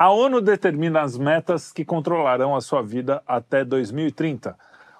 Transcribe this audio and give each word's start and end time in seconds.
A 0.00 0.08
ONU 0.08 0.40
determina 0.40 1.02
as 1.02 1.18
metas 1.18 1.70
que 1.70 1.84
controlarão 1.84 2.56
a 2.56 2.62
sua 2.62 2.80
vida 2.80 3.22
até 3.26 3.62
2030. 3.62 4.56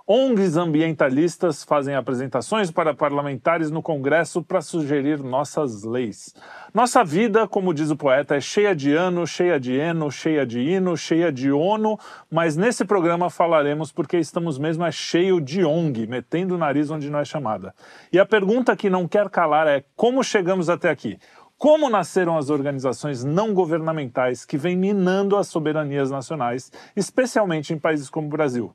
ONGs 0.06 0.58
ambientalistas 0.58 1.64
fazem 1.64 1.94
apresentações 1.94 2.70
para 2.70 2.92
parlamentares 2.92 3.70
no 3.70 3.80
Congresso 3.80 4.42
para 4.42 4.60
sugerir 4.60 5.22
nossas 5.22 5.84
leis. 5.84 6.34
Nossa 6.74 7.02
vida, 7.02 7.48
como 7.48 7.72
diz 7.72 7.90
o 7.90 7.96
poeta, 7.96 8.34
é 8.34 8.40
cheia 8.40 8.74
de 8.74 8.92
ano, 8.92 9.26
cheia 9.26 9.58
de 9.58 9.72
eno, 9.72 10.10
cheia 10.10 10.44
de 10.44 10.60
hino, 10.60 10.96
cheia 10.98 11.32
de 11.32 11.50
ONU, 11.50 11.98
mas 12.30 12.56
nesse 12.56 12.84
programa 12.84 13.30
falaremos 13.30 13.92
porque 13.92 14.18
estamos 14.18 14.58
mesmo 14.58 14.84
é 14.84 14.92
cheio 14.92 15.40
de 15.40 15.64
ONG, 15.64 16.06
metendo 16.08 16.56
o 16.56 16.58
nariz 16.58 16.90
onde 16.90 17.08
não 17.08 17.20
é 17.20 17.24
chamada. 17.24 17.72
E 18.12 18.18
a 18.18 18.26
pergunta 18.26 18.76
que 18.76 18.90
não 18.90 19.08
quer 19.08 19.30
calar 19.30 19.66
é 19.66 19.82
como 19.96 20.22
chegamos 20.22 20.68
até 20.68 20.90
aqui? 20.90 21.18
Como 21.60 21.90
nasceram 21.90 22.38
as 22.38 22.48
organizações 22.48 23.22
não 23.22 23.52
governamentais 23.52 24.46
que 24.46 24.56
vêm 24.56 24.74
minando 24.74 25.36
as 25.36 25.48
soberanias 25.48 26.10
nacionais, 26.10 26.72
especialmente 26.96 27.74
em 27.74 27.78
países 27.78 28.08
como 28.08 28.28
o 28.28 28.30
Brasil? 28.30 28.74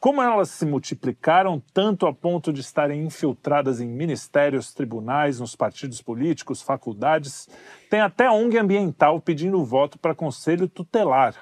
Como 0.00 0.20
elas 0.20 0.50
se 0.50 0.66
multiplicaram 0.66 1.62
tanto 1.72 2.08
a 2.08 2.12
ponto 2.12 2.52
de 2.52 2.60
estarem 2.60 3.04
infiltradas 3.04 3.80
em 3.80 3.86
ministérios, 3.86 4.74
tribunais, 4.74 5.38
nos 5.38 5.54
partidos 5.54 6.02
políticos, 6.02 6.60
faculdades, 6.60 7.48
tem 7.88 8.00
até 8.00 8.28
ONG 8.28 8.58
ambiental 8.58 9.20
pedindo 9.20 9.64
voto 9.64 9.96
para 9.96 10.12
conselho 10.12 10.66
tutelar. 10.66 11.36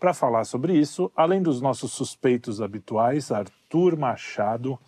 Para 0.00 0.12
falar 0.12 0.42
sobre 0.42 0.76
isso, 0.76 1.12
além 1.14 1.40
dos 1.40 1.60
nossos 1.60 1.92
suspeitos 1.92 2.60
habituais, 2.60 3.30
Arthur 3.30 3.96
Machado. 3.96 4.80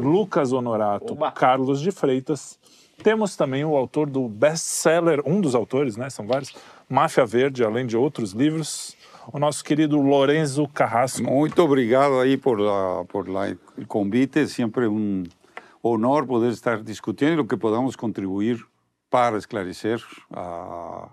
Lucas 0.00 0.54
Honorato, 0.54 1.12
Oba. 1.12 1.30
Carlos 1.32 1.82
de 1.82 1.90
Freitas, 1.90 2.58
temos 3.02 3.36
também 3.36 3.64
o 3.64 3.76
autor 3.76 4.08
do 4.08 4.28
best-seller, 4.28 5.22
um 5.26 5.40
dos 5.40 5.54
autores, 5.54 5.96
né, 5.96 6.10
são 6.10 6.26
vários, 6.26 6.54
Máfia 6.88 7.26
Verde, 7.26 7.64
além 7.64 7.86
de 7.86 7.96
outros 7.96 8.32
livros, 8.32 8.96
o 9.32 9.38
nosso 9.38 9.64
querido 9.64 10.00
Lorenzo 10.00 10.68
Carrasco. 10.68 11.22
Muito 11.24 11.60
obrigado 11.62 12.18
aí 12.20 12.36
por, 12.36 12.60
la, 12.60 13.04
por 13.06 13.28
la, 13.28 13.56
convite. 13.88 14.46
Siempre 14.46 14.86
un 14.86 15.24
honor 15.82 16.26
poder 16.26 16.52
estar 16.52 16.82
discutiendo 16.82 17.34
y 17.34 17.36
lo 17.38 17.46
que 17.48 17.56
podamos 17.56 17.96
contribuir 17.96 18.64
para 19.10 19.36
esclarecer 19.36 20.00
a, 20.30 21.08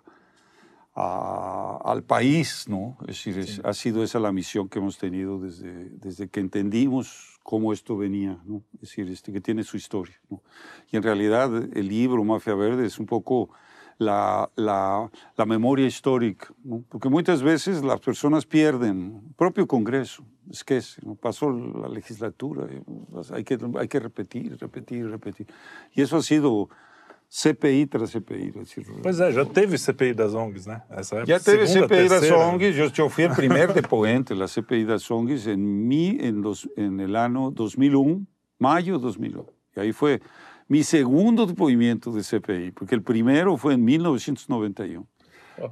a- 0.95 1.80
al 1.83 2.03
país, 2.03 2.67
¿no? 2.67 2.97
Es 3.02 3.08
decir, 3.25 3.39
es- 3.39 3.61
ha 3.63 3.73
sido 3.73 4.03
esa 4.03 4.19
la 4.19 4.31
misión 4.31 4.69
que 4.69 4.77
hemos 4.80 4.97
tenido 4.99 5.39
desde, 5.39 5.89
desde 5.99 6.27
que 6.27 6.39
entendimos 6.39 7.33
cómo 7.44 7.73
esto 7.73 7.97
venía, 7.97 8.41
¿no? 8.45 8.63
Es 8.75 8.81
decir, 8.81 9.09
este, 9.09 9.31
que 9.31 9.41
tiene 9.41 9.63
su 9.63 9.77
historia, 9.77 10.19
¿no? 10.30 10.41
Y 10.91 10.97
en 10.97 11.03
realidad 11.03 11.53
el 11.53 11.88
libro 11.88 12.23
Mafia 12.23 12.55
Verde 12.55 12.86
es 12.86 12.97
un 12.97 13.05
poco 13.05 13.49
la, 13.97 14.49
la, 14.55 15.09
la 15.36 15.45
memoria 15.45 15.86
histórica, 15.86 16.53
¿no? 16.64 16.83
porque 16.89 17.09
muchas 17.09 17.44
veces 17.44 17.83
las 17.83 17.99
personas 17.99 18.45
pierden 18.45 19.21
el 19.27 19.33
propio 19.36 19.67
Congreso, 19.67 20.25
es 20.49 20.64
que 20.64 20.77
es, 20.77 20.97
pasó 21.21 21.52
la 21.52 21.88
legislatura, 21.88 22.67
pues 23.11 23.31
hay 23.31 23.44
que, 23.44 23.58
hay 23.77 23.88
que 23.88 23.99
repetir, 23.99 24.58
repetir, 24.59 25.09
repetir. 25.09 25.47
Y 25.94 26.02
eso 26.02 26.17
ha 26.17 26.21
sido 26.23 26.69
CPI 27.36 27.88
tras 27.88 28.12
CPI. 28.12 28.53
Pois 29.02 29.20
é, 29.20 29.31
já 29.31 29.44
teve 29.44 29.76
CPI 29.80 30.14
das 30.14 30.36
ONGs, 30.36 30.67
né? 30.67 30.84
Essa 30.92 31.23
ya 31.26 31.39
teve 31.39 31.66
segunda, 31.66 31.88
CPI 31.88 32.08
das 32.08 32.20
terceira. 32.22 32.38
ONGs, 32.38 32.76
yo, 32.76 32.88
yo 32.89 33.09
fui 33.09 33.23
el 33.23 33.34
primer 33.34 33.73
depoente 33.73 34.36
de 34.36 34.39
la 34.39 34.45
CPI 34.48 34.86
das 34.86 35.09
ONGs 35.09 35.48
en, 35.48 35.88
mi, 35.88 36.16
en, 36.20 36.44
los, 36.44 36.70
en 36.78 37.00
el 37.00 37.16
año 37.16 37.50
2001, 37.50 38.28
mayo 38.59 39.00
2001. 39.00 39.48
Y 39.76 39.80
ahí 39.80 39.94
fue 39.94 40.22
mi 40.67 40.84
segundo 40.84 41.48
depoimiento 41.48 42.11
de 42.11 42.22
CPI, 42.22 42.72
porque 42.72 42.94
el 42.94 43.02
primero 43.02 43.58
fue 43.58 43.73
en 43.73 43.84
1991. 43.84 45.08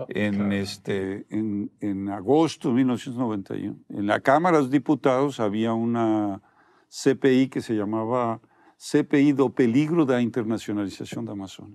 En, 0.10 0.52
este, 0.54 1.26
en, 1.30 1.72
en 1.80 2.10
agosto 2.10 2.70
de 2.70 2.76
1991. 2.76 3.78
En 3.90 4.08
la 4.08 4.20
Cámara 4.20 4.58
de 4.58 4.64
los 4.64 4.72
Diputados 4.72 5.40
había 5.40 5.74
una 5.74 6.42
CPI 6.90 7.50
que 7.50 7.62
se 7.62 7.76
llamaba 7.76 8.42
CPI 8.82 9.34
do 9.34 9.48
Peligro 9.48 10.06
da 10.06 10.20
Internacionalización 10.20 11.24
da 11.24 11.36
só. 11.48 11.68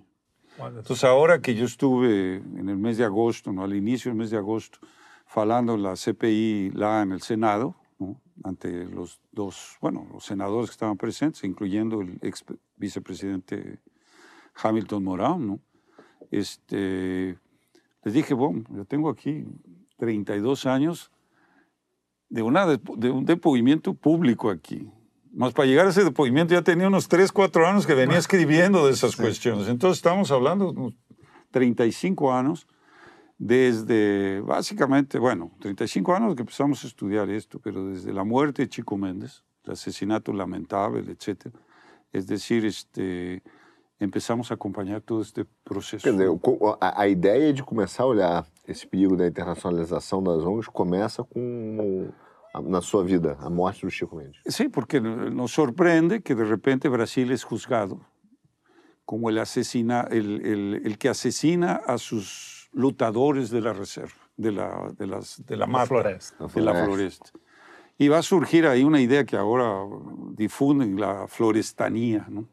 Entonces, 0.58 1.04
ahora 1.04 1.40
que 1.40 1.54
yo 1.54 1.64
estuve 1.64 2.36
en 2.36 2.68
el 2.68 2.76
mes 2.76 2.96
de 2.96 3.04
agosto, 3.04 3.52
¿no? 3.52 3.62
al 3.62 3.76
inicio 3.76 4.10
del 4.10 4.18
mes 4.18 4.30
de 4.30 4.38
agosto, 4.38 4.78
falando 5.24 5.74
en 5.74 5.84
la 5.84 5.94
CPI 5.94 6.72
en 6.74 7.12
el 7.12 7.20
Senado, 7.20 7.76
¿no? 8.00 8.20
ante 8.42 8.86
los 8.86 9.20
dos, 9.30 9.76
bueno, 9.80 10.08
los 10.12 10.24
senadores 10.24 10.70
que 10.70 10.72
estaban 10.72 10.96
presentes, 10.96 11.44
incluyendo 11.44 12.00
el 12.00 12.18
ex 12.22 12.44
vicepresidente 12.76 13.78
Hamilton 14.60 15.04
Morán, 15.04 15.46
¿no? 15.46 15.60
Este, 16.32 17.38
les 18.02 18.14
dije, 18.14 18.34
bueno, 18.34 18.64
yo 18.70 18.84
tengo 18.84 19.10
aquí 19.10 19.44
32 19.98 20.66
años 20.66 21.12
de, 22.28 22.42
una, 22.42 22.66
de, 22.66 22.80
de 22.96 23.10
un 23.10 23.24
depoimiento 23.24 23.94
público 23.94 24.50
aquí. 24.50 24.90
Más 25.36 25.52
para 25.52 25.66
llegar 25.68 25.86
a 25.86 25.90
ese 25.90 26.02
depoimiento 26.02 26.54
ya 26.54 26.62
tenía 26.62 26.88
unos 26.88 27.08
3, 27.08 27.30
4 27.30 27.66
años 27.66 27.86
que 27.86 27.94
venía 27.94 28.16
escribiendo 28.18 28.86
de 28.86 28.92
esas 28.92 29.14
cuestiones. 29.16 29.68
Entonces 29.68 29.98
estamos 29.98 30.30
hablando 30.30 30.72
de 30.72 30.80
unos 30.80 30.94
35 31.50 32.32
años 32.32 32.66
desde, 33.38 34.40
básicamente, 34.40 35.18
bueno, 35.18 35.52
35 35.60 36.14
años 36.14 36.34
que 36.34 36.40
empezamos 36.42 36.82
a 36.84 36.86
estudiar 36.86 37.28
esto, 37.28 37.60
pero 37.62 37.86
desde 37.86 38.12
la 38.12 38.24
muerte 38.24 38.62
de 38.62 38.68
Chico 38.68 38.96
Méndez, 38.96 39.42
el 39.64 39.72
asesinato 39.72 40.32
lamentable, 40.32 41.00
etc. 41.12 41.48
Es 42.12 42.26
decir, 42.26 42.64
este, 42.64 43.42
empezamos 44.00 44.50
a 44.50 44.54
acompanhar 44.54 45.02
todo 45.02 45.20
este 45.20 45.44
processo. 45.64 46.04
Quer 46.04 46.12
dizer, 46.12 46.28
a, 46.80 47.00
a 47.02 47.08
ideia 47.08 47.52
de 47.52 47.62
começar 47.62 48.04
a 48.04 48.06
olhar 48.06 48.46
esse 48.66 48.86
perigo 48.86 49.16
da 49.16 49.26
internacionalização 49.26 50.22
das 50.22 50.38
ONGs 50.42 50.68
começa 50.68 51.22
com, 51.24 52.08
a- 52.10 52.25
na 52.62 52.80
sua 52.80 53.02
vida, 53.02 53.36
a 53.40 53.48
morte 53.50 53.86
do 53.86 53.90
Chico 53.90 54.16
Mendes. 54.16 54.40
Sí, 54.46 54.68
porque 54.68 55.00
nos 55.00 55.52
sorprende 55.52 56.20
que 56.22 56.34
de 56.34 56.44
repente 56.44 56.88
Brasil 56.88 57.30
es 57.32 57.44
juzgado 57.44 58.00
como 59.04 59.30
el, 59.30 59.38
asesina, 59.38 60.06
el, 60.10 60.44
el- 60.44 60.82
el 60.84 60.98
que 60.98 61.08
asesina 61.08 61.80
a 61.86 61.96
sus 61.98 62.68
lutadores 62.72 63.50
de 63.50 63.60
la 63.60 63.72
reserva, 63.72 64.14
de 64.36 64.52
la, 64.52 64.92
de 64.98 65.06
las, 65.06 65.44
de 65.46 65.56
la 65.56 65.66
mata, 65.66 65.86
floresta. 65.86 66.36
La 66.40 66.46
de 66.48 66.60
la 66.62 66.74
floresta. 66.84 67.30
Y 67.98 68.08
va 68.08 68.18
a 68.18 68.22
surgir 68.22 68.66
ahí 68.66 68.84
una 68.84 69.00
idea 69.00 69.24
que 69.24 69.36
ahora 69.36 69.70
difunden, 70.32 71.00
la 71.00 71.26
florestanía, 71.28 72.26
¿no? 72.28 72.48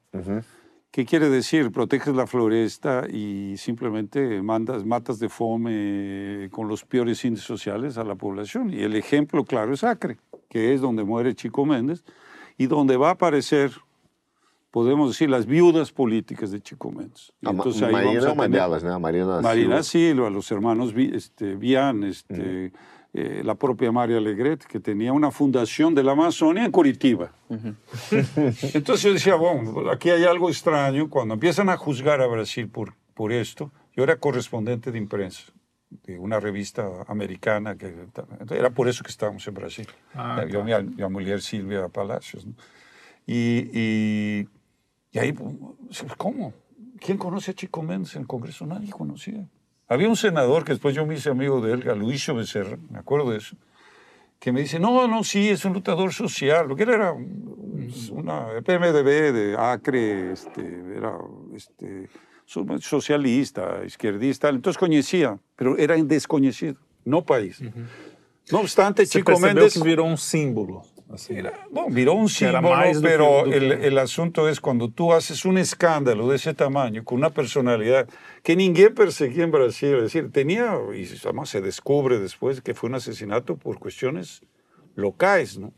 ¿Qué 0.93 1.05
quiere 1.07 1.27
decir? 1.27 1.71
Proteges 1.71 2.13
la 2.13 2.27
floresta 2.27 3.07
y 3.11 3.55
simplemente 3.57 4.43
mandas, 4.43 4.85
matas 4.85 5.17
de 5.17 5.27
fome 5.27 6.49
con 6.51 6.67
los 6.67 6.85
peores 6.85 7.25
índices 7.25 7.47
sociales 7.47 7.97
a 7.97 8.03
la 8.03 8.13
población. 8.13 8.71
Y 8.71 8.81
el 8.83 8.95
ejemplo 8.95 9.43
claro 9.43 9.73
es 9.73 9.83
Acre, 9.83 10.19
que 10.49 10.71
es 10.71 10.81
donde 10.81 11.03
muere 11.03 11.33
Chico 11.33 11.65
Méndez 11.65 12.03
y 12.59 12.67
donde 12.67 12.95
va 12.95 13.09
a 13.09 13.13
aparecer, 13.13 13.71
podemos 14.69 15.09
decir, 15.09 15.31
las 15.31 15.47
viudas 15.47 15.91
políticas 15.91 16.51
de 16.51 16.61
Chico 16.61 16.91
Méndez. 16.91 17.33
Y 17.41 17.49
entonces 17.49 17.81
ahí 17.81 17.91
Marina 17.91 18.21
vamos 18.21 18.37
a 18.37 18.41
tener- 18.43 18.61
delas, 18.61 18.83
né? 18.83 18.91
A 18.91 18.99
Marina, 18.99 19.41
Marina 19.41 19.81
Silva. 19.81 20.27
Silva, 20.27 20.29
los 20.29 20.51
hermanos 20.51 20.93
este, 20.95 21.55
Vian, 21.55 22.03
este, 22.03 22.71
eh, 23.13 23.41
la 23.43 23.55
propia 23.55 23.91
María 23.91 24.17
Alegret, 24.17 24.65
que 24.65 24.79
tenía 24.79 25.13
una 25.13 25.29
fundación 25.29 25.93
de 25.93 26.03
la 26.03 26.13
Amazonia 26.13 26.65
en 26.65 26.71
Curitiba. 26.71 27.31
Entonces 28.73 29.01
yo 29.03 29.13
decía, 29.13 29.35
bueno, 29.35 29.89
aquí 29.91 30.09
hay 30.09 30.23
algo 30.23 30.49
extraño. 30.49 31.09
Cuando 31.09 31.35
empiezan 31.35 31.69
a 31.69 31.77
juzgar 31.77 32.21
a 32.21 32.27
Brasil 32.27 32.67
por, 32.67 32.95
por 33.13 33.31
esto, 33.31 33.71
yo 33.95 34.03
era 34.03 34.15
correspondente 34.17 34.91
de 34.91 34.97
imprensa 34.97 35.53
de 36.05 36.17
una 36.17 36.39
revista 36.39 36.89
americana, 37.07 37.77
que 37.77 37.93
era 38.49 38.71
por 38.71 38.87
eso 38.87 39.03
que 39.03 39.11
estábamos 39.11 39.47
en 39.47 39.53
Brasil. 39.53 39.87
Ah, 40.15 40.43
yo, 40.49 40.63
mi, 40.63 40.71
mi 40.73 41.07
mujer 41.07 41.41
Silvia 41.41 41.87
Palacios. 41.89 42.47
¿no? 42.47 42.55
Y, 43.27 43.69
y, 43.73 44.49
y 45.11 45.19
ahí, 45.19 45.35
¿cómo? 46.17 46.53
¿Quién 46.99 47.17
conoce 47.17 47.51
a 47.51 47.53
Chico 47.53 47.83
Méndez 47.83 48.15
en 48.15 48.23
el 48.23 48.27
Congreso? 48.27 48.65
Nadie 48.65 48.89
conocía. 48.89 49.47
Había 49.93 50.09
un 50.09 50.15
senador 50.15 50.63
que 50.65 50.73
después 50.73 50.95
yo 50.95 51.05
me 51.05 51.15
hice 51.15 51.29
amigo 51.29 51.61
de 51.61 51.73
él, 51.73 51.79
Luisio 51.99 52.33
Becerra, 52.35 52.77
me 52.89 52.99
acuerdo 52.99 53.31
de 53.31 53.37
eso, 53.37 53.55
que 54.39 54.51
me 54.51 54.61
dice, 54.61 54.79
no, 54.79 55.07
no, 55.07 55.23
sí, 55.23 55.49
es 55.49 55.63
un 55.65 55.73
lutador 55.73 56.11
social. 56.13 56.67
Lo 56.67 56.75
que 56.75 56.83
era 56.83 57.11
un- 57.13 57.91
una 58.11 58.47
PMDB 58.65 59.31
de 59.31 59.55
Acre, 59.57 60.31
este, 60.33 60.61
era 60.97 61.17
este, 61.55 62.09
so- 62.45 62.65
socialista, 62.79 63.81
izquierdista, 63.85 64.49
entonces 64.49 64.77
conocía, 64.77 65.37
pero 65.55 65.77
era 65.77 65.95
desconocido, 65.95 66.75
no 67.05 67.23
país. 67.23 67.61
No 68.51 68.59
obstante, 68.59 69.05
Você 69.05 69.19
Chico 69.19 69.39
Méndez... 69.39 69.73
que 69.73 69.79
virou 69.83 70.05
um 70.07 70.17
símbolo. 70.17 70.81
Assim. 71.11 71.43
No, 71.71 71.87
viró 71.89 72.13
un 72.13 72.23
era 72.41 72.59
símbolo, 72.59 72.75
do 72.77 73.01
que- 73.01 73.07
pero 73.07 73.25
do 73.45 73.51
que- 73.51 73.57
el, 73.57 73.71
el 73.71 73.97
asunto 73.99 74.47
es 74.49 74.59
cuando 74.59 74.89
tú 74.89 75.13
haces 75.13 75.45
un 75.45 75.57
escándalo 75.57 76.27
de 76.27 76.37
ese 76.37 76.53
tamaño, 76.53 77.03
con 77.03 77.17
una 77.19 77.29
personalidad 77.29 78.07
que 78.41 78.55
ninguém 78.55 78.93
perseguía 78.93 79.43
en 79.43 79.51
Brasil, 79.51 79.95
es 79.95 80.03
decir, 80.03 80.31
tenía, 80.31 80.75
y 80.95 81.05
además 81.23 81.49
se 81.49 81.61
descubre 81.61 82.19
después 82.19 82.61
que 82.61 82.73
fue 82.73 82.89
un 82.89 82.95
asesinato 82.95 83.57
por 83.57 83.77
cuestiones 83.79 84.41
locales, 84.95 85.57
¿no? 85.57 85.73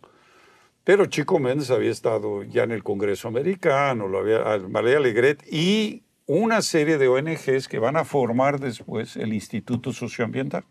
Pero 0.83 1.07
Chico 1.07 1.39
Méndez 1.39 1.71
había 1.71 1.91
estado 1.91 2.43
ya 2.43 2.63
en 2.63 2.71
el 2.71 2.83
Congreso 2.83 3.27
americano, 3.27 4.07
lo 4.07 4.19
había, 4.19 4.43
María 4.69 4.97
Alegret 4.97 5.43
y 5.51 6.03
una 6.27 6.61
serie 6.61 6.97
de 6.97 7.07
ONGs 7.07 7.67
que 7.67 7.79
van 7.79 7.97
a 7.97 8.05
formar 8.05 8.59
después 8.59 9.15
el 9.17 9.33
Instituto 9.33 9.91
Socioambiental. 9.91 10.63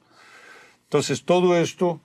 Entonces 0.85 1.25
todo 1.25 1.56
esto 1.56 2.01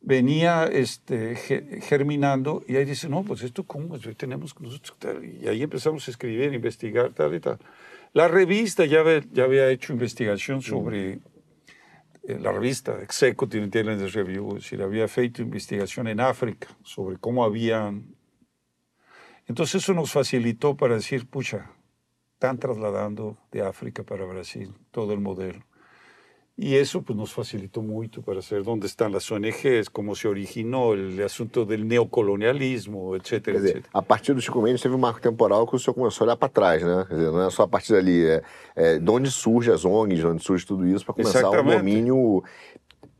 venía 0.00 0.64
este, 0.64 1.36
germinando 1.82 2.62
y 2.66 2.76
ahí 2.76 2.84
dice, 2.84 3.08
no, 3.08 3.22
pues 3.24 3.42
esto 3.42 3.64
cómo 3.64 3.96
es, 3.96 4.16
tenemos 4.16 4.58
nosotros, 4.60 4.96
y 5.24 5.48
ahí 5.48 5.62
empezamos 5.62 6.06
a 6.06 6.10
escribir, 6.10 6.52
investigar, 6.52 7.12
tal 7.12 7.34
y 7.34 7.40
tal. 7.40 7.58
La 8.12 8.28
revista 8.28 8.84
ya, 8.84 9.02
ya 9.32 9.44
había 9.44 9.70
hecho 9.70 9.92
investigación 9.92 10.62
sobre, 10.62 11.20
eh, 12.22 12.38
la 12.40 12.52
revista 12.52 13.02
Executive 13.02 13.64
Intelligence 13.64 14.08
Review, 14.08 14.56
es 14.56 14.64
decir, 14.64 14.82
había 14.82 15.04
hecho 15.04 15.42
investigación 15.42 16.08
en 16.08 16.20
África 16.20 16.68
sobre 16.82 17.18
cómo 17.18 17.44
habían... 17.44 18.14
Entonces 19.46 19.82
eso 19.82 19.94
nos 19.94 20.12
facilitó 20.12 20.76
para 20.76 20.94
decir, 20.94 21.26
pucha, 21.26 21.70
están 22.34 22.58
trasladando 22.58 23.38
de 23.50 23.62
África 23.62 24.04
para 24.04 24.24
Brasil 24.24 24.74
todo 24.90 25.12
el 25.12 25.20
modelo. 25.20 25.67
Y 26.60 26.74
eso 26.74 27.02
pues, 27.02 27.16
nos 27.16 27.32
facilitó 27.32 27.82
mucho 27.82 28.20
para 28.20 28.42
saber 28.42 28.64
dónde 28.64 28.88
están 28.88 29.12
las 29.12 29.30
ONGs, 29.30 29.90
cómo 29.90 30.16
se 30.16 30.26
originó 30.26 30.92
el 30.92 31.22
asunto 31.22 31.64
del 31.64 31.86
neocolonialismo, 31.86 33.14
etcétera, 33.14 33.58
dizer, 33.58 33.70
etcétera. 33.76 33.90
A 33.94 34.02
partir 34.02 34.34
do 34.34 34.40
Chico 34.40 34.60
Mendes 34.60 34.82
teve 34.82 34.96
um 34.96 34.98
marco 34.98 35.20
temporal 35.20 35.68
que 35.68 35.76
o 35.76 35.78
senhor 35.78 35.94
começou 35.94 36.24
a 36.24 36.26
olhar 36.26 36.36
para 36.36 36.48
trás, 36.48 36.82
né? 36.82 37.04
Quer 37.08 37.14
dizer, 37.14 37.30
não 37.30 37.46
é 37.46 37.50
só 37.50 37.62
a 37.62 37.68
partir 37.68 37.92
dali, 37.92 38.26
é, 38.26 38.42
é 38.74 38.98
de 38.98 39.08
onde 39.08 39.30
surge 39.30 39.70
as 39.70 39.84
ONGs, 39.84 40.18
de 40.18 40.26
onde 40.26 40.42
surge 40.42 40.66
tudo 40.66 40.84
isso, 40.84 41.04
para 41.04 41.14
começar 41.14 41.48
um 41.48 41.64
domínio 41.64 42.42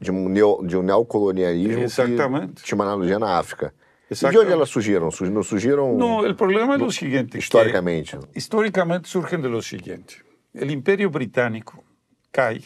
de 0.00 0.11
um, 0.11 0.29
neo, 0.29 0.61
de 0.67 0.76
um 0.76 0.82
neocolonialismo 0.82 1.84
Exatamente. 1.84 2.55
que 2.55 2.64
tinha 2.64 2.75
uma 2.75 2.87
analogia 2.87 3.20
na 3.20 3.38
África. 3.38 3.73
E 4.11 4.14
de 4.14 4.37
onde 4.37 4.50
elas 4.50 4.69
surgiram? 4.69 5.11
Não 5.31 5.43
surgiram... 5.44 5.96
Não, 5.96 6.29
o 6.29 6.34
problema 6.34 6.75
é 6.75 6.79
o 6.79 6.91
seguinte... 6.91 7.38
Historicamente. 7.38 8.19
Historicamente 8.34 9.08
surgem 9.08 9.41
de 9.41 9.46
lo 9.46 9.62
seguinte. 9.62 10.25
O 10.52 10.64
Império 10.64 11.08
Britânico 11.08 11.84
cai 12.32 12.62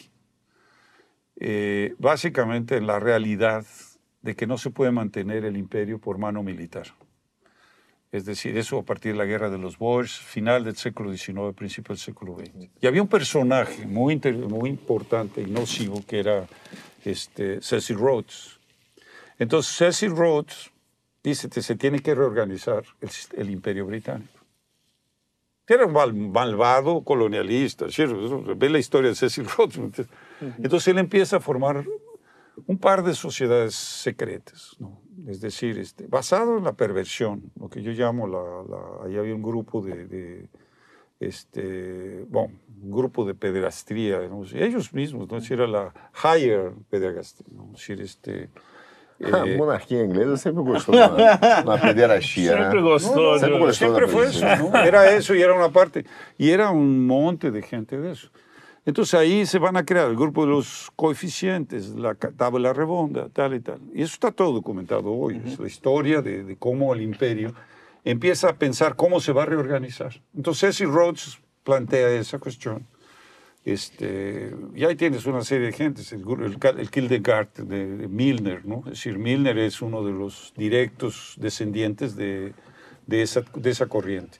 Eh, 1.45 1.93
básicamente 1.99 2.77
en 2.77 2.87
la 2.87 3.01
realidad 3.01 3.65
de 4.21 4.33
que 4.33 4.47
no 4.47 4.57
se 4.57 4.69
puede 4.69 4.91
mantener 4.91 5.43
el 5.43 5.57
imperio 5.57 5.99
por 5.99 6.17
mano 6.17 6.41
militar. 6.41 6.87
Es 8.13 8.23
decir, 8.23 8.57
eso 8.57 8.77
a 8.77 8.83
partir 8.83 9.11
de 9.11 9.17
la 9.17 9.25
guerra 9.25 9.49
de 9.49 9.57
los 9.57 9.77
Boers, 9.77 10.19
final 10.19 10.63
del 10.63 10.77
siglo 10.77 11.11
XIX, 11.11 11.53
principio 11.53 11.95
del 11.95 11.97
siglo 11.97 12.37
XX. 12.37 12.69
Y 12.79 12.87
había 12.87 13.01
un 13.01 13.09
personaje 13.09 13.85
muy, 13.85 14.21
muy 14.47 14.69
importante 14.69 15.41
y 15.41 15.47
nocivo 15.47 16.01
que 16.07 16.19
era 16.19 16.47
este, 17.03 17.61
Cecil 17.61 17.97
Rhodes. 17.97 18.57
Entonces 19.37 19.75
Cecil 19.75 20.11
Rhodes 20.11 20.71
dice 21.21 21.49
que 21.49 21.61
se 21.61 21.75
tiene 21.75 21.99
que 21.99 22.15
reorganizar 22.15 22.85
el, 23.01 23.09
el 23.35 23.49
imperio 23.49 23.85
británico. 23.85 24.39
Era 25.67 25.85
un 25.85 26.31
malvado 26.31 27.03
colonialista, 27.03 27.87
ve 28.55 28.69
la 28.69 28.79
historia 28.79 29.09
de 29.09 29.15
Cecil 29.15 29.45
Rhodes. 29.57 30.07
Entonces 30.41 30.87
él 30.89 30.97
empieza 30.97 31.37
a 31.37 31.39
formar 31.39 31.85
un 32.67 32.77
par 32.77 33.03
de 33.03 33.13
sociedades 33.13 33.75
secretas, 33.75 34.77
es 35.27 35.41
decir, 35.41 35.77
este, 35.79 36.07
basado 36.07 36.57
en 36.57 36.63
la 36.63 36.73
perversión, 36.73 37.51
lo 37.59 37.69
que 37.69 37.81
yo 37.81 37.91
llamo 37.91 38.27
la, 38.27 39.05
ahí 39.05 39.17
había 39.17 39.33
un 39.33 39.41
grupo 39.41 39.81
de, 39.81 40.47
este, 41.19 42.25
bueno, 42.29 42.53
un 42.83 42.91
grupo 42.91 43.25
de 43.25 43.33
pederastría, 43.33 44.21
ellos 44.55 44.93
mismos, 44.93 45.29
¿no? 45.29 45.37
era 45.37 45.67
la 45.67 45.93
higher 46.23 46.73
pederastría, 46.89 47.49
¿no? 47.51 47.71
decir, 47.71 48.01
este, 48.01 48.49
a 49.31 49.45
eh, 49.45 49.57
monarquía 49.57 50.03
inglesa 50.03 50.37
siempre 50.37 50.63
gustó 50.63 50.91
la 50.91 51.79
pederastía. 51.81 52.57
Siempre 52.57 52.81
gustó. 52.81 53.39
siempre, 53.71 54.07
fue 54.07 54.27
eso, 54.27 54.45
¿no? 54.57 54.77
Era 54.79 55.11
eso 55.11 55.35
y 55.35 55.41
era 55.41 55.53
una 55.53 55.69
parte. 55.69 56.05
Y 56.37 56.49
era 56.49 56.71
un 56.71 57.05
monte 57.05 57.51
de 57.51 57.61
gente 57.61 57.97
de 57.97 58.11
eso. 58.11 58.29
Entonces 58.85 59.13
ahí 59.13 59.45
se 59.45 59.59
van 59.59 59.77
a 59.77 59.85
crear 59.85 60.09
el 60.09 60.15
grupo 60.15 60.45
de 60.45 60.51
los 60.51 60.91
coeficientes, 60.95 61.89
la 61.89 62.15
tabla 62.15 62.73
redonda, 62.73 63.29
tal 63.29 63.53
y 63.53 63.61
tal. 63.61 63.79
Y 63.93 64.01
eso 64.01 64.13
está 64.13 64.31
todo 64.31 64.51
documentado 64.51 65.11
hoy. 65.11 65.41
Es 65.45 65.57
la 65.57 65.67
historia 65.67 66.21
de, 66.21 66.57
cómo 66.59 66.93
el 66.93 67.01
imperio 67.01 67.53
empieza 68.03 68.49
a 68.49 68.55
pensar 68.55 68.95
cómo 68.95 69.21
se 69.21 69.31
va 69.31 69.43
a 69.43 69.45
reorganizar. 69.45 70.21
Entonces 70.35 70.75
Cecil 70.75 70.91
Rhodes 70.91 71.39
plantea 71.63 72.09
esa 72.09 72.39
cuestión. 72.39 72.85
Este, 73.63 74.53
y 74.75 74.83
ahí 74.83 74.97
tienes 74.97 75.25
una 75.25 75.41
serie 75.41 75.67
de 75.67 75.71
gentes, 75.71 76.11
el, 76.11 76.25
el, 76.43 76.57
el 76.79 76.91
Kildegard 76.91 77.53
de, 77.53 78.09
Milner, 78.09 78.65
¿no? 78.65 78.79
Es 78.79 78.95
decir, 78.95 79.17
Milner 79.17 79.57
es 79.57 79.81
uno 79.81 80.03
de 80.03 80.11
los 80.11 80.53
directos 80.57 81.35
descendientes 81.37 82.17
de, 82.17 82.53
de, 83.07 83.21
esa, 83.21 83.41
de 83.55 83.69
esa 83.69 83.85
corriente. 83.85 84.39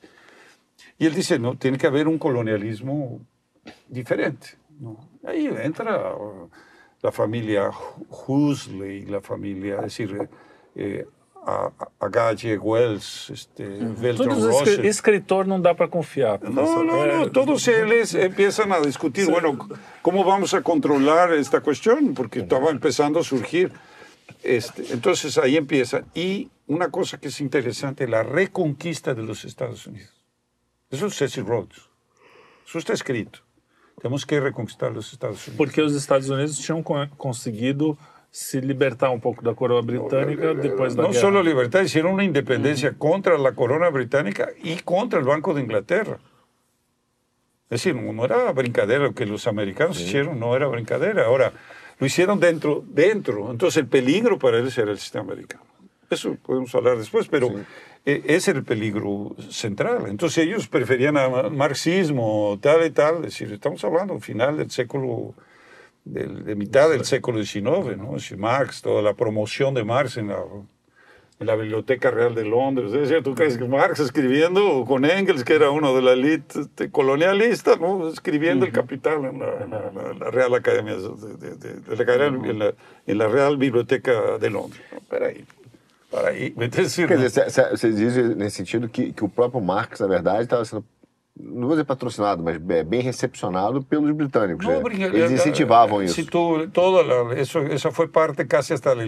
Y 1.00 1.06
él 1.06 1.16
dice, 1.16 1.40
no, 1.40 1.56
tiene 1.56 1.78
que 1.78 1.88
haber 1.88 2.10
un 2.10 2.18
colonialismo 2.20 3.22
diferente. 3.88 4.58
¿no? 4.80 4.98
Ahí 5.26 5.48
entra 5.48 6.16
la 7.02 7.12
familia 7.12 7.70
Huxley, 8.10 9.06
la 9.06 9.22
familia, 9.22 9.76
es 9.76 9.82
decir, 9.84 10.30
eh, 10.76 11.06
a, 11.46 11.72
H. 12.00 12.58
Wells, 12.58 13.30
este, 13.30 13.68
uhum. 13.68 14.16
Todos 14.16 14.68
escritor 14.68 15.48
no 15.48 15.60
da 15.60 15.76
para 15.76 15.90
confiar. 15.90 16.42
No, 16.44 16.84
no, 16.84 17.06
no, 17.06 17.32
todos 17.32 17.68
ellos 17.68 18.14
empiezan 18.16 18.72
a 18.72 18.80
discutir, 18.80 19.30
bueno, 19.30 19.58
¿cómo 20.02 20.24
vamos 20.24 20.54
a 20.54 20.62
controlar 20.62 21.34
esta 21.34 21.60
cuestión? 21.62 22.14
Porque 22.14 22.40
estaba 22.40 22.70
empezando 22.70 23.20
a 23.20 23.24
surgir. 23.24 23.72
Este, 24.42 24.94
entonces 24.94 25.38
ahí 25.38 25.58
empieza. 25.58 26.04
Y 26.14 26.50
una 26.68 26.90
cosa 26.90 27.20
que 27.20 27.28
es 27.28 27.42
interesante, 27.42 28.08
la 28.08 28.24
reconquista 28.24 29.14
de 29.14 29.24
los 29.24 29.44
Estados 29.44 29.86
Unidos. 29.88 30.14
Eso 30.90 31.08
es 31.08 31.16
Cecil 31.16 31.46
Rhodes. 31.46 31.90
Eso 32.66 32.78
está 32.78 32.94
escrito. 32.94 33.40
Tenemos 34.02 34.26
que 34.26 34.40
reconquistar 34.40 34.92
los 34.92 35.14
Estados 35.14 35.48
Unidos. 35.48 35.58
Porque 35.58 35.82
los 35.82 35.94
Estados 35.94 36.30
Unidos 36.30 36.58
tinham 36.58 36.84
conseguido 37.18 37.98
se 38.34 38.60
libertar 38.62 39.12
un 39.12 39.22
poco 39.22 39.44
de 39.44 39.50
la 39.52 39.56
corona 39.56 39.86
británica 39.86 40.56
después 40.56 40.96
de 40.96 41.02
la 41.04 41.08
No 41.08 41.14
solo 41.14 41.44
libertad, 41.44 41.84
hicieron 41.84 42.14
una 42.14 42.24
independencia 42.24 42.94
contra 42.94 43.38
la 43.38 43.52
corona 43.52 43.90
británica 43.90 44.50
y 44.64 44.78
contra 44.78 45.20
el 45.20 45.26
Banco 45.26 45.54
de 45.54 45.62
Inglaterra. 45.62 46.18
Es 47.70 47.84
decir, 47.84 47.96
no 47.96 48.26
era 48.26 48.52
brincadera 48.52 49.04
lo 49.04 49.14
que 49.14 49.28
los 49.28 49.46
americanos 49.46 50.02
hicieron, 50.02 50.40
no 50.40 50.56
era 50.56 50.66
brincadera. 50.66 51.28
Ahora, 51.28 51.54
lo 52.00 52.08
hicieron 52.08 52.40
dentro, 52.40 52.84
dentro. 52.88 53.52
Entonces 53.52 53.78
el 53.78 53.88
peligro 53.88 54.40
para 54.40 54.58
ellos 54.58 54.76
era 54.80 54.92
el 54.92 54.98
sistema 54.98 55.26
americano. 55.26 55.64
Eso 56.14 56.38
podemos 56.42 56.74
hablar 56.76 56.98
después, 56.98 57.28
pero 57.28 57.50
e, 58.06 58.22
ese 58.26 58.52
era 58.52 58.60
el 58.60 58.66
peligro 58.66 59.36
central. 59.50 60.06
Entonces 60.08 60.46
ellos 60.46 60.68
preferían 60.68 61.18
el 61.18 61.52
marxismo, 61.52 62.58
tal 62.62 62.86
y 62.86 62.92
tal. 62.92 63.16
Es 63.18 63.22
decir, 63.22 63.52
estamos 63.52 63.84
hablando 63.84 64.14
al 64.14 64.22
final 64.22 64.58
del 64.58 64.70
século, 64.70 65.34
de, 66.04 66.56
mitad 66.56 66.90
del 66.90 67.06
século 67.06 67.44
XIX, 67.44 67.98
¿no? 67.98 68.18
Es 68.18 68.38
Marx, 68.38 68.82
toda 68.82 69.02
la 69.02 69.14
promoción 69.14 69.74
de 69.74 69.86
Marx 69.86 70.18
en 70.18 70.28
la, 70.30 70.44
en 71.40 71.48
la 71.48 71.56
Biblioteca 71.56 72.12
Real 72.12 72.36
de 72.36 72.44
Londres. 72.44 72.92
Es 72.94 73.10
decir, 73.10 73.24
tú 73.24 73.36
crees 73.36 73.58
que 73.58 73.66
Marx 73.66 74.02
escribiendo 74.02 74.84
con 74.86 75.06
Engels, 75.06 75.46
que 75.46 75.54
era 75.54 75.70
uno 75.70 75.96
de 75.96 76.02
la 76.02 76.12
élite 76.12 76.60
este, 76.60 76.92
colonialista, 76.92 77.78
¿no? 77.78 78.10
Escribiendo 78.10 78.66
el 78.66 78.74
Capital 78.74 79.24
en 79.24 79.40
la, 79.40 80.30
Real 80.30 80.54
Academia, 80.56 80.96
de, 80.96 81.56
de, 81.56 82.50
en, 82.50 82.60
la, 82.60 82.74
en 83.08 83.18
la 83.18 83.28
Real 83.30 83.56
Biblioteca 83.56 84.38
de 84.38 84.50
Londres. 84.50 84.82
Pero 85.10 85.26
ahí, 85.28 85.46
para 86.14 86.30
aí. 86.30 86.52
Quer 87.08 87.18
dizer, 87.18 87.50
você 87.72 87.92
diz 87.92 88.16
nesse 88.36 88.58
sentido 88.58 88.88
que, 88.88 89.12
que 89.12 89.24
o 89.24 89.30
próprio 89.30 89.60
Marx, 89.60 90.00
na 90.00 90.08
verdade, 90.08 90.44
estava 90.44 90.64
sendo 90.64 90.86
não 91.36 91.62
vou 91.62 91.72
dizer 91.72 91.86
patrocinado, 91.86 92.44
mas 92.44 92.58
bem 92.58 93.02
recepcionado 93.02 93.82
pelos 93.82 94.12
britânicos. 94.12 94.66
No, 94.66 94.82
né? 94.84 95.06
Eles 95.06 95.32
incentivavam 95.32 96.04
isso. 96.04 96.14
Sí, 96.14 96.26
todo, 96.26 96.68
toda 96.68 97.34
eso, 97.40 97.60
esa 97.60 97.92
fue 97.92 98.08
parte 98.08 98.46
casi 98.46 98.74
hasta 98.74 98.94
la, 98.94 99.04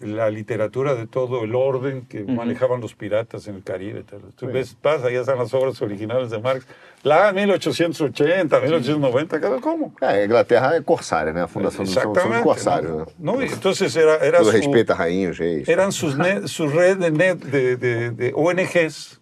la 0.00 0.30
literatura 0.30 0.94
de 0.94 1.06
todo 1.06 1.44
el 1.44 1.54
orden 1.54 2.06
que 2.06 2.22
uh 2.22 2.26
-huh. 2.26 2.34
manejaban 2.34 2.80
los 2.80 2.94
piratas 2.94 3.46
el 3.46 3.62
Caribe. 3.62 4.04
Tal. 4.04 4.20
Tú 4.36 4.46
sí. 4.46 4.52
ves, 4.52 4.74
pasa, 4.74 5.08
allá 5.08 5.20
están 5.20 5.38
las 5.38 5.52
obras 5.52 5.80
originales 5.82 6.30
de 6.30 6.38
Marx. 6.38 6.66
Lá 7.02 7.30
1880, 7.32 8.60
1890, 8.60 9.40
cada 9.40 9.60
como. 9.60 9.92
É, 10.00 10.06
a 10.06 10.24
Inglaterra 10.24 10.76
é 10.76 10.80
corsária, 10.82 11.32
né? 11.32 11.42
A 11.42 11.48
fundação 11.48 11.84
do 11.84 11.90
são, 11.90 12.12
corsários. 12.42 12.90
Né? 12.90 13.04
No, 13.18 13.42
entonces 13.42 13.96
era, 13.96 14.16
era 14.24 14.38
Todo 14.38 14.50
su, 14.50 14.56
respeito 14.56 14.92
a 14.92 14.96
rainha, 14.96 15.30
os 15.30 15.38
reis. 15.38 15.68
Eran 15.68 15.92
sus, 15.92 16.16
ne, 16.16 16.46
sus 16.48 16.72
redes 16.72 17.12
de, 17.12 17.34
de, 17.34 17.76
de, 17.76 18.10
de 18.10 18.32
ONGs. 18.34 19.20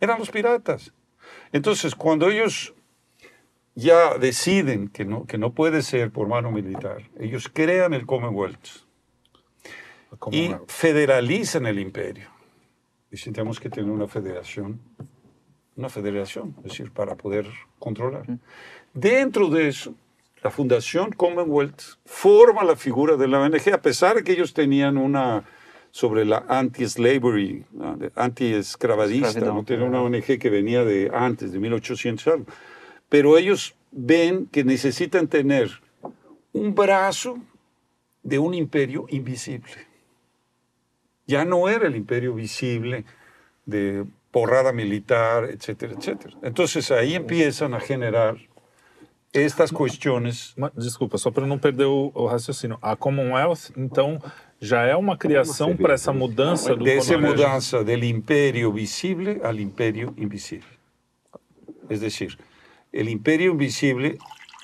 Eran 0.00 0.18
los 0.18 0.30
piratas. 0.30 0.92
Entonces, 1.52 1.94
cuando 1.94 2.28
ellos 2.28 2.74
ya 3.74 4.16
deciden 4.18 4.88
que 4.88 5.04
no, 5.04 5.26
que 5.26 5.38
no 5.38 5.52
puede 5.52 5.82
ser 5.82 6.10
por 6.10 6.28
mano 6.28 6.50
militar, 6.50 7.10
ellos 7.18 7.50
crean 7.52 7.94
el 7.94 8.06
Commonwealth 8.06 8.86
y 10.30 10.54
federalizan 10.66 11.66
el 11.66 11.78
imperio. 11.78 12.30
Dicen, 13.10 13.32
tenemos 13.32 13.60
que 13.60 13.68
tener 13.68 13.90
una 13.90 14.08
federación, 14.08 14.80
una 15.76 15.88
federación, 15.88 16.54
es 16.58 16.64
decir, 16.64 16.90
para 16.90 17.16
poder 17.16 17.46
controlar. 17.78 18.26
Dentro 18.94 19.48
de 19.48 19.68
eso, 19.68 19.94
la 20.42 20.50
Fundación 20.50 21.12
Commonwealth 21.12 21.82
forma 22.04 22.64
la 22.64 22.76
figura 22.76 23.16
de 23.16 23.28
la 23.28 23.40
ONG, 23.40 23.72
a 23.72 23.82
pesar 23.82 24.16
de 24.16 24.24
que 24.24 24.32
ellos 24.32 24.54
tenían 24.54 24.96
una 24.96 25.44
sobre 25.96 26.26
la 26.26 26.44
anti-slavery, 26.46 27.64
anti-esclavadista, 28.14 29.40
¿no? 29.40 29.64
Tiene 29.64 29.84
una 29.84 30.02
ONG 30.02 30.38
que 30.38 30.50
venía 30.50 30.84
de 30.84 31.10
antes, 31.10 31.52
de 31.52 31.58
1800 31.58 32.26
algo. 32.26 32.46
Pero 33.08 33.38
ellos 33.38 33.74
ven 33.92 34.44
que 34.44 34.62
necesitan 34.62 35.26
tener 35.26 35.70
un 36.52 36.74
brazo 36.74 37.38
de 38.22 38.38
un 38.38 38.52
imperio 38.52 39.06
invisible. 39.08 39.72
Ya 41.26 41.46
no 41.46 41.66
era 41.66 41.86
el 41.86 41.96
imperio 41.96 42.34
visible 42.34 43.06
de 43.64 44.04
porrada 44.30 44.74
militar, 44.74 45.44
etcétera, 45.44 45.94
etcétera. 45.94 46.36
Entonces 46.42 46.90
ahí 46.90 47.14
empiezan 47.14 47.72
a 47.72 47.80
generar 47.80 48.36
estas 49.32 49.70
questões. 49.70 50.54
Desculpa, 50.74 51.16
só 51.16 51.30
para 51.30 51.46
não 51.46 51.58
perder 51.58 51.86
o, 51.86 52.10
o, 52.14 52.26
raciocínio. 52.26 52.78
A 52.82 52.94
Commonwealth, 52.96 53.70
então, 53.76 54.20
já 54.60 54.82
é 54.82 54.96
uma 54.96 55.16
criação 55.16 55.76
para 55.76 55.94
essa 55.94 56.12
mudança 56.12 56.74
do 56.74 56.84
Dessa 56.84 57.18
mudança 57.18 57.84
do 57.84 57.92
império 57.92 58.72
visível 58.72 59.44
ao 59.44 59.54
império 59.54 60.14
invisível. 60.16 60.76
É 61.88 61.96
decir, 61.96 62.36
o 62.92 63.00
império 63.00 63.52
invisível 63.52 64.16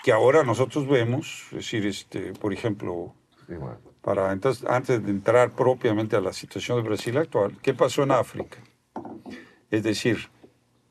que 0.03 0.11
agora 0.11 0.43
nós 0.43 0.59
vemos, 0.87 1.49
é 1.53 1.57
decir, 1.57 1.85
este, 1.87 2.33
por 2.41 2.53
exemplo, 2.53 3.15
para 4.01 4.33
entonces, 4.33 4.65
antes 4.67 5.01
de 5.01 5.11
entrar 5.11 5.51
propiamente 5.51 6.17
a 6.17 6.21
la 6.21 6.33
situación 6.33 6.83
de 6.83 6.89
Brasil 6.89 7.17
actual, 7.19 7.57
¿qué 7.63 7.73
pasó 7.73 8.03
en 8.03 8.11
África? 8.11 8.59
Es 9.71 9.85
decir, 9.85 10.29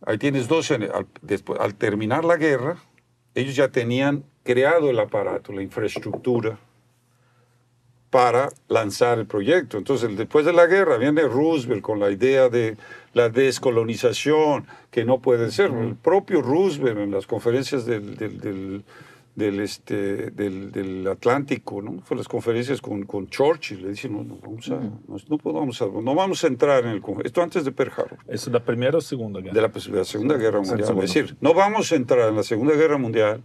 ahí 0.05 0.17
tienes 0.17 0.47
dos, 0.47 0.71
al, 0.71 1.07
después, 1.21 1.59
al 1.59 1.75
terminar 1.75 2.23
la 2.23 2.37
guerra, 2.37 2.77
ellos 3.35 3.55
ya 3.55 3.67
tenían 3.67 4.23
creado 4.43 4.89
el 4.89 4.99
aparato, 4.99 5.51
la 5.51 5.61
infraestructura 5.61 6.57
para 8.11 8.49
lanzar 8.67 9.17
el 9.17 9.25
proyecto. 9.25 9.77
Entonces, 9.79 10.15
después 10.15 10.45
de 10.45 10.53
la 10.53 10.67
guerra 10.67 10.97
viene 10.97 11.23
Roosevelt 11.23 11.81
con 11.81 11.99
la 11.99 12.11
idea 12.11 12.49
de 12.49 12.77
la 13.13 13.29
descolonización, 13.29 14.67
que 14.91 15.05
no 15.05 15.19
puede 15.19 15.49
ser. 15.49 15.71
El 15.71 15.95
propio 15.95 16.43
Roosevelt 16.43 16.99
en 16.99 17.11
las 17.11 17.25
conferencias 17.25 17.85
del, 17.85 18.17
del 18.17 18.83
del, 19.35 19.59
este, 19.61 20.31
del, 20.31 20.71
del, 20.71 21.07
Atlántico, 21.07 21.81
¿no? 21.81 22.01
Fue 22.03 22.17
las 22.17 22.27
conferencias 22.27 22.81
con, 22.81 23.03
con 23.05 23.29
Churchill, 23.29 23.81
le 23.81 23.89
dice, 23.89 24.09
no, 24.09 24.23
no, 24.23 24.37
vamos 24.41 24.69
a, 24.69 24.75
no, 24.75 25.17
no, 25.29 25.37
podemos, 25.37 25.81
no 25.81 26.15
vamos 26.15 26.43
a 26.43 26.47
entrar 26.47 26.85
en 26.85 26.91
el... 26.91 27.03
Esto 27.23 27.41
antes 27.41 27.63
de 27.63 27.71
Pearl 27.71 27.91
Harbor. 27.95 28.17
¿Es 28.27 28.47
la 28.47 28.63
Primera 28.63 28.97
o 28.97 29.01
Segunda 29.01 29.39
Guerra? 29.39 29.53
De 29.53 29.61
la, 29.61 29.97
la 29.97 30.05
Segunda 30.05 30.37
Guerra 30.37 30.59
Mundial. 30.59 30.81
Es 30.81 31.13
decir, 31.13 31.37
no 31.39 31.53
vamos 31.53 31.91
a 31.91 31.95
entrar 31.95 32.27
en 32.29 32.35
la 32.35 32.43
Segunda 32.43 32.75
Guerra 32.75 32.97
Mundial 32.97 33.41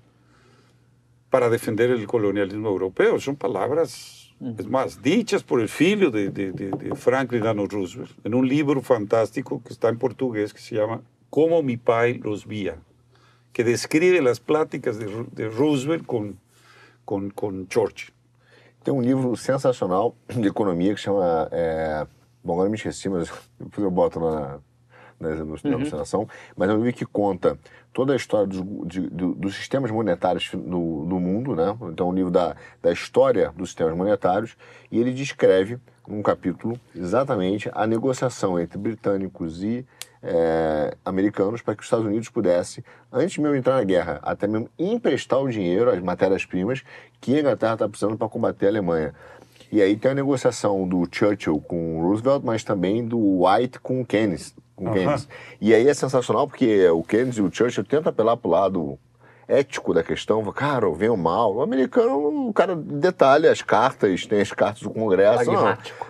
para 1.30 1.48
defender 1.50 1.90
el 1.90 2.06
colonialismo 2.06 2.68
europeo. 2.68 3.20
Son 3.20 3.36
palabras, 3.36 4.25
es 4.40 4.66
más, 4.66 5.02
dichas 5.02 5.42
por 5.42 5.60
el 5.60 5.68
filho 5.68 6.10
de, 6.10 6.30
de, 6.30 6.52
de, 6.52 6.94
Franklin 6.94 7.40
Delano 7.40 7.66
Roosevelt, 7.66 8.12
en 8.24 8.34
un 8.34 8.46
libro 8.46 8.82
fantástico 8.82 9.62
que 9.62 9.72
está 9.72 9.88
en 9.88 9.98
portugués 9.98 10.52
que 10.52 10.60
se 10.60 10.76
llama 10.76 11.00
Como 11.30 11.62
mi 11.62 11.76
pai 11.76 12.18
los 12.18 12.46
vía 12.46 12.76
que 13.56 13.64
describe 13.64 14.20
las 14.20 14.38
pláticas 14.38 14.98
de, 14.98 15.06
de 15.32 15.48
Roosevelt 15.48 16.04
com, 16.04 16.34
com, 17.06 17.30
com 17.30 17.66
Churchill. 17.70 18.12
Tem 18.84 18.92
um 18.92 19.00
livro 19.00 19.34
sensacional 19.34 20.14
de 20.28 20.46
economia 20.46 20.94
que 20.94 21.00
chama. 21.00 21.48
É... 21.50 22.06
Bom, 22.44 22.52
agora 22.52 22.68
me 22.68 22.76
esqueci, 22.76 23.08
mas 23.08 23.32
depois 23.58 23.82
eu 23.82 23.90
boto 23.90 24.20
na, 24.20 24.58
na, 25.18 25.36
na 25.36 25.42
uhum. 25.42 25.74
alucinação. 25.74 26.28
Mas 26.54 26.68
é 26.68 26.74
um 26.74 26.84
livro 26.84 26.92
que 26.92 27.06
conta 27.06 27.58
toda 27.96 28.12
a 28.12 28.16
história 28.16 28.46
dos, 28.46 28.62
de, 28.86 29.08
dos 29.08 29.56
sistemas 29.56 29.90
monetários 29.90 30.52
no, 30.52 31.06
no, 31.06 31.18
mundo, 31.18 31.56
né? 31.56 31.74
Então, 31.84 32.10
um 32.10 32.12
livro 32.12 32.30
da, 32.30 32.54
da 32.82 32.92
história 32.92 33.50
dos 33.56 33.70
sistemas 33.70 33.96
monetários. 33.96 34.54
E 34.92 35.00
ele 35.00 35.14
descreve, 35.14 35.78
num 36.06 36.20
capítulo, 36.20 36.78
exatamente 36.94 37.70
a 37.72 37.86
negociação 37.86 38.60
entre 38.60 38.76
britânicos 38.76 39.62
e 39.64 39.86
é, 40.22 40.94
americanos 41.06 41.62
para 41.62 41.74
que 41.74 41.80
os 41.80 41.86
Estados 41.86 42.04
Unidos 42.04 42.28
pudesse, 42.28 42.84
antes 43.10 43.38
mesmo 43.38 43.54
de 43.54 43.60
entrar 43.60 43.76
na 43.76 43.84
guerra, 43.84 44.20
até 44.22 44.46
mesmo 44.46 44.68
emprestar 44.78 45.40
o 45.40 45.48
dinheiro, 45.48 45.88
as 45.88 46.02
matérias-primas, 46.02 46.82
que 47.18 47.34
a 47.34 47.40
Inglaterra 47.40 47.72
está 47.72 47.88
precisando 47.88 48.18
para 48.18 48.28
combater 48.28 48.66
a 48.66 48.68
Alemanha. 48.68 49.14
E 49.72 49.80
aí 49.80 49.96
tem 49.96 50.10
a 50.10 50.14
negociação 50.14 50.86
do 50.86 51.08
Churchill 51.10 51.62
com 51.62 52.02
Roosevelt, 52.02 52.44
mas 52.44 52.62
também 52.62 53.02
do 53.02 53.46
White 53.46 53.80
com 53.80 54.04
Keynes. 54.04 54.54
Com 54.76 54.92
Keynes. 54.92 55.26
E 55.60 55.74
aí 55.74 55.88
é 55.88 55.94
sensacional 55.94 56.46
porque 56.46 56.86
o 56.90 57.02
Keynes 57.02 57.38
e 57.38 57.42
o 57.42 57.50
Churchill 57.52 57.84
tentam 57.84 58.10
apelar 58.10 58.36
para 58.36 58.48
o 58.48 58.50
lado 58.50 58.98
ético 59.48 59.94
da 59.94 60.02
questão, 60.02 60.42
cara, 60.52 60.90
vem 60.90 61.08
o 61.08 61.16
mal. 61.16 61.54
O 61.54 61.62
americano, 61.62 62.48
o 62.48 62.52
cara 62.52 62.76
detalha 62.76 63.50
as 63.50 63.62
cartas, 63.62 64.26
tem 64.26 64.40
as 64.40 64.52
cartas 64.52 64.82
do 64.82 64.90
Congresso. 64.90 65.50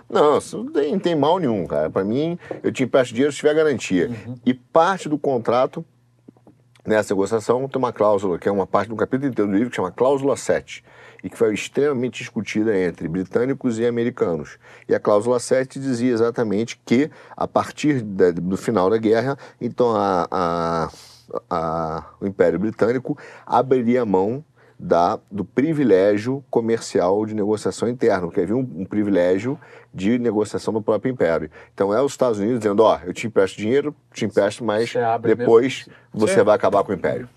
Não, 0.09 0.39
não 0.39 0.71
tem, 0.71 0.99
tem 0.99 1.15
mal 1.15 1.39
nenhum, 1.39 1.65
cara. 1.65 1.89
Para 1.89 2.03
mim, 2.03 2.37
eu 2.63 2.71
te 2.71 2.83
empresto 2.83 3.13
dinheiro 3.13 3.31
se 3.31 3.37
tiver 3.37 3.53
garantia. 3.53 4.09
Uhum. 4.09 4.35
E 4.45 4.53
parte 4.53 5.07
do 5.07 5.17
contrato, 5.17 5.85
nessa 6.85 7.13
negociação, 7.13 7.67
tem 7.67 7.77
uma 7.77 7.93
cláusula, 7.93 8.39
que 8.39 8.49
é 8.49 8.51
uma 8.51 8.67
parte 8.67 8.89
do 8.89 8.95
capítulo 8.95 9.29
inteiro 9.29 9.49
do 9.49 9.55
livro, 9.55 9.69
que 9.69 9.75
chama 9.75 9.91
Cláusula 9.91 10.35
7 10.35 10.83
e 11.27 11.29
que 11.29 11.37
foi 11.37 11.53
extremamente 11.53 12.19
discutida 12.19 12.73
entre 12.77 13.05
britânicos 13.05 13.77
e 13.77 13.85
americanos. 13.85 14.57
E 14.87 14.95
a 14.95 14.99
cláusula 14.99 15.39
7 15.39 15.77
dizia 15.77 16.13
exatamente 16.13 16.79
que, 16.85 17.11
a 17.35 17.45
partir 17.45 18.01
da, 18.01 18.31
do 18.31 18.55
final 18.55 18.89
da 18.89 18.97
guerra, 18.97 19.37
então 19.59 19.93
a, 19.93 20.25
a 20.31 20.89
a, 21.49 22.05
o 22.21 22.25
Império 22.25 22.57
Britânico 22.57 23.17
abriria 23.45 24.05
mão 24.05 24.41
da, 24.79 25.19
do 25.29 25.43
privilégio 25.43 26.41
comercial 26.49 27.25
de 27.25 27.35
negociação 27.35 27.89
interna, 27.89 28.31
que 28.31 28.39
havia 28.39 28.55
um, 28.55 28.59
um, 28.77 28.85
privilégio 28.85 29.59
de 29.93 30.17
negociação 30.17 30.73
do 30.73 30.81
próprio 30.81 31.11
império. 31.11 31.51
Então 31.73 31.93
é 31.93 32.01
os 32.01 32.13
Estados 32.13 32.39
Unidos 32.39 32.59
dizendo, 32.59 32.81
ó, 32.81 32.95
oh, 32.97 33.05
eu 33.05 33.13
te 33.13 33.27
empresto 33.27 33.57
dinheiro, 33.57 33.93
te 34.13 34.23
empresto, 34.23 34.63
mas 34.63 34.93
depois 35.21 35.85
mesmo. 35.85 35.93
você 36.13 36.41
vai 36.43 36.55
acabar 36.55 36.81
com 36.85 36.93
o 36.93 36.95
império. 36.95 37.27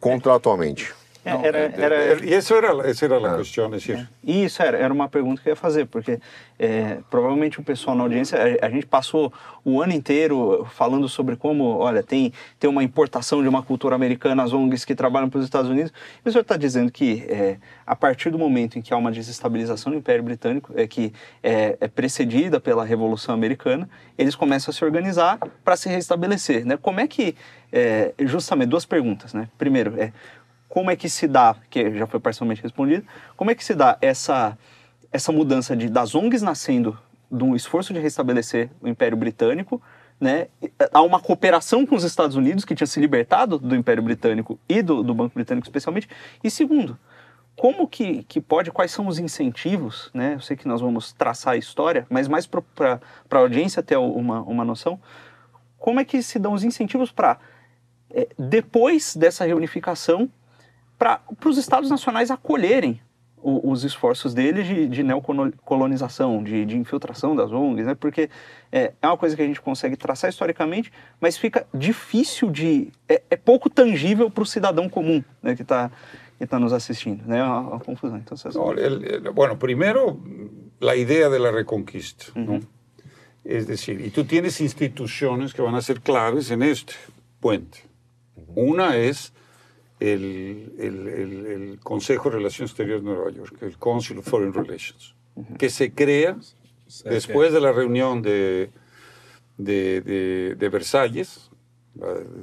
Contratualmente. 0.00 0.92
Não, 1.30 1.44
era, 1.44 1.58
era, 1.58 2.24
e 2.24 2.34
essa 2.34 2.54
era, 2.54 2.88
essa 2.88 3.04
era 3.04 3.34
a 3.34 3.38
questão, 3.38 3.66
é 3.66 3.70
decir. 3.70 4.08
Isso 4.24 4.62
era, 4.62 4.76
era 4.76 4.92
uma 4.92 5.08
pergunta 5.08 5.42
que 5.42 5.48
eu 5.48 5.52
ia 5.52 5.56
fazer, 5.56 5.86
porque 5.86 6.18
é, 6.58 6.98
provavelmente 7.10 7.60
o 7.60 7.62
pessoal 7.62 7.96
na 7.96 8.02
audiência, 8.02 8.38
a, 8.38 8.66
a, 8.66 8.70
gente 8.70 8.86
passou 8.86 9.32
o 9.64 9.80
ano 9.80 9.92
inteiro 9.92 10.66
falando 10.74 11.08
sobre 11.08 11.36
como, 11.36 11.78
olha, 11.78 12.02
tem, 12.02 12.32
tem 12.58 12.68
uma 12.68 12.82
importação 12.82 13.42
de 13.42 13.48
uma 13.48 13.62
cultura 13.62 13.94
americana, 13.94 14.42
as 14.42 14.52
ONGs 14.52 14.84
que 14.84 14.94
trabalham 14.94 15.30
para 15.30 15.38
os 15.38 15.44
Estados 15.44 15.70
Unidos, 15.70 15.92
e 16.24 16.28
o 16.28 16.32
senhor 16.32 16.42
está 16.42 16.56
dizendo 16.56 16.90
que 16.90 17.24
é, 17.28 17.56
a 17.86 17.94
partir 17.94 18.30
do 18.30 18.38
momento 18.38 18.78
em 18.78 18.82
que 18.82 18.92
há 18.92 18.96
uma 18.96 19.12
desestabilização 19.12 19.92
do 19.92 19.98
Império 19.98 20.22
Britânico, 20.22 20.72
é 20.76 20.86
que 20.86 21.12
é, 21.42 21.76
é 21.80 21.88
precedida 21.88 22.60
pela 22.60 22.84
Revolução 22.84 23.34
Americana, 23.34 23.88
eles 24.16 24.34
começam 24.34 24.70
a 24.70 24.74
se 24.74 24.84
organizar 24.84 25.38
para 25.64 25.76
se 25.76 25.88
restabelecer, 25.88 26.66
né? 26.66 26.76
Como 26.76 27.00
é 27.00 27.06
que, 27.06 27.34
é, 27.72 28.12
justamente, 28.20 28.68
duas 28.68 28.84
perguntas, 28.84 29.32
né? 29.32 29.48
Primeiro, 29.56 29.94
é 30.00 30.12
como 30.68 30.90
é 30.90 30.96
que 30.96 31.08
se 31.08 31.26
dá, 31.26 31.56
que 31.70 31.96
já 31.96 32.06
foi 32.06 32.20
parcialmente 32.20 32.62
respondido, 32.62 33.06
como 33.36 33.50
é 33.50 33.54
que 33.54 33.64
se 33.64 33.74
dá 33.74 33.96
essa, 34.00 34.56
essa 35.10 35.32
mudança 35.32 35.76
de, 35.76 35.88
das 35.88 36.14
ONGs 36.14 36.42
nascendo 36.42 36.98
de 37.30 37.44
um 37.44 37.54
esforço 37.54 37.92
de 37.92 38.00
restabelecer 38.00 38.70
o 38.80 38.88
Império 38.88 39.16
Britânico, 39.16 39.80
né, 40.20 40.48
há 40.92 41.02
uma 41.02 41.20
cooperação 41.20 41.86
com 41.86 41.94
os 41.94 42.02
Estados 42.02 42.36
Unidos, 42.36 42.64
que 42.64 42.74
tinha 42.74 42.86
se 42.86 42.98
libertado 43.00 43.58
do 43.58 43.74
Império 43.76 44.02
Britânico 44.02 44.58
e 44.68 44.82
do, 44.82 45.02
do 45.02 45.14
Banco 45.14 45.34
Britânico 45.34 45.66
especialmente, 45.66 46.08
e 46.42 46.50
segundo, 46.50 46.98
como 47.54 47.86
que, 47.86 48.22
que 48.24 48.40
pode, 48.40 48.70
quais 48.70 48.90
são 48.90 49.06
os 49.06 49.18
incentivos, 49.18 50.10
né, 50.12 50.34
eu 50.34 50.40
sei 50.40 50.56
que 50.56 50.66
nós 50.66 50.80
vamos 50.80 51.12
traçar 51.12 51.54
a 51.54 51.56
história, 51.56 52.06
mas 52.10 52.28
mais 52.28 52.46
para 52.46 53.00
a 53.30 53.36
audiência 53.36 53.82
ter 53.82 53.96
uma, 53.96 54.40
uma 54.42 54.64
noção, 54.64 55.00
como 55.78 56.00
é 56.00 56.04
que 56.04 56.22
se 56.22 56.38
dão 56.38 56.52
os 56.52 56.64
incentivos 56.64 57.12
para, 57.12 57.38
é, 58.10 58.28
depois 58.38 59.14
dessa 59.14 59.44
reunificação, 59.44 60.28
para 60.98 61.20
os 61.44 61.58
estados 61.58 61.90
nacionais 61.90 62.30
acolherem 62.30 63.00
o, 63.40 63.70
os 63.70 63.84
esforços 63.84 64.34
deles 64.34 64.66
de, 64.66 64.88
de 64.88 65.02
neocolonização, 65.02 66.42
de, 66.42 66.64
de, 66.64 66.76
infiltração 66.76 67.36
das 67.36 67.52
ONGs, 67.52 67.86
né? 67.86 67.94
porque 67.94 68.28
é, 68.72 68.92
é, 69.00 69.06
uma 69.06 69.16
coisa 69.16 69.36
que 69.36 69.42
a 69.42 69.46
gente 69.46 69.60
consegue 69.60 69.96
traçar 69.96 70.28
historicamente, 70.28 70.92
mas 71.20 71.36
fica 71.36 71.66
difícil 71.72 72.50
de. 72.50 72.90
é, 73.08 73.22
é 73.30 73.36
pouco 73.36 73.70
tangível 73.70 74.30
para 74.30 74.42
o 74.42 74.46
cidadão 74.46 74.88
comum 74.88 75.22
né, 75.42 75.54
que 75.54 75.62
está 75.62 75.90
que 76.38 76.46
tá 76.46 76.58
nos 76.58 76.72
assistindo. 76.72 77.26
Né? 77.26 77.38
É 77.38 77.42
uma, 77.42 77.60
uma 77.60 77.80
confusão. 77.80 78.16
Então, 78.16 78.36
no, 78.54 78.78
el, 78.78 79.04
el, 79.04 79.32
bueno, 79.32 79.56
primeiro, 79.56 80.22
a 80.80 80.94
ideia 80.94 81.28
da 81.28 81.50
reconquista. 81.50 82.26
Uh 82.36 82.40
-huh. 82.40 82.46
¿no? 82.46 82.78
Es 83.44 83.66
decir, 83.66 84.00
y 84.00 84.10
tú 84.10 84.24
tienes 84.24 84.60
instituciones 84.60 85.54
que 85.54 85.62
van 85.62 85.74
a 85.74 85.80
ser 85.80 86.00
claves 86.00 86.50
en 86.50 86.62
este 86.62 86.94
puente. 87.40 87.78
Una 88.54 88.96
es 88.96 89.32
el, 90.00 90.72
el, 90.78 91.08
el, 91.08 91.46
el, 91.46 91.80
Consejo 91.80 92.30
de 92.30 92.36
Relaciones 92.36 92.70
Exteriores 92.70 93.02
de 93.04 93.10
Nueva 93.10 93.30
York, 93.30 93.56
el 93.62 93.76
Council 93.78 94.18
of 94.18 94.28
Foreign 94.28 94.52
Relations, 94.52 95.14
uh 95.34 95.42
-huh. 95.42 95.56
que 95.56 95.70
se 95.70 95.92
crea 95.92 96.36
después 97.04 97.52
de 97.52 97.60
la 97.60 97.72
reunión 97.72 98.22
de, 98.22 98.70
de, 99.56 100.00
de, 100.00 100.54
de 100.56 100.68
Versalles, 100.68 101.50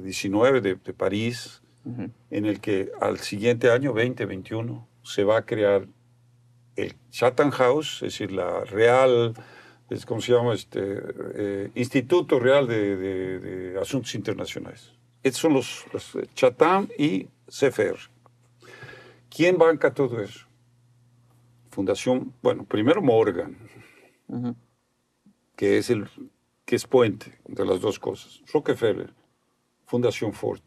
19 0.04 0.60
de, 0.60 0.74
de 0.74 0.92
París, 0.92 1.62
uh 1.84 1.90
-huh. 1.90 2.10
en 2.30 2.44
el 2.44 2.60
que 2.60 2.90
al 3.00 3.18
siguiente 3.18 3.70
año, 3.70 3.92
2021, 3.92 4.86
se 5.02 5.24
va 5.24 5.38
a 5.38 5.42
crear 5.42 5.86
el 6.76 6.94
Chatham 7.10 7.50
House, 7.50 8.02
es 8.02 8.12
decir, 8.12 8.32
la 8.32 8.64
Real, 8.64 9.34
es 9.88 10.04
como 10.04 10.20
se 10.20 10.32
llama, 10.32 10.54
este, 10.54 10.80
eh, 11.34 11.70
Instituto 11.74 12.38
Real 12.38 12.66
de, 12.66 12.96
de, 12.96 13.38
de, 13.38 13.80
Asuntos 13.80 14.14
Internacionales. 14.14 14.92
Estos 15.22 15.40
son 15.40 15.54
los, 15.54 15.84
los 15.92 16.18
Chatham 16.34 16.88
y 16.98 17.28
CFR. 17.48 17.98
¿Quién 19.28 19.58
banca 19.58 19.92
todo 19.92 20.20
eso? 20.20 20.46
Fundación, 21.70 22.32
bueno, 22.42 22.64
primero 22.64 23.02
Morgan, 23.02 23.56
que, 25.56 25.78
es 25.78 25.90
el, 25.90 26.08
que 26.64 26.76
es 26.76 26.86
puente 26.86 27.38
de 27.46 27.64
las 27.64 27.80
dos 27.80 27.98
cosas. 27.98 28.42
Rockefeller, 28.52 29.12
Fundación 29.84 30.32
Ford. 30.32 30.62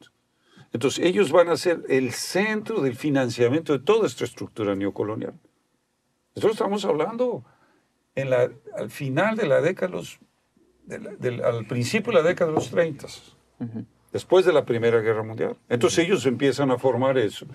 Entonces, 0.71 1.03
ellos 1.03 1.31
van 1.31 1.49
a 1.49 1.57
ser 1.57 1.83
el 1.89 2.11
centro 2.11 2.81
del 2.81 2.95
financiamiento 2.95 3.73
de 3.73 3.79
toda 3.79 4.05
esta 4.05 4.23
estructura 4.23 4.75
neocolonial. 4.75 5.33
Nosotros 6.35 6.53
estamos 6.53 6.85
hablando 6.85 7.43
en 8.13 8.29
la, 8.29 8.51
al 8.77 8.91
final 8.91 9.35
de 9.35 9.47
la 9.47 9.61
década, 9.61 9.91
los, 9.93 10.19
al 11.43 11.65
principio 11.65 12.11
de 12.13 12.21
la 12.21 12.27
década 12.27 12.51
de 12.51 12.55
los 12.55 12.69
30, 12.69 13.07
después 14.11 14.45
de 14.45 14.53
la 14.53 14.65
Primera 14.65 14.99
Guerra 14.99 15.23
Mundial. 15.23 15.57
Entonces, 15.69 16.05
ellos 16.05 16.25
empiezan 16.25 16.71
a 16.71 16.77
formar 16.77 17.17
eso. 17.17 17.45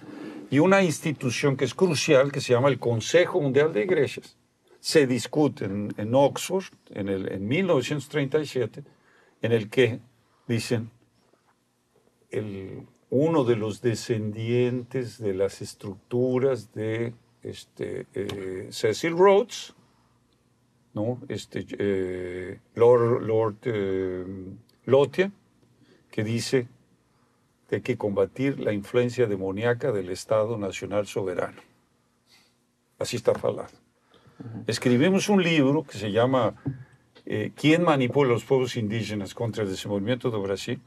Y 0.51 0.59
una 0.59 0.83
institución 0.83 1.57
que 1.57 1.65
es 1.65 1.75
crucial, 1.75 2.31
que 2.31 2.41
se 2.41 2.53
llama 2.53 2.69
el 2.69 2.79
Consejo 2.79 3.41
Mundial 3.41 3.73
de 3.73 3.85
Iglesias, 3.85 4.37
se 4.81 5.07
discute 5.07 5.65
en, 5.65 6.15
Oxford 6.15 6.65
en, 6.91 7.09
el, 7.09 7.33
en 7.33 7.49
1937, 7.49 8.85
en 9.41 9.53
el 9.53 9.71
que 9.71 10.01
dicen, 10.47 10.91
el, 12.31 12.87
uno 13.11 13.45
de 13.45 13.57
los 13.57 13.81
descendientes 13.81 15.19
de 15.19 15.35
las 15.35 15.63
estructuras 15.63 16.73
de 16.73 17.15
este, 17.43 18.07
eh, 18.13 18.69
Cecil 18.71 19.13
Rhodes, 19.13 19.75
¿no? 20.95 21.21
este, 21.29 21.65
eh, 21.79 22.61
Lord, 22.75 23.23
Lord 23.23 23.57
eh, 23.65 24.25
Lothian, 24.87 25.33
que 26.15 26.23
dice 26.23 26.69
que 27.69 27.77
hay 27.77 27.83
que 27.83 27.99
combatir 27.99 28.61
la 28.61 28.73
influencia 28.73 29.27
demoníaca 29.27 29.91
del 29.91 30.11
Estado 30.11 30.57
Nacional 30.57 31.09
Soberano. 31.09 31.61
Así 33.01 33.17
está 33.17 33.35
falado. 33.35 33.75
Escribimos 34.69 35.29
un 35.29 35.43
libro 35.43 35.83
que 35.83 35.99
se 35.99 36.13
llama 36.13 36.55
¿Quién 37.57 37.83
manipula 37.83 38.31
a 38.31 38.35
los 38.35 38.45
pueblos 38.45 38.77
indígenas 38.77 39.35
contra 39.35 39.65
el 39.65 39.71
desenvolvimiento 39.71 40.31
de 40.31 40.39
Brasil? 40.39 40.81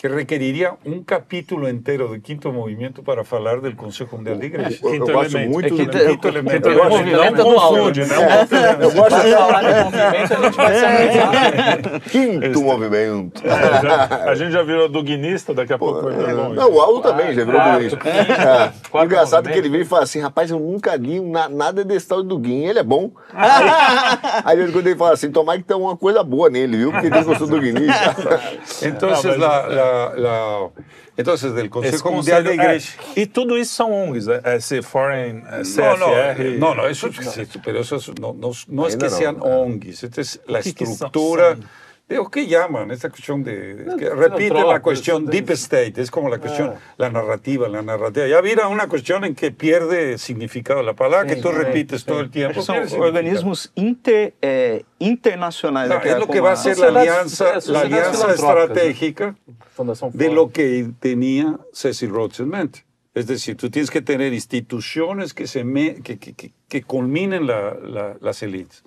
Que 0.00 0.08
requeriría 0.08 0.78
un 0.86 1.04
capítulo 1.04 1.68
entero 1.68 2.10
de 2.10 2.22
quinto 2.22 2.50
movimiento 2.54 3.02
para 3.02 3.20
hablar 3.20 3.60
del 3.60 3.76
Consejo 3.76 4.16
Mundial 4.16 4.38
de 4.38 4.46
Igrejas. 4.46 4.80
Quinto 4.80 5.10
eu 5.10 5.20
elemento. 5.20 5.50
Muito 5.50 5.74
quinto, 5.76 5.98
quinto 5.98 6.28
elemento. 6.28 6.68
Quinto 6.70 6.84
movimento 6.88 7.36
não 7.36 7.54
confunde, 7.54 8.00
né? 8.06 8.16
Eu 8.80 8.92
gosto 8.92 9.20
de 9.20 9.32
falar 9.34 9.60
de 9.60 9.84
movimento, 9.84 10.32
a 10.32 10.42
gente 10.42 10.56
vai 10.56 12.02
se 12.02 12.10
Quinto 12.10 12.62
movimento. 12.62 13.42
A 14.26 14.34
gente 14.34 14.52
já 14.52 14.62
virou 14.62 14.88
duguinista, 14.88 15.52
daqui 15.52 15.74
a 15.74 15.78
pouco 15.78 16.00
vai 16.00 16.14
ter 16.14 16.32
Não, 16.32 16.72
o 16.72 16.80
Aldo 16.80 17.02
também 17.02 17.34
já 17.34 17.44
virou 17.44 17.60
duguinista. 17.60 17.98
O 18.90 19.04
engraçado 19.04 19.50
é 19.50 19.52
que 19.52 19.58
ele 19.58 19.68
vem 19.68 19.82
e 19.82 19.84
fala 19.84 20.04
assim, 20.04 20.20
rapaz, 20.20 20.50
eu 20.50 20.58
nunca 20.58 20.96
li 20.96 21.20
nada 21.20 21.84
desse 21.84 22.08
tal 22.08 22.22
de 22.22 22.28
Duguin, 22.28 22.64
ele 22.64 22.78
é 22.78 22.82
bom. 22.82 23.10
Aí 24.46 24.72
quando 24.72 24.86
ele 24.86 24.96
fala 24.96 25.12
assim, 25.12 25.30
tomar 25.30 25.58
que 25.58 25.64
tem 25.64 25.76
uma 25.76 25.94
coisa 25.94 26.22
boa 26.22 26.48
nele, 26.48 26.78
viu? 26.78 26.90
Porque 26.90 27.08
ele 27.08 27.22
gostou 27.22 27.46
do 27.46 27.56
duguinista. 27.56 28.16
Então, 28.82 29.10
la 29.90 30.14
la, 30.16 30.70
entonces, 31.16 31.54
del 31.54 31.68
Consejo 31.70 32.12
Mundial 32.12 32.44
de 32.44 32.54
Iglesia. 32.54 33.00
y 33.14 33.26
todo 33.26 33.56
eso 33.56 33.74
son 33.74 33.92
ONGs, 33.92 34.28
ese 34.28 34.82
Foreign 34.82 35.42
CFR. 35.62 36.58
No, 36.58 36.74
no, 36.74 36.86
eso, 36.86 37.10
pero 37.64 37.80
eso 37.80 37.98
no, 38.20 38.32
no, 38.32 38.52
no 38.68 38.86
es 38.86 38.96
que 38.96 39.10
sean 39.10 39.36
ONGs, 39.40 40.04
esta 40.04 40.20
es 40.20 40.40
la 40.46 40.58
estructura. 40.60 41.56
¿O 42.18 42.28
qué 42.28 42.46
llaman? 42.46 42.90
Esta 42.90 43.08
cuestión 43.08 43.44
de... 43.44 43.86
que 43.98 44.10
repite 44.10 44.54
la 44.54 44.80
cuestión 44.80 45.26
deep 45.26 45.50
state, 45.50 46.00
es 46.00 46.10
como 46.10 46.28
la 46.28 46.38
cuestión, 46.38 46.74
la 46.96 47.10
narrativa, 47.10 47.68
la 47.68 47.82
narrativa. 47.82 48.26
Ya 48.26 48.42
mira 48.42 48.68
una 48.68 48.88
cuestión 48.88 49.24
en 49.24 49.34
que 49.34 49.52
pierde 49.52 50.18
significado 50.18 50.82
la 50.82 50.94
palabra, 50.94 51.26
que 51.26 51.40
tú 51.40 51.50
repites 51.52 52.04
todo 52.04 52.20
el 52.20 52.30
tiempo. 52.30 52.62
Son 52.62 52.78
organismos 52.98 53.70
inter, 53.74 54.34
eh, 54.42 54.84
internacionales. 54.98 55.98
es 56.04 56.18
lo 56.18 56.26
que 56.26 56.40
va 56.40 56.52
a 56.52 56.56
ser 56.56 56.78
la 56.78 56.88
alianza, 56.88 57.58
la 57.66 57.80
alianza 57.80 58.32
estratégica 58.32 59.36
de 60.12 60.32
lo 60.32 60.50
que 60.50 60.90
tenía 60.98 61.58
Cecil 61.72 62.10
Rhodes 62.10 62.40
en 62.40 62.48
mente. 62.48 62.84
Es 63.12 63.26
decir, 63.26 63.56
tú 63.56 63.70
tienes 63.70 63.90
que 63.90 64.02
tener 64.02 64.32
instituciones 64.32 65.34
que, 65.34 65.46
se 65.48 65.64
que, 66.02 66.18
que, 66.18 66.52
que, 66.68 66.82
culminen 66.82 67.46
la, 67.46 68.16
las 68.20 68.42
élites. 68.42 68.84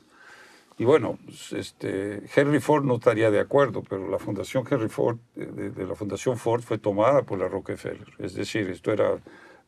Y 0.83 0.85
bueno, 0.85 1.17
pues, 1.23 1.53
este, 1.53 2.23
Henry 2.35 2.59
Ford 2.59 2.83
no 2.83 2.95
estaría 2.95 3.31
de 3.31 3.39
acuerdo, 3.39 3.83
pero 3.89 4.09
la 4.09 4.19
fundación 4.19 4.65
Henry 4.69 4.89
Ford, 4.89 5.15
de, 5.33 5.85
la 5.85 5.95
fundación 5.95 6.37
Ford, 6.37 6.61
fue 6.61 6.77
tomada 6.77 7.21
por 7.21 7.39
la 7.39 7.47
Rockefeller. 7.47 8.05
Es 8.19 8.35
decir, 8.35 8.69
esto 8.69 8.91
era 8.91 9.11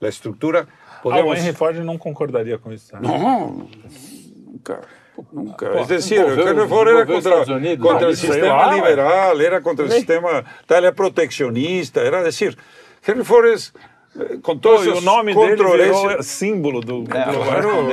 la 0.01 0.09
estructura. 0.09 0.67
Podemos... 1.01 1.37
Ah, 1.37 1.39
Henry 1.39 1.53
Ford 1.53 1.75
no 1.77 1.97
concordaría 1.97 2.57
con 2.57 2.73
esto. 2.73 2.99
No, 2.99 3.65
nunca. 4.45 4.81
Nunca. 5.31 5.79
es 5.79 5.87
decir, 5.87 6.19
Henry 6.19 6.67
Ford 6.67 6.89
era 6.89 7.05
contra, 7.05 7.45
contra 7.79 8.09
el 8.09 8.17
sistema 8.17 8.75
liberal, 8.75 9.39
era 9.39 9.61
contra 9.61 9.85
el 9.85 9.91
sistema 9.93 10.43
tal, 10.65 10.93
proteccionista, 10.93 12.01
era 12.01 12.23
decir, 12.23 12.57
Henry 13.07 13.23
Ford 13.23 13.47
es 13.47 13.73
con 14.41 14.59
todos 14.61 14.87
o 14.87 15.01
nome 15.01 15.33
dele 15.33 15.55
virou 15.55 16.23
símbolo 16.23 16.79
do, 16.79 17.03
claro, 17.03 17.89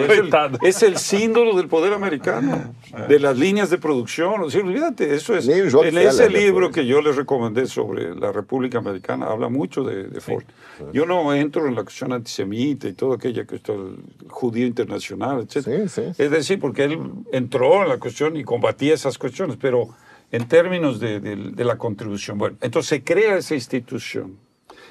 es, 0.63 0.83
el, 0.83 0.97
símbolo 0.97 1.57
del 1.57 1.67
poder 1.67 1.93
americano, 1.93 2.75
de 3.09 3.19
las 3.19 3.37
líneas 3.37 3.71
de 3.71 3.79
producción. 3.79 4.41
O 4.41 4.51
sea, 4.51 4.63
olvídate, 4.63 5.15
eso 5.15 5.37
es. 5.37 5.49
En 5.49 5.99
ese 5.99 6.31
libro 6.31 6.71
que 6.71 6.87
yo 6.87 7.01
les 7.03 7.17
recomendé 7.17 7.67
sobre 7.67 8.15
la 8.15 8.31
República 8.31 8.79
Americana, 8.79 9.27
habla 9.27 9.49
mucho 9.49 9.83
de, 9.83 10.05
de 10.05 10.21
Ford. 10.21 10.45
Yo 10.93 11.07
no 11.07 11.35
entro 11.35 11.67
en 11.67 11.75
la 11.75 11.83
cuestión 11.83 12.13
antisemita 12.13 12.89
y 12.89 12.93
todo 12.93 13.15
aquella 13.15 13.45
que 13.45 13.57
el 13.57 13.97
judío 14.29 14.67
internacional, 14.67 15.41
etc. 15.41 15.89
Es 16.19 16.31
decir, 16.31 16.61
porque 16.61 16.85
él 16.85 17.01
entró 17.33 17.83
en 17.83 17.89
la 17.89 17.99
cuestión 17.99 18.37
y 18.37 18.45
combatía 18.45 18.95
esas 18.95 19.19
cuestiones, 19.19 19.57
pero 19.61 19.89
en 20.31 20.47
términos 20.47 21.01
de, 21.01 21.21
de 21.21 21.65
la 21.65 21.77
contribución. 21.77 22.39
Bueno, 22.39 22.57
entonces 22.61 22.89
se 22.89 23.03
crea 23.03 23.37
esa 23.37 23.55
institución. 23.55 24.37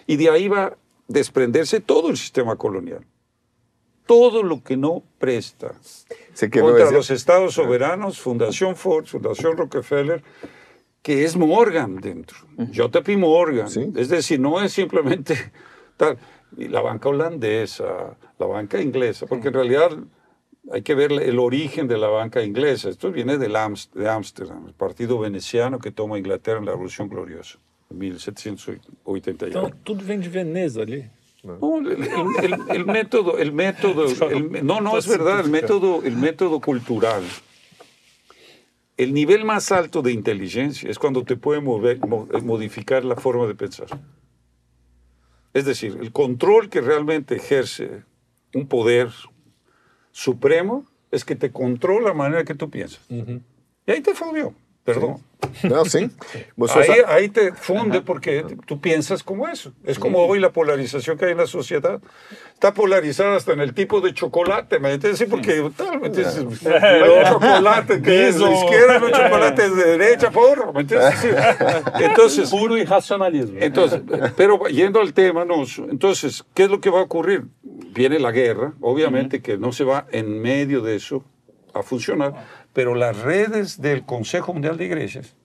Y 0.07 0.17
de 0.17 0.29
ahí 0.29 0.47
va 0.47 0.75
desprenderse 1.11 1.79
todo 1.79 2.09
el 2.09 2.17
sistema 2.17 2.55
colonial. 2.55 3.05
Todo 4.05 4.43
lo 4.43 4.63
que 4.63 4.75
no 4.75 5.03
presta 5.19 5.75
contra 6.51 6.91
los 6.91 7.11
estados 7.11 7.53
soberanos, 7.53 8.19
Fundación 8.19 8.75
Ford, 8.75 9.05
Fundación 9.05 9.57
Rockefeller, 9.57 10.23
que 11.01 11.23
es 11.23 11.35
Morgan 11.35 11.97
dentro, 11.97 12.37
JP 12.57 13.09
Morgan. 13.17 13.67
Es 13.95 14.09
decir, 14.09 14.39
no 14.39 14.61
es 14.61 14.73
simplemente 14.73 15.51
tal, 15.97 16.17
la 16.57 16.81
banca 16.81 17.09
holandesa, 17.09 18.17
la 18.37 18.45
banca 18.45 18.81
inglesa, 18.81 19.25
porque 19.27 19.49
en 19.49 19.53
realidad 19.53 19.91
hay 20.71 20.81
que 20.81 20.93
ver 20.93 21.11
el 21.11 21.39
origen 21.39 21.87
de 21.87 21.97
la 21.97 22.07
banca 22.07 22.43
inglesa. 22.43 22.89
Esto 22.89 23.11
viene 23.11 23.37
de 23.37 23.55
Ámsterdam, 23.57 24.67
el 24.67 24.73
partido 24.73 25.19
veneciano 25.19 25.79
que 25.79 25.91
toma 25.91 26.17
Inglaterra 26.17 26.59
en 26.59 26.65
la 26.65 26.71
Revolución 26.71 27.07
Gloriosa. 27.07 27.59
1781. 27.91 29.47
Então 29.49 29.71
tudo 29.83 30.03
vem 30.03 30.19
de 30.19 30.29
Veneza 30.29 30.81
ali. 30.81 31.09
No, 31.43 31.79
el, 31.79 32.03
el, 32.03 32.69
el, 32.69 32.85
método, 32.85 33.39
el 33.39 33.51
método, 33.51 34.05
no, 34.61 34.79
no 34.79 34.97
es 34.97 35.07
verdad, 35.07 35.39
el 35.39 35.49
método, 35.49 36.03
el 36.03 36.15
método 36.15 36.59
cultural. 36.59 37.23
El 38.95 39.13
nivel 39.13 39.43
más 39.43 39.71
alto 39.71 40.03
de 40.03 40.11
inteligencia 40.11 40.87
es 40.87 40.99
cuando 40.99 41.23
te 41.23 41.35
puede 41.35 41.59
mover, 41.59 41.97
modificar 42.43 43.03
la 43.03 43.15
forma 43.15 43.47
de 43.47 43.55
pensar. 43.55 43.87
Es 45.53 45.65
decir, 45.65 45.97
el 45.99 46.11
control 46.11 46.69
que 46.69 46.79
realmente 46.79 47.35
ejerce 47.35 48.03
un 48.53 48.67
poder 48.67 49.09
supremo 50.11 50.85
es 51.09 51.25
que 51.25 51.35
te 51.35 51.51
controla 51.51 52.09
la 52.09 52.13
manera 52.13 52.43
que 52.43 52.53
tú 52.53 52.69
piensas. 52.69 53.01
Y 53.09 53.91
ahí 53.91 54.01
te 54.01 54.13
fundió. 54.13 54.53
Perdón. 54.83 55.17
No, 55.63 55.85
sí. 55.85 56.09
ahí, 56.75 56.99
ahí, 57.07 57.29
te 57.29 57.51
funde 57.53 58.01
porque 58.01 58.45
tú 58.65 58.79
piensas 58.79 59.21
como 59.21 59.47
eso. 59.47 59.73
Es 59.83 59.99
como 59.99 60.19
hoy 60.19 60.39
la 60.39 60.51
polarización 60.51 61.17
que 61.17 61.25
hay 61.25 61.31
en 61.31 61.37
la 61.37 61.47
sociedad. 61.47 61.99
Está 62.53 62.73
polarizada 62.73 63.35
hasta 63.35 63.53
en 63.53 63.59
el 63.59 63.73
tipo 63.73 64.01
de 64.01 64.13
chocolate, 64.13 64.79
¿me 64.79 64.93
entiendes? 64.93 65.27
porque 65.29 65.69
tal, 65.75 65.99
¿me 65.99 66.07
entiendes? 66.07 66.65
Hay 66.65 67.25
chocolate 67.27 68.01
que 68.01 68.29
es 68.29 68.39
de 68.39 68.53
izquierda, 68.53 68.99
no 68.99 69.09
chocolate 69.09 69.69
de 69.69 69.97
derecha, 69.97 70.31
por, 70.31 70.73
¿me 70.73 70.81
entiendes? 70.81 71.15
Entonces, 71.99 72.49
Puro 72.49 72.77
irracionalismo. 72.77 73.57
Entonces, 73.59 74.01
pero 74.35 74.67
yendo 74.67 74.99
al 74.99 75.13
tema, 75.13 75.43
no, 75.43 75.63
entonces, 75.89 76.43
¿qué 76.53 76.63
es 76.63 76.69
lo 76.69 76.79
que 76.79 76.89
va 76.89 76.99
a 76.99 77.03
ocurrir? 77.03 77.45
Viene 77.63 78.19
la 78.19 78.31
guerra, 78.31 78.73
obviamente 78.79 79.41
que 79.41 79.57
no 79.57 79.71
se 79.71 79.83
va 79.83 80.05
en 80.11 80.39
medio 80.39 80.81
de 80.81 80.95
eso 80.95 81.23
a 81.73 81.83
funcionar 81.83 82.33
pero 82.73 82.95
las 82.95 83.17
redes 83.19 83.81
del 83.81 84.05
Consejo 84.05 84.53
Mundial 84.53 84.77
de 84.77 84.85
Iglesias, 84.85 85.35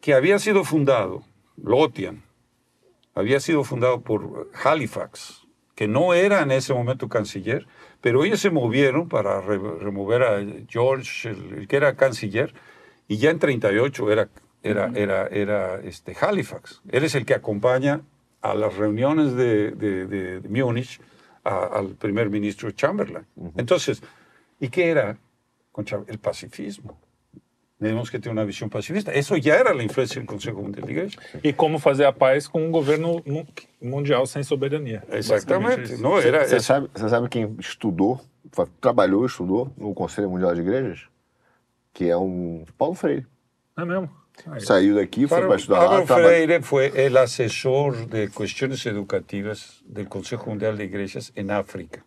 que 0.00 0.14
había 0.14 0.38
sido 0.38 0.64
fundado, 0.64 1.24
Lotian, 1.56 2.22
había 3.14 3.40
sido 3.40 3.64
fundado 3.64 4.02
por 4.02 4.50
Halifax, 4.62 5.46
que 5.74 5.88
no 5.88 6.14
era 6.14 6.42
en 6.42 6.50
ese 6.50 6.74
momento 6.74 7.08
canciller, 7.08 7.66
pero 8.00 8.24
ellos 8.24 8.40
se 8.40 8.50
movieron 8.50 9.08
para 9.08 9.40
remover 9.40 10.22
a 10.22 10.44
George, 10.68 11.30
el, 11.30 11.66
que 11.66 11.76
era 11.76 11.96
canciller, 11.96 12.54
y 13.08 13.16
ya 13.16 13.30
en 13.30 13.38
38 13.38 14.12
era, 14.12 14.28
era, 14.62 14.92
era, 14.94 15.26
era 15.28 15.80
este 15.80 16.16
Halifax. 16.20 16.82
Él 16.90 17.04
es 17.04 17.14
el 17.14 17.24
que 17.24 17.34
acompaña 17.34 18.02
a 18.40 18.54
las 18.54 18.76
reuniones 18.76 19.34
de, 19.34 19.72
de, 19.72 20.06
de 20.06 20.48
Múnich 20.48 21.00
al 21.42 21.94
primer 21.96 22.30
ministro 22.30 22.70
Chamberlain. 22.70 23.26
Entonces, 23.56 24.02
¿y 24.60 24.68
qué 24.68 24.90
era? 24.90 25.16
El 26.06 26.18
pacifismo. 26.18 26.98
Tenemos 27.78 28.10
que 28.10 28.18
tener 28.18 28.32
una 28.32 28.44
visión 28.44 28.68
pacifista. 28.68 29.12
Eso 29.12 29.36
ya 29.36 29.54
era 29.54 29.72
la 29.72 29.84
influencia 29.84 30.16
del 30.16 30.26
Consejo 30.26 30.60
Mundial 30.60 30.84
de 30.84 30.92
Igreja. 30.92 31.20
E 31.44 31.52
como 31.52 31.78
fazer 31.78 32.06
a 32.06 32.12
paz 32.12 32.48
com 32.48 32.66
um 32.66 32.72
governo 32.72 33.22
mundial 33.80 34.26
sem 34.26 34.42
soberania. 34.42 35.04
Exatamente. 35.12 35.96
Não, 35.98 36.18
era, 36.18 36.44
você, 36.44 36.58
sabe, 36.58 36.88
você 36.92 37.08
sabe 37.08 37.28
quem 37.28 37.54
estudou, 37.60 38.20
trabalhou 38.80 39.22
e 39.22 39.26
estudou 39.26 39.72
no 39.76 39.94
Conselho 39.94 40.28
Mundial 40.28 40.54
de 40.54 40.60
Igrejas? 40.60 41.02
Que 41.92 42.08
é 42.08 42.16
um 42.16 42.64
Paulo 42.76 42.94
Freire. 42.94 43.26
É 43.76 43.84
mesmo? 43.84 44.10
Aí. 44.46 44.60
Saiu 44.60 44.96
daqui, 44.96 45.28
foi 45.28 45.46
para 45.46 45.56
estudar 45.56 45.78
Paulo 45.78 46.00
lá. 46.00 46.06
Freire 46.06 46.60
foi 46.62 46.90
o 46.90 47.18
assessor 47.18 48.06
de 48.06 48.28
questões 48.28 48.84
educativas 48.86 49.84
do 49.86 50.04
Conselho 50.06 50.42
Mundial 50.46 50.74
de 50.74 50.82
Igrejas 50.82 51.32
em 51.36 51.48
África. 51.48 52.02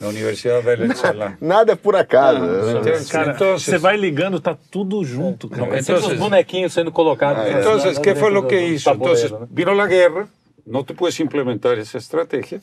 Na 0.00 0.08
Universidade 0.08 0.60
de 0.60 0.76
Venezuela. 0.76 1.36
Nada 1.40 1.72
é 1.72 1.76
por 1.76 1.94
acaso. 1.94 2.38
Ah, 2.42 2.80
né? 2.80 3.04
cara, 3.10 3.58
você 3.58 3.76
vai 3.78 3.96
ligando, 3.96 4.40
tá 4.40 4.56
tudo 4.70 5.04
junto, 5.04 5.48
cara. 5.48 5.78
Então, 5.78 5.96
os 5.96 6.14
bonequinhos 6.14 6.72
sendo 6.72 6.90
colocados. 6.90 7.42
Ah, 7.44 7.50
então, 7.50 7.76
o 7.76 8.00
que 8.00 8.14
foi 8.14 8.34
o 8.34 8.46
que 8.46 8.58
hizo? 8.58 8.90
Então, 8.90 9.48
vino 9.50 9.78
a 9.78 9.86
guerra, 9.86 10.28
não 10.66 10.82
te 10.82 10.94
puedes 10.94 11.20
implementar 11.20 11.78
essa 11.78 11.98
estratégia, 11.98 12.62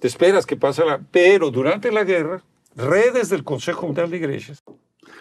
te 0.00 0.06
esperas 0.06 0.46
que 0.46 0.56
pase 0.56 0.84
la... 0.84 1.00
Pero 1.10 1.50
durante 1.50 1.88
a 1.88 2.04
guerra, 2.04 2.42
redes 2.76 3.28
del 3.28 3.42
Consejo 3.42 3.86
Mundial 3.86 4.08
de 4.08 4.16
Iglesias, 4.16 4.62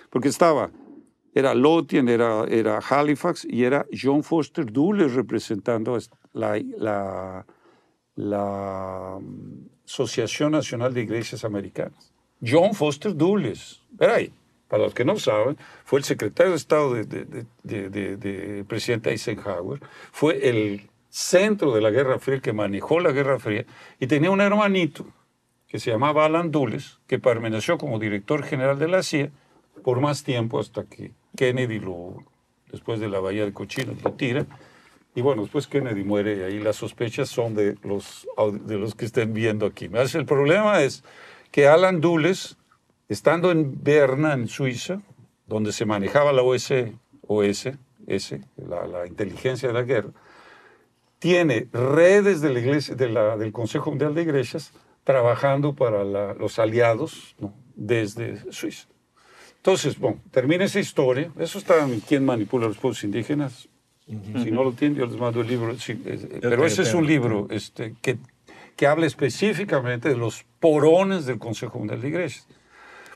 porque 0.10 0.30
estava, 0.30 0.72
era 1.34 1.54
Lothian, 1.54 2.08
era, 2.08 2.45
era 2.48 2.80
Halifax 2.80 3.45
y 3.50 3.63
era 3.63 3.86
John 3.91 4.24
Foster 4.24 4.65
Dulles 4.65 5.13
representando 5.13 5.98
la, 6.34 6.62
la, 6.78 7.45
la 8.15 9.19
Asociación 9.89 10.52
Nacional 10.52 10.93
de 10.93 11.02
Iglesias 11.02 11.43
Americanas. 11.43 12.13
John 12.45 12.75
Foster 12.75 13.15
Dulles, 13.15 13.82
ahí, 13.99 14.32
para 14.67 14.84
los 14.84 14.93
que 14.93 15.04
no 15.04 15.17
saben, 15.17 15.58
fue 15.84 15.97
el 15.97 16.06
secretario 16.06 16.52
de 16.52 16.58
Estado 16.58 16.93
de, 16.93 17.04
de, 17.04 17.89
de, 17.89 18.63
presidente 18.65 19.10
Eisenhower, 19.10 19.82
fue 20.12 20.47
el 20.47 20.91
centro 21.10 21.73
de 21.73 21.82
la 21.82 21.89
Guerra 21.89 22.19
Fría, 22.19 22.39
que 22.39 22.54
manejó 22.54 22.99
la 22.99 23.12
Guerra 23.12 23.39
Fría, 23.39 23.65
y 23.99 24.06
tenía 24.06 24.30
un 24.30 24.41
hermanito 24.41 25.08
que 25.67 25.80
se 25.80 25.89
llamaba 25.89 26.25
Alan 26.25 26.52
Dulles, 26.52 26.99
que 27.08 27.17
permaneció 27.17 27.80
como 27.80 27.97
director 27.97 28.43
general 28.43 28.78
de 28.78 28.89
la 28.89 29.02
CIA 29.02 29.32
por 29.84 30.02
más 30.02 30.23
tiempo 30.23 30.60
hasta 30.60 30.84
que 30.84 31.13
Kennedy 31.36 31.80
lo, 31.80 32.23
después 32.71 32.99
de 32.99 33.10
la 33.10 33.19
Bahía 33.19 33.43
de 33.43 33.54
Cochinos, 33.54 34.04
lo 34.04 34.13
tira 34.13 34.45
y 35.15 35.22
bueno, 35.22 35.43
después 35.43 35.67
Kennedy 35.67 36.04
muere 36.04 36.38
y 36.38 36.41
ahí 36.41 36.60
las 36.60 36.78
sospechas 36.78 37.30
son 37.30 37.56
de 37.56 37.78
los, 37.84 38.28
de 38.65 38.78
los 38.78 38.95
que 38.95 39.06
estén 39.06 39.34
viendo 39.34 39.65
aquí. 39.65 39.89
El 40.13 40.26
problema 40.26 40.82
es 40.82 41.04
que 41.52 41.67
Alan 41.67 42.00
Dulles, 42.00 42.58
estando 43.08 43.52
en 43.52 43.84
Berna, 43.84 44.34
en 44.34 44.48
Suiza, 44.48 45.02
donde 45.48 45.72
se 45.72 45.86
manejaba 45.86 46.32
la 46.32 46.43
OS, 46.43 46.72
OS 47.28 47.69
S, 48.08 48.41
la, 48.58 48.88
la, 48.88 49.08
inteligencia 49.08 49.67
de 49.67 49.74
la 49.74 49.84
guerra, 49.84 50.10
tiene 51.19 51.67
redes 51.72 52.41
de 52.41 52.54
la 52.54 52.60
iglesia, 52.60 52.95
de 52.95 53.10
la, 53.10 53.38
del 53.38 53.52
Consejo 53.52 53.91
Mundial 53.91 54.15
de 54.15 54.24
Iglesias 54.24 54.74
trabajando 55.04 55.74
para 55.74 56.04
la, 56.04 56.34
los 56.34 56.60
aliados 56.60 57.36
¿no? 57.39 57.54
desde 57.76 58.52
Suiza. 58.52 58.88
Entonces, 59.58 60.00
bueno, 60.00 60.22
termina 60.32 60.65
esa 60.65 60.80
historia. 60.80 61.32
Eso 61.38 61.58
está 61.58 61.84
en 61.84 62.00
quién 62.00 62.26
manipula 62.26 62.65
a 62.65 62.69
los 62.69 62.78
pueblos 62.78 63.04
indígenas. 63.04 63.68
Si 64.10 64.50
no 64.52 64.63
lo 64.63 64.72
tienen, 64.72 64.98
yo 64.98 65.06
les 65.06 65.17
mando 65.17 65.41
el 65.41 65.48
libro. 65.48 65.76
pero 66.41 66.65
ese 66.65 66.82
es 66.82 66.93
un 66.95 67.06
libro 67.06 67.48
este, 67.52 67.95
que, 68.02 68.17
que 68.76 68.88
habla 68.88 69.06
específicamente 69.06 70.10
de 70.10 70.17
los 70.17 70.45
porones 70.60 71.26
del 71.28 71.38
Consejo 71.38 71.78
Mundial 71.78 72.02
de 72.02 72.08
Iglesias. 72.08 72.48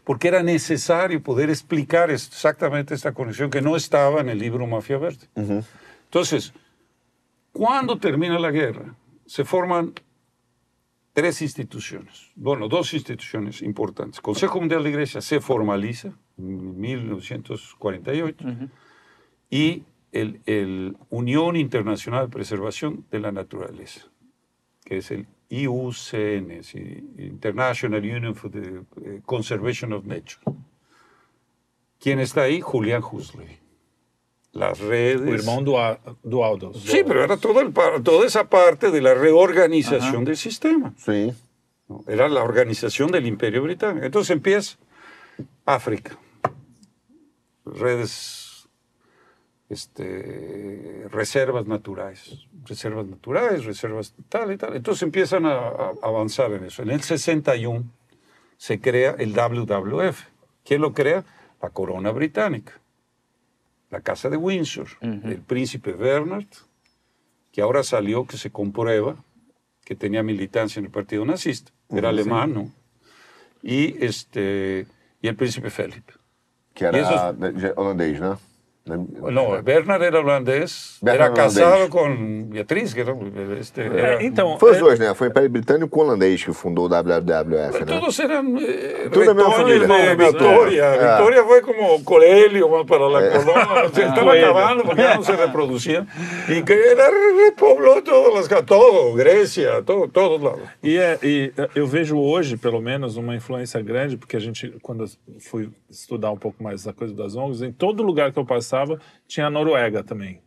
Porque 0.03 0.27
era 0.27 0.43
necesario 0.43 1.23
poder 1.23 1.49
explicar 1.49 2.12
exactamente 2.12 2.93
esta 2.93 3.13
conexión 3.13 3.49
que 3.49 3.62
no 3.62 3.75
estaba 3.75 4.21
en 4.21 4.29
el 4.29 4.38
libro 4.38 4.67
Mafia 4.67 4.97
Verde. 4.97 5.27
Entonces, 6.06 6.53
cuando 7.51 7.97
termina 7.97 8.38
la 8.38 8.51
guerra, 8.51 8.93
se 9.25 9.45
forman 9.45 9.93
tres 11.13 11.41
instituciones. 11.41 12.32
Bueno, 12.36 12.67
dos 12.67 12.93
instituciones 12.93 13.62
importantes. 13.62 14.19
Consejo 14.19 14.60
Mundial 14.60 14.84
de 14.84 14.89
Iglesias 14.89 15.25
se 15.25 15.39
formaliza 15.39 16.13
en 16.38 16.79
1948 16.79 18.45
y 19.49 19.84
el, 20.13 20.41
el, 20.45 20.95
Unión 21.10 21.56
Internacional 21.56 22.28
de 22.28 22.32
Preservación 22.32 23.06
de 23.12 23.19
la 23.19 23.32
Naturaleza, 23.32 24.08
que 24.86 24.97
es 24.97 25.12
el 25.12 25.28
IUCN, 25.49 26.62
International 27.17 27.99
Union 27.99 28.36
for 28.36 28.49
the 28.49 28.82
eh, 29.04 29.21
Conservation 29.26 29.93
of 29.93 30.06
Nature. 30.06 30.41
¿Quién 31.99 32.19
está 32.19 32.43
ahí? 32.43 32.62
Julián 32.62 33.04
Huxley. 33.04 33.60
Las 34.52 34.80
redes. 34.80 35.41
Irmão 35.41 35.63
do, 35.63 35.73
do 36.23 36.43
Aldo. 36.43 36.73
Sí, 36.76 37.04
pero 37.06 37.23
era 37.23 37.38
todo 37.38 37.60
el, 37.60 37.73
toda 38.04 38.26
esa 38.26 38.49
parte 38.49 38.91
de 38.91 39.02
la 39.02 39.15
reorganización 39.15 40.15
Ajá. 40.15 40.26
del 40.26 40.38
sistema. 40.38 40.93
Sí. 40.97 41.34
Era 42.08 42.30
la 42.30 42.43
organización 42.43 43.12
del 43.12 43.26
Imperio 43.26 43.63
Británico. 43.63 44.06
Entonces 44.06 44.30
empieza 44.32 44.78
África. 45.65 46.17
Redes 47.65 48.42
este, 49.73 51.07
reservas 51.09 51.67
naturales, 51.67 52.47
reservas 52.65 53.05
naturales, 53.05 53.65
reservas 53.65 54.13
tal 54.29 54.53
y 54.53 54.57
tal. 54.57 54.75
Entonces 54.75 55.03
empiezan 55.03 55.45
a, 55.45 55.57
a, 55.57 55.93
avanzar 56.01 56.51
en 56.53 56.63
eso. 56.63 56.81
En 56.83 56.91
el 56.91 57.01
61 57.01 57.83
se 58.57 58.79
crea 58.79 59.15
el 59.19 59.33
WWF. 59.33 60.23
¿Quién 60.63 60.81
lo 60.81 60.93
crea? 60.93 61.25
La 61.62 61.69
corona 61.69 62.12
británica, 62.12 62.79
la 63.89 64.01
casa 64.01 64.29
de 64.29 64.38
Windsor, 64.38 64.88
uh 65.01 65.05
-huh. 65.05 65.31
el 65.31 65.41
príncipe 65.41 65.93
Bernard, 65.93 66.47
que 67.51 67.62
ahora 67.62 67.83
salió, 67.83 68.25
que 68.25 68.38
se 68.38 68.49
comprueba 68.49 69.15
que 69.86 69.95
tenía 69.95 70.23
militancia 70.23 70.79
en 70.79 70.86
el 70.86 70.91
partido 70.91 71.25
nazista, 71.25 71.71
era 71.89 72.07
uh 72.07 72.12
alemán, 72.12 72.49
sí. 72.49 72.55
¿no? 72.55 72.71
Y, 73.62 74.03
este, 74.03 74.88
y 75.21 75.27
el 75.27 75.36
príncipe 75.36 75.69
Felipe. 75.69 76.13
Que 76.73 76.86
era 76.86 76.99
esos, 76.99 77.73
holandés, 77.75 78.19
¿no? 78.19 78.39
No, 78.85 79.61
Bernard 79.61 80.03
era 80.03 80.19
holandês, 80.19 80.97
Bernard 81.01 81.39
era 81.39 81.45
casado 81.45 81.67
holandês. 81.67 81.89
com 81.89 82.43
Beatriz, 82.49 82.93
que 82.93 82.99
era, 82.99 83.15
este, 83.57 83.79
era... 83.79 84.21
É, 84.21 84.25
então, 84.25 84.59
foi 84.59 84.71
os 84.71 84.77
dois, 84.77 84.99
né? 84.99 85.13
Foi 85.13 85.29
o 85.29 85.31
Império 85.31 85.49
Britânico 85.49 85.87
com 85.87 86.01
o 86.01 86.03
holandês 86.03 86.43
que 86.43 86.51
fundou 86.51 86.87
o 86.87 86.89
WWF, 86.89 87.79
né? 87.79 87.85
Todos 87.85 88.19
eram 88.19 88.57
eh, 88.57 89.07
Tudo 89.09 89.31
a 89.31 89.33
mesma 89.33 89.51
família. 89.53 89.87
de 89.87 90.25
Vitória. 90.25 90.83
É. 90.83 91.15
Vitória 91.15 91.43
foi 91.45 91.61
como 91.61 92.03
Coelho 92.03 92.85
para 92.85 93.19
a 93.19 93.23
é. 93.23 93.29
colônia, 93.29 93.89
se 93.93 94.01
estava 94.03 94.33
acabando 94.33 94.83
porque 94.83 95.01
não 95.01 95.23
se 95.23 95.31
reproduzia. 95.31 96.05
E 96.49 96.61
que 96.61 96.73
era 96.73 97.09
repoblou 97.45 98.01
todas 98.01 98.51
as 98.51 98.65
todo, 98.65 99.15
Grécia, 99.15 99.81
todo, 99.83 100.09
todos 100.09 100.41
lados. 100.41 100.61
E, 100.83 100.97
é, 100.97 101.17
e 101.23 101.53
eu 101.73 101.87
vejo 101.87 102.17
hoje, 102.19 102.57
pelo 102.57 102.81
menos, 102.81 103.15
uma 103.15 103.33
influência 103.33 103.81
grande, 103.81 104.17
porque 104.17 104.35
a 104.35 104.41
gente, 104.41 104.75
quando 104.81 105.05
fui 105.39 105.69
estudar 105.89 106.31
um 106.31 106.37
pouco 106.37 106.61
mais 106.61 106.85
a 106.85 106.91
coisa 106.91 107.13
das 107.13 107.33
ONGs, 107.37 107.61
em 107.61 107.71
todo 107.71 108.03
lugar 108.03 108.33
que 108.33 108.39
eu 108.39 108.45
passava, 108.45 108.72
tinha 109.27 109.47
a 109.47 109.49
Noruega 109.49 110.03
também. 110.03 110.41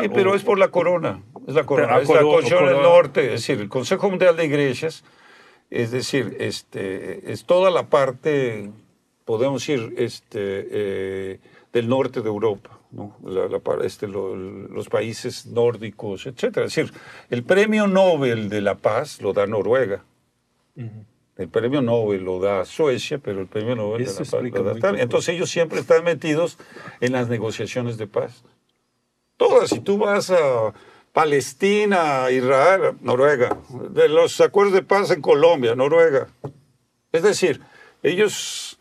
Sí, 0.00 0.08
pero 0.12 0.34
es 0.34 0.42
por 0.42 0.58
la 0.58 0.68
corona, 0.68 1.22
es 1.46 1.54
la 1.54 1.64
corona, 1.64 2.00
es 2.00 2.08
la 2.08 2.22
corona 2.22 2.70
del 2.72 2.82
norte, 2.82 3.26
es 3.26 3.46
decir, 3.46 3.60
el 3.60 3.68
Consejo 3.68 4.08
Mundial 4.08 4.36
de 4.36 4.46
Iglesias, 4.46 5.04
es 5.70 5.90
decir, 5.90 6.36
este, 6.40 7.30
es 7.30 7.44
toda 7.44 7.70
la 7.70 7.88
parte, 7.90 8.70
podemos 9.24 9.60
decir, 9.60 9.94
este, 9.98 10.68
eh, 10.70 11.40
del 11.72 11.88
norte 11.88 12.22
de 12.22 12.28
Europa, 12.28 12.80
¿no? 12.92 13.16
la, 13.24 13.46
la, 13.48 13.60
este, 13.84 14.08
lo, 14.08 14.34
los 14.34 14.88
países 14.88 15.46
nórdicos, 15.46 16.26
etc. 16.26 16.44
Es 16.44 16.74
decir, 16.74 16.92
el 17.28 17.44
premio 17.44 17.86
Nobel 17.86 18.48
de 18.48 18.62
la 18.62 18.76
Paz 18.76 19.20
lo 19.20 19.32
da 19.32 19.46
Noruega. 19.46 20.02
Uh 20.76 20.82
-huh. 20.82 21.13
El 21.36 21.48
premio 21.48 21.82
Nobel 21.82 22.22
lo 22.22 22.38
da 22.38 22.64
Suecia, 22.64 23.18
pero 23.18 23.40
el 23.40 23.48
premio 23.48 23.74
Nobel 23.74 24.02
Eso 24.02 24.22
de 24.22 24.24
la 24.24 24.30
Paz 24.30 24.62
lo 24.62 24.62
da 24.62 24.74
tal. 24.78 25.00
Entonces 25.00 25.34
ellos 25.34 25.50
siempre 25.50 25.80
están 25.80 26.04
metidos 26.04 26.58
en 27.00 27.12
las 27.12 27.28
negociaciones 27.28 27.98
de 27.98 28.06
paz. 28.06 28.44
Todas, 29.36 29.70
si 29.70 29.80
tú 29.80 29.98
vas 29.98 30.30
a 30.30 30.72
Palestina, 31.12 32.30
Israel, 32.30 32.96
Noruega, 33.00 33.58
de 33.90 34.08
los 34.08 34.40
acuerdos 34.40 34.74
de 34.74 34.82
paz 34.82 35.10
en 35.10 35.20
Colombia, 35.20 35.74
Noruega. 35.74 36.28
Es 37.10 37.24
decir, 37.24 37.60
ellos, 38.04 38.78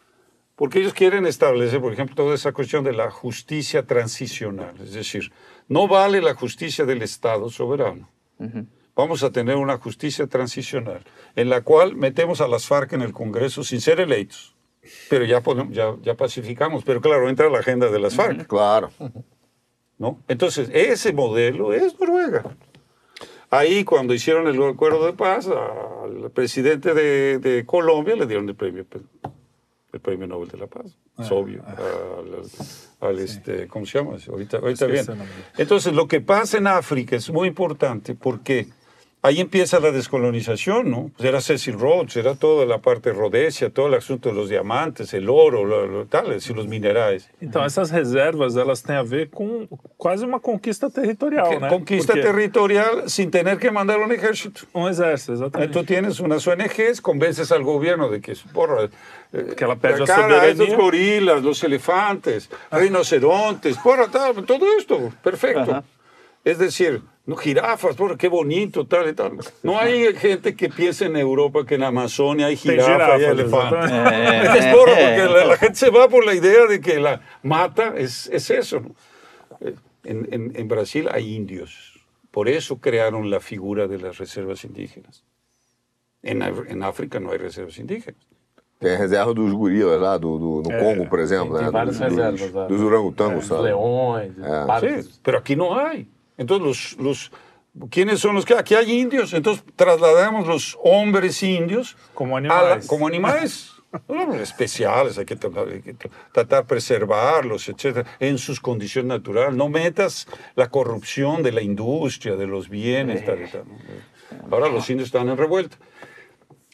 porque 0.55 0.79
ellos 0.79 0.93
quieren 0.93 1.25
establecer, 1.25 1.81
por 1.81 1.91
ejemplo, 1.91 2.15
toda 2.15 2.35
esa 2.35 2.51
cuestión 2.51 2.83
de 2.83 2.93
la 2.93 3.09
justicia 3.09 3.87
transicional. 3.87 4.75
Es 4.79 4.93
decir, 4.93 5.31
no 5.67 5.87
vale 5.87 6.21
la 6.21 6.35
justicia 6.35 6.85
del 6.85 7.01
Estado 7.01 7.49
soberano. 7.49 8.09
Uh 8.37 8.45
-huh 8.45 8.65
vamos 8.95 9.23
a 9.23 9.31
tener 9.31 9.55
una 9.55 9.77
justicia 9.77 10.27
transicional 10.27 11.03
en 11.35 11.49
la 11.49 11.61
cual 11.61 11.95
metemos 11.95 12.41
a 12.41 12.47
las 12.47 12.65
FARC 12.65 12.93
en 12.93 13.01
el 13.01 13.13
Congreso 13.13 13.63
sin 13.63 13.81
ser 13.81 13.99
electos. 13.99 14.55
Pero 15.09 15.23
ya, 15.25 15.41
podemos, 15.41 15.73
ya, 15.73 15.95
ya 16.01 16.15
pacificamos, 16.15 16.83
pero 16.83 16.99
claro, 16.99 17.29
entra 17.29 17.49
la 17.49 17.59
agenda 17.59 17.89
de 17.89 17.99
las 17.99 18.15
FARC. 18.15 18.47
Claro. 18.47 18.91
¿No? 19.97 20.19
Entonces, 20.27 20.69
ese 20.73 21.13
modelo 21.13 21.73
es 21.73 21.97
Noruega. 21.99 22.43
Ahí, 23.49 23.83
cuando 23.83 24.13
hicieron 24.13 24.47
el 24.47 24.61
acuerdo 24.63 25.05
de 25.05 25.13
paz, 25.13 25.47
al 25.47 26.31
presidente 26.31 26.93
de, 26.93 27.37
de 27.37 27.65
Colombia 27.65 28.15
le 28.15 28.25
dieron 28.25 28.49
el 28.49 28.55
premio, 28.55 28.85
el 29.93 29.99
premio 29.99 30.25
Nobel 30.25 30.49
de 30.49 30.57
la 30.57 30.67
Paz. 30.67 30.97
es 31.19 31.31
ah, 31.31 31.33
obvio. 31.35 31.63
Ah. 31.65 33.07
Al, 33.07 33.19
este, 33.19 33.67
¿Cómo 33.67 33.85
se 33.85 33.99
llama? 33.99 34.17
Ahorita, 34.27 34.57
ahorita 34.57 34.87
bien. 34.87 35.05
Entonces, 35.57 35.93
lo 35.93 36.07
que 36.07 36.19
pasa 36.19 36.57
en 36.57 36.65
África 36.65 37.15
es 37.15 37.29
muy 37.29 37.47
importante 37.47 38.15
porque 38.15 38.67
ahí 39.23 39.39
empieza 39.39 39.79
la 39.79 39.91
descolonización, 39.91 40.91
¿no? 40.91 41.09
Pues 41.15 41.27
era 41.27 41.39
Cecil 41.39 41.79
Rhodes, 41.79 42.17
era 42.17 42.35
toda 42.35 42.65
la 42.65 42.79
parte 42.79 43.11
de 43.11 43.15
Rhodesia, 43.15 43.69
todo 43.69 43.87
el 43.87 43.93
asunto 43.93 44.29
de 44.29 44.35
los 44.35 44.49
diamantes, 44.49 45.13
el 45.13 45.29
oro, 45.29 45.63
lo, 45.63 45.87
lo, 45.87 46.05
tal, 46.05 46.25
y 46.27 46.53
los 46.53 46.67
minerais. 46.67 47.29
Então, 47.41 47.63
essas 47.63 47.89
reservas, 47.89 48.57
elas 48.57 48.81
têm 48.81 48.97
a 48.97 49.01
ver 49.01 49.29
com 49.29 49.65
quase 49.97 50.25
uma 50.25 50.41
conquista 50.41 50.89
territorial, 50.89 51.49
que, 51.49 51.59
né? 51.59 51.69
Conquista 51.69 52.13
Porque... 52.13 52.27
territorial 52.27 53.09
sin 53.09 53.31
tener 53.31 53.57
que 53.57 53.71
mandar 53.71 53.99
un 53.99 54.11
ejército. 54.11 54.67
Un 54.73 54.91
ejército, 54.91 55.33
exatamente. 55.33 55.71
Tú 55.71 55.85
tienes 55.85 56.19
unas 56.19 56.45
ONGs, 56.45 56.99
convences 57.01 57.51
al 57.53 57.63
gobierno 57.63 58.09
de 58.09 58.19
que, 58.19 58.33
porra, 58.53 58.89
eh, 59.31 59.53
que 59.55 59.63
ela 59.63 59.77
perde 59.77 60.03
a 60.03 60.07
soberania. 60.07 60.47
Estos 60.49 60.75
gorilas, 60.75 61.41
los 61.41 61.63
elefantes, 61.63 62.49
rinocerontes, 62.69 63.77
porra, 63.77 64.09
tal, 64.09 64.43
todo 64.43 64.65
esto, 64.77 65.13
perfecto. 65.23 65.71
-huh. 65.71 65.83
Es 66.43 66.57
decir, 66.57 67.01
no, 67.25 67.37
jirafas, 67.37 67.95
por 67.95 68.17
qué 68.17 68.27
bonito, 68.27 68.85
tal 68.85 69.09
y 69.09 69.13
tal. 69.13 69.37
No 69.61 69.77
hay 69.79 70.13
gente 70.13 70.55
que 70.55 70.67
piense 70.67 71.05
en 71.05 71.15
Europa 71.15 71.65
que 71.65 71.75
en 71.75 71.83
Amazonia 71.83 72.47
hay 72.47 72.57
jirafas 72.57 73.21
y 73.21 73.23
elefantes. 73.23 73.91
es 74.57 74.75
porque 74.75 75.45
la, 75.47 75.57
gente 75.57 75.75
se 75.75 75.89
va 75.89 76.09
por 76.09 76.25
la 76.25 76.33
idea 76.33 76.65
de 76.67 76.81
que 76.81 76.99
la 76.99 77.21
mata 77.41 77.93
es, 77.95 78.27
es 78.27 78.49
eso. 78.49 78.81
En, 80.03 80.27
en, 80.33 80.51
en, 80.53 80.67
Brasil 80.67 81.07
hay 81.09 81.33
indios. 81.33 81.93
Por 82.29 82.49
eso 82.49 82.81
crearon 82.81 83.29
la 83.29 83.39
figura 83.39 83.87
de 83.87 83.99
las 83.99 84.17
reservas 84.17 84.65
indígenas. 84.65 85.23
En, 86.23 86.41
en 86.41 86.83
África 86.83 87.21
no 87.21 87.31
hay 87.31 87.37
reservas 87.37 87.77
indígenas. 87.77 88.27
Tem 88.83 88.95
a 88.95 88.97
reserva 88.97 89.33
dos 89.33 89.53
gorilas 89.53 89.97
lá, 90.01 90.17
do, 90.17 90.37
do 90.37 90.69
no 90.69 90.71
é, 90.73 90.79
Congo, 90.79 91.07
por 91.07 91.19
exemplo. 91.21 91.55
Tem, 91.55 91.65
né? 91.65 91.71
várias 91.71 91.97
dos, 91.97 92.09
reservas. 92.09 92.51
Dos, 92.51 92.67
dos 92.67 92.81
orangotangos, 92.81 93.45
é, 93.45 93.47
sabe? 93.47 93.61
Leões, 93.63 94.33
é. 94.37 95.01
Sim, 95.01 95.09
mas 95.25 95.35
aqui 95.35 95.55
não 95.55 95.73
há. 95.73 95.95
Entonces, 96.37 96.97
los, 96.97 96.97
los, 97.03 97.31
¿quiénes 97.89 98.19
son 98.19 98.35
los 98.35 98.45
que? 98.45 98.55
Aquí 98.55 98.75
hay 98.75 98.99
indios, 98.99 99.33
entonces 99.33 99.63
trasladamos 99.75 100.47
los 100.47 100.77
hombres 100.83 101.41
indios 101.43 101.95
como 102.13 102.37
animales. 102.37 102.83
La, 102.83 102.87
como 102.87 103.07
animales. 103.07 103.69
especiales, 104.41 105.17
hay 105.17 105.25
que, 105.25 105.35
tratar, 105.35 105.67
hay 105.67 105.81
que 105.81 106.09
tratar 106.31 106.65
preservarlos, 106.65 107.69
etcétera, 107.69 108.09
en 108.19 108.37
sus 108.37 108.59
condiciones 108.59 109.09
naturales. 109.09 109.55
No 109.55 109.69
metas 109.69 110.27
la 110.55 110.69
corrupción 110.69 111.43
de 111.43 111.51
la 111.51 111.61
industria, 111.61 112.35
de 112.35 112.47
los 112.47 112.69
bienes, 112.69 113.23
tal, 113.25 113.49
tal, 113.51 113.63
Ahora 114.51 114.67
los 114.69 114.89
indios 114.89 115.07
están 115.07 115.29
en 115.29 115.37
revuelta. 115.37 115.77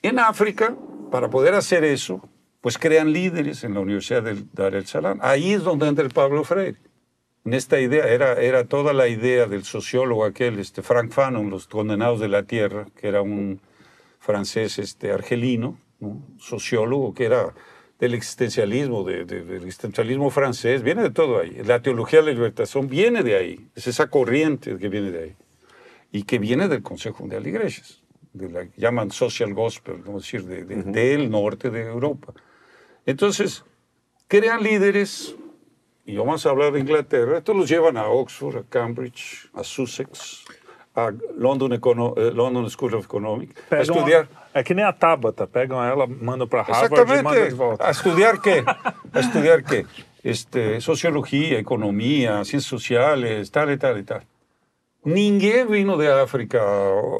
En 0.02 0.18
África, 0.18 0.78
para 1.12 1.30
poder 1.30 1.56
hacer 1.56 1.84
eso, 1.84 2.22
pues 2.62 2.78
crean 2.78 3.12
líderes 3.12 3.64
en 3.64 3.74
la 3.74 3.82
Universidad 3.82 4.24
del 4.24 4.48
Dar 4.54 4.76
el 4.76 4.86
Salam. 4.86 5.20
Ahí 5.22 5.52
es 5.52 5.64
donde 5.64 5.88
entra 5.88 6.06
el 6.06 6.12
Pablo 6.12 6.44
Freire 6.46 6.78
en 7.50 7.56
esta 7.56 7.80
idea, 7.80 8.08
era, 8.08 8.34
era 8.40 8.66
toda 8.66 8.94
la 8.94 9.08
idea 9.08 9.48
del 9.48 9.64
sociólogo 9.64 10.24
aquel, 10.24 10.60
este 10.60 10.84
Frank 10.84 11.12
Fanon, 11.12 11.50
Los 11.50 11.66
Condenados 11.66 12.20
de 12.20 12.28
la 12.28 12.44
Tierra, 12.44 12.86
que 12.96 13.08
era 13.08 13.24
un 13.24 13.60
francés 14.20 14.78
este, 14.78 15.12
argelino, 15.12 15.80
sociólogo 16.38 17.16
que 17.16 17.26
era 17.26 17.56
del 17.98 18.14
existencialismo, 18.14 19.04
del 19.04 19.64
existencialismo 19.64 20.30
francés, 20.30 20.84
viene 20.84 21.02
de 21.02 21.10
todo 21.10 21.40
ahí. 21.40 21.60
La 21.66 21.82
teología 21.82 22.20
de 22.20 22.28
la 22.28 22.34
libertación 22.34 22.88
viene 22.88 23.24
de 23.24 23.36
ahí, 23.36 23.68
es 23.74 23.88
esa 23.88 24.12
corriente 24.12 24.78
que 24.78 24.88
viene 24.88 25.10
de 25.10 25.24
ahí, 25.24 25.36
y 26.12 26.24
que 26.26 26.38
viene 26.38 26.68
del 26.68 26.84
Consejo 26.84 27.22
Mundial 27.22 27.42
de 27.42 27.50
Iglesias, 27.50 28.04
de 28.32 28.50
la 28.50 28.68
llaman 28.78 29.10
social 29.10 29.56
gospel, 29.56 30.04
¿no? 30.06 30.20
decir, 30.20 30.44
de, 30.44 30.66
del 30.66 31.32
norte 31.32 31.72
de 31.72 31.88
Europa. 31.88 32.32
Entonces, 33.08 33.66
crean 34.28 34.62
líderes 34.62 35.36
y 36.10 36.18
vamos 36.18 36.44
a 36.44 36.50
hablar 36.50 36.72
de 36.72 36.80
Inglaterra, 36.80 37.38
estos 37.38 37.56
los 37.56 37.70
llevan 37.70 37.96
a 37.96 38.08
Oxford, 38.08 38.58
a 38.58 38.64
Cambridge, 38.68 39.48
a 39.54 39.64
Sussex, 39.64 40.44
a 40.96 41.12
London, 41.38 41.74
Econo 41.74 42.16
eh, 42.18 42.32
London 42.34 42.68
School 42.68 42.96
of 42.96 43.06
Economics, 43.06 43.54
a 43.72 43.82
estudiar... 43.82 44.28
A, 44.52 44.60
é 44.62 44.64
que 44.64 44.74
nem 44.74 44.84
a 44.84 44.92
Tabata, 44.92 45.46
pegam 45.46 45.84
ela, 45.84 46.08
mandam 46.08 46.48
para 46.48 46.62
Harvard 46.62 47.12
e 47.12 47.22
mandam 47.22 47.48
de 47.48 47.54
volta. 47.54 47.88
A 47.88 47.92
estudar 47.92 48.42
quê? 48.42 48.64
A 49.14 49.20
estudar 49.20 49.62
quê? 49.62 49.86
Este, 50.24 50.82
sociología, 50.82 51.60
economía, 51.60 52.44
ciencias 52.44 52.64
sociales, 52.64 53.52
tal 53.52 53.70
y 53.72 53.78
tal 53.78 54.00
y 54.00 54.04
tal. 54.04 54.24
Ninguém 55.06 55.66
vino 55.66 55.98
de 55.98 56.08
África, 56.08 56.62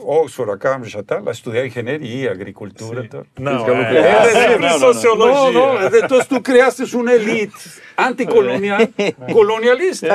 Oxford, 0.04 0.50
a 0.52 0.58
Cambridge, 0.58 0.98
a 0.98 1.04
tal, 1.04 1.28
a 1.30 1.32
estudiar 1.32 1.66
ingeniería, 1.66 2.30
agricultura. 2.30 3.08
Tal. 3.08 3.26
Não, 3.40 3.66
é, 3.70 3.96
é, 3.96 4.66
é, 4.66 4.80
sociologia. 4.80 5.52
Não, 5.52 5.80
não, 5.80 5.98
entonces 5.98 6.28
tú 6.28 6.42
creaste 6.42 6.84
una 6.98 7.14
élite 7.14 7.82
anticolonial, 7.96 8.82
colonialista. 9.32 10.08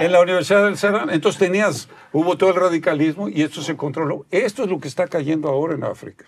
en 0.00 0.12
la 0.12 0.20
Universidad 0.20 0.64
del 0.64 0.78
Serán. 0.78 1.10
Entonces 1.10 1.38
tenías, 1.38 1.90
hubo 2.10 2.38
todo 2.38 2.50
el 2.50 2.56
radicalismo 2.56 3.28
y 3.28 3.42
esto 3.42 3.60
se 3.60 3.76
controló. 3.76 4.24
Esto 4.30 4.64
es 4.64 4.70
lo 4.70 4.80
que 4.80 4.88
está 4.88 5.08
cayendo 5.08 5.48
ahora 5.48 5.74
en 5.74 5.84
África. 5.84 6.24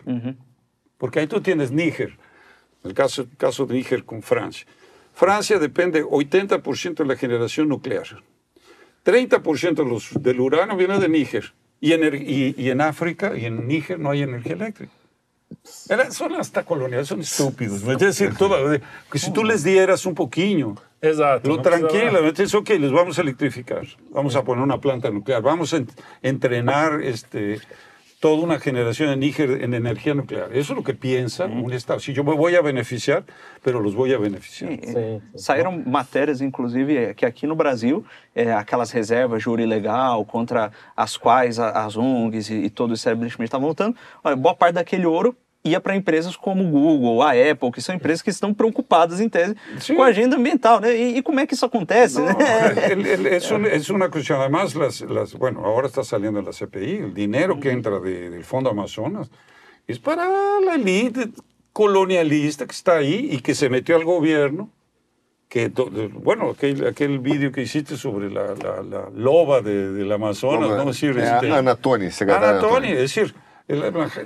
Porque 0.98 1.20
ahí 1.20 1.26
tú 1.26 1.40
tienes 1.40 1.70
Níger, 1.70 2.18
el 2.84 2.92
caso, 2.92 3.26
caso 3.38 3.64
de 3.64 3.76
Níger 3.76 4.04
con 4.04 4.20
Francia. 4.20 4.66
Francia 5.14 5.58
depende 5.58 6.04
80% 6.04 6.96
de 6.96 7.04
la 7.06 7.16
generación 7.16 7.66
nuclear. 7.68 8.22
30% 9.04 9.84
los, 9.88 10.10
del 10.22 10.40
uranio 10.40 10.76
viene 10.76 10.98
de 10.98 11.08
Níger. 11.08 11.52
Y 11.80 11.92
en, 11.92 12.14
y, 12.14 12.54
y 12.56 12.70
en 12.70 12.80
África 12.80 13.36
y 13.36 13.46
en 13.46 13.66
Níger 13.66 13.98
no 13.98 14.10
hay 14.10 14.22
energía 14.22 14.52
eléctrica. 14.52 14.92
Era, 15.88 16.10
son 16.10 16.34
hasta 16.34 16.64
coloniales, 16.64 17.08
son 17.08 17.20
estúpidos. 17.20 17.82
Es 17.82 17.98
decir, 17.98 18.34
todo, 18.36 18.56
que 19.10 19.18
si 19.18 19.32
tú 19.32 19.44
les 19.44 19.64
dieras 19.64 20.06
un 20.06 20.14
poquillo, 20.14 20.74
Exacto, 21.02 21.48
lo 21.48 21.62
tranquilo, 21.62 22.26
es 22.26 22.54
ok, 22.54 22.68
les 22.70 22.92
vamos 22.92 23.18
a 23.18 23.22
electrificar, 23.22 23.86
vamos 24.10 24.36
a 24.36 24.44
poner 24.44 24.62
una 24.62 24.80
planta 24.80 25.10
nuclear, 25.10 25.42
vamos 25.42 25.74
a 25.74 25.82
entrenar 26.22 27.00
este, 27.02 27.58
toda 28.20 28.42
una 28.42 28.60
generación 28.60 29.08
en 29.08 29.20
Níger 29.20 29.62
en 29.62 29.72
energía 29.72 30.14
nuclear. 30.14 30.50
Eso 30.52 30.74
es 30.74 30.76
lo 30.76 30.84
que 30.84 30.92
piensa 30.92 31.46
un 31.46 31.72
Estado. 31.72 31.98
Si 32.00 32.12
yo 32.12 32.22
me 32.22 32.34
voy 32.34 32.54
a 32.54 32.60
beneficiar, 32.60 33.24
pero 33.64 33.80
los 33.80 33.94
voy 33.94 34.12
a 34.12 34.18
beneficiar. 34.18 34.70
Sim, 34.70 34.80
sim. 34.82 35.20
Saíram 35.34 35.82
matérias, 35.86 36.42
inclusive, 36.42 37.14
que 37.14 37.24
aqui 37.24 37.46
no 37.46 37.56
Brasil, 37.56 38.04
é, 38.34 38.52
aquelas 38.52 38.92
reservas 38.92 39.42
júri 39.42 39.64
legal 39.64 40.24
contra 40.26 40.70
as 40.94 41.16
quais 41.16 41.58
as 41.58 41.96
ONGs 41.96 42.50
e, 42.50 42.54
e 42.66 42.70
todo 42.70 42.90
o 42.90 42.94
establishment 42.94 43.44
estavam 43.44 43.68
lutando, 43.68 43.96
olha, 44.22 44.36
boa 44.36 44.54
parte 44.54 44.74
daquele 44.74 45.06
ouro 45.06 45.34
ia 45.64 45.80
para 45.80 45.94
empresas 45.94 46.36
como 46.36 46.64
o 46.64 46.70
Google, 46.70 47.22
a 47.22 47.30
Apple, 47.32 47.70
que 47.70 47.82
são 47.82 47.94
empresas 47.94 48.22
que 48.22 48.30
estão 48.30 48.54
preocupadas, 48.54 49.20
em 49.20 49.28
tese, 49.28 49.54
Sim. 49.78 49.94
com 49.94 50.02
a 50.02 50.06
agenda 50.06 50.36
ambiental. 50.36 50.80
Né? 50.80 50.96
E, 50.96 51.18
e, 51.18 51.22
como 51.22 51.40
é 51.40 51.46
que 51.46 51.54
isso 51.54 51.66
acontece? 51.66 52.18
No, 52.18 52.26
né? 52.26 53.36
es, 53.74 53.90
una 53.90 54.08
cuestión. 54.08 54.40
Además, 54.40 54.74
las, 54.74 55.00
las, 55.02 55.34
bueno, 55.34 55.64
ahora 55.64 55.86
está 55.86 56.02
saliendo 56.02 56.40
la 56.40 56.52
CPI, 56.52 56.96
el 56.96 57.14
dinero 57.14 57.60
que 57.60 57.70
entra 57.70 58.00
de, 58.00 58.30
del 58.30 58.44
Fondo 58.44 58.70
Amazonas 58.70 59.30
es 59.86 59.98
para 59.98 60.26
la 60.60 60.74
élite 60.76 61.30
colonialista 61.72 62.66
que 62.66 62.72
está 62.72 62.96
ahí 62.96 63.28
y 63.32 63.40
que 63.40 63.54
se 63.54 63.68
metió 63.68 63.96
al 63.96 64.04
gobierno. 64.04 64.70
Que, 65.48 65.68
bueno, 66.12 66.50
aquel, 66.50 66.86
aquel 66.86 67.18
vídeo 67.18 67.50
que 67.50 67.62
hiciste 67.62 67.96
sobre 67.96 68.30
la, 68.30 68.54
la, 68.54 68.82
la 68.84 69.10
loba 69.12 69.60
de, 69.60 69.90
del 69.90 70.12
Amazonas, 70.12 70.70
¿no? 70.70 70.82
Es 70.82 71.00
decir, 71.00 71.18
este, 71.18 71.52
Anatoni, 71.52 72.06
Anatoni, 72.20 72.92
es 72.92 72.98
decir, 72.98 73.34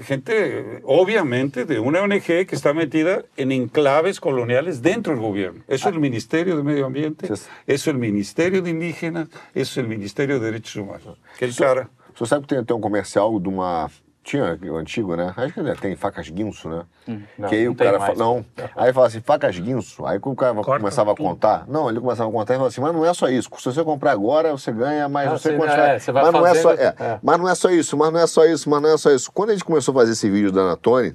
gente, 0.03 0.81
obviamente, 0.85 1.65
de 1.65 1.79
una 1.79 2.03
ONG 2.03 2.47
que 2.47 2.49
está 2.53 2.73
metida 2.73 3.25
en 3.37 3.53
enclaves 3.53 4.21
coloniales 4.21 4.83
dentro 4.83 5.13
del 5.13 5.23
gobierno. 5.23 5.63
Eso 5.69 5.89
es 5.89 5.95
el 5.95 6.01
Ministerio 6.01 6.57
de 6.57 6.63
Medio 6.63 6.87
Ambiente, 6.87 7.27
eso 7.27 7.51
es 7.67 7.87
el 7.87 7.99
Ministerio 7.99 8.63
de 8.63 8.71
Indígenas, 8.71 9.29
eso 9.55 9.73
es 9.73 9.77
el 9.79 9.89
Ministerio 9.89 10.39
de 10.41 10.47
Derechos 10.47 10.77
Humanos. 10.77 11.19
Que 11.39 11.51
cara... 11.53 11.89
Você 12.17 12.27
sabe 12.27 12.47
que 12.47 12.55
tem, 12.55 12.65
tem 12.65 12.77
um 12.77 12.81
comercial 12.81 13.41
de 13.41 13.49
uma 13.49 13.91
Tinha 14.25 14.59
o 14.71 14.77
antigo, 14.77 15.15
né? 15.15 15.35
Acho 15.37 15.53
que 15.53 15.61
ainda 15.61 15.77
tem 15.77 15.95
facas 15.95 16.31
guinso, 16.31 16.67
né? 16.69 16.83
Hum, 17.07 17.21
não, 17.39 17.49
que 17.49 17.55
aí 17.55 17.69
o 17.69 17.75
cara 17.75 18.01
fala, 18.01 18.15
não. 18.15 18.45
Aí 18.75 18.91
fala 18.91 19.07
assim, 19.07 19.21
facas 19.21 19.59
guinso. 19.59 20.05
Aí 20.07 20.19
o 20.21 20.35
cara 20.35 20.55
Corta 20.55 20.79
começava 20.79 21.13
a 21.13 21.15
contar. 21.15 21.67
Não, 21.69 21.91
ele 21.91 22.01
começava 22.01 22.31
a 22.31 22.33
contar 22.33 22.55
e 22.55 22.57
falava 22.57 22.69
assim, 22.69 22.81
mas 22.81 22.95
não 22.95 23.05
é 23.05 23.13
só 23.13 23.29
isso. 23.29 23.51
Se 23.59 23.65
você 23.67 23.85
comprar 23.85 24.13
agora, 24.13 24.53
você 24.53 24.73
ganha, 24.73 25.09
mas 25.11 25.29
ah, 25.29 25.33
você 25.33 25.53
continua. 25.53 25.89
É, 25.89 25.99
você 25.99 26.11
vai 26.11 26.23
mas 26.23 26.33
não 26.33 26.47
é 26.47 26.55
só, 26.55 26.73
é, 26.73 26.95
é. 26.99 27.19
Mas 27.23 27.39
não 27.39 27.49
é 27.49 27.55
só 27.55 27.71
isso, 27.71 27.97
mas 27.99 28.13
não 28.13 28.21
é 28.21 28.27
só 28.27 28.47
isso, 28.47 28.71
mas 28.71 28.83
não 28.83 28.89
é 28.89 28.97
só 28.97 29.11
isso. 29.11 29.31
Quando 29.31 29.51
a 29.51 29.53
gente 29.53 29.65
começou 29.65 29.93
a 29.93 30.01
fazer 30.01 30.13
esse 30.13 30.31
vídeo 30.31 30.51
da 30.51 30.63
Anatone, 30.63 31.15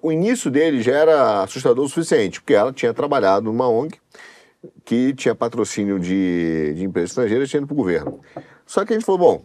o 0.00 0.12
início 0.12 0.48
dele 0.48 0.80
já 0.82 0.92
era 0.92 1.42
assustador 1.42 1.84
o 1.84 1.88
suficiente, 1.88 2.40
porque 2.40 2.54
ela 2.54 2.72
tinha 2.72 2.94
trabalhado 2.94 3.46
numa 3.46 3.68
ONG 3.68 3.98
que 4.84 5.12
tinha 5.14 5.34
patrocínio 5.34 5.98
de, 5.98 6.74
de 6.74 6.84
empresas 6.84 7.10
estrangeiras 7.10 7.48
tinha 7.48 7.58
ido 7.58 7.66
para 7.66 7.74
o 7.74 7.76
governo. 7.76 8.20
Só 8.66 8.84
que 8.84 8.92
a 8.92 8.96
gente 8.96 9.04
falou, 9.04 9.18
bom, 9.18 9.44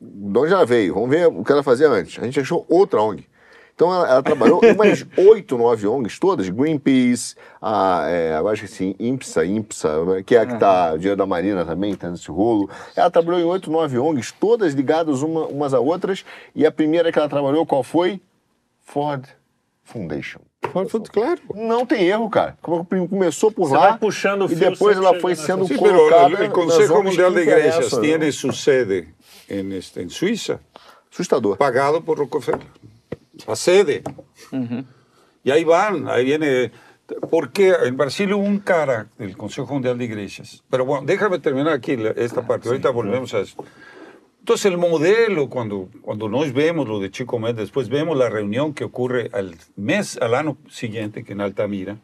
de 0.00 0.38
onde 0.38 0.52
ela 0.52 0.64
veio? 0.64 0.94
Vamos 0.94 1.10
ver 1.10 1.26
o 1.26 1.44
que 1.44 1.52
ela 1.52 1.62
fazia 1.62 1.88
antes. 1.88 2.18
A 2.18 2.24
gente 2.24 2.38
achou 2.38 2.64
outra 2.68 3.02
ONG 3.02 3.26
Então 3.74 3.92
ela, 3.92 4.08
ela 4.08 4.22
trabalhou 4.22 4.60
em 4.62 4.72
umas 4.72 5.04
oito, 5.18 5.58
nove 5.58 5.86
ONGs 5.86 6.18
todas, 6.18 6.48
Greenpeace, 6.48 7.34
a, 7.60 8.04
é, 8.08 8.38
eu 8.38 8.48
acho 8.48 8.62
que 8.62 8.72
assim, 8.72 8.94
IMPSA, 8.98 9.44
IMPSA, 9.44 9.88
que 10.24 10.36
é 10.36 10.40
a 10.40 10.46
que 10.46 10.54
está, 10.54 10.96
Dia 10.96 11.16
da 11.16 11.26
Marina 11.26 11.64
também, 11.64 11.92
está 11.92 12.10
nesse 12.10 12.30
rolo. 12.30 12.70
Ela 12.94 13.10
trabalhou 13.10 13.40
em 13.40 13.44
oito, 13.44 13.70
nove 13.70 13.98
ONGs, 13.98 14.32
todas 14.32 14.72
ligadas 14.72 15.22
uma, 15.22 15.46
umas 15.46 15.74
a 15.74 15.80
outras, 15.80 16.24
e 16.54 16.64
a 16.64 16.70
primeira 16.70 17.10
que 17.10 17.18
ela 17.18 17.28
trabalhou, 17.28 17.66
qual 17.66 17.82
foi? 17.82 18.20
Ford 18.80 19.24
Foundation. 19.84 20.40
Ford, 20.70 21.08
claro. 21.10 21.40
Não 21.54 21.86
tem 21.86 22.06
erro, 22.06 22.28
cara. 22.28 22.58
Começou 22.60 23.50
por 23.50 23.68
Você 23.68 23.74
lá 23.74 23.90
vai 23.90 23.98
puxando 23.98 24.42
o 24.42 24.44
e 24.44 24.48
fio, 24.48 24.58
depois 24.70 24.96
sempre 24.96 25.08
ela 25.08 25.20
foi 25.20 25.34
sendo 25.34 25.66
Sí, 25.66 25.78
pero 25.78 25.96
colocada 25.96 26.26
el, 26.26 26.34
el 26.34 26.48
nas 26.48 26.52
Consejo 26.52 27.02
Mundial 27.02 27.32
que 27.32 27.36
de 27.36 27.42
Iglesias 27.42 27.92
interessam, 27.94 28.50
né? 28.50 29.06
En, 29.48 29.72
este, 29.72 30.02
en 30.02 30.10
Suiza, 30.10 30.60
Assustador. 31.10 31.58
pagado 31.58 32.04
por 32.04 32.18
Rockefeller. 32.18 32.66
La 33.46 33.56
sede. 33.56 34.02
Y 35.44 35.50
ahí 35.50 35.64
van, 35.64 36.08
ahí 36.08 36.24
viene. 36.24 36.72
Porque 37.30 37.74
en 37.84 37.96
Brasil 37.96 38.32
hubo 38.34 38.44
un 38.44 38.58
cara 38.58 39.08
del 39.16 39.36
Consejo 39.36 39.72
Mundial 39.72 39.96
de 39.96 40.04
Iglesias. 40.04 40.62
Pero 40.68 40.84
bueno, 40.84 41.06
déjame 41.06 41.38
terminar 41.38 41.72
aquí 41.72 41.96
esta 42.16 42.46
parte. 42.46 42.68
Ahorita 42.68 42.90
volvemos 42.90 43.32
a 43.32 43.40
eso. 43.40 43.56
Entonces, 44.40 44.66
el 44.66 44.78
modelo, 44.78 45.48
cuando, 45.48 45.88
cuando 46.02 46.28
nos 46.28 46.52
vemos 46.52 46.88
lo 46.88 47.00
de 47.00 47.10
Chico 47.10 47.38
Méndez, 47.38 47.64
después 47.64 47.88
vemos 47.88 48.16
la 48.16 48.28
reunión 48.28 48.74
que 48.74 48.84
ocurre 48.84 49.30
al 49.32 49.56
mes, 49.76 50.18
al 50.18 50.34
año 50.34 50.56
siguiente, 50.70 51.24
que 51.24 51.34
en 51.34 51.40
Altamira, 51.40 51.98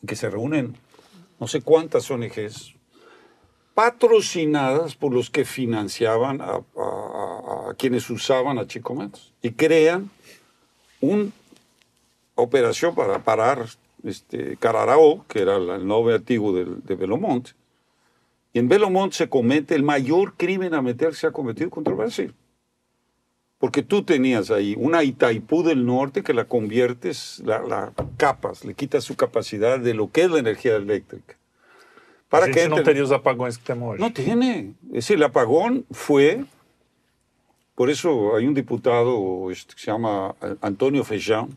en 0.00 0.06
que 0.06 0.16
se 0.16 0.30
reúnen 0.30 0.76
no 1.40 1.48
sé 1.48 1.62
cuántas 1.62 2.10
ONGs 2.10 2.74
patrocinadas 3.80 4.94
por 4.94 5.14
los 5.14 5.30
que 5.30 5.46
financiaban 5.46 6.42
a, 6.42 6.60
quienes 7.78 8.10
usaban 8.10 8.58
a 8.58 8.66
Chico 8.66 8.94
Méndez 8.94 9.32
y 9.40 9.52
crean 9.52 10.10
una 11.00 11.30
operación 12.34 12.94
para 12.94 13.20
parar 13.20 13.64
este, 14.04 14.58
Cararaó, 14.58 15.24
que 15.28 15.40
era 15.40 15.56
el 15.56 15.86
nombre 15.86 16.14
antiguo 16.16 16.52
del- 16.52 16.84
de 16.84 16.94
Belomont, 16.94 17.48
y 18.52 18.58
en 18.58 18.68
Belomont 18.68 19.14
se 19.14 19.30
comete 19.30 19.74
el 19.74 19.82
mayor 19.82 20.34
crimen 20.36 20.74
a 20.74 20.82
meter 20.82 21.10
que 21.10 21.14
se 21.16 21.26
ha 21.26 21.32
cometido 21.32 21.70
contra 21.70 21.94
Brasil. 21.94 22.34
Porque 23.58 23.82
tú 23.82 24.02
tenías 24.02 24.50
ahí 24.50 24.74
una 24.78 25.04
Itaipú 25.04 25.62
del 25.62 25.86
norte 25.86 26.22
que 26.22 26.34
la 26.34 26.44
conviertes, 26.44 27.40
la, 27.46 27.60
la 27.62 27.92
capas, 28.18 28.62
le 28.66 28.74
quitas 28.74 29.04
su 29.04 29.16
capacidad 29.16 29.78
de 29.78 29.94
lo 29.94 30.10
que 30.10 30.24
es 30.24 30.30
la 30.30 30.38
energía 30.38 30.76
eléctrica. 30.76 31.36
A 32.30 32.46
gente 32.46 32.68
não 32.68 32.78
entre- 32.78 32.84
teria 32.84 33.02
os 33.02 33.10
apagões 33.12 33.56
que 33.56 33.64
temos 33.64 33.90
hoje. 33.94 34.00
no 34.00 34.10
tiene. 34.12 34.74
Es 34.88 35.06
decir, 35.06 35.16
el 35.16 35.24
apagón 35.24 35.84
fue. 35.90 36.44
Por 37.74 37.88
eso 37.90 38.36
hay 38.36 38.46
un 38.46 38.54
diputado 38.54 39.50
este, 39.50 39.74
que 39.74 39.80
se 39.80 39.90
llama 39.90 40.34
eh, 40.42 40.54
Antonio 40.60 41.02
Feijão, 41.04 41.48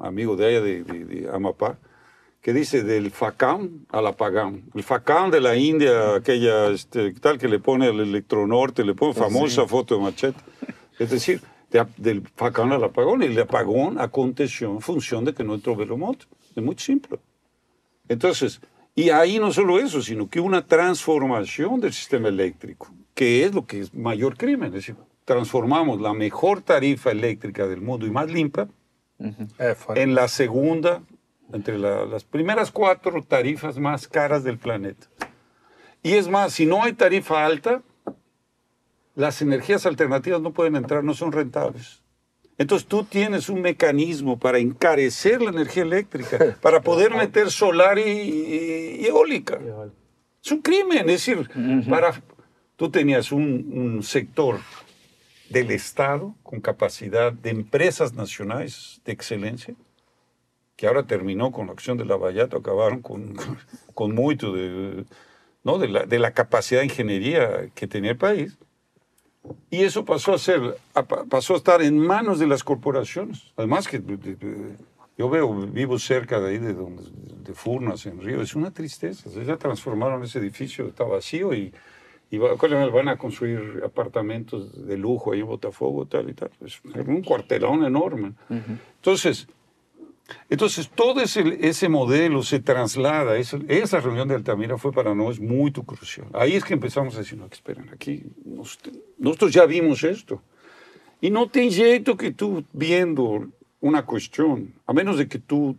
amigo 0.00 0.36
de 0.36 0.60
de, 0.60 0.84
de- 0.84 1.04
de 1.04 1.30
Amapá, 1.30 1.76
que 2.40 2.52
dice 2.52 2.84
del 2.84 3.10
facán 3.10 3.86
al 3.90 4.06
apagón. 4.06 4.62
El 4.74 4.82
facán 4.84 5.30
de 5.30 5.40
la 5.40 5.56
India, 5.56 6.14
aquella 6.14 6.68
este, 6.70 7.12
tal 7.14 7.36
que 7.38 7.48
le 7.48 7.58
pone 7.58 7.86
al 7.88 7.98
electronorte, 8.00 8.84
le 8.84 8.94
pone 8.94 9.14
famosa 9.14 9.66
foto 9.66 9.96
de 9.96 10.02
machete. 10.02 10.40
Es 10.98 11.10
decir, 11.10 11.40
de- 11.70 11.84
del 11.96 12.22
facán 12.36 12.72
al 12.72 12.84
apagón. 12.84 13.22
Y 13.22 13.26
el 13.26 13.38
apagón 13.40 14.00
aconteció 14.00 14.70
en 14.70 14.80
función 14.80 15.24
de 15.24 15.34
que 15.34 15.42
no 15.44 15.54
entró 15.54 15.74
Belomont. 15.74 16.22
Es 16.54 16.62
muy 16.62 16.76
simple. 16.78 17.18
Entonces, 18.08 18.60
y 19.02 19.10
ahí 19.10 19.38
no 19.38 19.52
solo 19.52 19.78
eso, 19.78 20.02
sino 20.02 20.28
que 20.28 20.40
una 20.40 20.66
transformación 20.66 21.80
del 21.80 21.92
sistema 21.92 22.28
eléctrico, 22.28 22.88
que 23.14 23.44
es 23.44 23.54
lo 23.54 23.66
que 23.66 23.80
es 23.80 23.94
mayor 23.94 24.36
crimen. 24.36 24.68
Es 24.68 24.74
decir, 24.86 24.96
transformamos 25.24 26.00
la 26.00 26.12
mejor 26.14 26.62
tarifa 26.62 27.10
eléctrica 27.10 27.66
del 27.66 27.80
mundo 27.80 28.06
y 28.06 28.10
más 28.10 28.30
limpia 28.30 28.68
É, 29.58 29.74
fora. 29.74 30.00
en 30.00 30.14
la 30.14 30.26
segunda, 30.28 31.02
entre 31.52 31.78
la- 31.78 32.04
las 32.06 32.24
primeras 32.24 32.70
cuatro 32.70 33.22
tarifas 33.22 33.78
más 33.78 34.06
caras 34.08 34.42
del 34.44 34.58
planeta. 34.58 35.06
Y 36.02 36.12
es 36.14 36.28
más, 36.28 36.52
si 36.52 36.64
no 36.66 36.82
hay 36.84 36.92
tarifa 36.92 37.44
alta, 37.44 37.82
las 39.14 39.42
energías 39.42 39.84
alternativas 39.86 40.40
no 40.40 40.52
pueden 40.52 40.76
entrar, 40.76 41.02
no 41.02 41.14
son 41.14 41.32
rentables. 41.32 42.02
Entonces 42.58 42.88
tú 42.88 43.04
tienes 43.04 43.48
un 43.48 43.60
mecanismo 43.62 44.38
para 44.38 44.58
encarecer 44.58 45.40
la 45.40 45.50
energía 45.50 45.84
eléctrica, 45.84 46.56
para 46.60 46.80
poder 46.82 47.12
meter 47.14 47.50
solar 47.50 47.98
y, 47.98 48.02
y- 48.02 48.98
y 49.02 49.06
eólica. 49.06 49.58
Es 50.44 50.50
un 50.52 50.60
crimen, 50.60 51.00
es 51.08 51.24
decir, 51.24 51.48
para, 51.88 52.20
tú 52.76 52.90
tenías 52.90 53.30
un, 53.32 53.70
un 53.72 54.02
sector 54.02 54.58
del 55.50 55.70
Estado 55.70 56.34
con 56.42 56.60
capacidad 56.60 57.32
de 57.32 57.50
empresas 57.50 58.12
nacionales 58.14 59.00
de 59.04 59.12
excelencia, 59.12 59.74
que 60.76 60.86
ahora 60.86 61.04
terminó 61.04 61.50
con 61.52 61.66
la 61.66 61.72
acción 61.72 61.96
de 61.98 62.04
la 62.04 62.16
Vallato, 62.16 62.56
acabaron 62.56 63.02
con, 63.02 63.34
con 63.94 64.14
mucho 64.14 64.52
de, 64.52 65.04
¿no? 65.64 65.78
de, 65.78 65.88
la, 65.88 66.06
de 66.06 66.18
la 66.18 66.32
capacidad 66.32 66.80
de 66.80 66.86
ingeniería 66.86 67.68
que 67.74 67.86
tenía 67.86 68.10
el 68.12 68.16
país. 68.18 68.58
Y 69.70 69.82
eso 69.82 70.04
pasó 70.04 70.34
a 70.34 70.38
ser, 70.38 70.76
a- 70.94 71.02
pasó 71.04 71.54
a 71.54 71.56
estar 71.58 71.82
en 71.82 71.98
manos 71.98 72.38
de 72.38 72.46
las 72.46 72.64
corporaciones. 72.64 73.52
Además 73.56 73.86
que 73.88 74.02
yo 75.16 75.28
veo, 75.28 75.52
vivo 75.52 75.98
cerca 75.98 76.38
de 76.40 76.50
ahí, 76.50 76.58
de, 76.58 76.74
donde, 76.74 77.02
de 77.44 77.52
Furnas, 77.54 78.06
en 78.06 78.20
Río, 78.20 78.40
es 78.40 78.54
una 78.54 78.70
tristeza. 78.70 79.28
Ya 79.44 79.56
transformaron 79.56 80.22
ese 80.22 80.38
edificio, 80.38 80.86
está 80.86 81.04
vacío 81.04 81.52
y, 81.54 81.72
y 82.30 82.38
van 82.38 83.08
a 83.08 83.16
construir 83.16 83.82
apartamentos 83.84 84.86
de 84.86 84.96
lujo 84.96 85.32
ahí 85.32 85.40
en 85.40 85.46
Botafogo, 85.46 86.06
tal 86.06 86.30
y 86.30 86.34
tal. 86.34 86.50
Es 86.64 86.80
un 86.84 87.22
cuartelón 87.22 87.84
enorme. 87.84 88.32
Entonces, 88.96 89.48
entonces, 90.50 90.90
todo 90.90 91.20
ese, 91.20 91.58
ese 91.66 91.88
modelo 91.88 92.42
se 92.42 92.60
traslada, 92.60 93.36
esa, 93.38 93.58
esa 93.68 94.00
reunión 94.00 94.28
de 94.28 94.34
Altamira 94.34 94.76
fue 94.76 94.92
para 94.92 95.14
nosotros 95.14 95.40
muy 95.40 95.72
crucial. 95.72 96.26
Ahí 96.34 96.54
es 96.54 96.64
que 96.64 96.74
empezamos 96.74 97.14
a 97.16 97.18
decir, 97.18 97.38
no, 97.38 97.48
que 97.48 97.54
esperen, 97.54 97.88
aquí 97.92 98.24
nos- 98.44 98.78
nosotros 99.18 99.52
ya 99.52 99.64
vimos 99.66 100.04
esto. 100.04 100.42
Y 101.20 101.30
no 101.30 101.48
tem 101.48 101.70
jeito 101.70 102.16
que 102.16 102.30
tú 102.32 102.64
viendo 102.72 103.48
una 103.80 104.04
cuestión, 104.04 104.74
a 104.86 104.92
menos 104.92 105.16
de 105.18 105.28
que 105.28 105.38
tú 105.38 105.76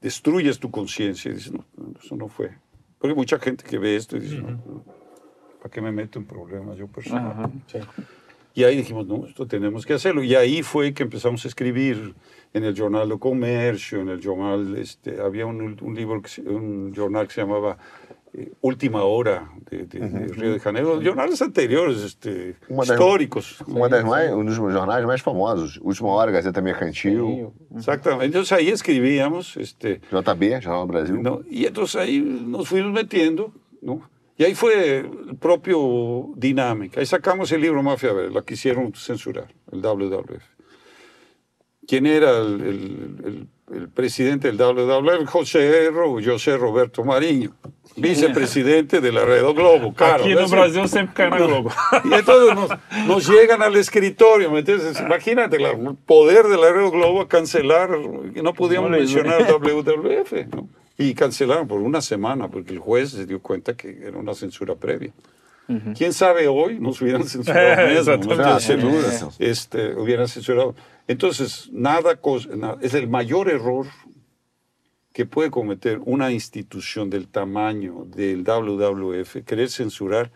destruyas 0.00 0.58
tu 0.58 0.70
conciencia 0.70 1.30
y 1.30 1.34
dices, 1.34 1.52
no, 1.52 1.64
eso 2.02 2.16
no 2.16 2.28
fue. 2.28 2.50
Porque 2.98 3.12
hay 3.12 3.16
mucha 3.16 3.38
gente 3.38 3.64
que 3.64 3.78
ve 3.78 3.96
esto 3.96 4.16
y 4.16 4.20
dice, 4.20 4.36
no, 4.38 4.84
¿para 5.58 5.70
qué 5.70 5.80
me 5.80 5.90
meto 5.92 6.18
en 6.18 6.24
problemas 6.26 6.76
yo 6.76 6.86
personal? 6.86 7.50
Y 8.54 8.64
ahí 8.64 8.76
dijimos, 8.76 9.06
no, 9.06 9.26
esto 9.26 9.46
tenemos 9.46 9.86
que 9.86 9.94
hacerlo. 9.94 10.22
Y 10.22 10.34
ahí 10.34 10.62
fue 10.62 10.92
que 10.92 11.02
empezamos 11.04 11.44
a 11.44 11.48
escribir 11.48 12.14
en 12.52 12.64
el 12.64 12.78
Jornal 12.78 13.08
de 13.08 13.18
Comercio, 13.18 14.00
en 14.00 14.10
el 14.10 14.22
jornal, 14.22 14.76
este, 14.76 15.20
había 15.20 15.46
un, 15.46 15.76
un 15.80 15.94
libro, 15.94 16.20
que 16.20 16.40
un 16.42 16.92
jornal 16.94 17.26
que 17.26 17.32
se 17.34 17.40
llamaba 17.40 17.78
eh, 18.34 18.52
Última 18.60 19.04
Hora 19.04 19.50
de, 19.70 19.86
de- 19.86 20.00
de 20.00 20.26
Río 20.28 20.52
de 20.52 20.60
Janeiro, 20.60 21.00
jornales 21.02 21.40
anteriores, 21.40 22.02
este, 22.02 22.56
Uma 22.68 22.84
das- 22.84 22.90
históricos. 22.90 23.60
Uma 23.66 23.88
das 23.88 24.04
mais, 24.04 24.30
um 24.32 24.44
dos 24.44 24.54
jornais 24.56 25.04
mais 25.06 25.20
famosos, 25.22 25.78
Última 25.82 26.10
Hora, 26.10 26.30
Gazeta 26.30 26.60
Mercantil, 26.60 27.48
Exactamente. 27.74 28.26
Entonces 28.26 28.52
ahí 28.52 28.68
escribíamos, 28.68 29.56
este, 29.56 30.00
JB, 30.10 30.62
Jornal 30.62 30.86
Brasil. 30.88 31.22
¿no? 31.22 31.40
Y 31.50 31.64
entonces 31.64 31.96
ahí 31.96 32.20
nos 32.20 32.68
fuimos 32.68 32.92
metiendo, 32.92 33.50
¿no? 33.80 34.02
Y 34.38 34.44
ahí 34.44 34.54
fue 34.54 34.98
el 34.98 35.36
propio 35.38 36.30
Dinámica. 36.36 37.00
Ahí 37.00 37.06
sacamos 37.06 37.52
el 37.52 37.60
libro 37.60 37.82
Mafia 37.82 38.12
Verde, 38.12 38.30
la 38.30 38.42
quisieron 38.42 38.92
censurar, 38.94 39.48
el 39.70 39.80
WWF. 39.82 40.42
¿Quién 41.86 42.06
era 42.06 42.38
el, 42.38 42.60
el- 42.60 43.16
el- 43.24 43.48
el 43.76 43.88
presidente 43.88 44.48
del 44.52 44.56
WWF? 44.58 45.26
José, 45.26 45.90
José 46.24 46.56
Roberto 46.56 47.02
Mariño, 47.04 47.56
vicepresidente 47.96 49.00
de 49.00 49.10
la 49.12 49.24
Red 49.24 49.44
Globo. 49.54 49.92
Claro, 49.94 50.24
no 50.26 50.36
¿ves? 50.36 50.50
Brasil 50.50 50.88
sempre 50.88 51.14
cai 51.14 51.30
na 51.30 51.38
Globo. 51.38 51.70
Y 52.04 52.12
entonces 52.14 52.54
nos, 52.54 53.06
nos 53.06 53.28
llegan 53.28 53.62
al 53.62 53.74
escritorio, 53.76 54.50
¿me 54.50 54.60
entiendes? 54.60 55.00
Imagínate 55.00 55.56
el 55.56 55.96
poder 56.06 56.46
de 56.46 56.56
la 56.56 56.70
Red 56.72 56.90
Globo 56.90 57.22
a 57.22 57.28
cancelar, 57.28 57.90
que 58.32 58.42
no 58.42 58.54
podíamos 58.54 58.90
No 58.90 58.96
mencionar 58.98 59.40
el 59.40 59.46
WWF, 59.52 60.32
¿no? 60.54 60.68
Y 61.02 61.14
cancelaron 61.14 61.66
por 61.68 61.80
una 61.80 62.00
semana 62.00 62.48
porque 62.48 62.72
el 62.72 62.78
juez 62.78 63.10
se 63.10 63.26
dio 63.26 63.40
cuenta 63.40 63.74
que 63.76 64.06
era 64.06 64.18
una 64.18 64.34
censura 64.34 64.74
previa. 64.74 65.12
¿Quién 65.96 66.12
sabe 66.12 66.48
hoy? 66.48 66.78
Nos 66.78 67.00
hubieran 67.00 67.24
censurado 67.28 67.88
mismo, 67.88 67.94
¿no? 67.94 67.98
Exactamente. 68.00 68.42
Entonces, 68.42 68.66
sin 68.66 68.80
duda. 68.80 69.34
este, 69.38 69.94
hubieran 69.94 70.28
censurado. 70.28 70.74
Entonces, 71.08 71.70
nada, 71.72 72.20
cos- 72.20 72.46
na- 72.48 72.76
es 72.82 72.92
el 72.94 73.08
mayor 73.08 73.48
error 73.48 73.86
que 75.12 75.24
puede 75.26 75.50
cometer 75.50 76.00
una 76.04 76.30
institución 76.32 77.10
del 77.10 77.28
tamaño 77.28 78.04
del 78.06 78.44
WWF, 78.44 79.44
querer 79.44 79.68
censurar 79.70 80.30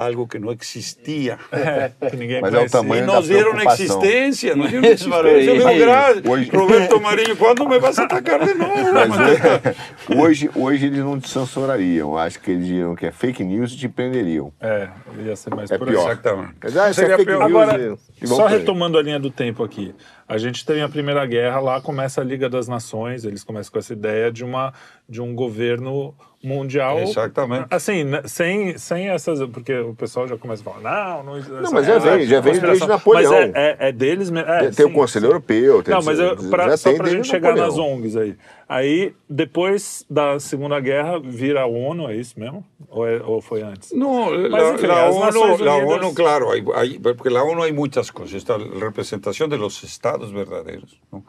algo 0.00 0.26
que 0.26 0.38
no 0.38 0.50
existía. 0.52 1.38
Que 2.10 2.16
ninguém 2.16 2.40
Mas 2.40 2.52
é 2.52 2.56
o 2.56 2.60
conhecia. 2.60 2.80
tamanho 2.80 3.02
Y 3.04 3.06
da 3.06 3.14
nos 3.14 3.28
dieron 3.28 3.52
preocupação. 3.52 3.84
existencia, 4.02 4.54
nos 4.56 4.68
dieron 4.70 4.84
Eso, 4.84 4.92
existencia. 4.94 5.16
Maravilla. 5.22 5.52
Digo, 5.52 5.84
gracias. 5.86 6.26
Hoy- 6.26 6.50
Roberto 6.52 7.00
Marinho, 7.00 7.36
¿cuándo 7.38 7.68
me 7.68 7.78
vas 7.78 7.98
a 7.98 8.04
atacar 8.04 8.44
de 8.46 8.54
nuevo? 8.54 8.92
Mas 8.92 9.76
hoje, 10.16 10.50
hoje 10.54 10.86
eles 10.86 11.00
não 11.00 11.18
te 11.20 11.28
censurariam. 11.28 12.16
Acho 12.16 12.40
que 12.40 12.50
eles 12.52 12.66
diriam 12.66 12.94
que 12.94 13.06
é 13.06 13.12
fake 13.12 13.44
news 13.44 13.72
e 13.72 13.76
te 13.76 13.88
prenderiam. 13.88 14.52
É, 14.60 14.88
ia 15.24 15.36
ser 15.36 15.54
mais 15.54 15.70
É 15.70 15.78
por 15.78 15.88
aí. 15.88 15.94
pior. 15.94 16.10
Exactamente. 16.10 16.54
Mas, 16.62 16.76
ah, 16.76 16.90
isso 16.90 17.00
é 17.00 17.04
Seria 17.04 17.16
fake 17.18 17.30
pior. 17.30 17.48
news 17.48 17.62
Agora, 17.62 17.78
e- 17.78 18.24
e 18.24 18.26
vão 18.26 18.36
só 18.36 18.42
por 18.44 18.52
aí. 18.52 18.58
retomando 18.58 18.98
a 18.98 19.02
linha 19.02 19.18
do 19.20 19.30
tempo 19.30 19.62
aqui. 19.64 19.94
A 20.30 20.38
gente 20.38 20.64
tem 20.64 20.80
a 20.80 20.88
Primeira 20.88 21.26
Guerra 21.26 21.58
lá, 21.58 21.80
começa 21.80 22.20
a 22.20 22.24
Liga 22.24 22.48
das 22.48 22.68
Nações, 22.68 23.24
eles 23.24 23.42
começam 23.42 23.72
com 23.72 23.80
essa 23.80 23.92
ideia 23.92 24.30
de, 24.30 24.44
uma, 24.44 24.72
de 25.08 25.20
um 25.20 25.34
governo 25.34 26.14
mundial. 26.40 27.00
Exatamente. 27.00 27.66
Assim, 27.68 28.04
né, 28.04 28.22
sem, 28.26 28.78
sem 28.78 29.08
essas. 29.08 29.44
Porque 29.48 29.76
o 29.76 29.92
pessoal 29.92 30.28
já 30.28 30.38
começa 30.38 30.62
a 30.62 30.72
falar, 30.72 31.22
não, 31.24 31.24
não. 31.24 31.60
Não, 31.62 31.72
mas 31.72 31.84
já 31.84 31.98
vem, 31.98 32.26
já 32.26 32.40
vem 32.40 32.60
desde 32.60 32.86
Napoleão. 32.86 33.32
Mas 33.32 33.54
é, 33.56 33.76
é, 33.80 33.88
é 33.88 33.92
deles 33.92 34.30
mesmo. 34.30 34.48
É, 34.48 34.60
tem 34.70 34.72
sim, 34.72 34.84
o 34.84 34.92
Conselho 34.92 35.26
sim. 35.26 35.32
Europeu, 35.32 35.82
tem 35.82 35.92
Não, 35.92 36.00
mas 36.00 36.20
eu, 36.20 36.36
pra, 36.48 36.76
só 36.76 36.94
para 36.94 37.08
a 37.08 37.10
gente 37.10 37.26
chegar 37.26 37.56
nas 37.56 37.76
ONGs 37.76 38.16
aí. 38.16 38.36
Aí, 38.72 39.16
depois 39.28 40.06
da 40.08 40.38
Segunda 40.38 40.78
Guerra, 40.78 41.18
vira 41.18 41.62
a 41.62 41.66
ONU, 41.66 42.08
é 42.08 42.14
isso 42.14 42.38
mesmo? 42.38 42.64
Ou, 42.88 43.04
é, 43.04 43.20
ou 43.20 43.42
foi 43.42 43.62
antes? 43.62 43.90
Não, 43.90 44.30
la, 44.30 44.74
enfim, 44.74 44.86
la, 44.86 45.10
ONU, 45.10 45.64
la 45.64 45.74
ONU, 45.74 46.14
claro, 46.14 46.52
hay, 46.52 46.64
hay, 46.76 47.00
porque 47.00 47.30
la 47.30 47.42
ONU 47.42 47.64
hay 47.64 47.72
muchas 47.72 48.12
cosas. 48.12 48.34
Está 48.34 48.56
la 48.58 48.78
representación 48.78 49.50
de 49.50 49.58
los 49.58 49.82
estados 49.82 50.32
verdaderos, 50.32 51.00
¿no? 51.10 51.24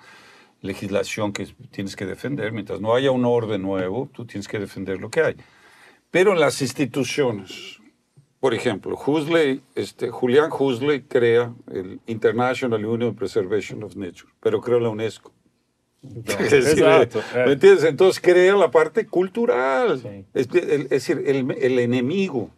legislación 0.61 1.33
que 1.33 1.47
tienes 1.71 1.95
que 1.95 2.05
defender. 2.05 2.51
Mientras 2.51 2.79
no 2.79 2.93
haya 2.93 3.09
un 3.09 3.25
orden 3.25 3.63
nuevo, 3.63 4.07
tú 4.13 4.23
tienes 4.25 4.47
que 4.47 4.59
defender 4.59 4.99
lo 4.99 5.09
que 5.09 5.21
hay. 5.21 5.35
Pero 6.11 6.33
en 6.33 6.39
las 6.39 6.61
instituciones, 6.61 7.79
por 8.39 8.53
ejemplo, 8.53 8.95
Huxley, 8.95 9.61
este, 9.73 10.11
Julian 10.11 10.51
Huxley 10.51 11.01
crea 11.01 11.51
el 11.71 12.01
International 12.05 12.85
Union 12.85 13.15
Preservation 13.15 13.81
of 13.81 13.95
Nature, 13.95 14.31
pero 14.39 14.61
crea 14.61 14.79
la 14.79 14.89
UNESCO. 14.89 15.31
es 16.39 16.51
decir, 16.51 16.83
Exacto. 16.83 17.21
¿Me 17.35 17.53
entiendes? 17.53 17.83
Entonces 17.83 18.21
crea 18.21 18.55
la 18.55 18.71
parte 18.71 19.05
cultural. 19.05 19.99
Sí. 19.99 20.25
Es, 20.33 20.47
es, 20.53 20.89
decir, 20.89 21.23
el, 21.25 21.51
el, 21.51 21.79
enemigo. 21.79 22.49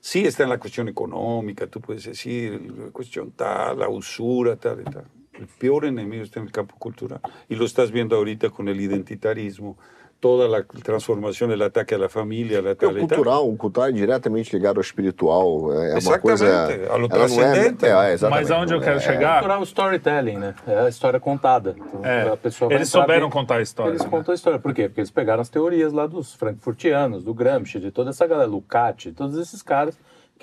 Sí 0.00 0.26
está 0.26 0.44
en 0.44 0.50
la 0.50 0.58
cuestión 0.58 0.88
económica, 0.88 1.66
tú 1.66 1.80
puedes 1.80 2.04
decir, 2.04 2.60
la 2.76 2.90
cuestión 2.90 3.32
tal, 3.32 3.78
la 3.78 3.88
usura, 3.88 4.56
tal 4.56 4.80
y 4.80 4.84
tal. 4.84 5.04
El 5.32 5.46
peor 5.46 5.84
enemigo 5.86 6.22
está 6.22 6.40
en 6.40 6.46
el 6.46 6.52
campo 6.52 6.76
cultural. 6.78 7.20
Y 7.48 7.56
lo 7.56 7.64
estás 7.64 7.90
viendo 7.90 8.16
ahorita 8.16 8.50
con 8.50 8.68
el 8.68 8.80
identitarismo, 8.80 9.78
toda 10.24 10.56
a 10.56 10.62
transformação, 10.82 11.50
o 11.50 11.62
ataque 11.62 11.94
à 11.94 12.08
família, 12.08 12.70
a 12.70 12.74
tal, 12.74 12.88
é, 12.88 12.94
o 12.94 12.98
cultural, 13.00 13.46
o 13.46 13.56
cultural 13.58 13.90
é 13.90 13.92
diretamente 13.92 14.56
ligado 14.56 14.78
ao 14.78 14.80
espiritual, 14.80 15.70
é 15.70 15.98
exatamente, 15.98 16.06
uma 16.08 16.18
coisa... 16.18 16.88
ao 16.88 17.08
transcendente. 17.10 17.84
É, 17.84 18.14
é, 18.14 18.28
Mas 18.30 18.50
aonde 18.50 18.72
eu 18.72 18.80
quero 18.80 18.96
é, 18.96 19.00
chegar... 19.00 19.32
É 19.32 19.38
cultural 19.40 19.62
storytelling, 19.64 20.38
né? 20.38 20.54
É 20.66 20.78
a 20.78 20.88
história 20.88 21.20
contada. 21.20 21.76
Então, 21.76 22.02
é, 22.02 22.26
a 22.26 22.36
pessoa 22.38 22.72
eles 22.72 22.88
souberam 22.88 23.28
contar 23.28 23.56
a 23.56 23.60
história. 23.60 23.90
Eles 23.90 24.02
né? 24.02 24.08
contam 24.08 24.32
a 24.32 24.34
história. 24.34 24.58
Por 24.58 24.72
quê? 24.72 24.88
Porque 24.88 25.02
eles 25.02 25.10
pegaram 25.10 25.42
as 25.42 25.50
teorias 25.50 25.92
lá 25.92 26.06
dos 26.06 26.32
frankfurtianos, 26.32 27.22
do 27.22 27.34
Gramsci, 27.34 27.78
de 27.78 27.90
toda 27.90 28.08
essa 28.08 28.26
galera, 28.26 28.48
Lukács, 28.48 29.12
todos 29.14 29.36
esses 29.36 29.60
caras 29.60 29.94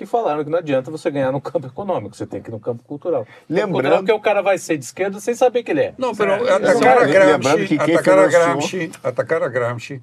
que 0.02 0.06
falaram 0.06 0.42
que 0.42 0.50
não 0.50 0.58
adianta 0.58 0.90
você 0.90 1.10
ganhar 1.10 1.30
no 1.30 1.40
campo 1.40 1.68
econômico, 1.68 2.16
você 2.16 2.26
tem 2.26 2.42
que 2.42 2.50
ir 2.50 2.52
no 2.52 2.58
campo 2.58 2.82
cultural. 2.82 3.24
Lembrando 3.48 4.04
que 4.04 4.12
o 4.12 4.20
cara 4.20 4.42
vai 4.42 4.58
ser 4.58 4.76
de 4.76 4.84
esquerda 4.84 5.20
sem 5.20 5.34
saber 5.34 5.62
que 5.62 5.70
ele 5.70 5.80
é. 5.80 5.94
Não, 5.96 6.14
pero 6.14 6.34
atacar 6.34 6.98
a 6.98 7.04
Gramsci, 7.04 7.78
atacar 7.78 8.18
a 8.18 8.26
Gramsci, 8.26 8.92
atacar 9.02 9.42
a 9.42 9.48
Gramsci 9.48 10.02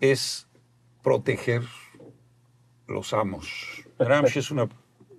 é 0.00 0.12
proteger 1.02 1.62
os 2.88 3.12
amos. 3.14 3.82
Gramsci 3.98 4.38
é 4.38 4.52
uma 4.52 4.68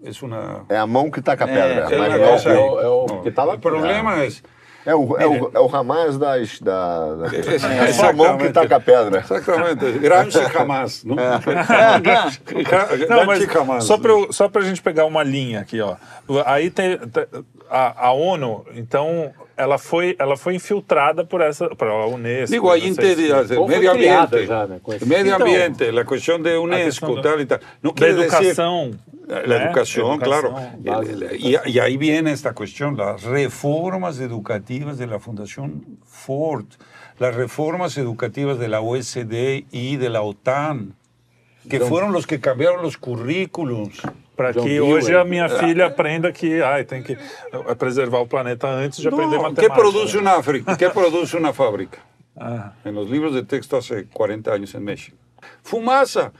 é 0.04 0.12
uma 0.22 0.66
é 0.70 0.78
a 0.78 0.86
mão 0.86 1.10
que 1.10 1.22
taca 1.22 1.46
a 1.46 1.48
pedra. 1.48 1.88
É, 1.90 1.96
é, 1.96 2.54
é, 2.54 2.84
é, 2.84 2.88
o, 2.88 3.06
o 3.06 3.24
que 3.24 3.32
tá 3.32 3.44
lá. 3.44 3.56
O 3.56 3.60
problema 3.60 4.24
é 4.24 4.28
é 4.86 4.96
o, 4.96 5.18
é, 5.18 5.26
o, 5.26 5.52
é 5.54 5.60
o 5.60 5.76
Hamas 5.76 6.18
das, 6.18 6.60
da, 6.60 7.16
da... 7.16 7.28
É 7.36 7.92
só 7.92 8.10
a 8.10 8.14
mão 8.14 8.38
que 8.38 8.50
taca 8.50 8.76
a 8.76 8.80
pedra. 8.80 9.20
Exatamente. 9.20 10.00
Gramsci 10.00 10.40
Hamas. 10.56 11.04
Não, 11.04 11.16
é. 11.18 11.40
não 13.10 13.26
mas 13.26 13.56
Hamas. 13.56 13.84
Só 13.84 13.98
para 13.98 14.12
só 14.32 14.50
a 14.54 14.62
gente 14.62 14.82
pegar 14.82 15.06
uma 15.06 15.24
linha 15.24 15.62
aqui, 15.62 15.82
ó. 15.82 15.96
Aí 16.46 16.70
tem 16.70 17.00
a, 17.70 18.08
a 18.08 18.12
ONU, 18.12 18.66
então 18.76 19.34
ela 19.58 19.78
foi, 19.78 20.16
ela 20.20 20.36
foi 20.36 20.56
infiltrada 20.56 21.24
por 21.24 21.42
essa, 21.42 21.70
por 21.76 21.88
a 21.88 22.08
Unesco. 22.08 22.54
Digo, 22.54 22.70
aí 22.70 22.90
medio 23.68 23.92
ambiente, 23.92 24.46
já, 24.46 24.68
né, 24.68 24.82
medio 25.06 25.34
então, 25.34 25.48
ambiente, 25.48 25.84
então, 25.84 26.00
a 26.00 26.06
questão 26.06 26.42
da 26.42 26.60
Unesco, 26.60 27.22
tal 27.22 27.40
e 27.40 27.46
tal. 27.46 27.60
Não 27.82 27.94
da 27.94 28.08
educação. 28.08 28.92
Decir, 28.92 29.16
La 29.28 29.56
¿Eh? 29.56 29.66
educación, 29.66 30.20
claro. 30.20 30.56
Y, 31.40 31.56
y, 31.66 31.80
ahí 31.80 31.98
viene 31.98 32.32
esta 32.32 32.54
cuestión, 32.54 32.96
las 32.96 33.24
reformas 33.24 34.20
educativas 34.20 34.98
de 34.98 35.08
la 35.08 35.20
Fundación 35.20 36.00
Ford, 36.06 36.66
las 37.18 37.34
reformas 37.36 37.98
educativas 37.98 38.60
de 38.60 38.68
la 38.68 38.82
OSD 38.82 39.66
y 39.72 39.98
de 39.98 40.10
la 40.10 40.22
OTAN, 40.22 40.96
que 41.70 41.80
fueron 41.80 42.12
los 42.12 42.28
que 42.28 42.40
cambiaron 42.40 42.84
los 42.84 42.98
currículos. 42.98 44.02
Para 44.36 44.54
que 44.54 44.82
hoje 44.82 45.16
a 45.16 45.24
minha 45.24 45.48
filha 45.48 45.86
aprenda 45.88 46.32
que 46.32 46.62
ai, 46.62 46.84
tem 46.84 47.02
que 47.02 47.18
preservar 47.78 48.20
o 48.20 48.28
planeta 48.28 48.68
antes 48.68 49.00
de 49.00 49.08
aprender 49.08 49.40
matemática. 49.40 49.62
¿Qué 49.62 49.74
produce 49.74 50.18
una, 50.18 50.42
¿Qué 50.78 50.90
produce 50.90 51.38
una 51.38 51.54
fábrica? 51.54 52.00
Ah. 52.38 52.74
En 52.84 52.96
los 52.96 53.10
libros 53.10 53.34
de 53.34 53.44
texto 53.44 53.78
hace 53.78 54.06
40 54.06 54.52
años 54.52 54.76
en 54.76 54.84
México. 54.84 55.18
Fumaza. 55.64 56.34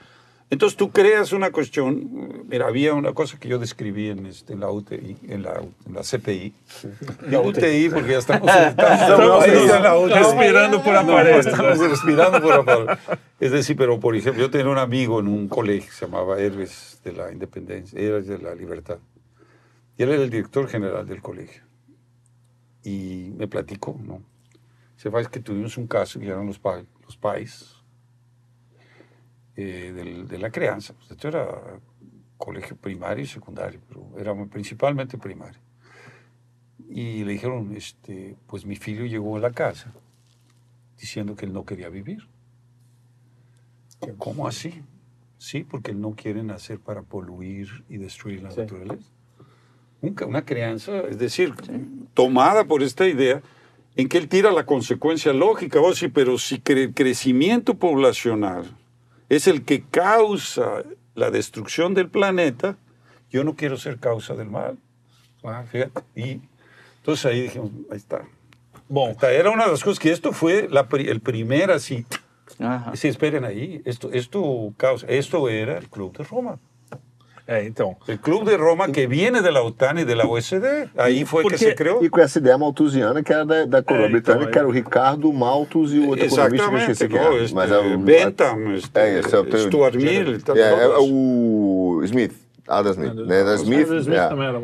Entonces 0.56 0.78
tú 0.78 0.90
creas 0.90 1.34
una 1.34 1.52
cuestión, 1.52 2.46
mira, 2.48 2.68
había 2.68 2.94
una 2.94 3.12
cosa 3.12 3.38
que 3.38 3.50
yo 3.50 3.60
describí 3.60 4.08
en, 4.08 4.26
este, 4.26 4.54
en 4.54 4.62
la 4.62 4.70
UTI, 4.70 5.18
en 5.28 5.44
la, 5.44 5.62
en 5.86 5.94
la 5.94 6.00
CPI. 6.02 6.54
La 7.30 7.42
UTI 7.42 7.90
porque 7.90 8.12
ya 8.12 8.20
estamos, 8.20 8.50
estamos, 8.56 9.46
estamos 9.46 10.12
respirando 10.12 10.82
por 10.82 10.94
la 10.94 11.06
pared. 11.06 11.40
Estamos 11.40 11.78
respirando 11.78 12.42
por 12.42 12.56
la 12.56 12.64
pared. 12.64 13.00
Es 13.38 13.52
decir, 13.52 13.76
pero 13.76 14.00
por 14.00 14.16
ejemplo, 14.16 14.42
yo 14.42 14.50
tenía 14.50 14.72
un 14.72 14.78
amigo 14.78 15.20
en 15.20 15.28
un 15.28 15.50
colegio 15.50 15.90
que 15.90 15.94
se 15.94 16.06
llamaba 16.06 16.40
Héroes 16.40 17.02
de 17.04 17.12
la 17.12 17.34
Independencia, 17.34 18.00
Héroes 18.00 18.26
de 18.26 18.38
la 18.40 18.56
Libertad. 18.56 19.00
Y 19.98 20.04
él 20.04 20.12
era 20.12 20.24
el 20.24 20.30
director 20.30 20.70
general 20.70 21.06
del 21.06 21.22
colegio. 21.22 21.64
Y 22.82 23.34
me 23.36 23.50
platicó, 23.50 24.00
¿no? 24.02 24.22
Se 24.96 25.12
fue 25.12 25.30
que 25.30 25.42
tuvimos 25.42 25.76
un 25.76 25.88
caso 25.88 26.18
que 26.18 26.28
eran 26.28 26.46
los, 26.48 26.60
pa 26.60 26.82
los 27.04 27.18
pais 27.18 27.75
eh, 29.56 30.26
de 30.28 30.38
la 30.38 30.50
crianza. 30.50 30.94
Pues, 30.94 31.12
esto 31.12 31.28
era 31.28 31.80
colegio 32.38 32.76
primario 32.76 33.24
y 33.24 33.28
secundario, 33.28 33.80
pero 33.88 34.12
era 34.18 34.46
principalmente 34.46 35.18
primario. 35.18 35.60
Y 36.90 37.24
le 37.24 37.34
dijeron, 37.34 37.74
este, 37.76 38.36
pues 38.48 38.66
mi 38.66 38.76
filho 38.76 39.06
llegó 39.06 39.38
a 39.38 39.40
la 39.40 39.52
casa 39.52 39.94
diciendo 41.00 41.36
que 41.36 41.46
él 41.46 41.54
no 41.54 41.66
quería 41.66 41.90
vivir. 41.90 42.28
¿Cómo 44.18 44.48
así? 44.48 44.84
Sí, 45.38 45.64
porque 45.64 45.92
él 45.92 46.02
no 46.02 46.12
quiere 46.12 46.44
nacer 46.44 46.80
para 46.80 47.02
poluir 47.02 47.68
y 47.90 47.98
destruir 47.98 48.44
la 48.44 48.50
naturaleza. 48.50 49.10
Nunca 50.02 50.26
una 50.26 50.46
crianza, 50.46 51.02
es 51.10 51.18
decir, 51.18 51.54
tomada 52.14 52.66
por 52.66 52.84
esta 52.84 53.08
idea 53.08 53.42
en 53.96 54.10
que 54.10 54.18
él 54.18 54.28
tira 54.28 54.52
la 54.52 54.66
consecuencia 54.66 55.34
lógica, 55.34 55.80
vos 55.80 55.98
sí, 55.98 56.10
pero 56.10 56.38
si 56.38 56.62
el 56.66 56.94
crecimiento 56.94 57.76
poblacional 57.76 58.66
es 59.30 59.48
el 59.48 59.64
que 59.64 59.84
causa 59.84 60.84
la 61.16 61.32
destrucción 61.32 61.94
del 61.94 62.10
planeta, 62.10 62.78
yo 63.30 63.44
no 63.44 63.56
quiero 63.56 63.78
ser 63.78 64.00
causa 64.00 64.36
del 64.36 64.50
mal. 64.50 64.78
Fíjate. 65.72 66.02
Y 66.16 66.42
entonces 66.98 67.26
ahí 67.26 67.42
dijimos, 67.44 67.72
ahí 67.92 67.98
está. 67.98 68.24
Bueno, 68.88 69.16
era 69.22 69.50
una 69.50 69.66
de 69.66 69.72
las 69.72 69.84
cosas 69.84 70.00
que 70.00 70.12
esto 70.12 70.32
fue 70.32 70.68
la, 70.70 70.88
el 70.92 71.22
primer 71.22 71.72
así. 71.72 72.06
Si 72.94 73.08
esperen 73.08 73.44
ahí, 73.44 73.82
esto, 73.86 74.12
esto, 74.12 74.74
causa, 74.78 75.08
esto 75.08 75.50
era 75.50 75.78
el 75.78 75.90
Club 75.90 76.18
de 76.18 76.24
Roma. 76.24 76.60
É, 77.48 77.64
então. 77.64 77.96
O 78.08 78.18
Clube 78.18 78.46
de 78.46 78.56
Roma, 78.56 78.90
que 78.90 79.06
viene 79.06 79.42
da 79.42 79.64
OTAN 79.64 80.00
e 80.00 80.06
da 80.06 80.26
OECD. 80.26 80.90
Aí 80.98 81.26
foi 81.26 81.44
Porque, 81.44 81.58
que 81.58 81.66
se 81.66 81.76
criou. 81.76 82.04
E 82.04 82.10
com 82.10 82.20
essa 82.20 82.40
ideia 82.40 82.58
malthusiana, 82.58 83.22
que 83.22 83.32
era 83.32 83.46
da, 83.46 83.66
da 83.66 83.84
coroa 83.84 84.08
é, 84.08 84.10
britânica, 84.10 84.42
então, 84.44 84.52
que 84.52 84.58
era 84.58 84.68
o 84.68 84.72
Ricardo 84.72 85.32
Malthus 85.32 85.94
e 85.94 86.00
o 86.00 86.10
outro 86.10 86.26
economista 86.26 86.58
que 86.72 86.78
eu 86.78 86.78
esqueci 86.78 87.08
quem 87.08 87.20
é. 87.20 87.48
Mas 87.54 87.72
é 87.72 87.78
o... 87.78 87.98
Bentham, 88.00 88.74
este, 88.74 88.90
é, 88.96 89.20
esse 89.20 89.36
é 89.36 89.40
o 89.40 89.58
Stuart 89.58 89.96
Mill. 89.96 90.38
É, 90.56 90.60
é, 90.60 90.98
o 90.98 92.02
Smith. 92.04 92.46
Adam 92.68 92.94
Smith, 92.94 93.14
né? 93.14 93.42
Adam 93.42 93.56
Smith, 93.56 93.88
Smith 93.88 94.18
é. 94.18 94.28
também 94.28 94.48
era 94.48 94.62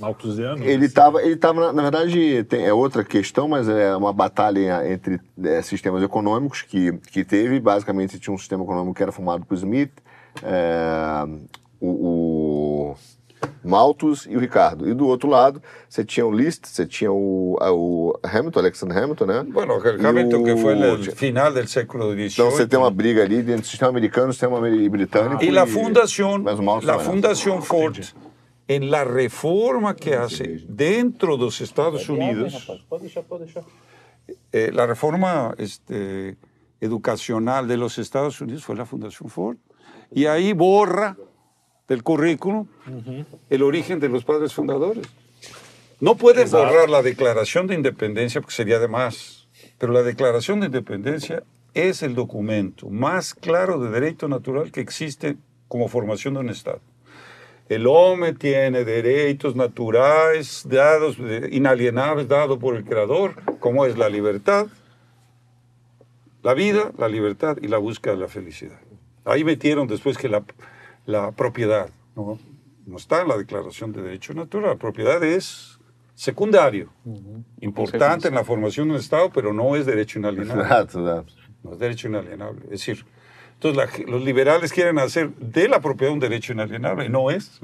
malthusiano. 0.00 0.64
Ele 0.64 0.86
estava, 0.86 1.22
ele 1.22 1.36
tava, 1.36 1.60
na, 1.60 1.72
na 1.72 1.82
verdade, 1.82 2.42
tem, 2.44 2.66
é 2.66 2.72
outra 2.72 3.04
questão, 3.04 3.46
mas 3.46 3.68
é 3.68 3.94
uma 3.94 4.12
batalha 4.12 4.92
entre 4.92 5.20
é, 5.40 5.62
sistemas 5.62 6.02
econômicos 6.02 6.62
que, 6.62 6.92
que 7.12 7.24
teve. 7.24 7.60
Basicamente, 7.60 8.18
tinha 8.18 8.34
um 8.34 8.38
sistema 8.38 8.64
econômico 8.64 8.94
que 8.94 9.02
era 9.04 9.12
formado 9.12 9.46
por 9.46 9.54
Smith, 9.54 9.92
é, 10.42 11.28
o, 11.84 12.96
o 13.62 13.68
Malthus 13.68 14.26
e 14.28 14.36
o 14.36 14.40
Ricardo. 14.40 14.88
E 14.88 14.94
do 14.94 15.06
outro 15.06 15.28
lado, 15.28 15.62
você 15.88 16.04
tinha 16.04 16.26
o 16.26 16.30
Liszt, 16.30 16.66
você 16.66 16.86
tinha 16.86 17.12
o, 17.12 17.56
o 17.60 18.18
Hamilton, 18.22 18.60
Alexander 18.60 18.96
Hamilton, 18.96 19.26
né? 19.26 19.46
Bueno, 19.48 19.74
Hamilton, 19.74 20.40
o... 20.40 20.44
que 20.44 20.56
foi 20.56 20.74
no 20.74 21.02
final 21.02 21.52
do 21.52 21.66
século 21.68 22.12
XVIII. 22.12 22.26
Então 22.26 22.50
você 22.50 22.66
tem 22.66 22.78
uma 22.78 22.90
briga 22.90 23.22
ali 23.22 23.42
dentro 23.42 23.62
do 23.62 23.66
sistema 23.66 23.90
americano, 23.90 24.32
sistema 24.32 24.60
britânico. 24.60 25.42
Ah, 25.42 25.44
e, 25.44 25.58
a 25.58 25.66
fundação, 25.66 26.42
a 26.46 26.98
fundação 26.98 27.62
Ford, 27.62 28.14
em 28.68 28.88
la 28.88 29.04
reforma 29.04 29.94
que 29.94 30.12
hace 30.12 30.64
dentro 30.68 31.36
dos 31.36 31.60
Estados 31.60 32.08
Unidos, 32.08 32.64
pode 32.88 33.02
deixar, 33.02 33.22
pode 33.22 33.44
deixar. 33.44 33.64
Eh, 34.52 34.70
la 34.72 34.86
reforma 34.86 35.54
este, 35.58 36.38
educacional 36.80 37.66
de 37.66 37.76
los 37.76 37.98
Estados 37.98 38.40
Unidos 38.40 38.64
fue 38.64 38.74
la 38.74 38.86
Fundación 38.86 39.28
Ford. 39.28 39.58
Y 40.10 40.26
ahí 40.26 40.52
borra 40.52 41.16
del 41.88 42.02
currículum 42.02 42.66
el 43.50 43.62
origen 43.62 44.00
de 44.00 44.08
los 44.08 44.24
padres 44.24 44.54
fundadores. 44.54 45.06
No 46.00 46.16
puedes 46.16 46.50
borrar 46.50 46.90
la 46.90 47.02
declaración 47.02 47.66
de 47.66 47.74
independencia 47.74 48.40
porque 48.40 48.54
sería 48.54 48.78
de 48.78 48.88
más, 48.88 49.48
pero 49.78 49.92
la 49.92 50.02
declaración 50.02 50.60
de 50.60 50.66
independencia 50.66 51.44
es 51.72 52.02
el 52.02 52.14
documento 52.14 52.88
más 52.88 53.34
claro 53.34 53.78
de 53.78 53.90
derecho 53.90 54.28
natural 54.28 54.70
que 54.70 54.80
existe 54.80 55.36
como 55.68 55.88
formación 55.88 56.34
de 56.34 56.40
un 56.40 56.50
Estado. 56.50 56.80
El 57.68 57.86
hombre 57.86 58.34
tiene 58.34 58.84
derechos 58.84 59.56
naturales 59.56 60.66
dados, 60.68 61.16
inalienables, 61.50 62.28
dados 62.28 62.58
por 62.58 62.76
el 62.76 62.84
Creador, 62.84 63.34
como 63.58 63.86
es 63.86 63.96
la 63.96 64.08
libertad, 64.10 64.66
la 66.42 66.52
vida, 66.52 66.92
la 66.98 67.08
libertad 67.08 67.56
y 67.62 67.68
la 67.68 67.78
búsqueda 67.78 68.14
de 68.14 68.20
la 68.20 68.28
felicidad. 68.28 68.78
Ahí 69.24 69.44
metieron 69.44 69.88
después 69.88 70.18
que 70.18 70.28
la, 70.28 70.44
la 71.06 71.32
propiedad, 71.32 71.90
¿no? 72.16 72.38
no 72.86 72.96
está 72.96 73.22
en 73.22 73.28
la 73.28 73.36
Declaración 73.36 73.92
de 73.92 74.02
Derecho 74.02 74.34
Natural, 74.34 74.70
la 74.70 74.76
propiedad 74.76 75.22
es 75.22 75.78
secundario, 76.14 76.90
importante 77.60 78.28
en 78.28 78.34
la 78.34 78.44
formación 78.44 78.88
de 78.88 78.94
un 78.94 79.00
Estado, 79.00 79.30
pero 79.30 79.52
no 79.52 79.74
es 79.76 79.86
derecho 79.86 80.18
inalienable. 80.18 80.64
No 81.64 81.72
es 81.72 81.78
derecho 81.78 82.08
inalienable. 82.08 82.60
Es 82.64 82.70
decir, 82.72 83.06
entonces 83.54 84.06
los 84.06 84.22
liberales 84.22 84.70
quieren 84.70 84.98
hacer 84.98 85.30
de 85.36 85.66
la 85.66 85.80
propiedad 85.80 86.12
un 86.12 86.20
derecho 86.20 86.52
inalienable, 86.52 87.08
no 87.08 87.30
es. 87.30 87.58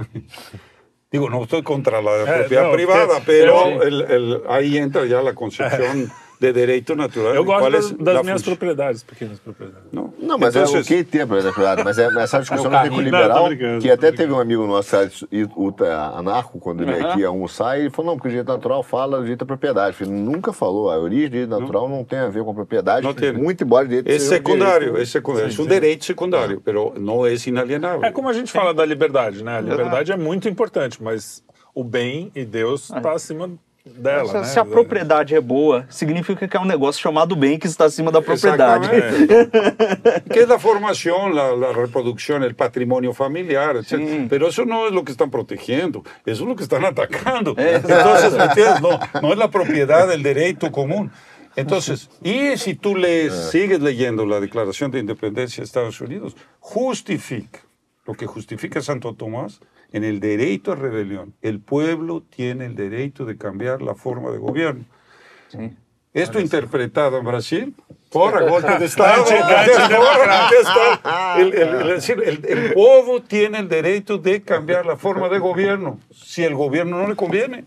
Digo, 1.12 1.28
no 1.28 1.42
estoy 1.42 1.62
contra 1.62 2.00
la 2.00 2.22
eh, 2.22 2.38
propiedad 2.38 2.72
privada, 2.72 3.20
pero 3.26 3.82
el, 3.82 4.42
ahí 4.48 4.78
entra 4.78 5.04
ya 5.04 5.20
la 5.20 5.34
concepción 5.34 6.10
de 6.40 6.52
direito 6.54 6.96
natural. 6.96 7.34
Eu 7.34 7.44
gosto 7.44 7.70
das, 7.70 7.90
das 7.90 8.22
minhas 8.22 8.42
propriedades, 8.42 9.02
pequenas 9.02 9.38
propriedades. 9.38 9.92
Não, 9.92 10.12
não 10.18 10.38
mas 10.38 10.56
então, 10.56 10.74
é 10.74 10.80
ok 10.80 11.04
ter 11.04 11.26
propriedade 11.26 11.54
privada, 11.54 11.84
mas 11.84 11.98
é, 11.98 12.06
essa 12.18 12.40
discussão 12.40 12.74
é 12.74 12.88
com 12.88 12.98
liberal, 12.98 13.50
não, 13.50 13.78
que 13.78 13.90
até 13.90 14.10
teve 14.10 14.32
um 14.32 14.40
amigo 14.40 14.66
nosso, 14.66 14.96
Uta 15.54 15.94
Anarco, 16.16 16.58
quando 16.58 16.82
ele 16.82 16.92
veio 16.92 17.06
aqui 17.06 17.24
almoçar, 17.24 17.78
e 17.78 17.82
ele 17.82 17.90
falou, 17.90 18.12
não, 18.12 18.16
porque 18.16 18.28
o 18.28 18.30
direito 18.30 18.48
natural 18.48 18.82
fala 18.82 19.18
do 19.18 19.24
direito 19.24 19.40
da 19.40 19.46
propriedade. 19.46 19.96
Ele 20.00 20.10
nunca 20.10 20.50
falou, 20.50 20.90
a 20.90 20.98
origem 20.98 21.28
do 21.28 21.32
direito 21.32 21.50
natural 21.50 21.86
não, 21.86 21.98
não 21.98 22.04
tem 22.04 22.18
a 22.18 22.28
ver 22.28 22.42
com 22.42 22.52
a 22.52 22.54
propriedade, 22.54 23.04
não 23.04 23.12
tem. 23.12 23.32
muito 23.34 23.62
embora 23.62 23.86
direito 23.86 24.10
é 24.10 24.18
secundário, 24.18 24.96
é 24.96 25.04
secundário, 25.04 25.54
é 25.54 25.62
um 25.62 25.66
direito 25.66 26.04
secundário, 26.06 26.62
mas 26.64 27.00
não 27.02 27.26
é 27.26 27.34
inalienável. 27.46 28.02
É 28.02 28.10
como 28.10 28.30
a 28.30 28.32
gente 28.32 28.50
fala 28.50 28.72
da 28.72 28.86
liberdade, 28.86 29.44
né? 29.44 29.58
A 29.58 29.60
liberdade 29.60 30.10
é 30.10 30.16
muito 30.16 30.48
importante, 30.48 31.02
mas 31.02 31.44
o 31.74 31.84
bem 31.84 32.32
e 32.34 32.46
Deus 32.46 32.90
está 32.90 33.12
acima 33.12 33.50
dela. 33.96 34.26
Se, 34.26 34.34
né? 34.34 34.44
se, 34.44 34.58
a 34.58 34.64
propriedade 34.64 35.34
é 35.34 35.40
boa, 35.40 35.86
significa 35.90 36.46
que 36.46 36.56
é 36.56 36.60
um 36.60 36.64
negócio 36.64 37.00
chamado 37.00 37.34
bem 37.36 37.58
que 37.58 37.66
está 37.66 37.84
acima 37.84 38.10
da 38.10 38.22
propriedade. 38.22 38.88
que 40.32 40.38
é 40.40 40.44
a 40.44 40.58
formação, 40.58 41.32
a, 41.38 41.72
reprodução, 41.72 42.40
o 42.40 42.54
patrimônio 42.54 43.12
familiar, 43.12 43.76
etc. 43.76 43.98
Pero 44.28 44.48
isso 44.48 44.64
não 44.64 44.86
é 44.86 44.88
o 44.88 45.04
que 45.04 45.12
estão 45.12 45.28
protegendo, 45.28 46.04
isso 46.26 46.44
é 46.44 46.52
o 46.52 46.56
que 46.56 46.62
estão 46.62 46.84
atacando. 46.84 47.54
É, 47.56 47.76
então, 47.76 48.00
não, 48.80 49.22
não 49.22 49.42
é 49.42 49.44
a 49.44 49.48
propriedade, 49.48 50.12
o 50.12 50.22
direito 50.22 50.70
comum. 50.70 51.08
Entonces, 51.56 52.08
y 52.22 52.56
si 52.56 52.74
tú 52.74 52.94
lees, 52.94 53.50
sigues 53.50 53.80
leyendo 53.80 54.24
la 54.24 54.40
Declaración 54.40 54.90
de 54.90 55.00
Independencia 55.00 55.62
de 55.62 55.66
Estados 55.66 56.00
Unidos, 56.00 56.36
justifica, 56.60 57.60
lo 58.06 58.14
que 58.14 58.26
justifica 58.26 58.80
Santo 58.80 59.14
Tomás, 59.14 59.60
en 59.92 60.04
el 60.04 60.20
derecho 60.20 60.72
a 60.72 60.76
rebelión. 60.76 61.34
El 61.42 61.60
pueblo 61.60 62.22
tiene 62.22 62.66
el 62.66 62.74
derecho 62.74 63.24
de 63.24 63.36
cambiar 63.36 63.82
la 63.82 63.94
forma 63.94 64.30
de 64.30 64.38
gobierno. 64.38 64.84
Esto 66.12 66.40
interpretado 66.40 67.18
en 67.18 67.24
Brasil 67.24 67.74
por 68.10 68.48
golpe 68.48 68.78
de 68.78 68.86
Estado. 68.86 69.24
el, 71.38 71.54
el, 71.54 72.44
el, 72.44 72.72
pueblo 72.72 73.22
tiene 73.22 73.58
el 73.58 73.68
derecho 73.68 74.18
de 74.18 74.42
cambiar 74.42 74.86
la 74.86 74.96
forma 74.96 75.28
de 75.28 75.38
gobierno 75.38 76.00
si 76.12 76.42
el 76.42 76.54
gobierno 76.54 76.98
no 76.98 77.08
le 77.08 77.16
conviene. 77.16 77.64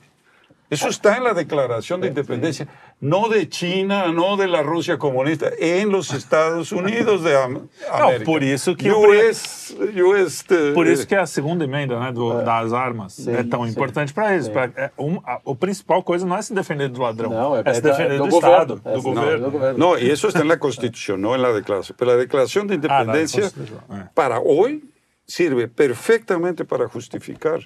Eso 0.69 0.89
está 0.89 1.17
en 1.17 1.23
la 1.23 1.33
Declaración 1.33 2.01
de 2.01 2.07
Independencia, 2.07 2.67
no 3.03 3.27
de 3.27 3.49
China, 3.49 4.13
no 4.13 4.37
de 4.37 4.47
la 4.47 4.63
Rusia 4.63 4.97
comunista, 4.97 5.51
en 5.59 5.91
los 5.91 6.13
Estados 6.13 6.71
Unidos 6.71 7.21
de 7.21 7.35
América. 7.43 7.67
Não, 7.99 8.23
por 8.23 8.41
isso 8.41 8.77
que 8.77 8.89
US, 8.89 9.75
US, 9.77 10.45
por 10.73 10.87
isso 10.87 11.05
que 11.05 11.13
a 11.13 11.25
segunda 11.25 11.65
emenda 11.65 11.99
né, 11.99 12.13
do, 12.13 12.39
é. 12.39 12.43
das 12.45 12.71
armas 12.71 13.13
sim, 13.13 13.29
é 13.29 13.43
tão 13.43 13.65
sim. 13.65 13.71
importante 13.71 14.13
para 14.13 14.33
eles. 14.33 14.47
Pra, 14.47 14.69
é, 14.77 14.89
um, 14.97 15.19
a, 15.25 15.41
a, 15.45 15.55
principal 15.55 16.01
coisa 16.01 16.25
não 16.25 16.37
é 16.37 16.41
se 16.41 16.53
defender 16.53 16.87
do 16.87 17.01
ladrão, 17.01 17.29
não, 17.29 17.57
é, 17.57 17.63
é 17.65 17.73
se 17.73 17.81
defender 17.81 18.17
do, 18.17 18.27
do 18.27 18.35
Estado, 18.35 18.75
do, 18.75 19.01
governo. 19.01 19.51
governo. 19.51 19.77
Não, 19.77 19.97
e 19.97 20.09
isso 20.09 20.27
está 20.27 20.45
na 20.45 20.55
Constituição, 20.55 21.17
não 21.17 21.37
na 21.37 21.51
Declaração. 21.51 21.93
Pela 21.97 22.15
Declaração 22.15 22.65
de 22.65 22.75
Independência, 22.75 23.51
ah, 23.89 24.07
para 24.15 24.39
hoje, 24.39 24.81
serve 25.27 25.67
perfeitamente 25.67 26.63
para 26.63 26.87
justificar 26.87 27.59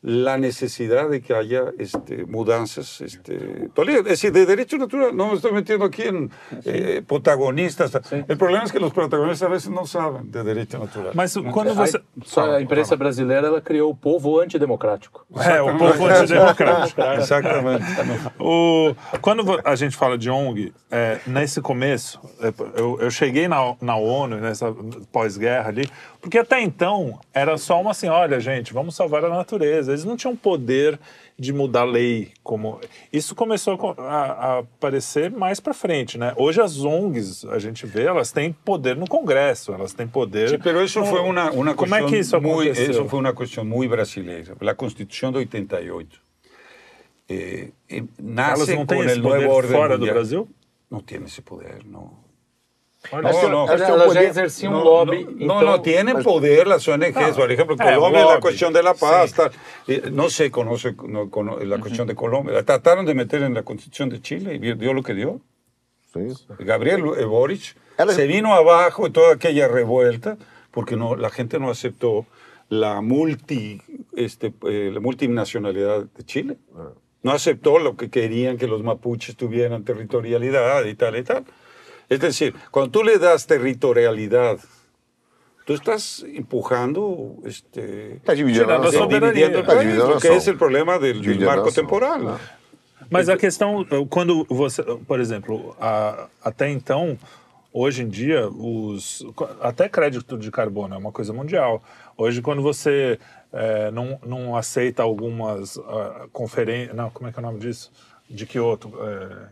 la 0.00 0.38
necesidad 0.38 1.08
de 1.08 1.20
que 1.20 1.34
haya 1.34 1.72
este, 1.78 2.24
mudanzas. 2.24 3.00
Este, 3.00 3.68
es 3.76 4.04
decir, 4.04 4.32
de 4.32 4.46
derecho 4.46 4.78
natural, 4.78 5.16
no 5.16 5.28
me 5.28 5.34
estoy 5.34 5.52
metiendo 5.52 5.84
aquí 5.84 6.02
en 6.02 6.30
eh, 6.64 7.02
protagonistas. 7.06 7.92
El 8.12 8.38
problema 8.38 8.64
es 8.64 8.72
que 8.72 8.78
los 8.78 8.92
protagonistas 8.92 9.48
a 9.48 9.50
veces 9.50 9.70
no 9.70 9.86
saben 9.86 10.30
de 10.30 10.44
derecho 10.44 10.78
natural. 10.78 11.12
Mas 11.14 11.36
quando 11.52 11.74
você... 11.74 12.00
A, 12.36 12.56
a 12.56 12.60
imprensa 12.60 12.94
brasileira 12.96 13.48
ela 13.48 13.60
criou 13.60 13.90
o 13.90 13.96
povo 13.96 14.40
antidemocrático. 14.40 15.26
É, 15.36 15.60
o 15.60 15.76
povo 15.76 16.06
antidemocrático. 16.06 17.00
Exatamente. 17.18 17.84
o, 18.38 18.94
quando 19.20 19.60
a 19.64 19.74
gente 19.74 19.96
fala 19.96 20.16
de 20.16 20.30
ONG, 20.30 20.72
é, 20.90 21.18
nesse 21.26 21.60
começo, 21.60 22.20
é, 22.40 22.52
eu, 22.80 23.00
eu 23.00 23.10
cheguei 23.10 23.48
na, 23.48 23.74
na 23.80 23.96
ONU, 23.96 24.36
nessa 24.36 24.72
pós-guerra 25.10 25.68
ali, 25.68 25.90
porque 26.28 26.36
até 26.36 26.60
então 26.60 27.18
era 27.32 27.56
só 27.56 27.80
uma 27.80 27.92
assim, 27.92 28.06
olha, 28.06 28.38
gente, 28.38 28.74
vamos 28.74 28.94
salvar 28.94 29.24
a 29.24 29.30
natureza. 29.30 29.92
Eles 29.92 30.04
não 30.04 30.14
tinham 30.14 30.36
poder 30.36 31.00
de 31.38 31.54
mudar 31.54 31.84
lei 31.84 32.32
como 32.42 32.78
isso 33.10 33.34
começou 33.34 33.94
a, 33.96 34.02
a 34.02 34.58
aparecer 34.58 35.30
mais 35.30 35.58
para 35.58 35.72
frente, 35.72 36.18
né? 36.18 36.34
Hoje 36.36 36.60
as 36.60 36.84
ONGs 36.84 37.46
a 37.46 37.58
gente 37.58 37.86
vê 37.86 38.04
elas 38.04 38.30
têm 38.30 38.52
poder 38.52 38.94
no 38.94 39.08
Congresso, 39.08 39.72
elas 39.72 39.94
têm 39.94 40.06
poder. 40.06 40.50
Sí, 40.50 40.58
pero 40.58 40.84
isso 40.84 41.00
no... 41.00 41.06
foi 41.06 41.20
uma 41.20 41.50
uma 41.50 41.74
como 41.74 41.94
é 41.94 42.04
que 42.04 42.18
isso 42.18 42.36
aconteceu? 42.36 42.90
Isso 42.90 43.04
foi 43.06 43.20
uma 43.20 43.34
questão 43.34 43.64
muito 43.64 43.88
brasileira. 43.88 44.54
A 44.60 44.74
Constituição 44.74 45.32
de 45.32 45.38
88 45.38 46.20
eh, 47.30 47.70
nasce 48.20 48.64
elas 48.64 48.68
não 48.76 48.84
têm 48.84 49.00
esse 49.00 49.18
poder 49.18 49.48
fora 49.48 49.96
mundial. 49.96 49.98
do 49.98 50.06
Brasil? 50.06 50.48
Não 50.90 51.00
tem 51.00 51.24
esse 51.24 51.40
poder, 51.40 51.78
não. 51.86 52.27
No, 53.12 53.22
no, 53.22 53.66
no, 53.66 54.12
ya 54.12 54.22
ejerció 54.22 54.70
un 54.70 54.84
lobby. 54.84 55.26
No, 55.38 55.62
no, 55.62 55.80
tienen 55.80 56.22
poder 56.22 56.66
las 56.66 56.86
ONGs. 56.86 57.36
Por 57.36 57.50
ejemplo, 57.50 57.76
eh, 57.76 57.94
Colombia, 57.94 58.24
la 58.24 58.40
cuestión 58.40 58.72
de 58.72 58.82
la 58.82 58.94
paz. 58.94 59.34
no 60.12 60.28
se 60.28 60.50
conoce 60.50 60.94
la 61.64 61.78
cuestión 61.78 62.06
de 62.08 62.14
Colombia. 62.14 62.54
La 62.54 62.64
trataron 62.64 63.06
de 63.06 63.14
meter 63.14 63.42
en 63.42 63.54
la 63.54 63.62
constitución 63.62 64.08
de 64.08 64.20
Chile 64.20 64.54
y 64.54 64.74
dio 64.74 64.92
lo 64.92 65.02
que 65.02 65.14
dio. 65.14 65.40
Gabriel 66.58 67.02
Boric 67.02 67.76
se 68.08 68.26
vino 68.26 68.54
abajo 68.54 69.06
y 69.06 69.10
toda 69.10 69.34
aquella 69.34 69.68
revuelta 69.68 70.36
porque 70.70 70.96
no, 70.96 71.16
la 71.16 71.30
gente 71.30 71.58
no 71.58 71.70
aceptó 71.70 72.26
la, 72.68 73.00
multi, 73.00 73.80
este, 74.16 74.52
eh, 74.66 74.90
la 74.92 75.00
multinacionalidad 75.00 76.04
de 76.04 76.24
Chile. 76.24 76.56
Ah. 76.76 76.90
No 77.22 77.32
aceptó 77.32 77.78
lo 77.78 77.96
que 77.96 78.10
querían 78.10 78.58
que 78.58 78.68
los 78.68 78.82
mapuches 78.82 79.36
tuvieran 79.36 79.84
territorialidad 79.84 80.84
y 80.84 80.94
tal 80.94 81.16
y 81.16 81.24
tal. 81.24 81.44
Es 82.08 82.20
decir, 82.20 82.54
cuando 82.70 82.90
tú 82.90 83.02
le 83.02 83.18
das 83.18 83.46
territorialidad, 83.46 84.58
tú 85.64 85.74
estás 85.74 86.24
empujando, 86.34 87.36
este, 87.44 88.16
está 88.16 88.32
dividindo, 88.32 88.66
dividindo 88.66 89.60
o 89.60 89.64
país, 89.64 90.24
esse 90.24 90.50
é 90.50 90.52
o 90.54 90.56
problema 90.56 90.98
do, 90.98 91.12
do 91.12 91.44
marco 91.44 91.70
temporal. 91.70 92.28
Ah. 92.28 92.40
Mas 93.10 93.28
a 93.28 93.36
questão, 93.36 93.86
quando 94.08 94.46
você, 94.48 94.82
por 94.82 95.20
exemplo, 95.20 95.76
a, 95.80 96.28
até 96.42 96.70
então, 96.70 97.18
hoje 97.72 98.02
em 98.02 98.08
dia, 98.08 98.48
os, 98.48 99.24
até 99.60 99.88
crédito 99.88 100.38
de 100.38 100.50
carbono 100.50 100.94
é 100.94 100.98
uma 100.98 101.12
coisa 101.12 101.32
mundial. 101.32 101.82
Hoje, 102.16 102.42
quando 102.42 102.62
você 102.62 103.18
é, 103.52 103.90
não, 103.90 104.18
não 104.24 104.56
aceita 104.56 105.02
algumas 105.02 105.76
uh, 105.76 106.28
conferências, 106.32 106.94
não, 106.94 107.10
como 107.10 107.28
é 107.28 107.32
que 107.32 107.38
é 107.38 107.42
o 107.42 107.46
nome 107.46 107.60
disso? 107.60 107.90
De 108.28 108.44
Kyoto, 108.46 108.92
é, 109.00 109.48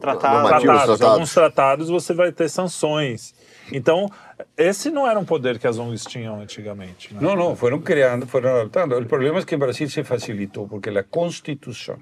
tratados, 0.00 0.48
tratados, 0.48 0.62
tratados. 0.62 1.02
Alguns 1.02 1.34
tratados 1.34 1.88
você 1.88 2.14
vai 2.14 2.32
ter 2.32 2.48
sanções. 2.48 3.34
Então, 3.72 4.08
esse 4.56 4.90
não 4.90 5.08
era 5.08 5.18
um 5.18 5.24
poder 5.24 5.58
que 5.58 5.66
as 5.66 5.78
ONGs 5.78 6.04
tinham 6.04 6.40
antigamente. 6.40 7.12
Né? 7.12 7.20
Não, 7.20 7.34
não, 7.34 7.56
foram 7.56 7.80
criando, 7.80 8.26
foram 8.26 8.50
adaptando. 8.50 8.96
O 8.98 9.06
problema 9.06 9.40
é 9.40 9.44
que 9.44 9.54
em 9.54 9.58
Brasil 9.58 9.88
se 9.88 10.04
facilitou, 10.04 10.68
porque 10.68 10.90
a 10.90 11.02
Constituição, 11.02 11.98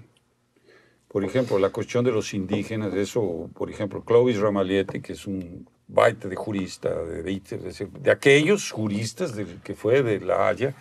por 1.08 1.24
exemplo, 1.24 1.64
a 1.64 1.70
questão 1.70 2.02
de 2.02 2.10
los 2.10 2.32
indígenas, 2.34 2.92
isso, 2.94 3.48
por 3.54 3.70
exemplo, 3.70 4.02
Clovis 4.02 4.38
Ramalhete, 4.38 5.00
que 5.00 5.12
é 5.12 5.16
um 5.26 5.64
baita 5.88 6.28
de 6.28 6.36
jurista, 6.36 6.90
de, 7.22 7.40
de, 7.40 7.84
de 8.00 8.10
aquellos 8.10 8.62
juristas 8.62 9.32
de, 9.32 9.44
que 9.62 9.74
foi 9.74 10.02
de 10.02 10.18
La 10.24 10.48
Haya 10.48 10.74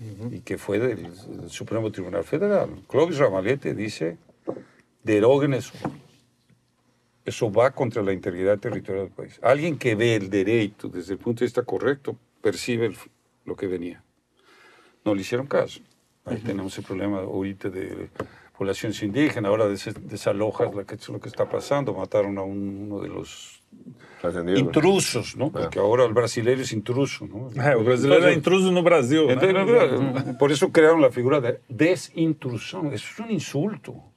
uh 0.00 0.04
-huh. 0.04 0.34
y 0.34 0.40
que 0.40 0.58
fue 0.58 0.78
del, 0.78 1.02
del 1.02 1.50
Supremo 1.50 1.90
Tribunal 1.90 2.24
Federal. 2.24 2.68
Clovis 2.86 3.18
Ramalhete 3.18 3.74
dice, 3.74 4.16
deroguen 5.02 5.54
eso. 5.54 5.72
Eso 7.24 7.50
va 7.50 7.70
contra 7.70 8.02
la 8.02 8.12
integridad 8.12 8.58
territorial 8.58 9.06
del 9.06 9.14
país. 9.14 9.40
Alguien 9.42 9.78
que 9.78 9.94
ve 9.94 10.16
el 10.16 10.28
derecho 10.28 10.88
desde 10.88 11.14
el 11.14 11.18
punto 11.18 11.40
de 11.40 11.46
vista 11.46 11.62
correcto 11.62 12.16
percibe 12.42 12.94
lo 13.44 13.56
que 13.56 13.66
venía. 13.66 14.04
No 15.04 15.14
le 15.14 15.22
hicieron 15.22 15.46
caso. 15.46 15.80
Ahí 16.26 16.38
tenemos 16.38 16.76
el 16.78 16.84
problema 16.84 17.20
ahorita 17.20 17.68
de 17.70 18.10
poblaciones 18.56 19.02
indígenas, 19.02 19.48
ahora 19.48 19.68
desalojas 19.68 20.72
lo 20.72 20.86
que, 20.86 20.96
lo 21.08 21.20
que 21.20 21.28
está 21.28 21.48
pasando, 21.48 21.92
mataron 21.92 22.38
a 22.38 22.42
uno 22.42 23.00
de 23.00 23.08
los 23.08 23.62
intrusos, 24.56 25.36
¿no? 25.36 25.50
Porque 25.50 25.78
ahora 25.78 26.04
el 26.04 26.14
brasileño 26.14 26.62
es 26.62 26.72
intruso, 26.72 27.26
¿no? 27.26 27.50
el 27.62 27.84
brasileño 27.84 28.28
es 28.28 28.36
intruso 28.36 28.68
en 28.68 28.84
Brasil. 28.84 29.26
Por 30.38 30.52
eso 30.52 30.70
crearon 30.70 31.02
la 31.02 31.10
figura 31.10 31.40
de 31.40 31.60
desintrusión. 31.68 32.92
Eso 32.92 33.06
es 33.12 33.18
un 33.18 33.30
insulto. 33.30 34.13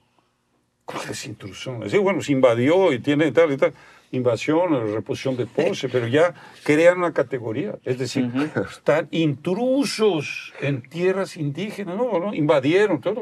¿Cómo 0.88 1.02
es 1.10 1.26
intrusión? 1.26 1.90
Sí, 1.90 1.98
bueno, 1.98 2.22
se 2.22 2.32
invadió 2.32 2.94
y 2.94 2.98
tiene 2.98 3.30
tal 3.30 3.52
y 3.52 3.58
tal 3.58 3.74
invasión, 4.10 4.94
reposición 4.94 5.36
de 5.36 5.44
pose, 5.44 5.90
pero 5.90 6.06
ya 6.06 6.32
crean 6.64 6.96
una 6.96 7.12
categoría. 7.12 7.76
Es 7.84 7.98
decir, 7.98 8.30
están 8.70 9.06
intrusos 9.10 10.54
en 10.60 10.80
tierras 10.80 11.36
indígenas, 11.36 11.94
no, 11.94 12.18
no 12.18 12.34
invadieron 12.34 13.02
todo. 13.02 13.20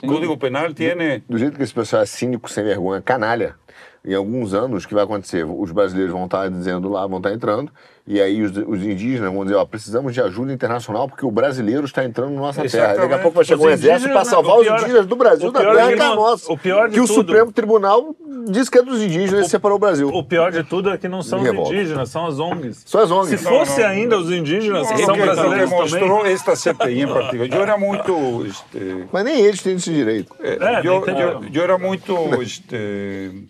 El 0.00 0.08
Código 0.08 0.38
Penal 0.38 0.74
tiene. 0.74 1.22
Do, 1.28 1.36
jeito 1.36 1.58
que 1.58 1.64
esse 1.64 1.74
pessoal 1.74 2.02
é 2.02 2.06
cínico, 2.06 2.48
sem 2.48 2.64
vergonha, 2.64 3.02
canalha, 3.02 3.56
em 4.04 4.14
alguns 4.14 4.52
anos, 4.52 4.84
o 4.84 4.88
que 4.88 4.94
vai 4.94 5.04
acontecer? 5.04 5.44
Os 5.44 5.70
brasileiros 5.70 6.12
vão 6.12 6.24
estar 6.24 6.48
dizendo 6.50 6.88
lá, 6.88 7.06
vão 7.06 7.18
estar 7.18 7.32
entrando, 7.32 7.70
e 8.04 8.20
aí 8.20 8.42
os, 8.42 8.50
os 8.56 8.82
indígenas 8.82 9.32
vão 9.32 9.44
dizer, 9.44 9.54
ó, 9.54 9.64
precisamos 9.64 10.12
de 10.12 10.20
ajuda 10.20 10.52
internacional 10.52 11.08
porque 11.08 11.24
o 11.24 11.30
brasileiro 11.30 11.84
está 11.84 12.04
entrando 12.04 12.34
na 12.34 12.40
nossa 12.40 12.64
Exatamente. 12.64 12.96
terra. 12.96 13.08
Daqui 13.08 13.14
a 13.14 13.22
pouco 13.22 13.36
vai 13.36 13.44
chegar 13.44 13.62
um 13.62 13.70
exército 13.70 14.12
para 14.12 14.24
salvar 14.24 14.58
os 14.58 14.66
indígenas 14.66 15.06
do 15.06 15.14
Brasil, 15.14 15.52
da 15.52 15.60
terra 15.60 15.92
que 15.92 16.02
é 16.02 16.14
nossa. 16.14 16.52
O 16.52 16.58
pior 16.58 16.88
de 16.88 16.94
que 16.94 17.00
tudo, 17.00 17.12
o 17.12 17.14
Supremo 17.14 17.52
Tribunal 17.52 18.16
diz 18.48 18.68
que 18.68 18.78
é 18.78 18.82
dos 18.82 19.00
indígenas 19.00 19.46
e 19.46 19.50
separou 19.50 19.76
o 19.76 19.80
Brasil. 19.80 20.08
O 20.08 20.24
pior 20.24 20.50
de 20.50 20.64
tudo 20.64 20.90
é 20.90 20.98
que 20.98 21.06
não 21.06 21.22
são 21.22 21.40
os 21.40 21.48
indígenas, 21.48 22.08
são 22.08 22.26
as 22.26 22.40
ONGs. 22.40 22.82
São 22.84 23.00
as 23.00 23.10
ONGs. 23.10 23.38
Se 23.38 23.46
fosse 23.46 23.80
não, 23.80 23.88
não, 23.88 23.94
ainda 23.94 24.18
os 24.18 24.32
indígenas, 24.32 24.90
que 24.90 25.04
são 25.04 25.16
brasileiros 25.16 25.70
que 25.70 25.76
mostrou 25.76 26.18
também. 26.18 26.32
esta 26.32 26.56
CPI 26.56 27.02
em 27.02 27.06
particular. 27.06 27.56
Eu 27.56 27.62
era 27.62 27.78
muito... 27.78 28.46
Este... 28.46 29.06
Mas 29.12 29.24
nem 29.24 29.40
eles 29.40 29.62
têm 29.62 29.76
esse 29.76 29.92
direito. 29.92 30.34
É, 30.40 30.80
eu, 30.82 31.06
eu, 31.06 31.44
eu, 31.54 31.62
era 31.62 31.78
muito... 31.78 32.16
Este, 32.42 33.46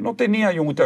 não 0.00 0.14
tinha 0.14 0.52
muito 0.62 0.82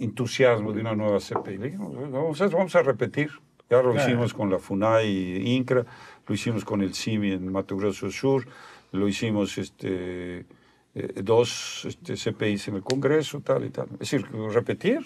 entusiasmo 0.00 0.72
de 0.72 0.80
una 0.80 0.94
nueva 0.94 1.18
CPI. 1.18 1.76
A, 1.76 2.48
vamos 2.48 2.76
a 2.76 2.82
repetir. 2.82 3.30
Ya 3.70 3.82
lo 3.82 3.94
hicimos 3.96 4.34
con 4.34 4.50
la 4.50 4.58
FUNAI 4.58 5.42
INCRA, 5.56 5.86
lo 6.26 6.34
hicimos 6.34 6.64
con 6.64 6.82
el 6.82 6.94
CIMI 6.94 7.32
en 7.32 7.50
Mato 7.50 7.76
Grosso 7.76 8.10
Sur, 8.10 8.46
lo 8.92 9.08
hicimos 9.08 9.56
este, 9.56 10.44
eh, 10.94 11.22
dos 11.22 11.86
este, 11.86 12.14
CPIs 12.14 12.68
en 12.68 12.76
el 12.76 12.82
Congreso, 12.82 13.40
tal 13.40 13.64
y 13.64 13.70
tal. 13.70 13.88
Es 13.94 14.10
decir, 14.10 14.26
repetir, 14.52 15.00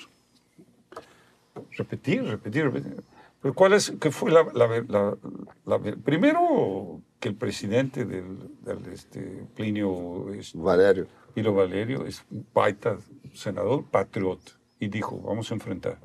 repetir, 1.77 2.25
repetir, 2.25 2.65
repetir. 2.65 2.97
Pero 3.41 3.55
¿cuál 3.55 3.75
es, 3.75 3.93
qué 4.01 4.11
fue 4.11 4.33
la, 4.33 4.45
la, 4.53 5.17
la, 5.65 5.79
primero 6.05 7.01
que 7.21 7.29
el 7.29 7.37
presidente 7.37 8.05
del, 8.05 8.39
del 8.65 8.93
este, 8.93 9.45
Plinio 9.55 10.33
este, 10.35 10.59
Valerio. 10.59 11.07
Pilo 11.35 11.55
Valerio 11.55 12.07
es 12.07 12.25
un 12.31 12.45
paita 12.45 12.99
senador 13.35 13.85
patriota 13.85 14.53
y 14.81 14.89
dijo, 14.89 15.21
vamos 15.21 15.51
a 15.51 15.55
enfrentar. 15.55 15.99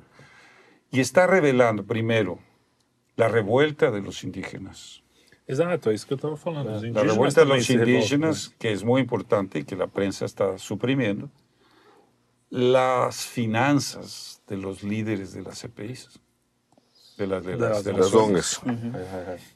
Y 0.91 0.99
está 0.99 1.27
revelando, 1.27 1.83
primero, 1.83 2.39
la 3.15 3.27
revuelta 3.27 3.91
de 3.91 4.01
los 4.01 4.23
indígenas. 4.23 5.03
Exacto, 5.47 5.91
es 5.91 6.05
que 6.05 6.15
estaba 6.15 6.37
hablando. 6.45 6.81
La 6.81 7.03
revuelta 7.03 7.41
de 7.41 7.47
los 7.47 7.69
indígenas, 7.69 8.53
que 8.57 8.71
es 8.71 8.83
muy 8.83 9.01
importante 9.01 9.59
y 9.59 9.63
que 9.63 9.75
la 9.75 9.87
prensa 9.87 10.25
está 10.25 10.57
suprimiendo. 10.57 11.29
Las 12.49 13.25
finanzas 13.25 14.41
de 14.47 14.57
los 14.57 14.83
líderes 14.83 15.33
de 15.33 15.41
las 15.41 15.61
CPIs. 15.61 16.19
De, 17.17 17.27
las, 17.27 17.43
de, 17.43 17.57
las, 17.57 17.83
de 17.83 17.93
las, 17.93 18.61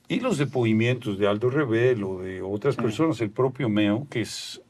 Y 0.07 0.19
los 0.19 0.37
depóimientos 0.37 1.17
de 1.17 1.27
Aldo 1.27 1.49
Revelo, 1.49 2.19
de 2.19 2.41
otras 2.43 2.75
personas, 2.75 3.19
el 3.21 3.31
propio 3.31 3.67
Meo, 3.67 4.05
que 4.11 4.21
es 4.21 4.61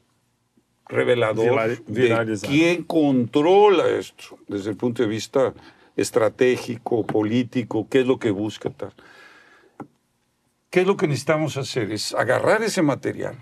revelador 0.88 1.78
de 1.86 2.38
quién 2.46 2.84
controla 2.84 3.88
esto 3.88 4.38
desde 4.48 4.70
el 4.70 4.76
punto 4.76 5.02
de 5.02 5.08
vista 5.08 5.52
estratégico, 5.96 7.04
político, 7.04 7.86
qué 7.90 8.00
es 8.00 8.06
lo 8.06 8.18
que 8.18 8.30
busca 8.30 8.70
tal. 8.70 8.92
¿Qué 10.70 10.82
es 10.82 10.86
lo 10.86 10.96
que 10.96 11.08
necesitamos 11.08 11.56
hacer? 11.56 11.90
Es 11.92 12.14
agarrar 12.14 12.62
ese 12.62 12.82
material 12.82 13.36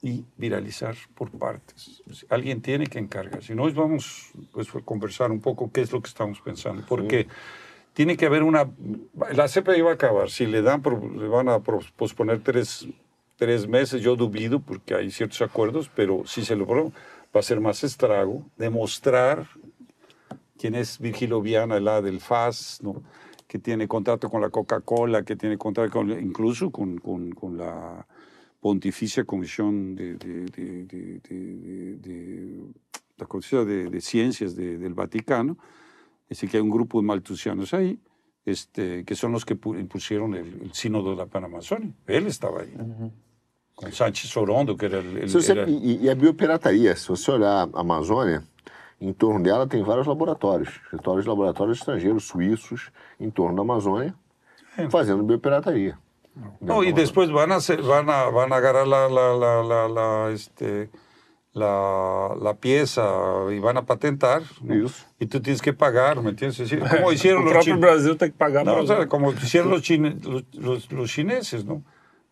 y 0.00 0.24
viralizar 0.36 0.96
por 1.14 1.30
partes. 1.30 2.02
Alguien 2.28 2.60
tiene 2.60 2.86
que 2.86 2.98
encargar. 2.98 3.42
Si 3.42 3.54
no, 3.54 3.70
vamos 3.72 4.30
pues, 4.52 4.74
a 4.74 4.80
conversar 4.80 5.30
un 5.30 5.40
poco 5.40 5.70
qué 5.70 5.82
es 5.82 5.92
lo 5.92 6.02
que 6.02 6.08
estamos 6.08 6.40
pensando. 6.40 6.84
Porque 6.88 7.28
tiene 7.92 8.16
que 8.16 8.26
haber 8.26 8.42
una... 8.42 8.68
La 9.32 9.48
CPI 9.48 9.82
va 9.82 9.92
a 9.92 9.94
acabar. 9.94 10.30
Si 10.30 10.46
le, 10.46 10.62
dan, 10.62 10.82
le 11.16 11.28
van 11.28 11.48
a 11.48 11.60
posponer 11.60 12.40
tres 12.42 12.88
tres 13.42 13.66
meses, 13.66 14.00
yo 14.00 14.14
dubido 14.14 14.60
porque 14.60 14.94
hay 14.94 15.10
ciertos 15.10 15.42
acuerdos, 15.42 15.90
pero 15.96 16.22
si 16.26 16.44
se 16.44 16.54
logró, 16.54 16.92
va 17.34 17.40
a 17.40 17.42
ser 17.42 17.60
más 17.60 17.82
estrago, 17.82 18.46
demostrar 18.56 19.48
quién 20.56 20.76
es 20.76 21.00
Virgilio 21.00 21.40
Viana, 21.40 21.80
la 21.80 22.00
del 22.00 22.20
FAS, 22.20 22.78
¿no? 22.84 23.02
que 23.48 23.58
tiene 23.58 23.88
contrato 23.88 24.30
con 24.30 24.42
la 24.42 24.50
Coca-Cola, 24.50 25.24
que 25.24 25.34
tiene 25.34 25.58
contrato 25.58 25.90
con, 25.90 26.12
incluso 26.12 26.70
con, 26.70 26.98
con, 26.98 27.32
con 27.32 27.58
la 27.58 28.06
Pontificia 28.60 29.24
Comisión 29.24 29.96
de, 29.96 30.14
de, 30.14 30.44
de, 30.44 31.98
de 31.98 32.60
la 33.16 33.26
Comisión 33.26 33.66
de, 33.66 34.00
Ciencias 34.00 34.54
del 34.54 34.94
Vaticano, 34.94 35.58
es 36.28 36.38
decir, 36.38 36.48
que 36.48 36.58
hay 36.58 36.62
un 36.62 36.70
grupo 36.70 37.00
de 37.00 37.08
maltusianos 37.08 37.74
ahí, 37.74 37.98
este, 38.46 39.04
que 39.04 39.16
son 39.16 39.32
los 39.32 39.44
que 39.44 39.54
impusieron 39.54 40.34
el, 40.34 40.62
el 40.62 40.72
sínodo 40.74 41.10
de 41.10 41.16
la 41.16 41.26
Panamazonia. 41.26 41.92
Él 42.06 42.28
estaba 42.28 42.60
ahí. 42.60 42.72
Com 43.74 43.90
Sánchez 43.90 44.30
Sorondo, 44.30 44.76
que 44.76 44.84
era... 44.84 44.98
Ele, 44.98 45.26
você, 45.26 45.52
era... 45.52 45.68
E, 45.68 46.04
e, 46.04 46.10
a 46.10 46.14
biopirataria, 46.14 46.94
se 46.96 47.08
você 47.08 47.30
olhar 47.30 47.68
a 47.72 47.80
Amazônia, 47.80 48.42
em 49.00 49.12
torno 49.12 49.42
dela 49.42 49.66
tem 49.66 49.82
vários 49.82 50.06
laboratórios, 50.06 50.68
escritórios 50.84 51.24
de 51.24 51.30
laboratórios 51.30 51.78
estrangeiros, 51.78 52.24
suíços, 52.24 52.90
em 53.18 53.30
torno 53.30 53.56
da 53.56 53.62
Amazônia, 53.62 54.14
é. 54.76 54.88
fazendo 54.88 55.22
biopirataria. 55.22 55.98
No, 56.60 56.82
y 56.82 56.92
después 56.92 57.30
van 57.30 57.52
a, 57.52 57.56
hacer, 57.56 57.82
van 57.82 58.08
a, 58.08 58.30
van 58.30 58.52
a 58.52 58.56
agarrar 58.56 58.86
la, 58.86 59.08
la, 59.08 59.34
la, 59.34 59.62
la, 59.62 59.88
la 59.88 60.30
este, 60.32 60.88
la, 61.52 62.34
la, 62.40 62.54
pieza 62.54 63.02
y 63.50 63.58
van 63.58 63.76
a 63.76 63.84
patentar. 63.84 64.42
¿no? 64.62 64.88
Y 65.18 65.26
tú 65.26 65.40
tienes 65.40 65.60
que 65.60 65.74
pagar, 65.74 66.22
¿me 66.22 66.30
entiendes? 66.30 66.72
Como 66.90 67.12
hicieron 67.12 67.44
los 67.44 67.64
chineses. 67.64 67.80
Brasil 67.80 68.16
tem 68.16 68.30
que 68.30 68.38
pagar. 68.38 68.64
No, 68.64 68.76
o 68.76 68.86
sea, 68.86 69.06
como 69.08 69.32
hicieron 69.32 69.70
los, 69.70 69.82
chine, 69.82 70.16
los, 70.22 70.44
los, 70.54 70.90
los 70.90 71.10
chineses, 71.10 71.64
¿no? 71.66 71.82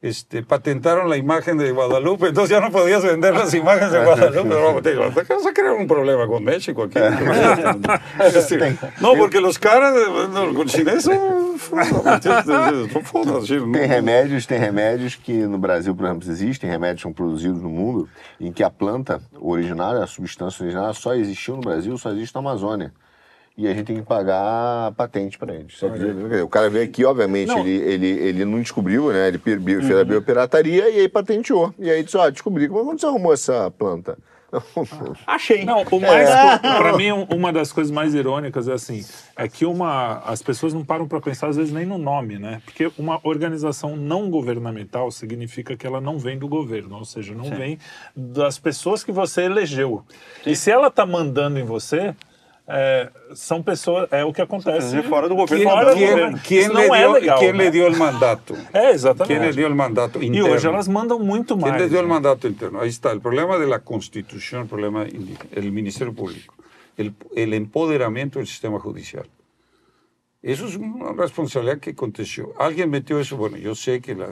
Este, 0.03 0.43
patentaron 0.43 1.11
la 1.11 1.19
imagen 1.19 1.59
de 1.59 1.71
Guadalupe, 1.73 2.29
entonces 2.29 2.51
ya 2.51 2.61
no 2.61 2.73
podías 2.73 3.05
vender 3.05 3.35
las 3.35 3.53
imágenes 3.53 3.93
de 3.93 4.05
Guadalupe. 4.05 4.49
Pero 4.83 5.13
te 5.13 5.35
vas 5.35 5.47
a 5.47 5.53
crear 5.53 5.75
un 5.75 5.87
problema 5.87 6.27
con 6.27 6.43
México 6.43 6.85
aquí. 6.85 6.99
No, 9.01 9.15
porque 9.15 9.41
los 9.41 9.59
caras 9.59 9.95
con 10.55 10.67
chineses 10.67 11.11
Tem 13.73 13.87
remédios, 13.87 14.47
tem 14.47 14.59
remédios 14.59 15.15
que 15.17 15.47
no 15.47 15.59
Brasil, 15.59 15.95
por 15.95 16.07
exemplo, 16.07 16.31
existem, 16.31 16.71
remédios 16.71 17.03
são 17.03 17.13
produzidos 17.13 17.61
no 17.61 17.69
mundo, 17.69 18.09
em 18.41 18.51
que 18.51 18.63
a 18.63 18.71
planta 18.71 19.21
originária, 19.39 20.03
a 20.03 20.07
substância 20.07 20.63
originária 20.63 20.95
só 20.95 21.15
existiu 21.15 21.57
no 21.57 21.63
Brasil, 21.63 21.97
só 21.99 22.11
existe 22.11 22.35
na 22.35 22.41
Amazônia 22.41 22.93
e 23.61 23.69
a 23.69 23.75
gente 23.75 23.87
tem 23.87 23.97
que 23.97 24.03
pagar 24.03 24.93
patente 24.93 25.39
para 25.39 25.55
eles. 25.55 25.79
O 26.43 26.49
cara 26.49 26.71
veio 26.71 26.85
aqui, 26.85 27.05
obviamente, 27.05 27.49
não. 27.49 27.61
Ele, 27.61 27.71
ele, 27.71 28.07
ele 28.07 28.45
não 28.47 28.59
descobriu, 28.59 29.13
né? 29.13 29.29
Ele 29.29 29.39
fez 29.39 29.61
uhum. 29.61 30.01
a 30.01 30.05
biopirataria 30.05 30.89
e 30.89 31.01
aí 31.01 31.09
patenteou. 31.09 31.75
E 31.79 31.91
aí 31.91 32.03
disse, 32.03 32.17
ó, 32.17 32.31
descobri. 32.31 32.69
Como 32.69 32.99
você 32.99 33.05
arrumou 33.05 33.35
essa 33.35 33.71
planta? 33.71 34.17
Achei. 35.27 35.65
Não, 35.65 35.83
o 35.83 36.01
mais, 36.01 36.29
é. 36.31 36.59
para 36.59 36.97
mim, 36.97 37.11
uma 37.31 37.53
das 37.53 37.73
coisas 37.73 37.91
mais 37.91 38.15
irônicas 38.15 38.67
é 38.67 38.73
assim, 38.73 39.05
é 39.37 39.47
que 39.47 39.65
uma, 39.65 40.19
as 40.25 40.43
pessoas 40.43 40.75
não 40.75 40.85
param 40.85 41.07
para 41.07 41.21
pensar 41.21 41.49
às 41.49 41.57
vezes 41.57 41.73
nem 41.73 41.87
no 41.87 41.99
nome, 41.99 42.39
né? 42.39 42.61
Porque 42.65 42.91
uma 42.99 43.21
organização 43.23 43.97
não 43.97 44.31
governamental 44.31 45.11
significa 45.11 45.77
que 45.77 45.87
ela 45.87 46.01
não 46.01 46.19
vem 46.19 46.39
do 46.39 46.49
governo, 46.49 46.97
ou 46.97 47.05
seja, 47.05 47.35
não 47.35 47.45
Sim. 47.45 47.55
vem 47.55 47.79
das 48.17 48.59
pessoas 48.59 49.05
que 49.05 49.13
você 49.13 49.43
elegeu. 49.43 50.03
Sim. 50.43 50.51
E 50.51 50.57
se 50.57 50.71
ela 50.71 50.89
está 50.89 51.07
mandando 51.07 51.59
em 51.59 51.65
você, 51.65 52.15
é, 52.73 53.11
são 53.35 53.63
pessoas, 53.63 54.07
é 54.13 54.25
o 54.25 54.33
que 54.33 54.41
acontece 54.41 54.97
é 54.97 55.03
fora 55.03 55.29
do 55.29 55.35
governo. 55.35 55.65
Fora 55.65 55.93
quem, 55.93 56.07
do 56.07 56.11
governo. 56.11 56.39
Quem, 56.39 56.69
não 56.69 56.95
é 56.95 57.01
dio, 57.01 57.13
legal, 57.13 57.39
quem 57.41 57.53
né? 57.53 57.65
lhe 57.65 57.71
deu 57.71 57.89
o 57.89 57.99
mandato? 57.99 58.57
É, 58.73 58.91
exatamente. 58.91 59.39
Quem 59.39 59.49
lhe 59.49 59.53
deu 59.53 59.69
o 59.69 59.75
mandato 59.75 60.23
interno? 60.23 60.49
E 60.49 60.51
hoje 60.51 60.69
elas 60.69 60.87
mandam 60.87 61.19
muito 61.19 61.57
mais. 61.57 61.75
Quem 61.75 61.85
lhe 61.85 61.91
deu 61.91 62.03
né? 62.03 62.07
o 62.07 62.11
mandato 62.11 62.47
interno? 62.47 62.81
Aí 62.81 62.89
está, 62.89 63.13
o 63.13 63.21
problema 63.21 63.59
da 63.59 63.79
Constituição, 63.81 64.63
o 64.63 64.69
problema 64.69 65.05
do 65.05 65.73
Ministério 65.73 66.13
Público, 66.13 66.55
o 66.97 67.41
empoderamento 67.41 68.39
do 68.39 68.47
sistema 68.47 68.79
judicial. 68.79 69.25
Isso 70.43 70.65
é 70.65 70.79
uma 70.79 71.13
responsabilidade 71.13 71.81
que 71.81 71.91
aconteceu. 71.91 72.55
Alguém 72.57 72.87
meteu 72.87 73.21
isso, 73.21 73.37
bueno, 73.37 73.59
eu 73.59 73.75
sei 73.75 74.01
que 74.01 74.15
la, 74.15 74.29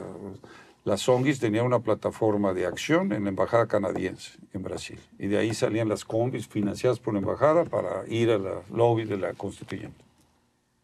las 0.85 1.07
ONGs 1.07 1.39
tenían 1.39 1.65
una 1.65 1.79
plataforma 1.79 2.53
de 2.53 2.65
acción 2.65 3.11
en 3.11 3.23
la 3.23 3.29
embajada 3.29 3.67
canadiense 3.67 4.37
en 4.53 4.63
Brasil. 4.63 4.99
Y 5.19 5.27
de 5.27 5.37
ahí 5.37 5.53
salían 5.53 5.89
las 5.89 6.03
combis 6.05 6.47
financiadas 6.47 6.99
por 6.99 7.13
la 7.13 7.19
embajada 7.19 7.65
para 7.65 8.03
ir 8.07 8.31
a 8.31 8.37
la 8.37 8.61
lobby 8.73 9.05
de 9.05 9.17
la 9.17 9.33
constituyente. 9.33 10.03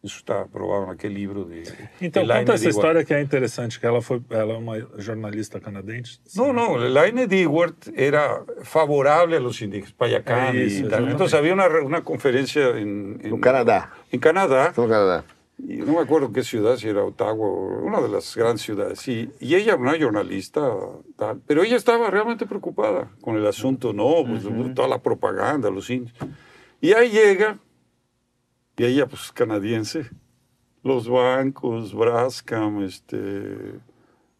Isso 0.02 0.18
está 0.18 0.44
provado 0.46 0.86
naquele 0.86 1.14
livro 1.14 1.44
de. 1.44 1.64
Então, 2.00 2.22
Elaine 2.22 2.44
conta 2.44 2.54
essa 2.54 2.68
história 2.68 3.02
que 3.04 3.12
é 3.12 3.20
interessante, 3.20 3.80
que 3.80 3.86
ela, 3.86 4.00
foi, 4.00 4.22
ela 4.30 4.52
é 4.52 4.56
uma 4.56 4.78
jornalista 4.98 5.58
canadense. 5.58 6.20
No, 6.36 6.52
no, 6.52 6.76
Elaine 6.84 7.26
Dewar 7.26 7.72
era 7.96 8.44
favorable 8.62 9.36
a 9.36 9.40
los 9.40 9.60
indígenas, 9.62 9.92
Payacán 9.94 10.54
Eso, 10.54 10.58
y 10.58 10.60
tal. 10.60 10.66
exactamente. 10.76 11.12
Entonces 11.12 11.34
había 11.36 11.54
una, 11.54 11.66
re- 11.66 11.80
una 11.80 12.02
conferencia 12.04 12.68
en, 12.76 13.18
en, 13.24 13.30
No 13.30 13.40
Canadá. 13.40 13.90
en 14.12 14.20
Canadá, 14.20 14.72
no 14.76 14.84
Canadá. 14.86 15.24
Y 15.58 15.76
no 15.78 15.94
me 15.94 16.00
acuerdo 16.00 16.32
qué 16.32 16.42
ciudad, 16.42 16.76
si 16.76 16.88
era 16.88 17.04
Ottawa, 17.04 17.48
una 17.48 18.00
de 18.00 18.08
las 18.08 18.36
grandes 18.36 18.62
ciudades. 18.62 19.06
Y, 19.08 19.30
y 19.40 19.54
ella, 19.54 19.76
una 19.76 19.98
jornalista, 19.98 20.70
tal, 21.16 21.40
pero 21.46 21.62
ella 21.62 21.76
estaba 21.76 22.10
realmente 22.10 22.46
preocupada 22.46 23.10
con 23.22 23.36
el 23.36 23.46
asunto, 23.46 23.92
no, 23.92 24.24
pues 24.26 24.44
toda 24.74 24.88
la 24.88 25.02
propaganda, 25.02 25.70
los 25.70 25.88
indios. 25.88 26.14
Y 26.80 26.92
ahí 26.92 27.10
llega, 27.10 27.58
y 28.76 28.84
ella, 28.84 29.06
pues 29.06 29.32
canadiense, 29.32 30.10
los 30.82 31.08
bancos, 31.08 31.94
Brascam, 31.94 32.82
este, 32.82 33.80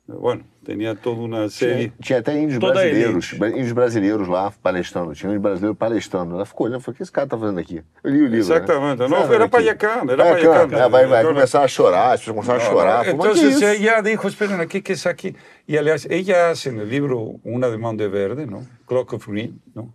bueno, 0.07 0.45
tenía 0.67 0.95
toda 0.97 1.21
una 1.23 1.49
serie. 1.49 1.89
Tinha, 1.89 1.95
tinha 2.03 2.19
até 2.19 2.39
índios 2.39 2.59
Toda 2.59 2.81
a 2.81 2.83
brasileiros, 2.83 3.33
índios 3.33 3.73
brasileiros 3.73 4.29
lá 4.29 4.53
palestrando. 4.61 5.15
Tinha 5.15 5.31
um 5.31 5.33
índio 5.33 5.43
brasileiro 5.43 5.75
palestrando. 5.77 6.35
Ela 6.35 6.45
ficou 6.45 6.67
olhando, 6.67 6.81
falou, 6.81 6.95
o 6.95 6.97
que 6.97 7.03
esse 7.05 7.13
cara 7.13 7.27
tá 7.29 7.39
fazendo 7.39 7.61
aqui? 7.61 7.83
Eu 8.03 8.11
li 8.11 8.19
o 8.23 8.25
livro, 8.27 8.39
Exatamente. 8.39 8.99
né? 9.03 9.09
Não, 9.09 9.23
Sabe 9.23 9.35
era 9.35 9.45
aqui? 9.45 9.53
Payacán, 9.53 10.11
era 10.11 10.25
Payacán. 10.25 10.69
Payacán. 10.69 10.77
É, 10.77 10.89
vai, 10.89 11.07
vai 11.07 11.21
Então, 11.21 11.33
começar 11.35 11.63
a 11.63 11.69
chorar, 11.69 12.13
as 12.13 12.21
pessoas 12.21 12.35
começaram 12.37 12.61
a 12.61 12.65
chorar. 12.71 13.05
Que 13.05 13.11
Entonces 13.11 13.55
isso? 13.55 13.65
ella 13.65 14.01
dijo, 14.03 14.27
esperen, 14.29 14.61
aquí 14.61 14.83
que 14.83 14.93
es 14.93 15.07
aquí. 15.07 15.37
Y 15.69 15.77
aliás, 15.77 16.07
ella 16.11 16.51
hace 16.51 16.71
en 16.71 16.81
el 16.81 16.89
libro 16.89 17.41
Una 17.45 17.69
de 17.71 17.79
Mão 17.79 17.97
de 17.97 18.09
Verde, 18.09 18.47
¿no? 18.47 18.65
Clock 18.87 19.13
of 19.15 19.29
Green, 19.29 19.61
¿no? 19.75 19.93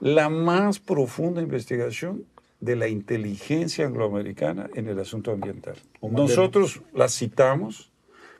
La 0.00 0.28
más 0.28 0.78
profunda 0.78 1.42
investigación 1.42 2.24
de 2.60 2.74
la 2.76 2.88
inteligencia 2.88 3.86
angloamericana 3.86 4.68
en 4.74 4.88
el 4.88 4.98
asunto 4.98 5.30
ambiental. 5.32 5.74
Nosotros 6.02 6.80
la 6.94 7.08
citamos, 7.08 7.90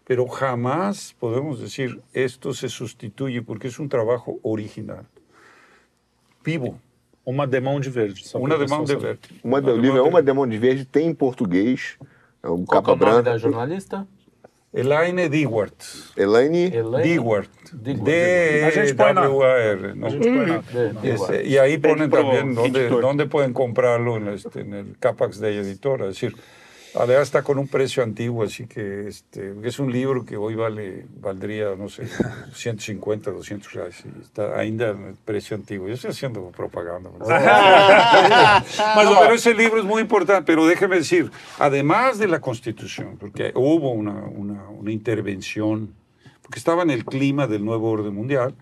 pero 0.09 0.27
jamás 0.27 1.15
podemos 1.21 1.61
decir 1.61 2.01
esto 2.15 2.53
se 2.55 2.69
sustituye 2.71 3.43
porque 3.43 3.69
es 3.69 3.79
un 3.79 3.89
trabajo 3.89 4.39
original, 4.43 5.05
vivo, 6.45 6.81
Uma 7.27 7.47
demão 7.47 7.79
de 7.79 7.91
verde. 7.91 8.25
só 8.25 8.39
una 8.39 8.57
pra 8.57 8.65
de 8.65 8.73
Mão 8.73 8.85
de. 8.85 8.97
Verde. 8.97 9.29
Uma, 9.45 9.59
Una 9.59 9.71
o 9.73 9.75
de 9.75 9.81
livro 9.83 9.99
é 9.99 10.01
Mão 10.01 10.05
de 10.05 10.15
Uma 10.15 10.23
Demão 10.23 10.47
de 10.49 10.57
Verde, 10.57 10.85
tem 10.87 11.09
em 11.09 11.15
português. 11.15 11.99
É 12.43 12.49
um 12.49 12.65
Qual 12.65 12.83
capa 12.83 12.93
é 12.93 12.95
o 12.95 13.11
nome 13.13 13.23
da 13.23 13.37
jornalista? 13.37 14.09
Elaine 14.73 15.29
Dewart. 15.29 15.75
Elaine 16.17 16.73
Elaine 16.75 17.03
Dewart. 17.03 17.51
Dewart. 17.71 18.09
A 18.67 18.71
gente 18.71 18.95
põe 18.95 19.13
na- 19.13 19.23
D-W-A-R. 19.27 19.95
¿no? 19.95 20.07
A 20.07 20.11
gente 20.11 20.27
põe 20.27 20.47
na- 20.47 20.59
De- 20.63 20.93
de- 20.95 21.11
Este, 21.11 21.47
y 21.47 21.59
ahí 21.59 21.77
ponen 21.77 22.09
Pro 22.09 22.23
también 22.23 22.55
dónde, 22.55 22.81
editor. 22.81 23.03
dónde 23.03 23.27
pueden 23.27 23.53
comprarlo 23.53 24.17
en, 24.17 24.29
este, 24.29 24.61
en 24.61 24.73
el 24.73 24.97
Capax 24.99 25.39
de 25.39 25.59
editora. 25.59 26.05
Es 26.09 26.15
decir, 26.15 26.35
además 26.99 27.29
está 27.29 27.43
con 27.43 27.59
un 27.59 27.69
precio 27.69 28.03
antiguo, 28.03 28.43
así 28.45 28.67
que 28.67 29.09
este, 29.09 29.55
es 29.63 29.79
un 29.79 29.93
libro 29.93 30.25
que 30.25 30.37
hoy 30.37 30.55
vale, 30.55 31.07
valdría, 31.21 31.75
no 31.77 31.89
sé, 31.89 32.09
150, 32.55 33.31
200 33.31 33.73
reais. 33.73 34.05
y 34.05 34.23
Está 34.23 34.59
ainda 34.59 34.91
en 34.91 35.05
el 35.05 35.15
precio 35.15 35.57
antiguo. 35.57 35.89
Yo 35.89 35.95
estoy 35.95 36.11
haciendo 36.11 36.51
propaganda. 36.51 37.11
¿no? 37.11 37.19
No, 39.09 39.21
pero 39.21 39.35
ese 39.35 39.55
libro 39.55 39.79
es 39.79 39.85
muy 39.85 40.03
importante, 40.03 40.43
pero 40.45 40.67
déjeme 40.67 40.97
decir, 40.97 41.31
además 41.59 42.19
de 42.19 42.27
la 42.27 42.41
Constitución, 42.41 43.17
porque 43.19 43.53
hubo 43.55 43.93
una, 43.93 44.25
una, 44.25 44.69
una 44.69 44.93
intervención, 44.93 45.95
porque 46.43 46.59
estaba 46.59 46.83
en 46.83 46.91
el 46.91 47.05
clima 47.05 47.47
del 47.47 47.65
nuevo 47.65 47.91
orden 47.91 48.15
mundial, 48.15 48.55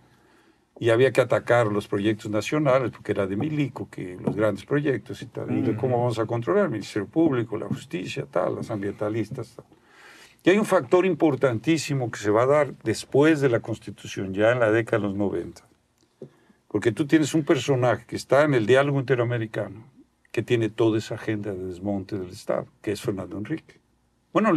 y 0.79 0.91
había 0.91 1.11
que 1.11 1.21
atacar 1.21 1.69
los 1.69 1.89
proyectos 1.89 2.31
nacionales, 2.31 2.91
porque 2.91 3.13
era 3.13 3.27
de 3.27 3.37
Milico, 3.37 3.89
que 3.91 4.19
los 4.21 4.37
grandes 4.37 4.65
proyectos 4.65 5.23
y 5.23 5.27
tal. 5.27 5.57
Y 5.57 5.63
de 5.63 5.75
cómo 5.77 5.99
vamos 5.99 6.19
a 6.19 6.27
controlar 6.27 6.65
el 6.65 6.71
Ministerio 6.71 7.09
Público, 7.09 7.57
la 7.57 7.67
justicia, 7.67 8.27
tal, 8.31 8.57
los 8.57 8.71
ambientalistas. 8.71 9.55
Tal. 9.57 9.65
Y 10.45 10.51
hay 10.51 10.59
un 10.59 10.67
factor 10.67 11.07
importantísimo 11.07 12.11
que 12.11 12.19
se 12.19 12.31
va 12.31 12.43
a 12.43 12.47
dar 12.47 12.75
después 12.85 13.41
de 13.41 13.49
la 13.49 13.61
Constitución, 13.61 14.35
ya 14.35 14.53
en 14.53 14.61
la 14.61 14.71
década 14.71 14.99
de 14.99 15.09
los 15.09 15.17
90. 15.17 15.67
Porque 16.69 16.93
tú 16.93 17.07
tienes 17.07 17.35
un 17.35 17.45
personaje 17.45 18.05
que 18.07 18.17
está 18.17 18.45
en 18.45 18.55
el 18.55 18.67
diálogo 18.67 19.01
interamericano, 19.01 19.91
que 20.31 20.43
tiene 20.43 20.69
toda 20.69 20.99
esa 20.99 21.15
agenda 21.15 21.53
de 21.53 21.65
desmonte 21.65 22.19
del 22.19 22.29
Estado, 22.29 22.67
que 22.83 22.93
es 22.93 23.01
Fernando 23.01 23.39
Enrique. 23.39 23.81
Bueno, 24.33 24.53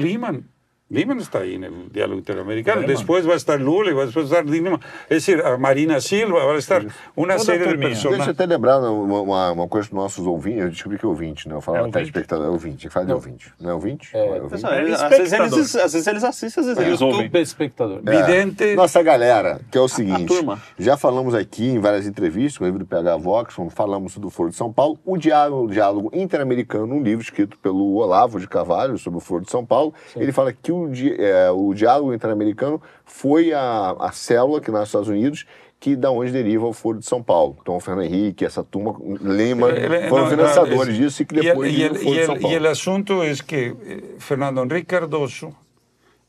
Liman, 0.90 1.00
Liman 1.10 1.20
está 1.20 1.40
ahí 1.40 1.56
en 1.56 1.64
el 1.66 1.90
diálogo 1.92 2.18
interamericano. 2.20 2.82
Lehman. 2.82 2.96
Después 2.96 3.28
va 3.28 3.34
a 3.34 3.38
estar 3.38 3.60
Lula, 3.60 3.92
y 3.92 3.94
va 3.94 4.06
después 4.06 4.26
a 4.32 4.40
estar 4.40 4.46
Liman. 4.46 4.80
Es 5.10 5.26
decir, 5.26 5.42
a 5.46 5.58
Marina 5.58 6.02
Silva, 6.02 6.44
va 6.46 6.54
a 6.54 6.58
estar 6.58 6.84
una 7.16 7.36
Toda 7.36 7.36
a 7.36 7.40
serie 7.40 7.60
de 7.60 7.66
turminha. 7.66 7.90
Deixa 7.90 8.08
eu 8.10 8.22
até 8.24 8.46
lembrar 8.46 8.80
uma, 8.80 9.22
uma, 9.22 9.52
uma 9.52 9.68
coisa 9.68 9.88
dos 9.88 9.96
nossos 9.96 10.26
ouvintes. 10.26 10.62
Eu 10.64 10.70
descobri 10.70 10.98
que 10.98 11.06
é 11.06 11.08
ouvinte, 11.08 11.48
né? 11.48 11.56
Eu 11.56 11.62
falava 11.62 11.86
É 11.86 11.90
até 11.90 12.00
ouvinte? 12.00 12.10
espectador. 12.18 12.46
É 12.46 12.50
ouvinte, 12.50 12.90
falar 12.90 13.06
de 13.06 13.14
ouvinte. 13.14 13.54
Não 13.60 13.70
é 13.70 13.74
ouvinte? 13.74 14.10
É, 14.14 14.26
Não 14.26 14.34
ouvinte? 14.36 14.50
Pessoal, 14.50 14.74
É 14.74 14.82
eles- 14.82 14.94
às, 15.02 15.10
vezes 15.10 15.24
espectador. 15.34 15.58
eles, 15.60 15.76
às 15.76 15.94
vezes 15.94 16.08
eles 16.08 16.24
assistem, 16.24 16.62
às 16.62 16.68
vezes 16.68 16.84
eles 16.84 17.02
ouvem. 17.02 17.22
YouTube 17.24 17.40
espectador. 17.40 18.02
É. 18.06 18.22
Vidente. 18.22 18.76
Nossa 18.76 19.02
galera, 19.04 19.62
que 19.72 19.78
é 19.78 19.82
o 19.82 19.88
seguinte: 19.88 20.26
turma. 20.26 20.60
já 20.78 20.98
falamos 20.98 21.36
aqui 21.36 21.68
em 21.70 21.80
várias 21.80 22.08
entrevistas 22.08 22.58
com 22.58 22.64
o 22.64 22.68
livro 22.68 22.80
do 22.80 22.86
PH 22.88 23.16
Vox, 23.18 23.56
falamos 23.72 24.18
do 24.18 24.30
Foro 24.30 24.50
de 24.50 24.56
São 24.56 24.72
Paulo, 24.74 25.00
o 25.06 25.18
diálogo, 25.18 25.66
o 25.66 25.72
diálogo 25.72 26.10
interamericano, 26.14 26.94
um 26.96 27.02
livro 27.04 27.24
escrito 27.24 27.58
pelo 27.60 27.96
Olavo 27.96 28.40
de 28.40 28.48
Carvalho 28.48 28.98
sobre 28.98 29.18
o 29.18 29.20
Foro 29.22 29.44
de 29.46 29.52
São 29.52 29.66
Paulo. 29.66 29.94
Ele 30.16 30.32
fala 30.32 30.52
que 30.54 30.72
o, 30.72 30.79
di- 30.88 31.16
é, 31.20 31.50
o 31.52 31.74
diálogo 31.74 32.14
interamericano 32.14 32.82
foi 33.06 33.52
a, 33.54 33.96
a 34.00 34.12
célula 34.12 34.62
que 34.62 34.70
nasce 34.72 34.80
nos 34.96 35.08
Estados 35.08 35.08
Unidos. 35.10 35.46
Que 35.82 35.96
da 35.96 36.12
onde 36.12 36.30
deriva 36.34 36.66
o 36.66 36.74
Foro 36.74 37.00
de 37.00 37.06
São 37.06 37.24
Paulo. 37.24 37.56
Então, 37.62 37.78
o 37.78 37.80
Fernando 37.80 38.04
Henrique, 38.06 38.44
essa 38.44 38.62
turma, 38.62 39.00
Lima, 39.22 39.70
Ele- 39.70 40.10
foram 40.10 40.24
não, 40.26 40.30
financiadores 40.32 40.90
es- 40.94 40.98
disso 40.98 41.22
e 41.22 41.26
que 41.26 41.36
depois 41.36 41.72
y 41.74 41.82
el, 41.84 41.92
o 41.94 41.96
Foro 41.96 42.10
y 42.10 42.18
de 42.18 42.26
São 42.26 42.42
Paulo. 42.42 42.58
el 42.58 42.66
asunto 42.68 43.24
es 43.24 43.42
que 43.42 43.74
eh, 43.86 44.16
Fernando 44.20 44.62
Enrique 44.62 44.86
Cardoso, 44.88 45.56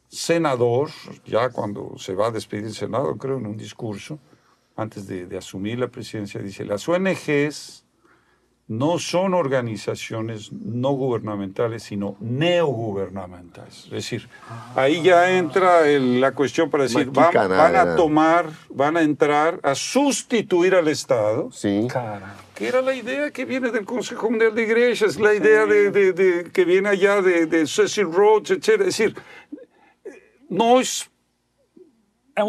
senador, 0.08 0.90
ya 1.26 1.50
cuando 1.50 1.94
se 1.98 2.14
va 2.14 2.28
a 2.28 2.30
despedir 2.30 2.64
del 2.66 2.74
Senado, 2.74 3.16
creo, 3.16 3.38
en 3.38 3.46
un 3.46 3.56
discurso, 3.56 4.20
antes 4.76 5.06
de, 5.08 5.26
de 5.26 5.36
asumir 5.36 5.80
la 5.80 5.88
presidencia, 5.88 6.40
dice, 6.40 6.64
las 6.64 6.88
ONGs 6.88 7.84
no 8.70 9.00
son 9.00 9.34
organizaciones 9.34 10.52
no 10.52 10.90
gubernamentales, 10.92 11.82
sino 11.82 12.16
neogubernamentales. 12.20 13.86
Es 13.86 13.90
decir, 13.90 14.28
ahí 14.76 15.02
ya 15.02 15.36
entra 15.36 15.88
el- 15.88 16.20
la 16.20 16.30
cuestión 16.30 16.70
para 16.70 16.84
decir, 16.84 17.10
van, 17.10 17.74
a 17.74 17.96
tomar, 17.96 18.46
van 18.68 18.96
a 18.96 19.02
entrar 19.02 19.58
a 19.64 19.74
sustituir 19.74 20.76
al 20.76 20.86
Estado 20.86 21.50
Sim. 21.50 21.88
Cara, 21.88 22.36
que 22.54 22.68
era 22.68 22.80
la 22.80 22.94
idea 22.94 23.32
que 23.32 23.44
viene 23.44 23.72
del 23.72 23.84
Consejo 23.84 24.30
Mundial 24.30 24.54
de 24.54 24.62
Iglesias, 24.62 25.18
la 25.18 25.34
idea 25.34 25.66
de, 25.66 25.90
de- 25.90 26.12
de- 26.12 26.50
que 26.52 26.64
viene 26.64 26.90
allá 26.90 27.20
de, 27.20 27.46
de 27.46 27.66
Cecil 27.66 28.04
Rhodes, 28.12 28.52
etc. 28.52 28.68
Es 28.82 28.86
decir, 28.96 29.16
um 30.48 30.80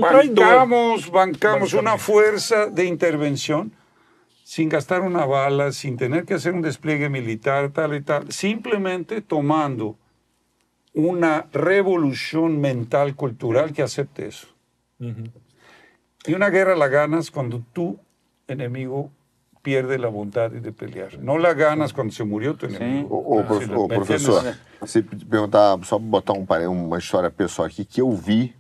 traidor. 0.02 0.46
bancamos, 0.46 1.10
bancamos 1.10 1.74
una 1.74 1.98
fuerza 1.98 2.68
de 2.68 2.86
intervención 2.86 3.74
sin 4.52 4.68
gastar 4.68 5.00
una 5.00 5.26
bala, 5.26 5.72
sin 5.72 5.96
tener 5.96 6.26
que 6.26 6.34
hacer 6.34 6.54
un 6.54 6.62
despliegue 6.62 7.08
militar, 7.08 7.70
tal 7.72 7.96
y 7.96 8.02
tal, 8.02 8.30
simplemente 8.34 9.22
tomando 9.22 9.98
una 10.94 11.48
revolución 11.54 12.60
mental, 12.60 13.16
cultural 13.16 13.72
que 13.72 13.82
acepte 13.82 14.28
eso. 14.28 14.48
Y 16.28 16.34
una 16.34 16.50
guerra 16.50 16.76
la 16.76 16.90
ganas 16.90 17.32
cuando 17.32 17.64
tu 17.72 17.98
enemigo 18.46 19.10
pierde 19.62 19.98
la 19.98 20.10
voluntad 20.10 20.52
de 20.52 20.72
pelear. 20.74 21.18
No 21.20 21.38
la 21.38 21.54
ganas 21.54 21.94
cuando 21.94 22.12
se 22.12 22.26
murió 22.26 22.54
tu 22.56 22.66
enemigo. 22.66 23.08
Ô, 23.08 23.38
ô, 23.38 23.40
Ah, 23.40 23.48
prof- 23.48 23.72
ô, 23.74 23.88
¿me 23.88 23.96
professor, 23.96 24.44
se 24.86 25.02
perguntar, 25.02 25.80
só 25.86 25.98
botar 25.98 26.34
um, 26.34 26.46
uma 26.88 26.98
história 26.98 27.32
pessoal 27.32 27.68
aqui, 27.68 27.86
que 27.86 28.02
eu 28.02 28.12
vi 28.12 28.54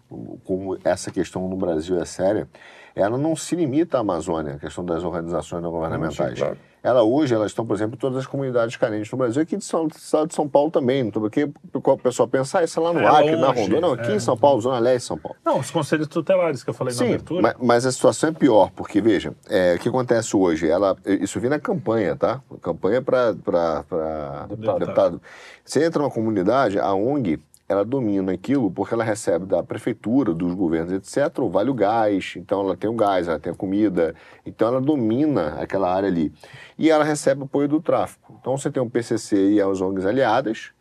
como 0.46 0.78
essa 0.86 1.12
questão 1.12 1.50
no 1.50 1.58
Brasil 1.58 2.00
é 2.00 2.06
séria, 2.06 2.48
ela 2.96 3.18
não 3.18 3.36
se 3.36 3.56
limita 3.56 3.98
à 3.98 4.02
Amazônia, 4.02 4.56
a 4.56 4.60
questão 4.60 4.84
das 4.86 5.04
organizações 5.04 5.62
não 5.64 5.72
governamentais. 5.72 6.34
sim, 6.34 6.44
claro. 6.44 6.58
Ela 6.84 7.04
hoje, 7.04 7.32
elas 7.36 7.52
estão, 7.52 7.64
por 7.64 7.76
exemplo, 7.76 7.94
em 7.96 8.00
todas 8.00 8.18
as 8.18 8.26
comunidades 8.26 8.76
carentes 8.76 9.12
no 9.12 9.16
Brasil, 9.16 9.44
aqui 9.44 9.56
de 9.56 9.64
São, 9.64 9.88
do 9.88 9.96
estado 9.96 10.30
de 10.30 10.34
São 10.34 10.50
Paulo 10.50 10.72
também, 10.72 11.12
porque 11.12 11.48
o 11.72 11.98
pessoal 12.00 12.28
pensa, 12.28 12.58
ah, 12.58 12.64
isso 12.64 12.80
é 12.80 12.82
lá 12.84 12.92
no 12.92 13.00
É 13.02 13.06
Acre, 13.06 13.36
na 13.36 13.50
longe, 13.50 13.62
Rondônia, 13.62 13.82
não, 13.82 13.94
aqui 13.94 14.12
é. 14.12 14.16
em 14.16 14.20
São 14.20 14.36
Paulo, 14.36 14.60
Zona 14.62 14.80
Leste 14.80 15.02
de 15.04 15.08
São 15.10 15.18
Paulo. 15.20 15.38
Não, 15.46 15.60
os 15.60 15.70
conselhos 15.70 16.08
tutelares 16.08 16.64
que 16.64 16.72
eu 16.72 16.74
falei 16.74 16.92
na 16.92 16.98
Sim, 16.98 17.06
abertura. 17.10 17.42
ma- 17.44 17.56
mas 17.62 17.86
a 17.86 17.92
situação 17.92 18.30
é 18.30 18.32
pior, 18.34 18.72
porque, 18.76 19.00
veja, 19.00 19.32
é, 19.48 19.76
o 19.76 19.80
que 19.80 19.90
acontece 19.90 20.36
hoje? 20.36 20.68
Ela, 20.68 20.98
isso 21.06 21.40
vem 21.40 21.52
na 21.52 21.60
campanha, 21.60 22.16
tá? 22.16 22.42
Campanha 22.64 23.00
para 23.00 23.34
Deputado. 23.34 24.80
deputado. 24.80 25.22
Você 25.64 25.86
entra 25.86 26.02
numa 26.02 26.10
comunidade, 26.12 26.80
a 26.80 26.94
ONG, 26.96 27.40
ela 27.72 27.86
domina 27.86 28.34
aquilo 28.34 28.70
porque 28.70 28.94
ela 28.94 29.04
recebe 29.04 29.46
da 29.46 29.64
prefeitura, 29.64 30.34
dos 30.34 30.54
governos, 30.54 30.92
etc., 30.92 31.40
o 31.40 31.50
vale 31.50 31.70
o 31.70 31.74
gás, 31.74 32.34
então 32.36 32.60
ela 32.60 32.76
tem 32.76 32.90
o 32.90 32.94
gás, 32.94 33.28
ela 33.28 33.40
tem 33.40 33.54
a 33.54 33.56
comida, 33.56 34.14
então 34.46 34.68
ela 34.68 34.82
domina 34.82 35.56
aquela 35.62 35.94
área 35.94 36.10
ali. 36.10 36.34
E 36.78 36.90
ela 36.90 37.04
recebe 37.04 37.44
apoio 37.44 37.70
do 37.70 37.82
tráfico. 37.82 38.38
Então 38.40 38.58
você 38.58 38.70
tem 38.70 38.84
o 38.84 38.90
PCC 38.90 39.54
e 39.54 39.62
as 39.62 39.80
ONGs 39.80 40.06
aliadas, 40.06 40.72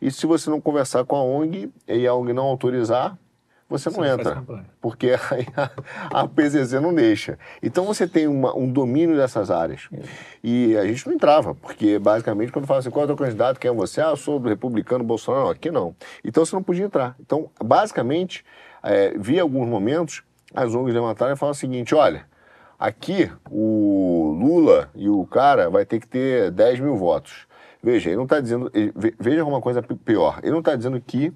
e 0.00 0.10
se 0.10 0.26
você 0.26 0.50
não 0.50 0.60
conversar 0.60 1.04
com 1.06 1.16
a 1.16 1.22
ONG 1.22 1.72
e 1.88 2.06
a 2.06 2.14
ONG 2.14 2.34
não 2.34 2.44
autorizar, 2.44 3.18
você 3.68 3.90
não, 3.90 4.04
entra. 4.04 4.44
Porque 4.80 5.14
a, 6.12 6.22
a 6.22 6.28
PZZ 6.28 6.74
não 6.74 6.94
deixa. 6.94 7.38
Então 7.62 7.84
você 7.84 8.06
tem 8.06 8.26
uma, 8.26 8.56
um 8.56 8.70
domínio 8.70 9.16
dessas 9.16 9.50
áreas. 9.50 9.88
E 10.42 10.76
a 10.76 10.86
gente 10.86 11.06
não 11.06 11.14
entrava, 11.14 11.54
porque 11.54 11.98
basicamente 11.98 12.52
quando 12.52 12.66
fala 12.66 12.80
assim, 12.80 12.90
qual 12.90 13.02
é 13.02 13.04
o 13.04 13.08
teu 13.08 13.16
candidato, 13.16 13.58
quem 13.58 13.70
é 13.70 13.74
você? 13.74 14.00
Ah, 14.00 14.10
eu 14.10 14.16
sou 14.16 14.38
do 14.38 14.48
republicano, 14.48 15.02
Bolsonaro. 15.02 15.44
Não, 15.44 15.50
aqui 15.50 15.70
não. 15.70 15.94
Então 16.24 16.44
você 16.44 16.54
não 16.54 16.62
podia 16.62 16.84
entrar. 16.84 17.16
Então, 17.20 17.50
basicamente, 17.62 18.44
é, 18.82 19.16
vi 19.18 19.40
alguns 19.40 19.68
momentos, 19.68 20.22
as 20.54 20.74
ONGs 20.74 20.94
levantaram 20.94 21.34
e 21.34 21.36
falaram 21.36 21.52
o 21.52 21.58
seguinte, 21.58 21.94
olha, 21.94 22.24
aqui 22.78 23.30
o 23.50 24.36
Lula 24.38 24.90
e 24.94 25.08
o 25.08 25.26
cara 25.26 25.68
vai 25.68 25.84
ter 25.84 25.98
que 25.98 26.06
ter 26.06 26.50
10 26.52 26.80
mil 26.80 26.96
votos. 26.96 27.46
Veja, 27.82 28.10
ele 28.10 28.16
não 28.16 28.24
está 28.24 28.40
dizendo. 28.40 28.70
Veja 29.18 29.44
uma 29.44 29.60
coisa 29.60 29.82
pior. 29.82 30.40
Ele 30.42 30.52
não 30.52 30.60
está 30.60 30.74
dizendo 30.74 31.00
que 31.00 31.32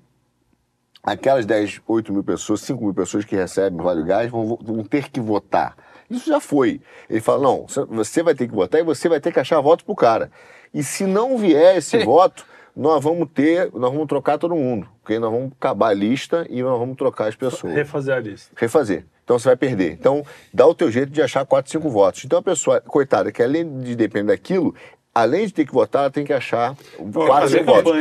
aquelas 1.02 1.46
10, 1.46 1.80
8 1.86 2.12
mil 2.12 2.24
pessoas, 2.24 2.60
5 2.60 2.82
mil 2.82 2.94
pessoas 2.94 3.24
que 3.24 3.36
recebem 3.36 3.82
Vale 3.82 4.04
Gás 4.04 4.30
vão, 4.30 4.58
vão, 4.60 4.84
ter 4.84 5.08
que 5.10 5.20
votar. 5.20 5.76
Isso 6.10 6.28
já 6.28 6.40
foi. 6.40 6.80
Ele 7.08 7.20
fala: 7.20 7.42
não, 7.42 7.66
você 7.88 8.22
vai 8.22 8.34
ter 8.34 8.48
que 8.48 8.54
votar 8.54 8.80
e 8.80 8.84
você 8.84 9.08
vai 9.08 9.20
ter 9.20 9.32
que 9.32 9.40
achar 9.40 9.60
voto 9.60 9.84
pro 9.84 9.94
cara. 9.94 10.30
E 10.72 10.82
se 10.82 11.04
não 11.04 11.36
vier 11.38 11.76
esse 11.76 11.98
voto, 12.04 12.44
nós 12.76 13.02
vamos 13.02 13.28
ter, 13.32 13.70
nós 13.72 13.92
vamos 13.92 14.06
trocar 14.06 14.38
todo 14.38 14.54
mundo. 14.54 14.88
Porque 15.02 15.18
nós 15.18 15.30
vamos 15.30 15.52
acabar 15.52 15.88
a 15.88 15.94
lista 15.94 16.46
e 16.48 16.62
nós 16.62 16.78
vamos 16.78 16.96
trocar 16.96 17.28
as 17.28 17.34
pessoas. 17.34 17.74
Refazer 17.74 18.14
a 18.14 18.20
lista. 18.20 18.52
Refazer. 18.56 19.04
Então 19.24 19.38
você 19.38 19.48
vai 19.48 19.56
perder. 19.56 19.92
Então, 19.92 20.24
dá 20.52 20.66
o 20.66 20.74
teu 20.74 20.90
jeito 20.90 21.12
de 21.12 21.22
achar 21.22 21.46
4, 21.46 21.70
5 21.70 21.88
votos. 21.88 22.24
Então 22.24 22.38
a 22.38 22.42
pessoa, 22.42 22.80
coitada, 22.80 23.30
que 23.30 23.42
além 23.42 23.80
de 23.80 23.94
depender 23.94 24.32
daquilo, 24.32 24.74
além 25.14 25.46
de 25.46 25.52
ter 25.52 25.66
que 25.66 25.72
votar, 25.72 26.02
ela 26.02 26.10
tem 26.10 26.24
que 26.24 26.32
achar 26.32 26.76
quatro 27.12 27.64
votos. 27.64 27.92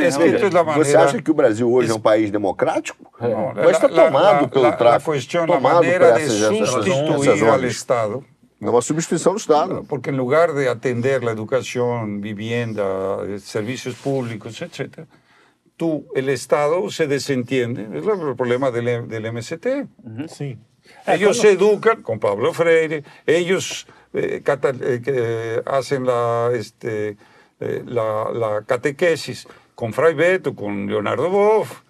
Você 0.76 0.96
acha 0.96 1.20
que 1.20 1.30
o 1.30 1.34
Brasil 1.34 1.70
hoje 1.70 1.90
é 1.90 1.94
um 1.94 2.00
país 2.00 2.30
democrático? 2.30 3.12
No, 3.20 3.54
Mas 3.54 3.72
está 3.72 3.88
tomado 3.88 4.42
la, 4.42 4.48
pelo 4.48 4.64
la, 4.64 4.72
tráfico. 4.72 5.12
A 5.12 5.14
questão, 5.14 5.52
a 5.52 5.60
maneira 5.60 6.12
de 6.12 6.28
substituir 6.28 7.48
ao 7.48 7.64
Estado. 7.64 8.24
É 8.62 8.68
uma 8.68 8.82
substituição 8.82 9.32
do 9.32 9.38
Estado. 9.38 9.84
Porque 9.88 10.10
em 10.10 10.16
lugar 10.16 10.52
de 10.52 10.68
atender 10.68 11.26
a 11.26 11.32
educação, 11.32 12.20
vivienda, 12.20 12.82
serviços 13.38 13.94
públicos, 13.94 14.60
etc., 14.60 15.06
tú, 15.78 16.04
el 16.14 16.28
Estado 16.28 16.90
se 16.90 17.06
desentiende. 17.06 17.88
Es 17.96 18.06
el 18.06 18.36
problema 18.36 18.70
del, 18.70 19.08
del 19.08 19.32
MST. 19.32 19.66
Uh 20.04 20.10
-huh. 20.10 20.28
Sí. 20.28 20.58
Ellos 21.06 21.38
se 21.38 21.52
educan 21.52 22.02
con 22.02 22.18
Pablo 22.18 22.52
Freire, 22.52 23.02
ellos 23.26 23.86
eh, 24.12 24.42
eh, 24.82 25.62
hacen 25.66 26.04
la, 26.04 26.50
este, 26.54 27.16
eh, 27.60 27.82
la, 27.86 28.30
la, 28.32 28.62
catequesis 28.66 29.46
con 29.74 29.92
Fray 29.92 30.14
Beto, 30.14 30.54
con 30.54 30.86
Leonardo 30.86 31.30
Boff. 31.30 31.82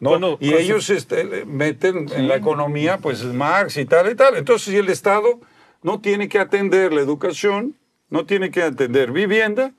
¿no? 0.00 0.36
y 0.40 0.52
ellos 0.52 0.90
este, 0.90 1.46
meten 1.46 2.08
en 2.14 2.28
la 2.28 2.36
economía 2.36 2.98
pues 2.98 3.24
Marx 3.24 3.76
y 3.78 3.86
tal 3.86 4.10
y 4.10 4.14
tal. 4.14 4.36
Entonces, 4.36 4.68
si 4.68 4.76
el 4.76 4.88
Estado 4.90 5.40
no 5.82 6.00
tiene 6.00 6.28
que 6.28 6.38
atender 6.38 6.92
la 6.92 7.00
educación, 7.00 7.76
no 8.10 8.26
tiene 8.26 8.50
que 8.50 8.62
atender 8.62 9.10
vivienda 9.10 9.72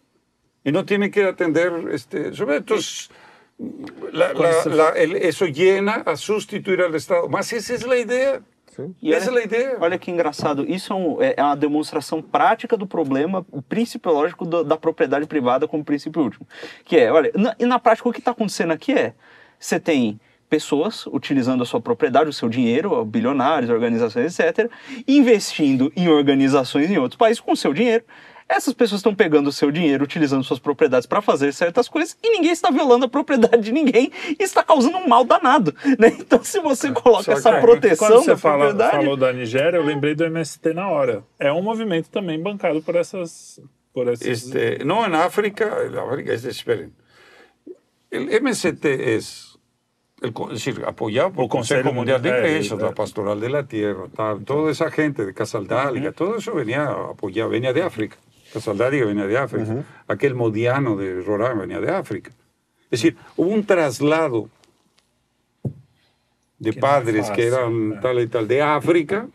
y 0.63 0.71
no 0.71 0.85
tiene 0.85 1.11
que 1.11 1.23
atender 1.23 1.71
este, 1.91 2.27
entonces 2.27 3.09
la, 4.11 4.33
la, 4.33 4.89
el, 4.89 5.15
eso 5.15 5.45
llena 5.45 6.03
a 6.05 6.15
sustituir 6.15 6.81
al 6.81 6.95
Estado. 6.95 7.27
Mas 7.27 7.53
esa 7.53 7.73
es 7.73 7.85
la 7.85 7.97
idea. 7.97 8.41
E 9.01 9.13
Essa 9.13 9.31
olha, 9.31 9.39
é 9.39 9.41
a 9.41 9.45
ideia. 9.45 9.77
Olha 9.79 9.97
que 9.97 10.11
engraçado. 10.11 10.65
Isso 10.69 10.93
é, 10.93 10.95
um, 10.95 11.21
é, 11.21 11.33
é 11.37 11.43
uma 11.43 11.55
demonstração 11.55 12.21
prática 12.21 12.77
do 12.77 12.87
problema, 12.87 13.45
o 13.51 13.61
princípio 13.61 14.11
lógico 14.11 14.45
do, 14.45 14.63
da 14.63 14.77
propriedade 14.77 15.25
privada 15.25 15.67
como 15.67 15.83
princípio 15.83 16.21
último. 16.21 16.47
Que 16.83 16.97
é, 16.97 17.11
olha, 17.11 17.31
na, 17.35 17.55
e 17.59 17.65
na 17.65 17.79
prática 17.79 18.09
o 18.09 18.13
que 18.13 18.19
está 18.19 18.31
acontecendo 18.31 18.71
aqui 18.71 18.93
é, 18.93 19.13
você 19.59 19.79
tem 19.79 20.19
pessoas 20.49 21.05
utilizando 21.07 21.61
a 21.61 21.65
sua 21.65 21.81
propriedade, 21.81 22.29
o 22.29 22.33
seu 22.33 22.47
dinheiro, 22.47 23.03
bilionários, 23.03 23.69
organizações, 23.69 24.39
etc., 24.39 24.71
investindo 25.07 25.91
em 25.95 26.07
organizações 26.07 26.89
em 26.89 26.97
outros 26.97 27.17
países 27.17 27.39
com 27.39 27.51
o 27.51 27.57
seu 27.57 27.73
dinheiro 27.73 28.03
essas 28.49 28.73
pessoas 28.73 28.99
estão 28.99 29.13
pegando 29.13 29.47
o 29.47 29.51
seu 29.51 29.71
dinheiro, 29.71 30.03
utilizando 30.03 30.43
suas 30.43 30.59
propriedades 30.59 31.05
para 31.05 31.21
fazer 31.21 31.53
certas 31.53 31.89
coisas 31.89 32.17
e 32.23 32.29
ninguém 32.29 32.51
está 32.51 32.71
violando 32.71 33.05
a 33.05 33.09
propriedade 33.09 33.61
de 33.61 33.71
ninguém 33.71 34.11
e 34.39 34.43
está 34.43 34.63
causando 34.63 34.97
um 34.97 35.07
mal 35.07 35.23
danado. 35.23 35.75
Né? 35.97 36.15
Então, 36.19 36.43
se 36.43 36.59
você 36.59 36.91
coloca 36.91 37.31
essa 37.31 37.51
que, 37.53 37.61
proteção 37.61 38.07
quando 38.07 38.19
você 38.21 38.31
da 38.31 38.37
fala, 38.37 38.65
propriedade... 38.67 38.97
falou 38.97 39.17
da 39.17 39.33
Nigéria, 39.33 39.77
eu 39.77 39.83
lembrei 39.83 40.13
do 40.13 40.25
MST 40.25 40.73
na 40.73 40.87
hora. 40.89 41.23
É 41.39 41.51
um 41.51 41.61
movimento 41.61 42.09
também 42.09 42.39
bancado 42.39 42.81
por 42.83 42.95
essas... 42.95 43.59
Por 43.93 44.07
essas... 44.07 44.27
Este, 44.27 44.83
no, 44.83 45.03
en 45.05 45.15
África, 45.15 45.85
en 45.87 45.97
África, 45.97 46.33
es, 46.33 46.45
esperen, 46.45 46.93
el 48.11 48.41
MST 48.41 48.85
es 48.85 49.57
el, 50.21 50.33
es 50.51 50.65
decir, 50.65 50.83
apoyado 50.85 51.31
por 51.31 51.45
el 51.45 51.49
Consejo, 51.49 51.81
Consejo 51.81 51.95
Mundial 51.95 52.21
de 52.21 52.61
la 52.79 52.91
Pastoral 52.91 53.39
de 53.39 53.49
la 53.49 53.67
Tierra, 53.67 54.05
tal, 54.15 54.43
toda 54.43 54.71
esa 54.71 54.91
gente 54.91 55.25
de 55.25 55.33
Casaldáliga, 55.33 56.09
uh 56.09 56.11
-huh. 56.11 56.15
todo 56.15 56.35
eso 56.37 56.53
venía 56.53 56.85
apoyado, 56.85 57.49
venía 57.49 57.73
de 57.73 57.81
África. 57.81 58.17
Casaldáliga 58.53 59.05
venía 59.05 59.27
de 59.27 59.37
África, 59.37 59.65
uh 59.71 59.75
-huh. 59.77 59.83
aquel 60.07 60.35
modiano 60.35 60.95
de 60.95 61.21
Roraima 61.21 61.61
venía 61.61 61.79
de 61.79 61.91
África. 61.91 62.31
Es 62.89 63.01
decir, 63.01 63.17
hubo 63.35 63.49
un 63.49 63.65
traslado 63.65 64.49
de 66.59 66.71
que 66.71 66.79
padres 66.79 67.29
que 67.31 67.47
eran 67.47 67.99
tal 68.01 68.19
y 68.19 68.27
tal 68.27 68.47
de 68.47 68.61
África, 68.61 69.27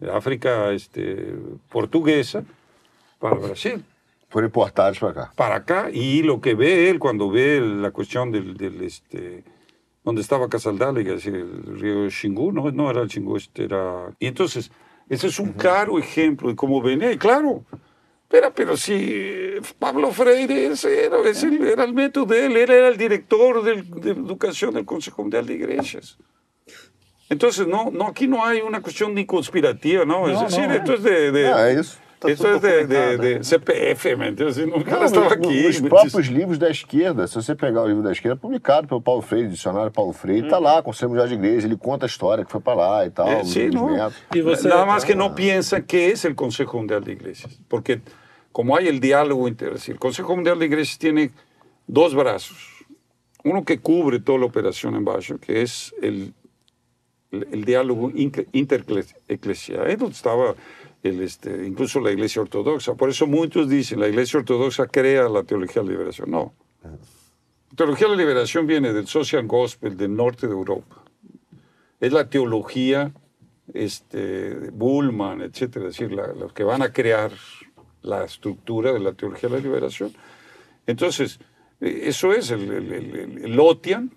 de 0.00 0.10
África 0.10 0.72
este, 0.72 1.34
portuguesa, 1.70 2.44
para 3.18 3.36
Brasil. 3.36 3.84
Importados 4.34 4.98
para 4.98 5.12
acá. 5.12 5.32
Para 5.34 5.54
acá, 5.56 5.90
y 5.90 6.22
lo 6.22 6.40
que 6.40 6.54
ve 6.54 6.90
él 6.90 6.98
cuando 6.98 7.30
ve 7.30 7.60
la 7.60 7.90
cuestión 7.90 8.30
del, 8.30 8.56
del 8.56 8.82
este, 8.82 9.42
donde 10.04 10.20
estaba 10.20 10.48
Casaldáliga, 10.48 11.14
es 11.14 11.26
el 11.26 11.80
río 11.80 12.10
Xingu, 12.10 12.52
no, 12.52 12.70
no 12.70 12.90
era 12.90 13.00
el 13.00 13.08
Xingu, 13.08 13.36
este 13.36 13.64
era... 13.64 14.10
Y 14.18 14.26
entonces, 14.26 14.70
ese 15.08 15.28
es 15.28 15.38
un 15.38 15.48
uh 15.48 15.52
-huh. 15.52 15.56
claro 15.56 15.98
ejemplo 15.98 16.50
de 16.50 16.56
cómo 16.56 16.82
venía, 16.82 17.10
y 17.10 17.16
claro, 17.16 17.64
pero, 18.28 18.52
pero 18.52 18.76
si 18.76 19.54
Pablo 19.78 20.12
Freire 20.12 20.66
ese 20.66 21.06
era, 21.06 21.18
ese 21.28 21.48
era 21.72 21.84
el 21.84 21.94
método 21.94 22.26
de 22.26 22.46
él, 22.46 22.56
él 22.56 22.70
era 22.70 22.88
el 22.88 22.96
director 22.96 23.62
de, 23.62 23.82
de 23.82 24.10
educación 24.10 24.74
del 24.74 24.84
Consejo 24.84 25.22
Mundial 25.22 25.46
de 25.46 25.54
Iglesias. 25.54 26.18
Entonces, 27.30 27.66
no, 27.66 27.90
no, 27.90 28.06
aquí 28.06 28.26
no 28.26 28.44
hay 28.44 28.60
una 28.60 28.80
cuestión 28.80 29.14
ni 29.14 29.26
conspirativa, 29.26 30.04
¿no? 30.04 30.26
no 30.26 30.32
es 30.32 30.40
decir, 30.40 30.66
no, 30.66 30.74
esto 30.74 30.94
es 30.94 31.02
de... 31.02 31.32
de 31.32 31.48
ah, 31.48 31.72
isso. 31.72 31.98
Tá 32.18 32.32
Isso 32.32 32.44
é 32.44 32.58
de, 32.58 32.84
de, 32.84 33.16
de, 33.38 33.46
CPF, 33.46 34.16
meu 34.16 34.48
assim, 34.48 34.64
o 34.64 34.84
cara 34.84 35.04
estava 35.04 35.34
aqui. 35.34 35.68
Os 35.68 35.80
próprios 35.80 36.26
livros 36.26 36.58
da 36.58 36.68
esquerda, 36.68 37.28
se 37.28 37.36
você 37.36 37.54
pegar 37.54 37.82
o 37.82 37.86
livro 37.86 38.02
da 38.02 38.10
esquerda, 38.10 38.34
publicado 38.36 38.88
pelo 38.88 39.00
Paulo 39.00 39.22
Freire, 39.22 39.48
dicionário 39.48 39.92
Paulo 39.92 40.12
Freire, 40.12 40.46
está 40.46 40.58
hum. 40.58 40.62
lá, 40.62 40.82
Conselho 40.82 41.10
Mundial 41.10 41.28
de 41.28 41.34
Igreja, 41.34 41.68
ele 41.68 41.76
conta 41.76 42.06
a 42.06 42.08
história 42.08 42.44
que 42.44 42.50
foi 42.50 42.60
para 42.60 42.74
lá 42.74 43.06
e 43.06 43.10
tal. 43.10 43.28
É, 43.28 43.44
sim, 43.44 43.70
não. 43.70 44.10
E 44.34 44.42
você, 44.42 44.66
Nada 44.66 44.84
mais 44.84 45.04
que 45.04 45.14
não 45.14 45.32
pensa 45.32 45.80
que 45.80 46.12
é 46.12 46.28
o 46.28 46.34
Conselho 46.34 46.70
Mundial 46.72 47.00
de 47.00 47.12
Igrejas, 47.12 47.56
porque 47.68 48.00
como 48.52 48.76
hay 48.76 48.88
el 48.88 49.00
diálogo 49.00 49.46
inter, 49.48 49.76
el 49.86 49.98
Consejo 49.98 50.34
Mundial 50.34 50.58
de 50.58 50.66
Iglesias 50.66 50.98
tiene 50.98 51.30
dos 51.86 52.14
brazos. 52.14 52.58
Uno 53.44 53.64
que 53.64 53.78
cubre 53.78 54.20
toda 54.20 54.38
la 54.38 54.46
operación 54.46 54.96
en 54.96 55.04
Bajo, 55.04 55.38
que 55.38 55.62
es 55.62 55.94
el, 56.02 56.34
el, 57.30 57.46
el 57.52 57.64
diálogo 57.64 58.10
intereclesial. 58.14 59.86
Ahí 59.86 59.96
donde 59.96 60.14
estaba 60.14 60.54
el, 61.02 61.22
este, 61.22 61.66
incluso 61.66 62.00
la 62.00 62.10
Iglesia 62.10 62.42
Ortodoxa. 62.42 62.94
Por 62.94 63.10
eso 63.10 63.26
muchos 63.26 63.68
dicen, 63.68 64.00
la 64.00 64.08
Iglesia 64.08 64.40
Ortodoxa 64.40 64.86
crea 64.86 65.28
la 65.28 65.44
teología 65.44 65.82
de 65.82 65.88
la 65.88 65.92
liberación. 65.92 66.30
No. 66.30 66.52
La 66.82 67.76
teología 67.76 68.08
de 68.08 68.16
la 68.16 68.22
liberación 68.22 68.66
viene 68.66 68.92
del 68.92 69.06
Social 69.06 69.46
Gospel 69.46 69.96
del 69.96 70.14
norte 70.16 70.46
de 70.46 70.52
Europa. 70.52 71.04
Es 72.00 72.12
la 72.12 72.28
teología 72.28 73.12
este, 73.72 74.70
Bullman, 74.72 75.42
etcétera, 75.42 75.88
es 75.88 75.96
decir, 75.96 76.12
la, 76.12 76.28
los 76.28 76.52
que 76.52 76.64
van 76.64 76.82
a 76.82 76.92
crear 76.92 77.30
la 78.02 78.24
estructura 78.24 78.92
de 78.92 79.00
la 79.00 79.12
teología 79.12 79.48
de 79.48 79.56
la 79.56 79.62
liberación. 79.62 80.12
Entonces, 80.86 81.40
eh, 81.80 82.02
eso 82.04 82.32
es, 82.32 82.50
el, 82.50 82.70
el, 82.70 82.92
el, 82.92 83.38
el 83.44 83.56
Lotian 83.56 84.10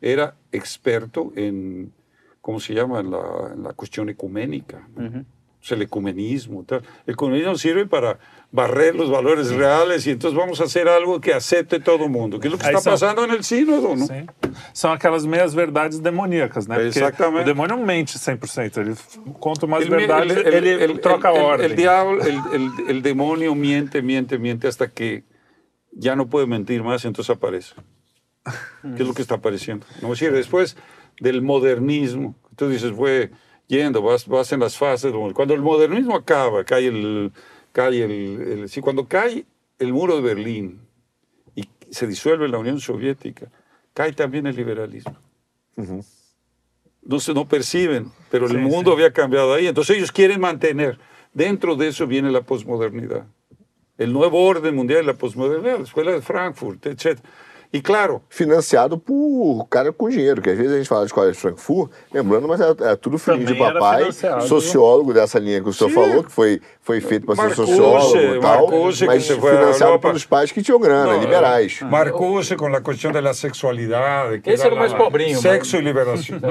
era 0.00 0.34
experto 0.52 1.32
en, 1.36 1.92
¿cómo 2.40 2.60
se 2.60 2.74
llama?, 2.74 3.00
en 3.00 3.10
la, 3.10 3.52
en 3.54 3.62
la 3.62 3.72
cuestión 3.74 4.08
ecuménica. 4.08 4.88
Uh 4.96 5.00
-huh. 5.00 5.24
o 5.60 5.64
sea, 5.64 5.76
el 5.76 5.82
ecumenismo. 5.82 6.64
Tal. 6.64 6.82
El 7.06 7.14
ecumenismo 7.14 7.54
sirve 7.56 7.86
para 7.86 8.18
barrer 8.52 8.96
los 8.96 9.08
valores 9.08 9.50
reales 9.50 10.06
y 10.06 10.10
entonces 10.10 10.36
vamos 10.36 10.60
a 10.60 10.64
hacer 10.64 10.88
algo 10.88 11.20
que 11.20 11.32
acepte 11.32 11.78
todo 11.78 12.08
mundo, 12.08 12.40
que 12.40 12.48
é 12.48 12.50
o 12.50 12.58
que 12.58 12.66
está 12.66 12.80
são, 12.80 12.92
passando 12.92 13.26
no 13.26 13.42
sínodo, 13.42 13.94
não? 13.94 14.06
Sim. 14.06 14.26
São 14.74 14.92
aquelas 14.92 15.24
meias 15.24 15.54
verdades 15.54 16.00
demoníacas, 16.00 16.66
né? 16.66 16.74
Porque 16.74 16.98
Exatamente. 16.98 17.42
o 17.42 17.44
demônio 17.44 17.78
mente 17.78 18.18
100%, 18.18 18.78
ele 18.78 18.96
conta 19.38 19.66
ele, 19.66 19.88
verdades, 19.88 20.36
ele, 20.36 20.56
ele, 20.56 20.68
ele 20.84 20.98
troca 20.98 21.28
a 21.28 21.32
ordem. 21.32 21.70
O 21.70 21.76
diabo, 21.76 22.18
el, 22.20 22.88
el, 22.88 23.00
demônio 23.02 23.54
miente, 23.54 24.02
miente, 24.02 24.36
miente 24.36 24.66
hasta 24.66 24.88
que 24.88 25.22
já 25.96 26.16
não 26.16 26.26
pode 26.26 26.48
mentir 26.48 26.82
mais, 26.82 27.04
então 27.04 27.24
aparece. 27.32 27.72
que 28.96 29.02
é 29.02 29.04
o 29.04 29.14
que 29.14 29.22
está 29.22 29.36
aparecendo. 29.36 29.86
No 30.02 30.12
es 30.12 30.18
decir, 30.18 30.32
después 30.32 30.76
del 31.20 31.40
modernismo, 31.42 32.34
tú 32.56 32.68
dices, 32.68 32.92
fue 32.92 33.30
yendo, 33.68 34.02
vas, 34.02 34.26
vas 34.26 34.50
en 34.52 34.60
las 34.60 34.76
fases, 34.76 35.12
cuando 35.34 35.54
el 35.54 35.60
modernismo 35.60 36.16
acaba, 36.16 36.64
cae 36.64 36.86
el, 36.86 37.32
cae 37.72 38.04
el, 38.04 38.12
el 38.40 38.68
sí, 38.68 38.80
cuando 38.80 39.06
cae 39.06 39.44
el 39.78 39.92
muro 39.92 40.16
de 40.16 40.22
Berlín 40.22 40.80
y 41.54 41.64
se 41.90 42.06
disuelve 42.06 42.48
la 42.48 42.58
Unión 42.58 42.80
Soviética, 42.80 43.50
cae 43.94 44.12
también 44.12 44.46
el 44.46 44.56
liberalismo. 44.56 45.16
Uh 45.76 45.82
-huh. 45.82 46.04
no, 47.02 47.20
se, 47.20 47.32
no 47.34 47.48
perciben, 47.48 48.10
pero 48.30 48.46
el 48.46 48.58
mundo 48.58 48.92
había 48.92 49.12
cambiado 49.12 49.54
ahí. 49.54 49.66
Entonces 49.66 49.96
ellos 49.96 50.12
quieren 50.12 50.40
mantener. 50.40 50.98
Dentro 51.32 51.76
de 51.76 51.88
eso 51.88 52.06
viene 52.06 52.30
la 52.30 52.42
posmodernidad. 52.42 53.26
El 53.96 54.12
nuevo 54.12 54.44
orden 54.44 54.74
mundial, 54.74 55.06
la 55.06 55.14
posmodernidad, 55.14 55.78
la 55.78 55.84
escuela 55.84 56.12
de 56.12 56.22
Frankfurt, 56.22 56.86
etc. 56.86 57.20
E 57.72 57.80
claro. 57.80 58.20
Financiado 58.28 58.98
por 58.98 59.64
cara 59.70 59.92
com 59.92 60.08
dinheiro, 60.08 60.42
que 60.42 60.50
às 60.50 60.56
vezes 60.56 60.72
a 60.72 60.76
gente 60.76 60.88
fala 60.88 61.02
de 61.02 61.06
escola 61.06 61.30
de 61.30 61.38
Frankfurt, 61.38 61.90
lembrando, 62.12 62.48
mas 62.48 62.60
é, 62.60 62.74
é 62.80 62.96
tudo 62.96 63.16
filho 63.16 63.44
de 63.44 63.54
papai, 63.54 64.10
sociólogo 64.42 65.14
dessa 65.14 65.38
linha 65.38 65.62
que 65.62 65.68
o 65.68 65.72
senhor 65.72 65.90
Sim. 65.90 65.94
falou, 65.94 66.24
que 66.24 66.32
foi, 66.32 66.60
foi 66.80 67.00
feito 67.00 67.26
para 67.26 67.36
ser 67.48 67.54
sociólogo 67.54 68.16
e 68.16 68.40
tal, 68.40 68.68
Marcuse, 68.68 69.06
mas 69.06 69.24
financiado 69.24 70.00
pelos 70.00 70.24
pais 70.24 70.50
que 70.50 70.62
tinham 70.62 70.80
grana, 70.80 71.12
não, 71.12 71.20
liberais. 71.20 71.80
Marcou-se 71.82 72.56
com 72.56 72.66
a 72.66 72.80
questão 72.80 73.12
da 73.12 73.32
sexualidade. 73.32 74.40
Que 74.40 74.50
Esse 74.50 74.66
era 74.66 74.74
o 74.74 74.78
mais 74.78 74.92
pobrinho. 74.92 75.38
Sexo 75.38 75.76
mas... 75.76 75.82
e 75.82 75.84
liberação. 75.84 76.38
não, 76.42 76.48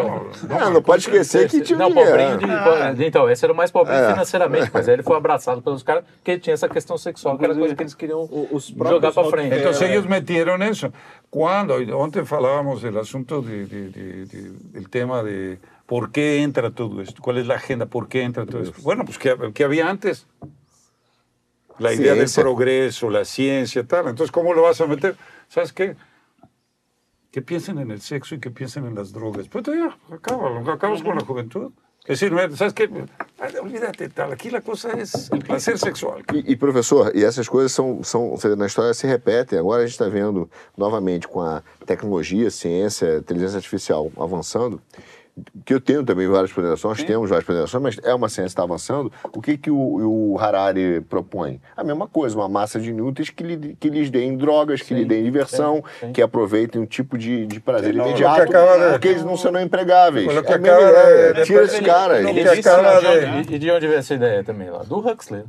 não, 0.47 0.59
não, 0.59 0.73
não 0.75 0.81
pode 0.81 1.01
esquecer 1.01 1.49
que 1.49 1.59
tinha 1.59 1.77
não, 1.77 1.91
pobrinho 1.91 2.37
de, 2.37 2.45
ah. 2.45 2.95
Então, 2.97 3.29
esse 3.29 3.43
era 3.43 3.51
o 3.51 3.55
mais 3.55 3.71
pobrinho 3.71 3.99
é. 3.99 4.11
financeiramente, 4.13 4.71
mas 4.73 4.87
aí 4.87 4.95
ele 4.95 5.03
foi 5.03 5.17
abraçado 5.17 5.61
pelos 5.61 5.83
caras 5.83 6.05
que 6.23 6.39
tinha 6.39 6.53
essa 6.53 6.69
questão 6.69 6.97
sexual, 6.97 7.37
que 7.37 7.43
era 7.43 7.53
coisa 7.53 7.75
que 7.75 7.83
eles 7.83 7.93
queriam 7.93 8.29
jogar 8.89 9.11
para 9.11 9.29
frente. 9.29 9.57
Então, 9.57 9.71
eles 9.81 10.05
meteram 10.05 10.57
isso. 10.63 10.89
Quando, 11.29 11.75
antes 12.03 12.27
falábamos 12.27 12.81
del 12.81 12.97
asunto 12.97 13.41
de, 13.41 13.65
de, 13.65 13.89
de, 13.89 14.25
del 14.71 14.89
tema 14.89 15.23
de 15.23 15.59
por 15.85 16.11
qué 16.11 16.41
entra 16.41 16.71
todo 16.71 17.01
esto, 17.01 17.21
cuál 17.21 17.37
es 17.37 17.47
la 17.47 17.55
agenda, 17.55 17.85
por 17.85 18.07
qué 18.07 18.23
entra 18.23 18.45
todo 18.45 18.61
esto. 18.61 18.81
Bueno, 18.81 19.05
pues 19.05 19.17
que, 19.17 19.35
que 19.53 19.63
había 19.63 19.89
antes. 19.89 20.27
La 21.79 21.93
idea 21.93 22.13
del 22.13 22.29
progreso, 22.35 23.09
la 23.09 23.23
ciencia, 23.23 23.87
tal. 23.87 24.09
Entonces, 24.09 24.31
¿cómo 24.31 24.53
lo 24.53 24.63
vas 24.63 24.81
a 24.81 24.85
meter? 24.85 25.15
¿Sabes 25.47 25.71
qué? 25.71 25.95
Que 27.31 27.41
piensen 27.41 27.79
en 27.79 27.89
el 27.91 28.01
sexo 28.01 28.35
y 28.35 28.39
que 28.39 28.51
piensen 28.51 28.85
en 28.85 28.95
las 28.95 29.13
drogas. 29.13 29.47
Pues 29.47 29.63
ya, 29.65 29.97
acabas, 30.13 30.67
acabas 30.67 31.01
con 31.01 31.15
la 31.15 31.23
juventud. 31.23 31.71
Es 32.09 32.19
decir, 32.19 32.35
¿sabes 32.57 32.73
quê? 32.73 32.89
Olvídate, 33.61 34.09
tal. 34.09 34.31
Aqui 34.31 34.49
a 34.55 34.61
coisa 34.61 34.89
é 34.89 35.03
o 35.35 35.39
prazer 35.45 35.77
sexual. 35.77 36.21
E, 36.33 36.53
e, 36.53 36.55
professor, 36.55 37.15
e 37.15 37.23
essas 37.23 37.47
coisas 37.47 37.71
são, 37.71 38.03
são, 38.03 38.35
na 38.57 38.65
história 38.65 38.95
se 38.95 39.05
repetem. 39.05 39.59
Agora 39.59 39.83
a 39.83 39.85
gente 39.85 39.91
está 39.93 40.09
vendo 40.09 40.49
novamente 40.75 41.27
com 41.27 41.39
a 41.39 41.61
tecnologia, 41.85 42.49
ciência, 42.49 43.17
inteligência 43.17 43.57
artificial 43.57 44.11
avançando 44.17 44.81
que 45.65 45.73
eu 45.73 45.81
tenho 45.81 46.03
também 46.03 46.27
várias 46.27 46.51
ponderações, 46.51 47.03
temos 47.03 47.29
várias 47.29 47.45
ponderações, 47.45 47.81
mas 47.81 47.99
é 48.03 48.13
uma 48.13 48.29
ciência 48.29 48.43
que 48.43 48.49
está 48.49 48.63
avançando. 48.63 49.11
O 49.33 49.41
que, 49.41 49.57
que 49.57 49.71
o, 49.71 50.33
o, 50.33 50.39
Harari 50.39 51.01
propõe? 51.01 51.59
A 51.75 51.83
mesma 51.83 52.07
coisa, 52.07 52.35
uma 52.35 52.49
massa 52.49 52.79
de 52.79 52.89
inúteis 52.89 53.29
que, 53.29 53.43
lhe, 53.43 53.75
que 53.79 53.89
lhes 53.89 54.09
deem 54.09 54.37
drogas, 54.37 54.81
que 54.81 54.89
sim, 54.89 54.95
lhe 54.95 55.05
deem 55.05 55.23
diversão, 55.23 55.83
sim, 55.99 56.07
sim. 56.07 56.13
que 56.13 56.21
aproveitem 56.21 56.81
um 56.81 56.85
tipo 56.85 57.17
de, 57.17 57.45
de 57.45 57.59
prazer 57.59 57.93
não, 57.93 58.09
imediato, 58.09 58.41
acaba, 58.41 58.91
porque 58.91 59.07
eles 59.07 59.23
não 59.23 59.37
serão 59.37 59.61
empregáveis. 59.61 60.27
É 60.27 60.53
a 60.53 60.57
mesma 60.57 60.81
ideia. 60.81 61.45
Tira 61.45 61.63
esses 61.63 61.79
caras. 61.79 62.25
E 63.49 63.59
de 63.59 63.71
onde 63.71 63.87
veio 63.87 63.99
essa 63.99 64.13
ideia 64.13 64.43
também? 64.43 64.69
Lá? 64.69 64.83
Do 64.83 64.99
Huxley. 64.99 65.43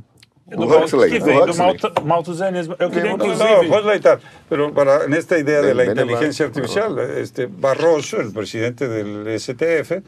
Do 0.55 0.65
Huxley, 0.65 1.11
que 1.11 1.19
vem 1.19 1.39
do, 1.45 1.53
do 1.53 2.05
malthusianismo. 2.05 2.75
Eu 2.79 2.89
queria, 2.89 3.11
inclusive... 3.11 3.67
No, 3.67 3.79
leitar, 3.81 4.19
pero 4.49 4.71
para, 4.71 5.05
en 5.05 5.13
esta 5.13 5.37
idea 5.37 5.61
de 5.61 5.73
la 5.73 5.85
inteligencia 5.85 6.45
artificial, 6.45 6.99
este 7.17 7.47
Barroso, 7.47 8.19
el 8.19 8.31
presidente 8.31 8.87
del 8.87 9.39
STF, 9.39 10.03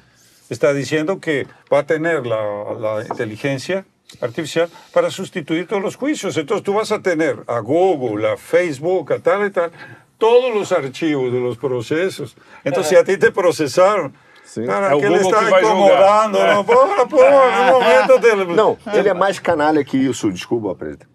está 0.50 0.74
diciendo 0.74 1.20
que 1.20 1.48
va 1.72 1.80
a 1.80 1.86
tener 1.86 2.26
la, 2.26 2.42
la 2.80 3.06
inteligencia 3.10 3.86
artificial 4.22 4.70
para 4.92 5.10
sustituir 5.10 5.68
todos 5.68 5.82
los 5.82 5.96
juicios. 5.96 6.38
Entonces 6.38 6.64
tú 6.64 6.74
vas 6.74 6.92
a 6.92 7.02
tener 7.02 7.44
a 7.48 7.60
Google, 7.60 8.30
a 8.30 8.38
Facebook, 8.38 9.14
a 9.14 9.20
tal 9.20 9.48
y 9.48 9.52
tal, 9.52 9.72
todos 10.18 10.54
los 10.54 10.72
archivos 10.72 11.34
de 11.34 11.40
los 11.40 11.58
procesos. 11.58 12.36
Entonces, 12.64 12.90
si 12.90 12.96
a 12.96 13.04
ti 13.04 13.18
te 13.18 13.32
procesaron 13.32 14.14
Sim. 14.44 14.66
Cara, 14.66 14.92
é 14.92 14.96
o 14.96 15.00
ele 15.00 15.16
está 15.16 15.42
incomodando. 15.50 16.38
É. 16.38 16.54
Não, 16.54 16.64
porra, 16.64 17.08
porra, 17.08 17.66
no 17.66 17.80
momento 17.80 18.20
dele. 18.20 18.46
Não, 18.54 18.78
ele 18.94 19.10
é 19.10 19.14
mais 19.14 19.40
canalha 19.40 19.84
que 19.84 19.98
isso, 19.98 20.32
desculpa, 20.32 20.76
presidente. 20.76 21.14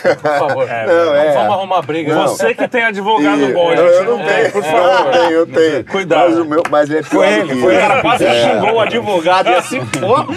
Por 0.00 0.16
favor. 0.16 0.68
É, 0.72 0.86
não, 0.86 1.14
é. 1.14 1.34
Vamos 1.34 1.52
arrumar 1.52 1.82
briga. 1.82 2.14
Você 2.22 2.54
que 2.54 2.66
tem 2.66 2.84
advogado 2.84 3.42
e, 3.42 3.52
bom, 3.52 3.74
não, 3.74 3.84
Eu 3.84 4.04
não 4.04 4.24
tenho, 4.24 4.52
por 4.52 4.62
favor. 4.64 5.06
Eu 5.06 5.12
tenho, 5.12 5.30
eu 5.32 5.46
tenho. 5.46 5.84
Cuidado. 5.84 6.30
Mas, 6.30 6.38
o 6.38 6.44
meu, 6.44 6.62
mas 6.70 6.90
é 6.90 7.02
pior 7.02 7.10
foi 7.10 7.28
ele, 7.28 7.60
foi 7.60 7.74
ele. 7.74 8.00
quase 8.00 8.24
é. 8.24 8.50
xingou 8.50 8.72
o 8.72 8.80
advogado 8.80 9.50
e 9.50 9.54
assim, 9.54 9.84
pô. 9.86 10.32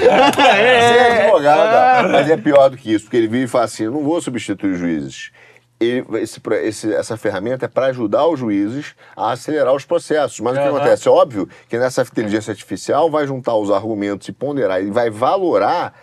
É, 0.51 0.57
é 0.57 1.21
advogado, 1.21 2.09
mas 2.09 2.29
é 2.29 2.38
pior 2.38 2.69
do 2.69 2.77
que 2.77 2.93
isso, 2.93 3.05
porque 3.05 3.17
ele 3.17 3.27
vive 3.27 3.45
e 3.45 3.47
fala 3.47 3.65
assim, 3.65 3.86
eu 3.86 3.91
não 3.91 4.03
vou 4.03 4.19
substituir 4.19 4.75
juízes 4.75 5.31
ele, 5.80 6.05
esse, 6.21 6.41
esse, 6.63 6.93
essa 6.93 7.17
ferramenta 7.17 7.65
é 7.65 7.67
para 7.67 7.88
ajudar 7.88 8.28
os 8.28 8.39
juízes 8.39 8.95
a 9.15 9.32
acelerar 9.32 9.73
os 9.73 9.86
processos. 9.86 10.39
Mas 10.39 10.55
uhum. 10.55 10.59
o 10.59 10.63
que 10.63 10.76
acontece? 10.76 11.07
É 11.07 11.11
óbvio 11.11 11.49
que 11.67 11.78
nessa 11.78 12.01
inteligência 12.01 12.51
artificial 12.51 13.09
vai 13.09 13.28
juntar 13.28 13.55
os 13.55 13.69
argumentos 13.69 14.28
e 14.28 14.32
ponderar, 14.32 14.82
e 14.82 14.89
vai 14.89 15.09
valorar 15.09 15.93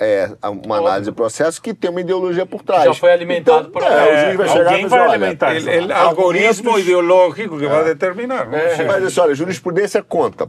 é, 0.00 0.30
uma 0.64 0.78
análise 0.78 1.10
de 1.10 1.14
processo 1.14 1.60
que 1.60 1.74
tem 1.74 1.90
uma 1.90 2.00
ideologia 2.00 2.46
por 2.46 2.62
trás. 2.62 2.84
Já 2.84 2.94
foi 2.94 3.12
alimentado 3.12 3.68
então, 3.68 3.72
por 3.72 3.82
é, 3.82 3.86
o 3.86 4.24
juiz 4.24 4.36
vai 4.36 4.48
chegar 4.48 4.70
Alguém 4.70 4.86
vai 4.86 5.00
alimentar 5.00 5.54
ele, 5.54 5.70
ele, 5.70 5.92
algoritmo 5.92 6.78
ideológico 6.78 7.58
que 7.58 7.66
é. 7.66 7.68
vai 7.68 7.84
determinar. 7.84 8.48
Mas 8.48 9.04
assim, 9.04 9.20
olha, 9.20 9.34
jurisprudência 9.34 10.02
conta. 10.02 10.48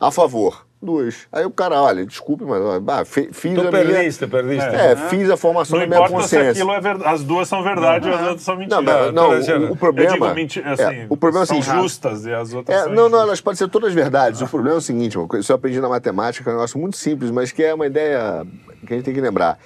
A 0.00 0.10
favor 0.10 0.67
Dois. 0.80 1.26
Aí 1.32 1.44
o 1.44 1.50
cara, 1.50 1.82
olha, 1.82 2.06
desculpe, 2.06 2.44
mas 2.44 2.62
ah, 2.62 3.04
fiz 3.04 3.54
tu 3.54 3.66
a 3.66 3.70
perdiste, 3.70 4.24
minha... 4.24 4.30
perdiste. 4.30 4.76
É, 4.76 4.92
é, 4.92 4.96
fiz 4.96 5.28
a 5.28 5.36
formação 5.36 5.76
não 5.76 5.88
da 5.88 5.96
minha 5.96 6.08
consciência. 6.08 6.54
Se 6.54 6.60
aquilo 6.60 6.72
é 6.72 6.80
verdade, 6.80 7.14
as 7.14 7.24
duas 7.24 7.48
são 7.48 7.64
verdade 7.64 8.08
e 8.08 8.12
as 8.12 8.20
outras 8.20 8.42
são 8.42 8.56
mentira. 8.56 8.80
Não, 8.80 9.12
não, 9.12 9.30
o, 9.30 9.72
o, 9.72 9.76
problema... 9.76 10.12
Digo, 10.12 10.34
menti... 10.34 10.60
assim, 10.60 10.82
é, 10.82 11.06
o 11.10 11.16
problema 11.16 11.44
são 11.44 11.56
é 11.56 11.60
assim, 11.60 11.72
justas 11.72 12.24
e 12.26 12.32
as 12.32 12.54
outras 12.54 12.78
é, 12.78 12.84
são 12.84 12.94
Não, 12.94 13.08
não, 13.08 13.20
elas 13.20 13.40
podem 13.40 13.58
ser 13.58 13.68
todas 13.68 13.92
verdades. 13.92 14.40
O 14.40 14.46
problema 14.46 14.76
é 14.76 14.78
o 14.78 14.80
seguinte, 14.80 15.18
isso 15.40 15.50
eu 15.50 15.56
aprendi 15.56 15.80
na 15.80 15.88
matemática, 15.88 16.48
é 16.48 16.52
um 16.52 16.56
negócio 16.56 16.78
muito 16.78 16.96
simples, 16.96 17.32
mas 17.32 17.50
que 17.50 17.64
é 17.64 17.74
uma 17.74 17.86
ideia 17.86 18.46
que 18.86 18.92
a 18.92 18.96
gente 18.96 19.04
tem 19.04 19.14
que 19.14 19.20
lembrar. 19.20 19.58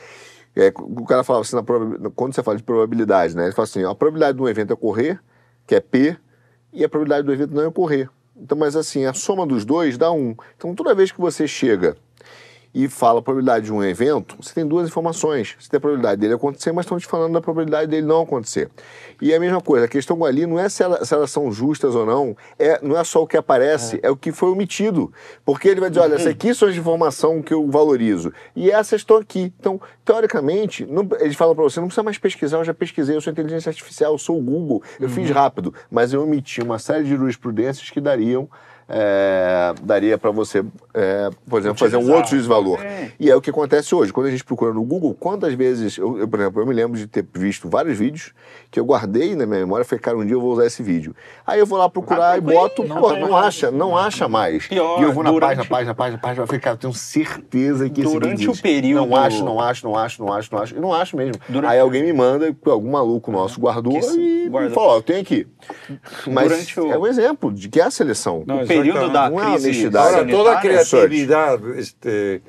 É, 0.57 0.73
o 0.75 1.05
cara 1.05 1.23
fala 1.23 1.41
assim, 1.41 1.57
quando 2.17 2.35
você 2.35 2.43
fala 2.43 2.57
de 2.57 2.63
probabilidade, 2.63 3.37
né? 3.37 3.45
Ele 3.45 3.53
fala 3.53 3.65
assim, 3.65 3.85
a 3.85 3.95
probabilidade 3.95 4.39
de 4.39 4.43
um 4.43 4.49
evento 4.49 4.73
ocorrer, 4.73 5.21
que 5.67 5.75
é 5.75 5.81
P, 5.81 6.17
e 6.73 6.83
a 6.83 6.89
probabilidade 6.89 7.27
do 7.27 7.33
evento 7.35 7.55
não 7.55 7.67
ocorrer. 7.67 8.09
Então, 8.43 8.59
mas 8.59 8.75
assim, 8.75 9.05
a 9.05 9.15
soma 9.15 9.47
dos 9.47 9.65
dois 9.65 9.97
dá 9.97 10.11
um. 10.11 10.35
Então, 10.57 10.75
toda 10.75 10.95
vez 10.95 11.13
que 11.13 11.21
você 11.21 11.47
chega 11.47 11.97
e 12.75 12.89
fala 12.89 13.19
a 13.19 13.23
probabilidade 13.23 13.67
de 13.67 13.73
um 13.73 13.83
evento, 13.83 14.37
você 14.41 14.55
tem 14.55 14.67
duas 14.67 14.89
informações. 14.89 15.55
Você 15.59 15.69
tem 15.69 15.77
a 15.77 15.81
probabilidade 15.81 16.21
dele 16.21 16.35
acontecer, 16.35 16.73
mas 16.73 16.87
estamos 16.87 17.03
te 17.03 17.09
falando 17.09 17.35
da 17.35 17.41
probabilidade 17.41 17.91
dele 17.91 18.07
não 18.07 18.23
acontecer. 18.23 18.71
E 19.21 19.33
é 19.33 19.37
a 19.37 19.41
mesma 19.41 19.61
coisa, 19.61 19.85
a 19.85 19.89
questão 19.89 20.25
ali 20.25 20.47
não 20.47 20.59
é 20.59 20.69
se, 20.69 20.83
ela, 20.83 21.05
se 21.05 21.15
elas 21.15 21.31
são 21.31 21.53
justas 21.53 21.95
ou 21.95 22.07
não, 22.07 22.37
é, 22.59 22.81
não 22.83 22.99
é 22.99 23.05
só 23.05 23.23
o 23.23 23.27
que 23.27 23.37
aparece, 23.37 23.97
é. 23.97 24.09
é 24.09 24.11
o 24.11 24.17
que 24.17 24.33
foi 24.33 24.51
omitido. 24.51 25.13
Porque 25.45 25.69
ele 25.69 25.81
vai 25.81 25.91
dizer, 25.91 26.01
olha, 26.01 26.15
essa 26.17 26.31
aqui 26.31 26.55
são 26.55 26.69
as 26.69 26.75
informações 26.75 27.45
que 27.45 27.53
eu 27.53 27.69
valorizo, 27.71 28.33
e 28.57 28.71
essas 28.71 29.03
estão 29.03 29.19
aqui. 29.19 29.53
Então, 29.61 29.81
teoricamente, 30.05 30.87
não, 30.87 31.07
eles 31.21 31.37
falam 31.37 31.55
para 31.55 31.65
você, 31.65 31.79
não 31.79 31.89
precisa 31.89 32.03
mais 32.03 32.17
pesquisar, 32.17 32.59
eu 32.59 32.65
já 32.65 32.75
pesquisei, 32.75 33.15
eu 33.17 33.21
sou 33.21 33.31
inteligência 33.31 33.69
artificial, 33.69 34.13
eu 34.13 34.19
sou 34.19 34.39
o 34.39 34.43
Google, 34.43 34.83
eu 34.99 35.09
uhum. 35.09 35.15
fiz 35.15 35.31
rápido, 35.31 35.75
mas 35.91 36.13
eu 36.13 36.23
omiti 36.23 36.63
uma 36.63 36.79
série 36.79 37.05
de 37.05 37.15
jurisprudências 37.15 37.91
que 37.91 38.01
dariam 38.01 38.49
é, 38.95 39.75
daria 39.83 40.19
para 40.19 40.31
você, 40.31 40.63
é, 40.93 41.31
por 41.49 41.59
exemplo, 41.59 41.73
Utilizar. 41.73 41.77
fazer 41.79 41.97
um 41.97 42.15
outro 42.15 42.31
juízo 42.31 42.43
de 42.43 42.49
valor. 42.49 42.79
É. 42.85 43.11
E 43.19 43.31
é 43.31 43.35
o 43.35 43.41
que 43.41 43.49
acontece 43.49 43.95
hoje. 43.95 44.13
Quando 44.13 44.27
a 44.27 44.31
gente 44.31 44.45
procura 44.45 44.73
no 44.73 44.83
Google, 44.83 45.15
quantas 45.15 45.55
vezes, 45.55 45.97
eu, 45.97 46.19
eu, 46.19 46.29
por 46.29 46.39
exemplo, 46.39 46.61
eu 46.61 46.67
me 46.67 46.75
lembro 46.75 46.99
de 46.99 47.07
ter 47.07 47.25
visto 47.33 47.71
vários 47.71 47.97
vídeos 47.97 48.33
que 48.71 48.79
eu 48.79 48.85
guardei 48.85 49.35
na 49.35 49.47
minha 49.47 49.61
memória, 49.61 49.85
falei, 49.85 50.01
cara, 50.01 50.19
um 50.19 50.25
dia 50.25 50.35
eu 50.35 50.41
vou 50.41 50.53
usar 50.53 50.67
esse 50.67 50.83
vídeo. 50.83 51.17
Aí 51.47 51.59
eu 51.59 51.67
vou 51.67 51.79
lá 51.79 51.89
procurar 51.89 52.33
ah, 52.33 52.39
e 52.39 52.41
boto, 52.41 52.85
não, 52.85 53.01
pô, 53.01 53.17
não 53.17 53.35
acha, 53.35 53.71
não 53.71 53.97
acha 53.97 54.29
mais. 54.29 54.67
Pior, 54.67 55.01
e 55.01 55.05
eu 55.05 55.13
vou 55.13 55.25
na 55.25 55.31
durante... 55.31 55.57
página, 55.57 55.65
página, 55.65 55.95
página, 55.95 56.19
página, 56.19 56.43
eu 56.43 56.47
falei, 56.47 56.61
cara, 56.61 56.75
eu 56.75 56.81
tenho 56.81 56.93
certeza 56.93 57.89
que 57.89 58.03
durante 58.03 58.35
esse 58.35 58.47
vídeo... 58.47 58.53
o 58.53 58.63
período... 58.63 59.07
Não 59.07 59.17
acho, 59.17 59.45
não 59.45 59.61
acho, 59.61 59.87
não 59.87 59.97
acho, 59.97 60.23
não 60.23 60.33
acho, 60.33 60.53
não 60.53 60.63
acho. 60.63 60.77
E 60.77 60.81
não 60.81 60.93
acho 60.93 61.17
mesmo. 61.17 61.35
Durante... 61.49 61.71
Aí 61.71 61.81
alguém 61.81 62.03
me 62.03 62.13
manda, 62.13 62.55
algum 62.67 62.91
maluco 62.91 63.33
nosso 63.33 63.59
guardou 63.59 63.99
e 63.99 64.49
guardou. 64.49 64.75
falou, 64.75 64.91
ó, 64.91 64.97
eu 64.97 65.03
tenho 65.03 65.21
aqui. 65.21 65.47
Mas 66.27 66.77
o... 66.77 66.91
é 66.91 66.99
um 66.99 67.07
exemplo 67.07 67.53
de 67.53 67.69
que 67.69 67.81
é 67.81 67.85
a 67.85 67.91
seleção. 67.91 68.45
Não, 68.47 68.63
o 68.63 68.67
período 68.67 68.82
da 69.13 69.27
é 69.27 69.31
honestidade. 69.31 70.15
Ahora, 70.15 70.29
toda 70.29 70.53
a 70.53 70.61
criatividade 70.61 71.79
este, 71.79 72.43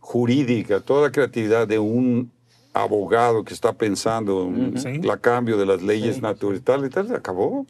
jurídica, 0.00 0.80
toda 0.80 1.08
a 1.08 1.10
criatividade 1.10 1.70
de 1.70 1.78
um 1.78 2.26
abogado 2.72 3.44
que 3.44 3.52
está 3.52 3.72
pensando 3.72 4.42
en 4.46 5.04
el 5.04 5.20
cambio 5.20 5.56
de 5.56 5.64
las 5.64 5.80
leyes 5.80 6.20
naturales 6.20 6.60
y 6.60 6.64
tal, 6.64 6.84
y 6.84 6.90
tal, 6.90 7.14
acabó. 7.14 7.66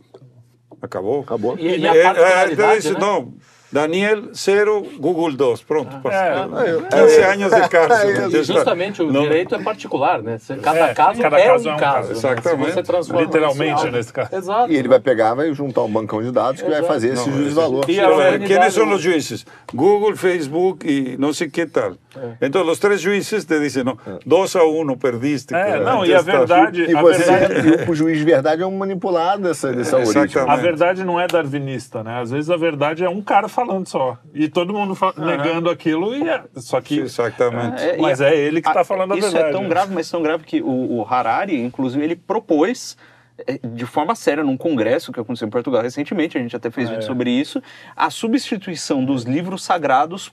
Acabó. 0.81 1.21
Acabou. 1.23 1.59
E, 1.59 1.79
e 1.79 1.87
a 1.87 1.95
eh, 1.95 2.53
eh, 2.53 2.99
no, 2.99 3.35
Daniel, 3.75 4.29
cero, 4.33 4.87
Google 4.99 5.33
2. 5.33 5.62
Pronto. 5.62 6.01
Ah, 6.05 6.47
é, 6.64 7.03
15 7.03 7.22
anos 7.22 7.53
de 7.53 7.66
cárcere. 7.68 8.39
E 8.39 8.45
justamente 8.45 9.03
o 9.03 9.11
não. 9.11 9.22
direito 9.22 9.53
é 9.57 9.59
particular, 9.64 10.22
né? 10.22 10.39
Cada 10.62 10.79
é, 10.79 10.95
caso 10.95 11.20
cada 11.20 11.41
é 11.41 11.47
caso 11.49 11.68
um 11.68 11.72
é 11.72 11.75
um 11.75 11.77
caso. 11.77 12.09
Né? 12.09 12.14
Exatamente. 12.14 12.77
Né? 12.77 13.20
Literalmente, 13.20 13.91
nesse 13.91 14.12
caso. 14.12 14.33
Exato. 14.33 14.70
E 14.70 14.77
ele 14.77 14.87
vai 14.87 15.01
pegar, 15.01 15.35
vai 15.35 15.53
juntar 15.53 15.83
um 15.83 15.91
bancão 15.91 16.22
de 16.22 16.31
dados 16.31 16.62
que 16.62 16.68
Exato. 16.68 16.83
vai 16.83 16.89
fazer 16.89 17.14
esse 17.14 17.29
juízo 17.29 17.49
de 17.49 17.55
valor. 17.55 17.91
E 17.91 17.99
a, 17.99 18.39
quem 18.39 18.70
são 18.70 18.93
os 18.93 19.01
juízes? 19.01 19.45
Google, 19.75 20.16
Facebook 20.16 20.89
e 20.89 21.16
não 21.16 21.33
sei 21.33 21.51
que 21.51 21.66
tal. 21.66 21.95
É. 22.17 22.47
Então, 22.47 22.67
os 22.69 22.79
três 22.79 23.01
juízes 23.01 23.45
te 23.45 23.59
dizem, 23.59 23.85
não, 23.85 23.97
2 24.25 24.57
a 24.57 24.65
1 24.65 24.81
um, 24.81 24.97
perdiste. 24.97 25.55
É, 25.55 25.81
não, 25.81 26.05
e 26.05 26.15
a 26.15 26.21
verdade... 26.21 26.83
E, 26.83 26.97
a 26.97 27.03
você, 27.03 27.25
verdade... 27.25 27.85
e 27.87 27.91
o 27.91 27.95
juiz 27.95 28.19
de 28.19 28.25
verdade 28.25 28.62
é 28.62 28.67
um 28.67 28.77
manipulado 28.77 29.43
dessa, 29.43 29.73
dessa 29.73 29.97
algoritmo. 29.97 30.51
A 30.51 30.57
verdade 30.57 31.05
não 31.05 31.21
é 31.21 31.27
darwinista, 31.27 32.03
né? 32.03 32.21
Às 32.21 32.31
vezes 32.31 32.51
a 32.51 32.57
verdade 32.57 33.05
é 33.05 33.09
um 33.09 33.23
cara 33.23 33.49
falando 33.49 33.89
só. 33.89 34.19
E 34.33 34.49
todo 34.49 34.73
mundo 34.73 34.97
negando 35.17 35.71
aquilo, 35.71 36.15
e 36.15 36.29
é, 36.29 36.43
só 36.57 36.81
que... 36.81 37.01
Exatamente. 37.01 37.83
É, 37.83 37.97
mas 37.99 38.21
é 38.21 38.35
ele 38.35 38.61
que 38.61 38.69
está 38.69 38.85
falando 38.85 39.12
a 39.12 39.17
isso 39.17 39.31
verdade. 39.31 39.51
Isso 39.51 39.57
é 39.57 39.61
tão 39.61 39.69
grave, 39.69 39.95
mas 39.95 40.11
tão 40.11 40.23
grave 40.23 40.45
que 40.45 40.61
o, 40.61 41.01
o 41.01 41.07
Harari, 41.09 41.61
inclusive, 41.61 42.03
ele 42.03 42.17
propôs 42.17 42.97
é, 43.37 43.59
de 43.67 43.85
forma 43.85 44.15
séria 44.15 44.45
num 44.45 44.57
congresso 44.57 45.12
que 45.12 45.19
aconteceu 45.19 45.49
em 45.49 45.51
Portugal 45.51 45.83
recentemente, 45.83 46.39
a 46.39 46.41
gente 46.41 46.55
até 46.55 46.71
fez 46.71 46.87
ah, 46.87 46.91
vídeo 46.93 47.05
é. 47.05 47.07
sobre 47.07 47.31
isso, 47.31 47.61
a 47.97 48.09
substituição 48.09 49.05
dos 49.05 49.25
livros 49.25 49.65
sagrados 49.65 50.33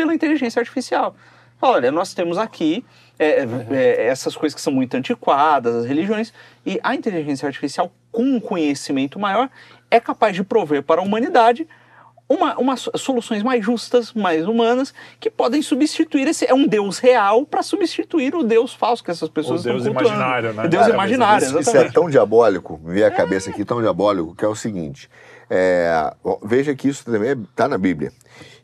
pela 0.00 0.14
inteligência 0.14 0.60
artificial. 0.60 1.14
Olha, 1.60 1.92
nós 1.92 2.14
temos 2.14 2.38
aqui 2.38 2.82
é, 3.18 3.46
é, 3.70 4.06
essas 4.06 4.34
coisas 4.34 4.54
que 4.54 4.62
são 4.62 4.72
muito 4.72 4.96
antiquadas, 4.96 5.74
as 5.74 5.84
religiões, 5.84 6.32
e 6.64 6.80
a 6.82 6.94
inteligência 6.94 7.46
artificial, 7.46 7.92
com 8.10 8.22
um 8.22 8.40
conhecimento 8.40 9.18
maior, 9.18 9.50
é 9.90 10.00
capaz 10.00 10.34
de 10.34 10.42
prover 10.42 10.82
para 10.82 11.02
a 11.02 11.04
humanidade 11.04 11.68
uma, 12.26 12.56
uma, 12.58 12.76
soluções 12.76 13.42
mais 13.42 13.62
justas, 13.62 14.14
mais 14.14 14.46
humanas, 14.46 14.94
que 15.18 15.28
podem 15.28 15.60
substituir 15.60 16.28
esse. 16.28 16.46
É 16.48 16.54
um 16.54 16.66
Deus 16.66 16.98
real 16.98 17.44
para 17.44 17.62
substituir 17.62 18.34
o 18.34 18.42
Deus 18.42 18.72
falso 18.72 19.04
que 19.04 19.10
essas 19.10 19.28
pessoas 19.28 19.62
o 19.62 19.64
Deus 19.64 19.84
imaginário, 19.84 20.54
né? 20.54 20.64
O 20.64 20.68
Deus 20.68 20.86
imaginário. 20.86 21.44
Isso, 21.44 21.58
isso, 21.58 21.76
é 21.76 21.90
tão 21.90 22.08
diabólico, 22.08 22.80
me 22.82 23.02
a 23.02 23.10
cabeça 23.10 23.50
aqui 23.50 23.66
tão 23.66 23.82
diabólico, 23.82 24.34
que 24.34 24.44
é 24.44 24.48
o 24.48 24.54
seguinte. 24.54 25.10
É, 25.50 26.14
veja 26.44 26.74
que 26.74 26.88
isso 26.88 27.04
também 27.04 27.32
está 27.32 27.66
na 27.66 27.76
Bíblia, 27.76 28.12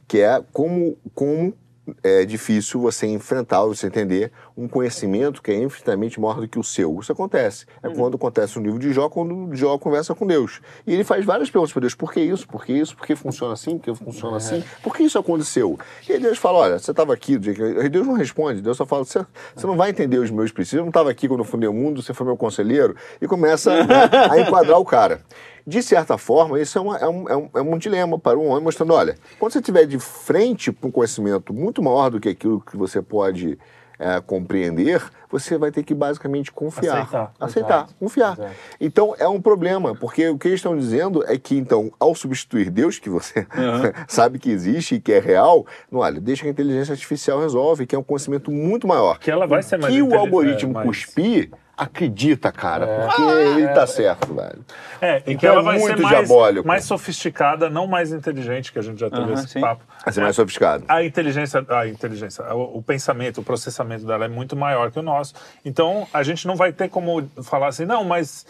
que 0.07 0.21
é 0.21 0.43
como, 0.53 0.97
como 1.15 1.55
é 2.03 2.25
difícil 2.25 2.81
você 2.81 3.07
enfrentar, 3.07 3.65
você 3.65 3.87
entender 3.87 4.33
um 4.57 4.67
conhecimento 4.67 5.41
que 5.41 5.53
é 5.53 5.63
infinitamente 5.63 6.21
maior 6.21 6.41
do 6.41 6.49
que 6.49 6.59
o 6.59 6.65
seu. 6.65 6.99
Isso 7.01 7.13
acontece. 7.13 7.67
É 7.83 7.89
uhum. 7.89 7.95
quando 7.95 8.17
acontece 8.17 8.59
no 8.59 8.65
livro 8.65 8.79
de 8.79 8.93
Jó, 8.93 9.09
quando 9.09 9.55
Jó 9.55 9.79
conversa 9.79 10.15
com 10.15 10.27
Deus. 10.27 10.61
E 10.87 10.93
ele 10.93 11.05
faz 11.05 11.25
várias 11.25 11.51
perguntas 11.51 11.73
para 11.73 11.81
Deus: 11.81 11.95
por 11.95 12.13
que 12.13 12.21
isso? 12.21 12.47
Por 12.49 12.65
que 12.65 12.73
isso? 12.73 12.97
Por 12.97 13.07
que 13.07 13.15
funciona 13.15 13.53
assim? 13.53 13.79
Por 13.79 13.85
que 13.85 14.05
funciona 14.05 14.37
é. 14.37 14.39
assim? 14.39 14.65
Por 14.83 14.97
que 14.97 15.05
isso 15.05 15.19
aconteceu? 15.19 15.79
E 16.09 16.13
aí 16.13 16.19
Deus 16.19 16.39
fala: 16.39 16.59
olha, 16.59 16.79
você 16.79 16.91
estava 16.91 17.13
aqui. 17.13 17.39
Deus 17.39 18.07
não 18.07 18.15
responde. 18.15 18.61
Deus 18.61 18.77
só 18.77 18.87
fala: 18.87 19.05
você, 19.05 19.25
você 19.55 19.67
não 19.67 19.77
vai 19.77 19.91
entender 19.91 20.19
os 20.19 20.31
meus 20.31 20.51
princípios. 20.51 20.79
Eu 20.79 20.83
não 20.83 20.91
estava 20.91 21.11
aqui 21.11 21.29
quando 21.29 21.41
eu 21.41 21.45
fundei 21.45 21.69
o 21.69 21.75
mundo, 21.75 22.03
você 22.03 22.13
foi 22.13 22.27
meu 22.27 22.37
conselheiro. 22.37 22.97
E 23.21 23.27
começa 23.27 23.85
né, 23.85 24.11
a 24.31 24.41
enquadrar 24.41 24.79
o 24.79 24.85
cara. 24.85 25.21
De 25.67 25.83
certa 25.83 26.17
forma, 26.17 26.61
isso 26.61 26.79
é, 26.79 26.81
uma, 26.81 26.97
é, 26.97 27.09
um, 27.09 27.29
é, 27.29 27.37
um, 27.37 27.51
é 27.55 27.61
um 27.61 27.77
dilema 27.77 28.19
para 28.19 28.39
um 28.39 28.49
homem, 28.49 28.63
mostrando: 28.63 28.95
olha, 28.95 29.17
quando 29.39 29.53
você 29.53 29.59
estiver 29.59 29.85
de 29.85 29.99
frente 29.99 30.71
para 30.71 30.87
um 30.87 30.93
conhecimento 30.93 31.53
muito 31.53 31.83
maior 31.83 32.09
do 32.09 32.21
que 32.21 32.29
aquilo 32.29 32.61
que 32.61 32.77
você 32.77 33.03
pode 33.03 33.59
é, 33.99 34.21
compreender, 34.21 35.03
você 35.31 35.59
vai 35.59 35.71
ter 35.71 35.83
que 35.83 35.95
basicamente 35.95 36.53
confiar. 36.53 36.99
Aceitar. 36.99 37.33
Aceitar, 37.41 37.77
Exato. 37.79 37.95
confiar. 37.99 38.33
Exato. 38.35 38.55
Então 38.81 39.15
é 39.19 39.27
um 39.27 39.41
problema, 39.41 39.95
porque 39.95 40.29
o 40.29 40.39
que 40.39 40.49
eles 40.49 40.59
estão 40.59 40.77
dizendo 40.77 41.25
é 41.27 41.37
que, 41.39 41.57
então, 41.57 41.91
ao 41.99 42.15
substituir 42.15 42.71
Deus, 42.71 42.99
que 42.99 43.11
você 43.11 43.41
uhum. 43.41 43.93
sabe 44.07 44.39
que 44.39 44.51
existe 44.51 44.97
e 44.97 45.01
que 45.01 45.13
é 45.13 45.19
real, 45.19 45.67
não, 45.91 46.01
olha, 46.01 46.21
deixa 46.21 46.43
que 46.43 46.49
a 46.49 46.53
inteligência 46.53 46.93
artificial 46.93 47.41
resolve, 47.41 47.87
que 47.87 47.95
é 47.95 47.99
um 47.99 48.05
conhecimento 48.05 48.51
muito 48.51 48.87
maior. 48.87 49.19
Que 49.19 49.31
ela 49.31 49.47
vai 49.47 49.63
ser 49.63 49.79
mais 49.79 49.93
Que 49.93 50.03
o 50.03 50.15
algoritmo 50.15 50.73
é, 50.73 50.75
mais... 50.75 50.87
cuspir 50.87 51.51
acredita, 51.77 52.51
cara, 52.51 52.87
é. 52.87 53.07
porque 53.07 53.23
ah, 53.23 53.43
ele 53.43 53.69
tá 53.69 53.87
certo, 53.87 54.35
velho. 54.35 54.65
É, 55.01 55.17
e 55.19 55.33
então 55.33 55.37
que 55.37 55.47
ela 55.47 55.61
é 55.61 55.63
vai 55.63 55.79
muito 55.79 55.97
ser 55.97 56.03
mais, 56.03 56.17
diabólico. 56.17 56.67
mais 56.67 56.85
sofisticada, 56.85 57.69
não 57.69 57.87
mais 57.87 58.13
inteligente, 58.13 58.73
que 58.73 58.79
a 58.79 58.83
gente 58.83 58.99
já 58.99 59.11
teve 59.11 59.33
esse 59.35 59.49
sim. 59.49 59.61
papo. 59.61 59.85
Vai 60.03 60.15
ser 60.15 60.21
mais 60.23 60.35
sofisticada. 60.35 60.85
A 60.89 61.05
inteligência, 61.05 61.65
a 61.69 61.87
inteligência, 61.87 62.43
o, 62.55 62.79
o, 62.79 62.83
pensamento, 62.83 63.41
o 63.41 63.45
processamento 63.45 64.07
dela 64.07 64.25
é 64.25 64.29
muito 64.29 64.57
maior 64.57 64.91
que 64.91 64.99
o 64.99 65.03
nosso. 65.03 65.35
Então, 65.65 66.09
a 66.13 66.23
gente 66.23 66.47
não 66.47 66.57
vai 66.57 66.73
ter 66.73 66.89
como 66.89 67.29
falar 67.43 67.69
assim, 67.69 67.85
não, 67.85 68.05
mas 68.05 68.47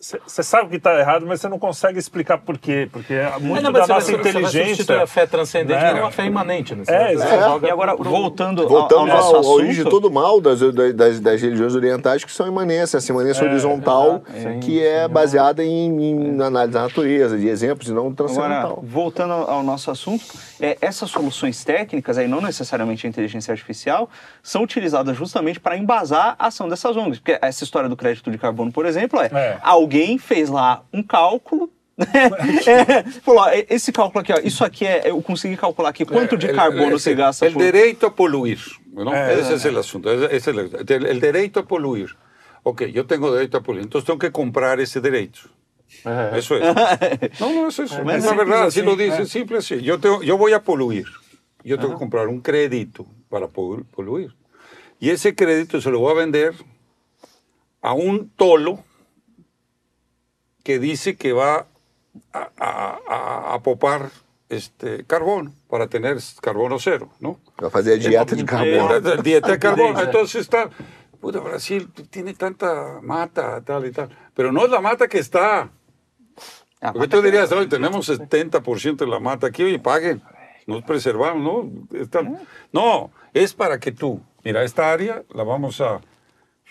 você 0.00 0.42
sabe 0.42 0.70
que 0.70 0.76
está 0.76 0.98
errado, 0.98 1.26
mas 1.26 1.42
você 1.42 1.48
não 1.48 1.58
consegue 1.58 1.98
explicar 1.98 2.38
por 2.38 2.56
quê. 2.56 2.88
Porque 2.90 3.12
é 3.12 3.38
muito 3.38 3.58
é, 3.58 3.62
não, 3.62 3.70
da 3.70 3.86
nossa 3.86 4.10
inteligência. 4.10 4.82
Você 4.82 4.92
a 4.94 5.06
fé 5.06 5.26
transcendente 5.26 5.78
né? 5.78 5.98
é 5.98 6.00
uma 6.00 6.10
fé 6.10 6.24
imanente. 6.24 6.74
Né? 6.74 6.84
É, 6.88 7.12
é. 7.12 7.14
E 7.14 7.70
agora, 7.70 7.94
voltando, 7.96 8.66
voltando 8.66 8.94
ao, 8.94 9.00
ao 9.00 9.06
nosso 9.06 9.36
assunto... 9.36 9.54
origem 9.54 9.84
de 9.84 9.90
todo 9.90 10.10
mal 10.10 10.40
das, 10.40 10.60
das, 10.94 11.20
das, 11.20 11.42
religiões 11.42 11.74
orientais, 11.74 12.24
que 12.24 12.32
são 12.32 12.46
imanência, 12.46 12.96
essa 12.96 13.12
imanência 13.12 13.44
é, 13.44 13.48
horizontal, 13.50 14.22
que 14.62 14.82
é 14.82 15.06
baseada 15.06 15.62
em, 15.62 16.02
em 16.02 16.42
análise 16.42 16.72
da 16.72 16.82
natureza, 16.82 17.36
de 17.36 17.46
exemplos, 17.48 17.88
e 17.90 17.92
não 17.92 18.14
transcendental. 18.14 18.72
Agora, 18.72 18.80
voltando 18.82 19.34
ao 19.34 19.62
nosso 19.62 19.90
assunto, 19.90 20.24
é, 20.58 20.78
essas 20.80 21.10
soluções 21.10 21.62
técnicas, 21.62 22.16
aí 22.16 22.26
não 22.26 22.40
necessariamente 22.40 23.06
a 23.06 23.10
inteligência 23.10 23.52
artificial, 23.52 24.08
são 24.42 24.62
utilizadas 24.62 25.14
justamente 25.14 25.60
para 25.60 25.76
embasar 25.76 26.36
a 26.38 26.46
ação 26.46 26.70
dessas 26.70 26.96
ONGs. 26.96 27.18
Porque 27.18 27.38
essa 27.42 27.64
história 27.64 27.88
do 27.88 27.96
crédito 27.96 28.30
de 28.30 28.38
carbono, 28.38 28.72
por 28.72 28.86
exemplo, 28.86 29.20
é, 29.20 29.26
é 29.26 29.58
alguém 29.90 30.18
fez 30.18 30.48
lá 30.48 30.84
um 30.92 31.02
cálculo 31.02 31.68
é, 32.66 33.02
falou, 33.20 33.44
esse 33.68 33.92
cálculo 33.92 34.22
aqui, 34.22 34.32
ó, 34.32 34.38
isso 34.42 34.64
aqui 34.64 34.86
é, 34.86 35.10
eu 35.10 35.20
consegui 35.20 35.54
calcular 35.54 35.90
aqui 35.90 36.06
quanto 36.06 36.34
de 36.34 36.48
carbono 36.48 36.98
você 36.98 37.14
gasta 37.14 37.46
o 37.46 37.52
por... 37.52 37.62
direito 37.62 38.06
a 38.06 38.10
poluir, 38.10 38.58
não? 38.90 39.14
É, 39.14 39.38
esse 39.38 39.68
é, 39.68 39.70
o 39.70 39.78
assunto, 39.78 40.08
esse 40.08 40.48
é 40.48 40.52
o 40.54 41.20
direito 41.20 41.58
a 41.58 41.62
poluir. 41.62 42.16
Ok, 42.64 42.90
eu 42.94 43.04
tenho 43.04 43.30
direito 43.30 43.54
a 43.54 43.60
poluir, 43.60 43.84
então 43.84 44.00
tenho 44.00 44.18
que 44.18 44.30
comprar 44.30 44.78
esse 44.78 44.98
direito. 44.98 45.50
É. 46.06 46.38
Eso 46.38 46.54
es. 46.54 46.62
No, 47.40 47.52
no, 47.52 47.68
eso 47.68 47.82
es. 47.82 47.92
É, 47.92 48.16
es 48.16 48.24
la 48.24 48.34
verdad, 48.34 48.64
así, 48.64 48.80
lo 48.80 48.96
dice, 48.96 49.22
é. 49.22 49.26
simple 49.26 49.58
así. 49.58 49.82
Yo, 49.82 49.98
tengo, 49.98 50.22
yo 50.22 50.38
voy 50.38 50.52
a 50.52 50.62
poluir. 50.62 51.06
Yo 51.64 51.78
tengo 51.78 51.92
que 51.92 51.98
comprar 51.98 52.28
un 52.28 52.40
crédito 52.40 53.04
para 53.28 53.48
poluir. 53.48 54.34
Y 55.00 55.10
ese 55.10 55.34
crédito 55.34 55.80
se 55.80 55.90
lo 55.90 55.98
voy 55.98 56.12
a 56.12 56.14
vender 56.14 56.54
a 57.82 57.92
un 57.92 58.30
tolo 58.30 58.84
que 60.62 60.78
dice 60.78 61.16
que 61.16 61.32
va 61.32 61.66
a, 62.32 62.50
a, 62.58 63.54
a 63.54 63.62
popar 63.62 64.10
este, 64.50 65.04
carbono 65.04 65.54
para 65.68 65.86
tener 65.86 66.18
carbono 66.42 66.78
cero, 66.78 67.08
¿no? 67.20 67.38
Va 67.62 67.70
a 67.72 67.78
hacer 67.78 68.00
dieta 68.00 68.34
de 68.34 68.44
carbono. 68.44 69.22
Dieta 69.22 69.52
de 69.52 69.58
carbono. 69.60 70.00
Entonces 70.00 70.42
está, 70.42 70.68
puta, 71.20 71.38
Brasil 71.38 71.88
tiene 72.10 72.34
tanta 72.34 72.98
mata, 73.00 73.62
tal 73.62 73.86
y 73.86 73.92
tal. 73.92 74.10
Pero 74.34 74.52
no 74.52 74.64
es 74.64 74.70
la 74.70 74.80
mata 74.80 75.08
que 75.08 75.18
está. 75.18 75.70
Porque 76.80 77.08
tú 77.08 77.22
dirías, 77.22 77.52
hoy 77.52 77.68
tenemos 77.68 78.08
70% 78.08 78.96
de 78.96 79.06
la 79.06 79.20
mata 79.20 79.46
aquí, 79.46 79.64
y 79.64 79.78
paguen, 79.78 80.22
nos 80.66 80.82
preservamos, 80.82 81.42
¿no? 81.42 82.30
no, 82.72 83.10
es 83.34 83.52
para 83.52 83.78
que 83.78 83.92
tú, 83.92 84.22
mira, 84.44 84.64
esta 84.64 84.90
área 84.90 85.22
la 85.34 85.44
vamos 85.44 85.82
a 85.82 86.00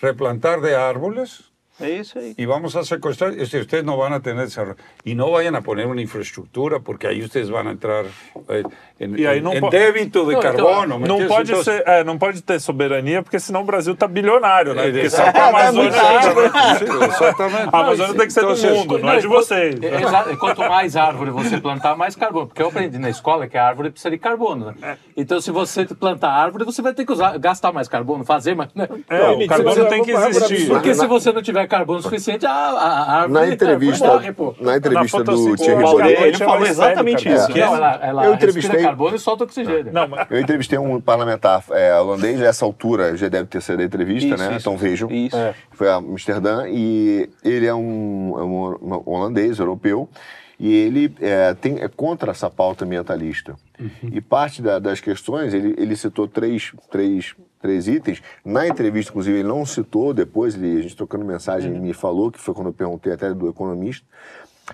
replantar 0.02 0.62
de 0.62 0.76
árboles, 0.76 1.49
y 1.82 2.46
vamos 2.46 2.76
a 2.76 2.84
secuestrar, 2.84 3.34
este, 3.38 3.62
ustedes 3.62 3.86
no 3.86 3.98
van 3.98 4.14
a 4.14 4.20
tener 4.22 4.46
desarrollo. 4.46 4.76
Y 5.04 5.16
no 5.16 5.32
vayan 5.32 5.56
a 5.56 5.62
poner 5.62 5.86
una 5.88 6.02
infraestructura, 6.02 6.80
porque 6.80 7.08
aí 7.08 7.22
ustedes 7.22 7.50
vão 7.50 7.70
entrar 7.70 8.06
eh, 8.50 8.64
em, 9.00 9.18
e 9.18 9.26
aí 9.26 9.40
não 9.40 9.54
em 9.54 9.70
débito 9.70 10.26
de 10.26 10.34
não, 10.34 10.42
carbono. 10.42 11.00
Então, 11.02 11.20
não, 11.20 11.28
pode 11.28 11.52
então, 11.52 11.64
ser, 11.64 11.84
é, 11.88 12.04
não 12.04 12.18
pode 12.18 12.42
ter 12.42 12.60
soberania, 12.60 13.24
porque 13.24 13.40
senão 13.40 13.62
o 13.62 13.64
Brasil 13.64 13.94
está 13.94 14.08
bilionário, 14.08 14.74
né? 14.74 14.92
Porque 14.92 15.10
só 15.10 15.24
a 15.24 15.48
Amazônia... 15.48 15.90
É 15.90 17.06
exatamente. 17.06 17.70
A 17.72 17.80
Amazônia 17.80 18.14
tem 18.16 18.28
que 18.28 18.34
ser 18.34 18.42
do 18.42 18.76
mundo, 18.76 18.98
não, 18.98 19.06
não 19.06 19.14
é 19.14 19.18
de 19.20 19.28
vocês. 19.28 19.76
É, 19.82 20.36
quanto 20.36 20.62
mais 20.62 20.98
árvore 20.98 21.32
você 21.32 21.60
plantar, 21.60 21.96
mais 21.96 22.16
carbono. 22.16 22.48
Porque 22.48 22.62
eu 22.62 22.68
aprendi 22.68 22.98
na 22.98 23.10
escola 23.10 23.48
que 23.48 23.58
a 23.58 23.66
árvore 23.66 23.90
precisa 23.90 24.12
de 24.12 24.18
carbono, 24.18 24.66
né? 24.68 24.74
É. 24.82 24.98
Então, 25.16 25.40
se 25.40 25.52
você 25.52 25.86
plantar 25.86 26.32
árvore, 26.32 26.66
você 26.66 26.82
vai 26.82 26.94
ter 26.94 27.06
que 27.06 27.12
usar, 27.12 27.38
gastar 27.38 27.72
mais 27.72 27.88
carbono, 27.88 28.26
fazer 28.26 28.56
mais... 28.56 28.70
Né? 28.74 28.88
É, 29.10 29.30
o 29.30 29.48
carbono 29.48 29.86
tem 29.86 30.04
que 30.04 30.12
existir. 30.12 30.68
Porque 30.68 30.94
se 30.94 31.08
você 31.08 31.32
não 31.32 31.42
tiver 31.42 31.68
carbono 31.70 32.02
suficiente, 32.02 32.46
a, 32.46 32.52
a 32.52 33.22
árvore 33.22 33.34
na 33.48 33.54
entrevista, 33.54 34.08
morre, 34.08 34.34
pô. 34.34 34.56
Na 34.60 34.76
entrevista 34.76 35.20
na 35.20 35.24
do 35.24 35.56
Thierry 35.56 35.82
Baudet... 35.82 36.22
Ele 36.22 36.38
falou 36.38 36.66
exatamente 36.66 37.30
isso. 37.30 37.50
Não, 37.50 37.76
ela, 37.76 38.00
ela 38.02 38.26
eu 38.26 38.34
entrevistei... 38.34 38.82
carbono 38.82 39.16
e 39.16 39.20
solta 39.20 39.44
oxigênio. 39.46 39.94
Não, 39.94 40.08
mas... 40.08 40.28
Eu 40.30 40.40
entrevistei 40.40 40.78
um 40.78 41.00
parlamentar 41.00 41.64
é, 41.72 41.98
holandês, 41.98 42.40
nessa 42.40 42.66
altura 42.66 43.16
já 43.16 43.30
deve 43.30 43.48
ter 43.48 43.62
sido 43.62 43.80
a 43.80 43.84
entrevista, 43.84 44.34
isso, 44.34 44.38
né? 44.38 44.50
Isso, 44.50 44.60
então 44.60 44.76
vejam. 44.76 45.10
Isso. 45.10 45.38
É. 45.38 45.54
Foi 45.72 45.88
a 45.88 45.96
Amsterdã 45.96 46.66
e 46.68 47.30
ele 47.44 47.66
é 47.66 47.74
um, 47.74 48.36
é 48.38 48.44
um, 48.44 49.02
um 49.06 49.14
holandês, 49.14 49.60
europeu, 49.60 50.10
e 50.60 50.74
ele 50.74 51.16
é, 51.22 51.54
tem, 51.54 51.80
é 51.80 51.88
contra 51.88 52.32
essa 52.32 52.50
pauta 52.50 52.84
ambientalista. 52.84 53.56
Uhum. 53.80 54.10
E 54.12 54.20
parte 54.20 54.62
da, 54.62 54.78
das 54.78 55.00
questões, 55.00 55.54
ele, 55.54 55.74
ele 55.78 55.96
citou 55.96 56.28
três, 56.28 56.74
três 56.92 57.34
três 57.62 57.88
itens. 57.88 58.22
Na 58.44 58.68
entrevista, 58.68 59.12
inclusive, 59.12 59.40
ele 59.40 59.48
não 59.48 59.66
citou, 59.66 60.14
depois 60.14 60.56
ele, 60.56 60.80
a 60.80 60.82
gente 60.82 60.96
trocando 60.96 61.26
mensagem, 61.26 61.72
ele 61.72 61.80
me 61.80 61.94
falou, 61.94 62.32
que 62.32 62.40
foi 62.40 62.54
quando 62.54 62.68
eu 62.68 62.74
perguntei 62.74 63.14
até 63.14 63.34
do 63.34 63.50
economista, 63.50 64.06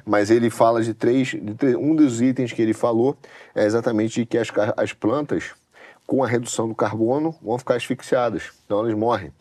mas 0.05 0.29
ele 0.29 0.49
fala 0.49 0.81
de 0.81 0.93
três, 0.93 1.29
de 1.29 1.53
três, 1.53 1.75
um 1.75 1.95
dos 1.95 2.21
itens 2.21 2.51
que 2.51 2.61
ele 2.61 2.73
falou 2.73 3.17
é 3.53 3.65
exatamente 3.65 4.25
que 4.25 4.37
as, 4.37 4.49
as 4.75 4.93
plantas, 4.93 5.53
com 6.05 6.23
a 6.23 6.27
redução 6.27 6.67
do 6.67 6.75
carbono, 6.75 7.35
vão 7.41 7.57
ficar 7.57 7.75
asfixiadas, 7.75 8.51
então 8.65 8.79
elas 8.79 8.93
morrem. 8.93 9.31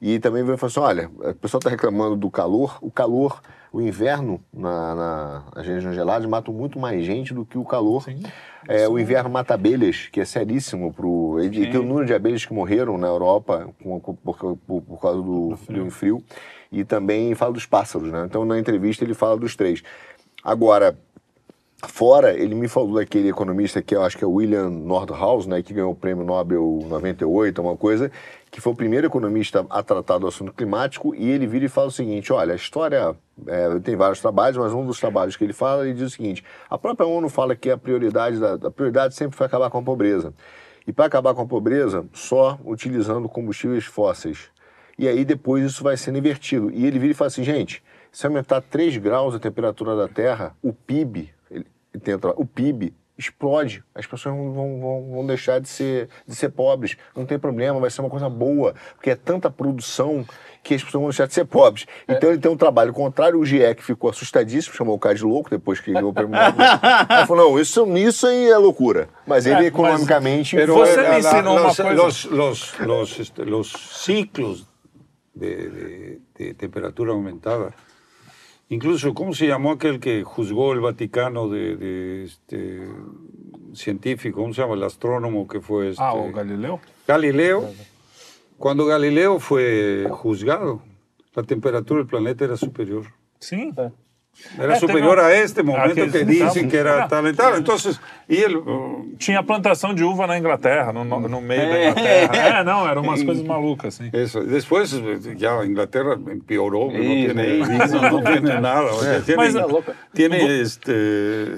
E 0.00 0.18
também 0.18 0.42
vai 0.42 0.56
falar 0.56 0.68
assim, 0.70 0.80
olha, 0.80 1.10
o 1.30 1.34
pessoal 1.34 1.58
está 1.58 1.70
reclamando 1.70 2.16
do 2.16 2.30
calor, 2.30 2.78
o 2.80 2.90
calor 2.90 3.40
o 3.72 3.80
inverno 3.80 4.38
na, 4.52 4.94
na, 4.94 5.42
nas 5.56 5.66
regiões 5.66 5.94
geladas 5.94 6.28
mata 6.28 6.52
muito 6.52 6.78
mais 6.78 7.04
gente 7.04 7.32
do 7.32 7.44
que 7.44 7.56
o 7.56 7.64
calor. 7.64 8.04
É, 8.68 8.86
o 8.86 8.98
inverno 8.98 9.30
mata 9.30 9.54
abelhas, 9.54 10.08
que 10.12 10.20
é 10.20 10.24
seríssimo. 10.24 10.92
Pro, 10.92 11.40
ele, 11.40 11.70
tem 11.70 11.80
o 11.80 11.82
número 11.82 12.06
de 12.06 12.12
abelhas 12.12 12.44
que 12.44 12.52
morreram 12.52 12.98
na 12.98 13.06
Europa 13.06 13.68
com, 13.82 13.98
por, 13.98 14.16
por, 14.16 14.82
por, 14.82 15.00
causa 15.00 15.22
do, 15.22 15.48
do 15.48 15.56
frio. 15.56 15.84
do 15.84 15.90
frio. 15.90 16.24
E 16.70 16.84
também 16.84 17.34
fala 17.34 17.52
dos 17.52 17.66
pássaros, 17.66 18.12
né? 18.12 18.24
Então, 18.26 18.44
na 18.44 18.58
entrevista, 18.58 19.04
ele 19.04 19.14
fala 19.14 19.36
dos 19.36 19.56
três. 19.56 19.82
Agora, 20.44 20.96
Fora, 21.88 22.32
ele 22.32 22.54
me 22.54 22.68
falou 22.68 22.94
daquele 22.94 23.28
economista 23.28 23.82
que 23.82 23.92
eu 23.92 24.04
acho 24.04 24.16
que 24.16 24.22
é 24.22 24.26
William 24.26 24.70
Nordhaus, 24.70 25.46
né, 25.48 25.62
que 25.62 25.74
ganhou 25.74 25.90
o 25.90 25.96
prêmio 25.96 26.24
Nobel 26.24 26.78
98, 26.88 27.60
uma 27.60 27.76
coisa, 27.76 28.08
que 28.52 28.60
foi 28.60 28.74
o 28.74 28.76
primeiro 28.76 29.06
economista 29.06 29.66
a 29.70 29.82
tratar 29.82 30.18
do 30.18 30.26
assunto 30.26 30.52
climático, 30.52 31.14
e 31.14 31.30
ele 31.30 31.46
vira 31.46 31.64
e 31.64 31.68
fala 31.68 31.86
o 31.86 31.90
seguinte: 31.90 32.30
olha, 32.34 32.52
a 32.52 32.56
história 32.56 33.16
é, 33.46 33.80
tem 33.80 33.96
vários 33.96 34.20
trabalhos, 34.20 34.58
mas 34.58 34.74
um 34.74 34.84
dos 34.84 35.00
trabalhos 35.00 35.34
que 35.36 35.42
ele 35.42 35.54
fala, 35.54 35.84
ele 35.84 35.94
diz 35.94 36.08
o 36.08 36.10
seguinte: 36.10 36.44
a 36.68 36.76
própria 36.76 37.06
ONU 37.06 37.30
fala 37.30 37.56
que 37.56 37.70
a 37.70 37.78
prioridade, 37.78 38.38
da, 38.38 38.54
a 38.54 38.70
prioridade 38.70 39.14
sempre 39.14 39.34
foi 39.38 39.46
acabar 39.46 39.70
com 39.70 39.78
a 39.78 39.82
pobreza. 39.82 40.34
E 40.86 40.92
para 40.92 41.06
acabar 41.06 41.32
com 41.32 41.40
a 41.40 41.46
pobreza, 41.46 42.04
só 42.12 42.58
utilizando 42.62 43.26
combustíveis 43.26 43.86
fósseis. 43.86 44.50
E 44.98 45.08
aí 45.08 45.24
depois 45.24 45.64
isso 45.64 45.82
vai 45.82 45.96
sendo 45.96 46.18
invertido. 46.18 46.70
E 46.70 46.84
ele 46.84 46.98
vira 46.98 47.12
e 47.12 47.14
fala 47.14 47.28
assim, 47.28 47.42
gente, 47.42 47.82
se 48.10 48.26
aumentar 48.26 48.60
3 48.60 48.98
graus 48.98 49.34
a 49.34 49.38
temperatura 49.38 49.96
da 49.96 50.08
Terra, 50.08 50.54
o 50.60 50.74
PIB 50.74 51.32
tenta, 52.02 52.34
o 52.36 52.44
PIB 52.44 52.92
explode, 53.22 53.82
as 53.94 54.06
pessoas 54.06 54.34
vão, 54.34 54.52
vão, 54.52 55.10
vão 55.12 55.26
deixar 55.26 55.60
de 55.60 55.68
ser, 55.68 56.08
de 56.26 56.34
ser 56.34 56.50
pobres, 56.50 56.96
não 57.16 57.24
tem 57.24 57.38
problema, 57.38 57.80
vai 57.80 57.90
ser 57.90 58.00
uma 58.00 58.10
coisa 58.10 58.28
boa, 58.28 58.74
porque 58.94 59.10
é 59.10 59.14
tanta 59.14 59.50
produção 59.50 60.24
que 60.62 60.74
as 60.74 60.82
pessoas 60.82 61.00
vão 61.00 61.10
deixar 61.10 61.26
de 61.26 61.34
ser 61.34 61.44
pobres. 61.44 61.86
É. 62.06 62.14
Então 62.14 62.30
ele 62.30 62.38
tem 62.38 62.50
um 62.50 62.56
trabalho 62.56 62.92
contrário, 62.92 63.38
o 63.38 63.44
GIEC 63.44 63.82
ficou 63.82 64.10
assustadíssimo, 64.10 64.74
chamou 64.74 64.94
o 64.94 64.98
cara 64.98 65.14
de 65.14 65.24
louco 65.24 65.50
depois 65.50 65.80
que 65.80 65.92
ganhou 65.92 66.10
o 66.10 66.14
prêmio 66.14 66.36
Ele 66.36 67.26
falou, 67.26 67.50
não, 67.50 67.58
isso, 67.58 67.84
isso 67.96 68.26
aí 68.26 68.50
é 68.50 68.56
loucura. 68.56 69.08
Mas 69.26 69.46
ele 69.46 69.64
é, 69.64 69.66
economicamente... 69.66 70.56
Mas, 70.56 70.66
você 70.68 71.08
me 71.08 71.18
ensinou 71.18 71.58
uma 71.58 71.74
coisa... 71.74 71.92
Los, 71.92 72.24
los, 72.24 72.78
los, 72.78 73.20
este, 73.20 73.42
los 73.42 73.72
ciclos 74.04 74.66
de, 75.34 75.70
de, 75.70 76.20
de 76.38 76.54
temperatura 76.54 77.12
aumentada 77.12 77.72
Incluso, 78.72 79.12
¿cómo 79.12 79.34
se 79.34 79.46
llamó 79.46 79.72
aquel 79.72 80.00
que 80.00 80.24
juzgó 80.24 80.72
el 80.72 80.80
Vaticano 80.80 81.46
de, 81.50 82.24
este 82.24 82.88
científico? 83.74 84.40
¿Cómo 84.40 84.54
se 84.54 84.62
llama? 84.62 84.72
El 84.72 84.82
astrónomo 84.82 85.46
que 85.46 85.60
fue 85.60 85.90
este? 85.90 86.02
Ah, 86.02 86.14
o 86.14 86.32
Galileo. 86.32 86.80
Galileo. 87.06 87.68
Cuando 88.56 88.86
Galileo 88.86 89.40
fue 89.40 90.06
juzgado, 90.10 90.80
la 91.34 91.42
temperatura 91.42 91.98
del 91.98 92.06
planeta 92.06 92.46
era 92.46 92.56
superior. 92.56 93.04
Sí. 93.40 93.74
Era 94.58 94.72
é, 94.74 94.76
superior 94.76 95.18
a 95.18 95.34
este 95.34 95.62
momento 95.62 95.94
que 95.94 96.24
dizem 96.24 96.68
que 96.68 96.76
era 96.76 97.06
tal 97.06 97.26
e 97.26 97.32
tal. 97.32 97.56
Então, 97.56 97.76
e 98.28 98.36
ele... 98.36 98.62
Tinha 99.18 99.42
plantação 99.42 99.94
de 99.94 100.02
uva 100.02 100.26
na 100.26 100.38
Inglaterra, 100.38 100.92
no, 100.92 101.04
no 101.04 101.40
meio 101.40 101.68
da 101.68 101.78
é. 101.78 101.90
Inglaterra. 101.90 102.58
É, 102.58 102.64
não, 102.64 102.88
eram 102.88 103.02
umas 103.02 103.22
coisas 103.22 103.44
malucas, 103.44 103.94
assim. 104.00 104.10
Isso. 104.12 104.40
Depois, 104.40 104.90
já 105.36 105.60
a 105.60 105.66
Inglaterra 105.66 106.18
piorou, 106.46 106.86
não 106.86 106.98
tem 106.98 107.32
vinho, 107.32 107.34
não 107.34 108.22
tem 108.22 108.60
nada. 108.60 108.88
Tem, 109.24 109.36
mas, 109.36 109.54
tem 110.12 110.60
este... 110.60 110.92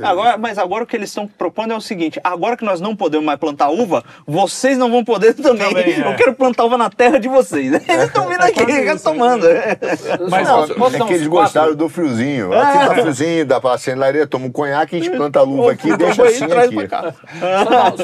Agora, 0.02 0.36
mas 0.36 0.58
agora 0.58 0.84
o 0.84 0.86
que 0.86 0.96
eles 0.96 1.08
estão 1.08 1.26
propondo 1.26 1.72
é 1.72 1.76
o 1.76 1.80
seguinte, 1.80 2.20
agora 2.22 2.56
que 2.56 2.64
nós 2.64 2.80
não 2.80 2.94
podemos 2.94 3.24
mais 3.24 3.38
plantar 3.38 3.70
uva, 3.70 4.04
vocês 4.26 4.76
não 4.76 4.90
vão 4.90 5.04
poder 5.04 5.34
também. 5.34 5.68
também 5.68 6.02
é. 6.02 6.06
Eu 6.06 6.16
quero 6.16 6.34
plantar 6.34 6.64
uva 6.64 6.76
na 6.76 6.90
terra 6.90 7.18
de 7.18 7.28
vocês. 7.28 7.72
Eles 7.88 8.04
estão 8.06 8.28
vindo 8.28 8.42
aqui, 8.42 8.84
já 8.84 8.98
tomando. 8.98 9.46
Mas 10.30 10.48
não, 10.48 10.64
é 10.64 11.06
que 11.06 11.12
eles 11.14 11.26
gostaram 11.26 11.74
do 11.74 11.88
friozinho. 11.88 12.52
É 12.52 12.63
aqui 12.64 12.78
tá 12.78 12.94
friozinho, 12.94 13.46
dá 13.46 13.60
pra 13.60 13.74
acender 13.74 14.26
toma 14.26 14.46
um 14.46 14.52
conhaque, 14.52 14.96
a 14.96 14.98
gente 15.00 15.16
planta 15.16 15.40
a 15.40 15.42
luva 15.42 15.72
aqui 15.72 15.90
e 15.90 15.96
deixa 15.96 16.24
assim 16.24 16.44
aqui. 16.44 16.76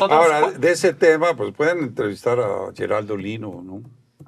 Agora, 0.02 0.52
desse 0.52 0.92
tema, 0.92 1.34
pues 1.34 1.50
podem 1.50 1.84
entrevistar 1.84 2.38
a 2.38 2.70
Geraldo 2.74 3.16
Lino, 3.16 3.62
não? 3.62 3.82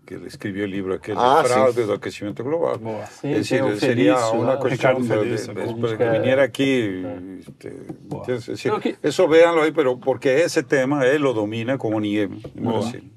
que 0.05 0.15
ele 0.15 0.27
escreveu 0.27 0.65
o 0.65 0.69
livro 0.69 0.95
aquele 0.95 1.19
ah, 1.19 1.43
fraude 1.45 1.81
sim. 1.81 1.87
do 1.87 1.93
aquecimento 1.93 2.43
global. 2.43 2.77
Boa. 2.79 3.07
Sim, 3.07 3.33
é 3.33 3.35
decir, 3.37 3.79
seria 3.79 4.17
uma 4.31 4.59
questão 4.59 5.01
de, 5.01 5.07
Feliz, 5.07 5.47
de, 5.47 5.55
de, 5.55 5.97
que 5.97 6.11
viniera 6.11 6.43
aqui. 6.43 7.03
É. 7.05 8.33
Este, 8.33 8.51
decir, 8.51 8.81
que... 8.81 8.97
Eso 9.03 9.29
véanlo 9.29 9.63
aí, 9.63 9.73
pero 9.73 9.97
porque 9.99 10.29
esse 10.29 10.63
tema 10.63 11.07
ele 11.07 11.19
lo 11.19 11.33
domina 11.33 11.79
como 11.79 12.01
ninguém 12.01 12.43
em 12.57 12.63
Brasil. 12.63 13.13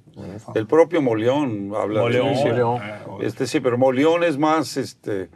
El 0.54 0.66
propio 0.66 1.02
Moleón 1.02 1.74
habla 1.76 2.02
Moleón, 2.02 2.28
de 2.28 2.34
eso. 2.34 2.48
Moleón. 2.48 2.82
Este, 3.22 3.48
sí, 3.48 3.60
pero 3.60 3.78
Moleón 3.78 4.24
es 4.24 4.38
más, 4.38 4.78
este, 4.78 5.24
eh, 5.24 5.30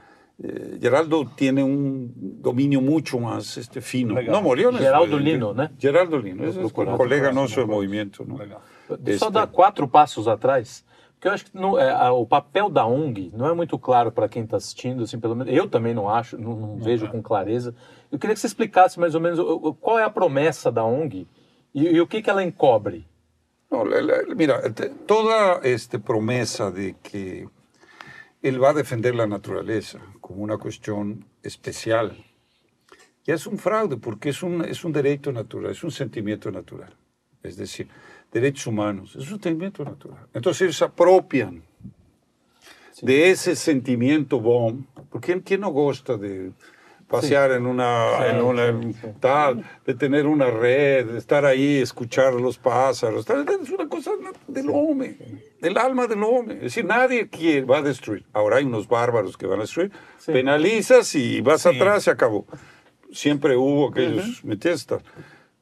Geraldo 0.79 1.25
tiene 1.35 1.61
un 1.61 2.13
dominio 2.41 2.79
mucho 2.79 3.19
más 3.19 3.57
este, 3.57 3.81
fino. 3.81 4.15
Legal. 4.15 4.31
No, 4.31 4.41
Moriones. 4.41 4.81
Geraldo 4.81 5.17
Lino, 5.17 5.53
né? 5.53 5.69
Geraldo 5.77 6.17
Lino, 6.17 6.45
esse 6.45 6.57
é 6.57 6.63
o 6.63 6.69
colega 6.71 7.33
nosso 7.33 7.59
do 7.59 7.67
movimento. 7.67 8.25
Não? 8.25 8.39
Este... 9.05 9.17
Só 9.17 9.29
dar 9.29 9.47
quatro 9.47 9.85
passos 9.85 10.29
atrás, 10.29 10.85
porque 11.11 11.27
eu 11.27 11.33
acho 11.33 11.45
que 11.45 11.57
no, 11.57 11.77
é, 11.77 11.91
a, 11.91 12.13
o 12.13 12.25
papel 12.25 12.69
da 12.69 12.85
ONG 12.85 13.33
não 13.35 13.47
é 13.47 13.53
muito 13.53 13.77
claro 13.77 14.13
para 14.13 14.29
quem 14.29 14.43
está 14.43 14.55
assistindo, 14.55 15.03
assim, 15.03 15.19
pelo 15.19 15.35
menos 15.35 15.53
eu 15.53 15.67
também 15.67 15.93
não 15.93 16.07
acho, 16.07 16.37
não, 16.37 16.55
não 16.55 16.77
vejo 16.77 17.05
é. 17.05 17.09
com 17.09 17.21
clareza. 17.21 17.75
Eu 18.09 18.17
queria 18.17 18.33
que 18.33 18.39
você 18.39 18.47
explicasse 18.47 18.97
mais 18.97 19.15
ou 19.15 19.21
menos 19.21 19.39
qual 19.81 19.99
é 19.99 20.03
a 20.03 20.09
promessa 20.09 20.71
da 20.71 20.85
ONG 20.85 21.27
e, 21.75 21.83
e 21.83 21.99
o 21.99 22.07
que, 22.07 22.21
que 22.21 22.29
ela 22.29 22.41
encobre. 22.41 23.05
Não, 23.69 23.83
mira, 24.37 24.73
toda 25.05 25.59
esta 25.67 25.99
promessa 25.99 26.71
de 26.71 26.93
que 27.03 27.45
él 28.41 28.57
va 28.57 28.69
a 28.69 28.73
defender 28.73 29.13
la 29.13 29.27
naturaleza 29.27 29.99
como 30.29 30.43
una 30.43 30.59
cuestión 30.59 31.25
especial. 31.41 32.15
Y 33.25 33.31
es 33.31 33.47
un 33.47 33.57
fraude 33.57 33.97
porque 33.97 34.29
es 34.29 34.43
un, 34.43 34.63
es 34.63 34.85
un 34.85 34.91
derecho 34.91 35.31
natural, 35.31 35.71
es 35.71 35.83
un 35.83 35.89
sentimiento 35.89 36.51
natural. 36.51 36.95
Es 37.41 37.57
decir, 37.57 37.87
derechos 38.31 38.67
humanos, 38.67 39.15
es 39.15 39.31
un 39.31 39.41
sentimiento 39.41 39.83
natural. 39.83 40.27
Entonces 40.31 40.61
ellos 40.61 40.77
se 40.77 40.85
apropian 40.85 41.63
de 43.01 43.31
ese 43.31 43.55
sentimiento 43.55 44.39
bom, 44.39 44.85
porque 45.09 45.41
¿quién 45.41 45.61
no 45.61 45.71
gusta 45.71 46.15
de 46.15 46.51
pasear 47.09 47.51
en 47.51 47.65
una, 47.65 48.27
en 48.27 48.41
una 48.41 48.93
tal, 49.19 49.65
de 49.85 49.93
tener 49.95 50.27
una 50.27 50.49
red, 50.49 51.07
de 51.07 51.17
estar 51.17 51.43
ahí, 51.45 51.77
escuchar 51.77 52.33
los 52.33 52.57
pájaros, 52.57 53.03
es 53.03 53.69
una 53.69 53.89
cosa 53.89 54.11
del 54.47 54.69
hombre, 54.69 55.17
del 55.59 55.77
alma 55.77 56.07
del 56.07 56.23
hombre. 56.23 56.55
Es 56.57 56.61
decir, 56.61 56.85
nadie 56.85 57.27
quiere, 57.27 57.65
va 57.65 57.79
a 57.79 57.81
destruir. 57.81 58.25
Ahora 58.31 58.57
hay 58.57 58.65
unos 58.65 58.87
bárbaros 58.87 59.35
que 59.37 59.47
van 59.47 59.59
a 59.59 59.63
destruir. 59.63 59.91
Penalizas 60.25 61.15
y 61.15 61.41
vas 61.41 61.65
atrás 61.65 62.07
y 62.07 62.09
acabó. 62.11 62.45
Siempre 63.11 63.57
hubo 63.57 63.89
aquellos, 63.89 64.43
uh 64.43 64.47
-huh. 64.47 65.01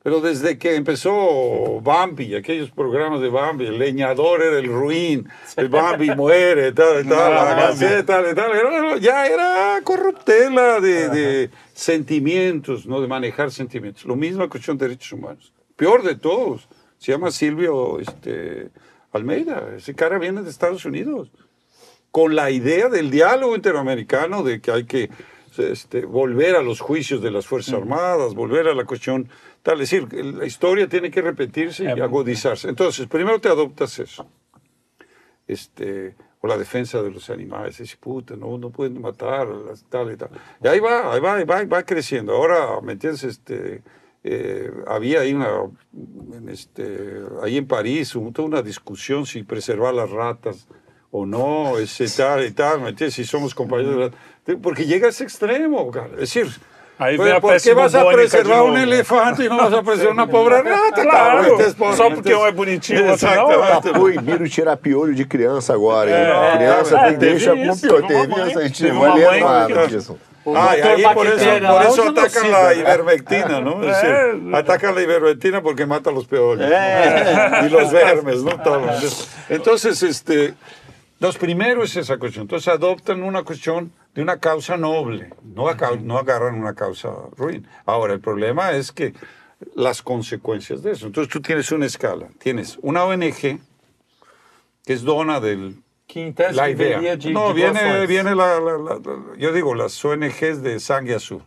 Pero 0.08 0.22
desde 0.22 0.58
que 0.58 0.76
empezó 0.76 1.82
Bambi, 1.82 2.34
aquellos 2.34 2.72
programas 2.72 3.20
de 3.20 3.28
Bambi, 3.28 3.66
el 3.66 3.78
leñador 3.78 4.42
era 4.42 4.58
el 4.58 4.68
ruin, 4.68 5.28
el 5.58 5.68
Bambi 5.68 6.12
muere, 6.12 6.72
tal, 6.72 7.06
tal, 7.10 7.34
la 7.34 7.76
tal, 8.06 8.34
tal, 8.34 9.02
ya 9.02 9.28
era 9.28 9.82
corruptela 9.84 10.80
de, 10.80 11.10
de, 11.10 11.50
sentimientos, 11.74 12.86
¿no? 12.86 13.02
de 13.02 13.08
manejar 13.10 13.52
sentimientos. 13.52 14.06
Lo 14.06 14.16
mismo 14.16 14.48
cuestión 14.48 14.78
de 14.78 14.88
derechos 14.88 15.12
humanos. 15.12 15.52
Peor 15.76 16.04
de 16.04 16.16
todos, 16.16 16.70
se 16.98 17.12
llama 17.12 17.30
Silvio 17.30 18.00
este, 18.00 18.70
Almeida, 19.12 19.74
ese 19.76 19.94
cara 19.94 20.18
viene 20.20 20.42
de 20.42 20.50
Estados 20.50 20.86
Unidos, 20.86 21.34
con 22.12 22.34
la 22.34 22.50
idea 22.50 22.88
del 22.88 23.12
diálogo 23.12 23.58
interamericano 23.58 24.42
de 24.42 24.62
que 24.62 24.72
hay 24.72 24.86
que 24.86 25.10
este, 25.58 26.06
volver 26.06 26.56
a 26.56 26.62
los 26.62 26.80
juicios 26.80 27.22
de 27.22 27.32
las 27.32 27.46
Fuerzas 27.46 27.74
Armadas, 27.74 28.36
volver 28.36 28.68
a 28.68 28.74
la 28.74 28.86
cuestión 28.86 29.30
Tal, 29.68 29.82
es 29.82 29.90
decir, 29.90 30.08
la 30.14 30.46
historia 30.46 30.88
tiene 30.88 31.12
que 31.12 31.22
repetirse 31.22 31.84
y 31.84 32.00
agudizarse. 32.00 32.70
Entonces, 32.70 33.06
primero 33.08 33.42
te 33.42 33.50
adoptas 33.50 34.00
eso. 34.00 34.26
Este, 35.46 36.16
o 36.40 36.48
la 36.48 36.58
defensa 36.58 37.02
de 37.02 37.12
los 37.12 37.30
animales. 37.30 37.78
Es 37.82 37.98
puta, 37.98 38.38
no, 38.38 38.58
no 38.58 38.70
pueden 38.70 39.02
matar, 39.02 39.46
tal 39.90 40.14
y 40.14 40.16
tal. 40.16 40.30
Y 40.64 40.68
ahí 40.70 40.80
va, 40.80 41.14
ahí 41.14 41.20
va, 41.20 41.36
ahí 41.36 41.44
va, 41.44 41.66
va 41.66 41.84
creciendo. 41.84 42.32
Ahora, 42.32 42.80
¿me 42.82 42.94
entiendes? 42.94 43.26
Este, 43.26 43.84
eh, 44.24 44.72
había 44.88 45.20
ahí 45.20 45.34
una, 45.34 45.50
en 46.32 46.48
este, 46.48 47.24
ahí 47.44 47.58
en 47.58 47.68
París, 47.68 48.14
toda 48.34 48.48
una 48.48 48.62
discusión 48.62 49.26
si 49.26 49.44
preservar 49.44 49.94
las 49.94 50.10
ratas 50.10 50.66
o 51.12 51.26
no, 51.26 51.78
ese 51.78 52.08
tal 52.08 52.46
y 52.46 52.52
tal, 52.52 52.80
¿me 52.80 52.90
entiendes? 52.92 53.16
Si 53.16 53.26
somos 53.26 53.54
compañeros 53.54 54.14
de 54.46 54.56
Porque 54.56 54.86
llega 54.86 55.08
a 55.08 55.10
ese 55.10 55.26
extremo, 55.26 55.92
es 56.14 56.20
decir, 56.20 56.48
Aí 57.00 57.16
vem 57.16 57.32
a 57.32 57.40
Por 57.40 57.60
que 57.60 57.74
vas 57.76 57.94
a 57.94 58.04
preservar 58.06 58.64
um 58.64 58.78
elefante 58.78 59.44
e 59.44 59.50
não 59.50 59.58
vas 59.58 59.74
a 59.74 59.84
preservar 59.84 60.14
uma 60.14 60.28
pobre 60.28 60.56
rata? 60.56 61.02
Claro, 61.02 61.58
só 61.96 62.10
porque 62.10 62.34
um 62.34 62.46
é 62.46 62.52
bonitinho, 62.52 63.06
o 63.06 63.10
outro 63.12 63.28
não. 63.28 63.82
Tá 63.82 63.82
proibido 63.94 64.50
tirar 64.50 64.76
piolho 64.78 65.14
de 65.14 65.26
criança 65.26 65.74
agora, 65.74 66.10
hein? 66.10 66.16
É, 66.16 66.58
criança 66.58 66.98
é, 66.98 67.14
deixa 67.14 67.56
com 67.56 67.78
piolho. 67.78 68.08
Teve 68.08 68.48
isso, 68.48 68.60
a 68.60 68.64
gente 68.64 68.88
não 68.88 69.00
vai 69.02 69.20
lembrar 69.40 69.88
disso. 69.88 70.18
Ah, 70.56 70.78
y 70.78 70.82
ahí 70.82 71.04
por 71.14 71.28
eso, 71.28 71.46
por 71.46 71.82
eso 71.84 72.10
atacan 72.10 72.52
la 72.52 72.74
ivermectina, 72.74 73.60
¿no? 73.60 73.82
Es 73.84 73.88
decir, 73.88 74.56
atacan 74.56 74.96
la 74.96 75.02
ivermectina 75.02 75.62
porque 75.62 75.86
mata 75.86 76.10
los 76.10 76.26
peores 76.26 76.72
y 77.66 77.70
los 77.70 77.92
vermes, 77.92 78.44
¿no? 78.44 78.52
Todo. 78.62 78.82
Entonces, 79.50 80.02
este, 80.04 80.54
Entonces, 81.18 81.42
primero 81.42 81.84
es 81.84 81.96
esa 81.96 82.18
cuestión. 82.18 82.44
Entonces, 82.44 82.68
adoptan 82.68 83.24
una 83.24 83.42
cuestión 83.42 83.92
de 84.14 84.22
una 84.22 84.40
causa 84.40 84.78
noble, 84.78 85.34
no, 85.44 85.66
no 86.04 86.18
agarran 86.20 86.60
una 86.60 86.76
causa 86.76 87.10
ruin. 87.36 87.68
Ahora, 87.88 88.14
el 88.14 88.20
problema 88.20 88.74
es 88.74 88.92
que 88.92 89.14
las 89.74 90.04
consecuencias 90.04 90.84
de 90.84 90.92
eso. 90.92 91.08
Entonces, 91.08 91.34
tú 91.34 91.42
tienes 91.42 91.72
una 91.72 91.88
escala. 91.88 92.28
Tienes 92.38 92.78
una 92.84 93.04
ONG 93.04 93.60
que 94.86 94.94
es 94.94 95.02
dona 95.02 95.40
del... 95.40 95.82
la 96.54 96.70
idea. 96.70 97.18
no, 97.32 97.52
viene, 97.52 98.06
viene 98.06 98.36
la, 98.36 98.60
yo 99.40 99.52
digo, 99.52 99.74
las 99.74 100.06
ONGs 100.06 100.62
de 100.62 100.80
sangre 100.80 101.16
azul. 101.16 101.42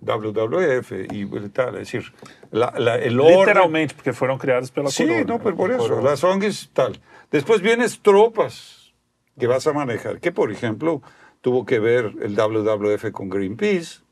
WWF 0.00 0.92
y 1.12 1.26
tal, 1.50 1.74
es 1.74 1.92
decir, 1.92 2.12
la, 2.50 2.68
el 2.96 3.18
orden... 3.18 3.38
Literalmente, 3.40 3.94
porque 3.94 4.12
fueron 4.12 4.38
creadas 4.38 4.70
por 4.70 4.84
la 4.84 4.90
Sí, 4.90 5.06
no, 5.26 5.38
pero 5.40 5.56
por 5.56 5.72
eso, 5.72 6.00
las 6.00 6.22
ONGs 6.22 6.70
tal. 6.72 7.00
Después 7.32 7.62
vienes 7.62 8.00
tropas 8.00 8.92
que 9.38 9.46
vas 9.46 9.66
a 9.66 9.72
manejar, 9.72 10.20
que 10.20 10.30
por 10.32 10.52
ejemplo 10.52 11.02
tuvo 11.40 11.64
que 11.64 11.78
ver 11.78 12.12
el 12.20 12.36
WWF 12.36 13.10
con 13.10 13.30
Greenpeace, 13.30 14.02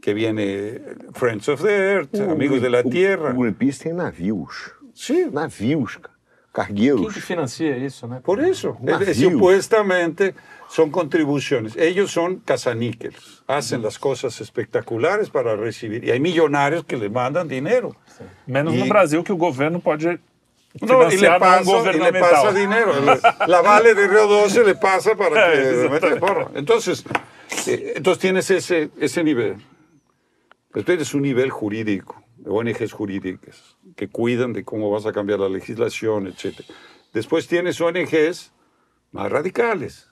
que 0.00 0.14
viene 0.14 0.80
Friends 1.12 1.48
of 1.48 1.62
the 1.62 1.92
Earth, 1.92 2.14
Amigos 2.20 2.62
de 2.62 2.70
la 2.70 2.84
Tierra. 2.84 3.32
Greenpeace 3.32 3.82
tiene 3.82 3.98
navios. 3.98 4.74
Sí. 4.94 5.26
Navios, 5.32 6.00
cargueiros. 6.52 7.12
¿Quién 7.12 7.24
financia 7.24 7.76
eso? 7.76 8.06
¿no? 8.06 8.20
Por 8.20 8.40
eso. 8.40 8.78
supuestamente 9.12 10.34
son 10.68 10.90
contribuciones. 10.90 11.76
Ellos 11.76 12.12
son 12.12 12.36
cazaníqueles, 12.36 13.42
hacen 13.48 13.82
las 13.82 13.98
cosas 13.98 14.40
espectaculares 14.40 15.30
para 15.30 15.56
recibir. 15.56 16.04
Y 16.04 16.12
hay 16.12 16.20
millonarios 16.20 16.84
que 16.84 16.96
le 16.96 17.10
mandan 17.10 17.48
dinero. 17.48 17.96
Menos 18.46 18.74
en 18.74 18.88
Brasil, 18.88 19.24
que 19.24 19.32
el 19.32 19.38
gobierno 19.38 19.80
puede 19.80 20.20
no, 20.80 21.12
y 21.12 21.18
le, 21.18 21.28
pasa, 21.38 21.92
y 21.92 21.98
le 21.98 22.12
pasa 22.12 22.52
dinero. 22.52 22.92
La 23.46 23.60
Vale 23.60 23.94
de 23.94 24.08
Río 24.08 24.26
12 24.26 24.64
le 24.64 24.74
pasa 24.74 25.14
para 25.14 25.52
que 25.52 25.88
mete 25.90 26.16
porro. 26.16 26.50
Entonces, 26.54 27.04
eh, 27.66 27.94
entonces 27.96 28.20
tienes 28.20 28.50
ese, 28.50 28.90
ese 28.98 29.22
nivel. 29.22 29.56
Pero 30.72 30.84
tienes 30.84 31.12
un 31.12 31.22
nivel 31.22 31.50
jurídico, 31.50 32.22
de 32.36 32.50
ONGs 32.50 32.92
jurídicas, 32.92 33.76
que 33.94 34.08
cuidan 34.08 34.54
de 34.54 34.64
cómo 34.64 34.90
vas 34.90 35.04
a 35.04 35.12
cambiar 35.12 35.40
la 35.40 35.50
legislación, 35.50 36.26
etc. 36.26 36.62
Después 37.12 37.46
tienes 37.46 37.78
ONGs 37.80 38.52
más 39.10 39.30
radicales. 39.30 40.08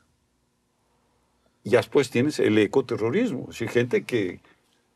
Y 1.65 1.71
después 1.71 2.11
tienes 2.11 2.39
el 2.39 2.59
ecoterrorismo. 2.59 3.49
Es 3.51 3.59
gente 3.71 4.05
que, 4.05 4.41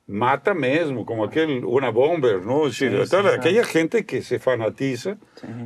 mata 0.07 0.55
mesmo, 0.55 1.07
como 1.07 1.25
aquel, 1.25 1.65
una 1.65 1.91
bomber, 1.91 2.45
¿no? 2.45 2.67
Es 2.67 2.79
decir, 2.79 3.17
aquella 3.27 3.65
gente 3.65 4.05
que 4.05 4.23
se 4.23 4.39
fanatiza 4.39 5.17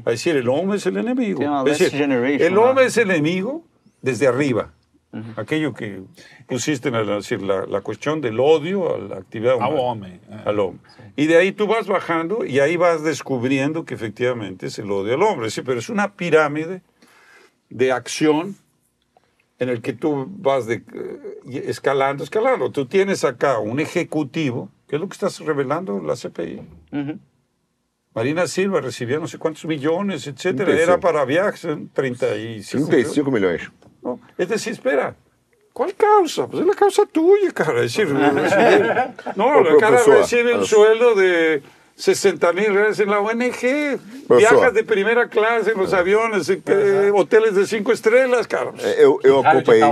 a 0.05 0.11
decir, 0.11 0.37
el 0.37 0.49
hombre 0.49 0.79
es 0.79 0.87
el 0.87 0.97
enemigo. 0.97 1.43
Es 1.67 1.79
decir, 1.79 2.01
el 2.03 2.59
hombre 2.59 2.87
es 2.87 2.97
el 2.97 3.11
enemigo 3.11 3.65
desde 4.01 4.27
arriba. 4.27 4.73
Aquello 5.37 5.73
que 5.73 6.03
pusiste 6.47 6.91
en 6.91 7.07
decir, 7.07 7.41
la, 7.41 7.65
la, 7.65 7.81
cuestión 7.81 8.21
del 8.21 8.39
odio 8.39 8.95
a 8.95 8.99
la 8.99 9.17
actividad 9.17 9.57
humana. 9.57 9.73
Al 9.73 9.81
hombre. 9.81 10.21
Al 10.45 10.61
hombre. 10.61 10.91
Y 11.17 11.27
de 11.27 11.39
ahí 11.39 11.53
tú 11.53 11.67
vas 11.67 11.87
bajando 11.87 12.45
y 12.45 12.61
ahí 12.61 12.77
vas 12.77 13.03
descubriendo 13.03 13.87
que 13.87 13.95
efectivamente 13.95 14.67
es 14.67 14.79
el 14.79 14.91
odio 14.91 15.15
al 15.15 15.23
hombre. 15.23 15.51
Sí, 15.51 15.63
pero 15.63 15.79
es 15.79 15.89
una 15.89 16.15
pirámide 16.15 16.83
de 17.71 17.91
acción 17.91 18.57
en 19.59 19.69
el 19.69 19.83
que 19.83 19.93
tú 19.93 20.27
vas 20.29 20.67
de, 20.67 20.83
eh, 20.95 21.65
escalando, 21.67 22.25
escalando. 22.25 22.71
Tú 22.71 22.87
tienes 22.87 23.25
acá 23.25 23.59
un 23.59 23.81
ejecutivo, 23.81 24.71
que 24.87 24.97
es 24.97 25.01
lo 25.01 25.09
que 25.09 25.15
estás 25.15 25.41
revelando 25.41 26.01
la 26.01 26.15
CPI. 26.15 26.63
Marina 28.15 28.47
Silva 28.47 28.81
recibía 28.81 29.19
no 29.19 29.27
sé 29.27 29.39
cuántos 29.39 29.65
millones, 29.65 30.27
etcétera. 30.27 30.73
Era 30.73 30.99
para 30.99 31.25
viajes, 31.25 31.67
35, 31.93 32.89
35 32.89 33.31
millones. 33.31 33.71
No, 34.03 34.21
es 34.37 34.49
decir, 34.49 34.73
espera, 34.73 35.15
¿cuál 35.73 35.95
causa? 35.95 36.47
Pues 36.47 36.63
es 36.63 36.67
la 36.67 36.75
causa 36.75 37.05
tuya, 37.07 37.51
cara. 37.53 37.83
Es 37.83 37.97
decir, 37.97 38.13
no, 39.37 39.61
la 39.61 39.77
cara 39.79 40.01
recibe 40.05 40.57
un 40.57 40.65
sueldo 40.65 41.15
de 41.15 41.63
60 41.99 42.53
mil 42.53 42.73
reales 42.73 43.01
en 43.01 43.11
la 43.11 43.21
ONG, 43.21 43.99
viajas 44.29 44.73
de 44.73 44.85
primeira 44.85 45.29
classe 45.29 45.75
nos 45.75 45.93
aviones, 45.93 46.49
hotéis 47.13 47.55
de 47.55 47.67
cinco 47.67 47.91
estrelas, 47.91 48.47
cara. 48.47 48.73
Eu, 48.97 49.19
eu, 49.25 49.41
acompanhei, 49.45 49.83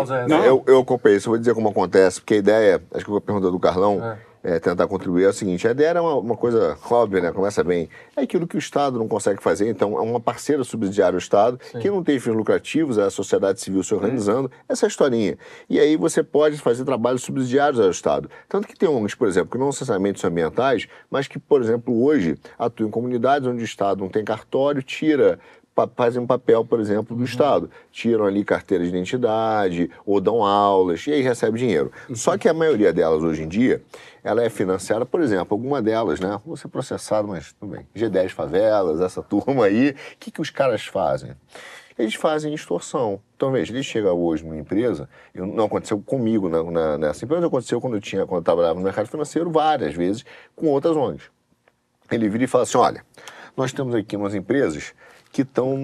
eu, 0.47 0.62
eu 0.66 0.78
acompanhei 0.78 1.19
isso, 1.19 1.28
vou 1.28 1.39
dizer 1.39 1.53
como 1.53 1.69
acontece, 1.69 2.20
porque 2.20 2.35
a 2.35 2.39
ideia, 2.39 2.83
acho 2.95 3.05
que 3.05 3.11
eu 3.11 3.15
vou 3.15 3.20
perguntar 3.20 3.51
do 3.51 3.59
Carlão, 3.59 4.01
é 4.03 4.16
é, 4.47 4.60
tentar 4.60 4.86
contribuir 4.86 5.24
é 5.24 5.28
o 5.28 5.32
seguinte: 5.32 5.66
a 5.66 5.73
ideia 5.73 5.89
era 5.89 6.02
uma, 6.02 6.14
uma, 6.14 6.36
coisa 6.36 6.78
óbvia, 6.89 7.20
né? 7.20 7.32
Começa 7.32 7.64
bem. 7.64 7.89
É 8.14 8.23
aquilo 8.23 8.47
que 8.47 8.56
o 8.56 8.59
Estado 8.59 8.97
não 8.97 9.09
consegue 9.09 9.43
fazer, 9.43 9.68
então 9.68 9.98
é 9.98 10.01
uma 10.01 10.20
parceira 10.20 10.62
subsidiária 10.62 11.16
ao 11.16 11.18
Estado, 11.18 11.59
Sim. 11.73 11.81
que 11.81 11.90
não 11.90 12.05
tem 12.05 12.20
fins 12.20 12.32
lucrativos, 12.32 12.97
é 12.97 13.02
a 13.02 13.10
sociedade 13.10 13.60
civil 13.60 13.82
se 13.82 13.93
organizando, 13.93 14.48
Sim. 14.48 14.60
essa 14.68 14.86
historinha. 14.86 15.36
E 15.68 15.81
aí 15.81 15.97
você 15.97 16.23
pode 16.23 16.59
fazer 16.59 16.85
trabalhos 16.85 17.23
subsidiários 17.23 17.81
ao 17.81 17.90
Estado. 17.90 18.31
Tanto 18.48 18.68
que 18.68 18.78
tem 18.78 18.89
ONGs, 18.89 19.16
por 19.16 19.27
exemplo, 19.27 19.51
que 19.51 19.59
não 19.59 19.66
necessariamente 19.66 20.20
são 20.20 20.31
ambientais, 20.31 20.86
mas 21.10 21.27
que, 21.27 21.40
por 21.40 21.60
exemplo, 21.60 22.05
hoje 22.05 22.39
atuam 22.56 22.86
em 22.86 22.90
comunidades 22.90 23.48
onde 23.48 23.62
o 23.62 23.64
Estado 23.64 24.01
não 24.01 24.09
tem 24.09 24.24
cartório, 24.24 24.81
tira 24.81 25.40
fazem 25.94 26.23
um 26.23 26.27
papel, 26.27 26.64
por 26.64 26.81
exemplo, 26.81 27.14
do 27.14 27.20
uhum. 27.20 27.27
Estado. 27.27 27.70
Tiram 27.93 28.24
ali 28.24 28.43
carteira 28.44 28.82
de 28.82 28.89
identidade 28.89 29.90
ou 30.06 30.20
dão 30.20 30.43
aulas 30.43 31.06
e 31.06 31.12
aí 31.12 31.20
recebe 31.20 31.59
dinheiro. 31.59 31.93
Uhum. 32.09 32.16
Só 32.16 32.39
que 32.39 32.48
a 32.48 32.55
maioria 32.55 32.93
delas 32.93 33.23
hoje 33.23 33.43
em 33.43 33.48
dia, 33.48 33.82
ela 34.27 34.43
é 34.43 34.51
financiada, 34.51 35.07
por 35.07 35.20
exemplo, 35.20 35.55
alguma 35.55 35.81
delas, 35.81 36.19
né? 36.19 36.40
Vou 36.44 36.57
ser 36.57 36.66
processado, 36.66 37.28
mas 37.28 37.53
tudo 37.53 37.70
bem. 37.70 37.86
G10 37.94 38.31
Favelas, 38.31 39.01
essa 39.01 39.23
turma 39.24 39.66
aí. 39.66 39.90
O 39.90 39.94
que, 40.19 40.32
que 40.32 40.40
os 40.40 40.51
caras 40.51 40.85
fazem? 40.85 41.36
Eles 41.97 42.15
fazem 42.15 42.53
extorsão. 42.53 43.20
Então, 43.36 43.53
veja, 43.53 43.73
ele 43.73 43.85
chega 43.85 44.12
hoje 44.12 44.43
numa 44.44 44.57
empresa, 44.57 45.09
não 45.32 45.66
aconteceu 45.66 46.01
comigo 46.01 46.48
na, 46.48 46.65
na, 46.65 46.98
nessa 46.98 47.24
empresa, 47.24 47.47
aconteceu 47.47 47.81
quando 47.81 47.94
eu 47.94 48.01
tinha, 48.01 48.27
quando 48.27 48.40
eu 48.40 48.44
trabalhava 48.44 48.74
no 48.74 48.85
mercado 48.85 49.07
financeiro, 49.07 49.48
várias 49.48 49.94
vezes, 49.94 50.24
com 50.57 50.66
outras 50.66 50.97
ONGs. 50.97 51.31
Ele 52.11 52.28
vira 52.28 52.43
e 52.43 52.48
fala 52.48 52.65
assim: 52.65 52.78
olha, 52.78 53.07
nós 53.57 53.73
temos 53.73 53.94
aqui 53.94 54.16
umas 54.16 54.35
empresas 54.35 54.93
que 55.31 55.43
estão 55.43 55.77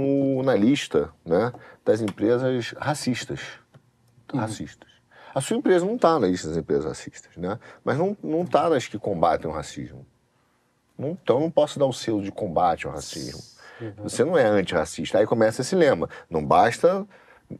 na 0.42 0.56
lista 0.56 1.10
né, 1.24 1.52
das 1.84 2.00
empresas 2.00 2.74
racistas. 2.76 3.40
Uhum. 4.32 4.40
Racistas. 4.40 4.91
A 5.34 5.40
sua 5.40 5.56
empresa 5.56 5.84
não 5.84 5.96
está 5.96 6.18
na 6.18 6.26
lista 6.26 6.48
das 6.48 6.56
empresas 6.56 6.84
racistas, 6.84 7.36
né? 7.36 7.58
mas 7.84 7.96
não 7.96 8.42
está 8.42 8.68
nas 8.68 8.86
que 8.86 8.98
combatem 8.98 9.50
o 9.50 9.54
racismo. 9.54 10.06
Não, 10.98 11.10
então 11.22 11.40
não 11.40 11.50
posso 11.50 11.78
dar 11.78 11.86
o 11.86 11.92
selo 11.92 12.22
de 12.22 12.30
combate 12.30 12.86
ao 12.86 12.92
racismo. 12.92 13.40
Uhum. 13.80 13.92
Você 14.04 14.24
não 14.24 14.36
é 14.36 14.44
antirracista. 14.44 15.18
Aí 15.18 15.26
começa 15.26 15.62
esse 15.62 15.74
lema. 15.74 16.08
Não 16.30 16.44
basta 16.44 17.06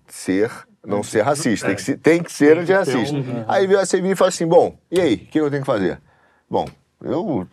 ser, 0.06 0.50
não 0.84 1.02
ser 1.02 1.22
racista, 1.22 1.66
tem 1.66 1.76
que, 1.76 1.82
ser, 1.82 1.98
tem 1.98 2.22
que 2.22 2.32
ser 2.32 2.58
antirracista. 2.58 3.16
Um... 3.16 3.44
Aí 3.48 3.66
você 3.66 4.00
vira 4.00 4.12
e 4.12 4.16
fala 4.16 4.28
assim, 4.28 4.46
bom, 4.46 4.76
e 4.90 5.00
aí, 5.00 5.14
o 5.14 5.18
que 5.18 5.40
eu 5.40 5.50
tenho 5.50 5.62
que 5.62 5.66
fazer? 5.66 6.00
Bom, 6.48 6.66
eu, 7.02 7.46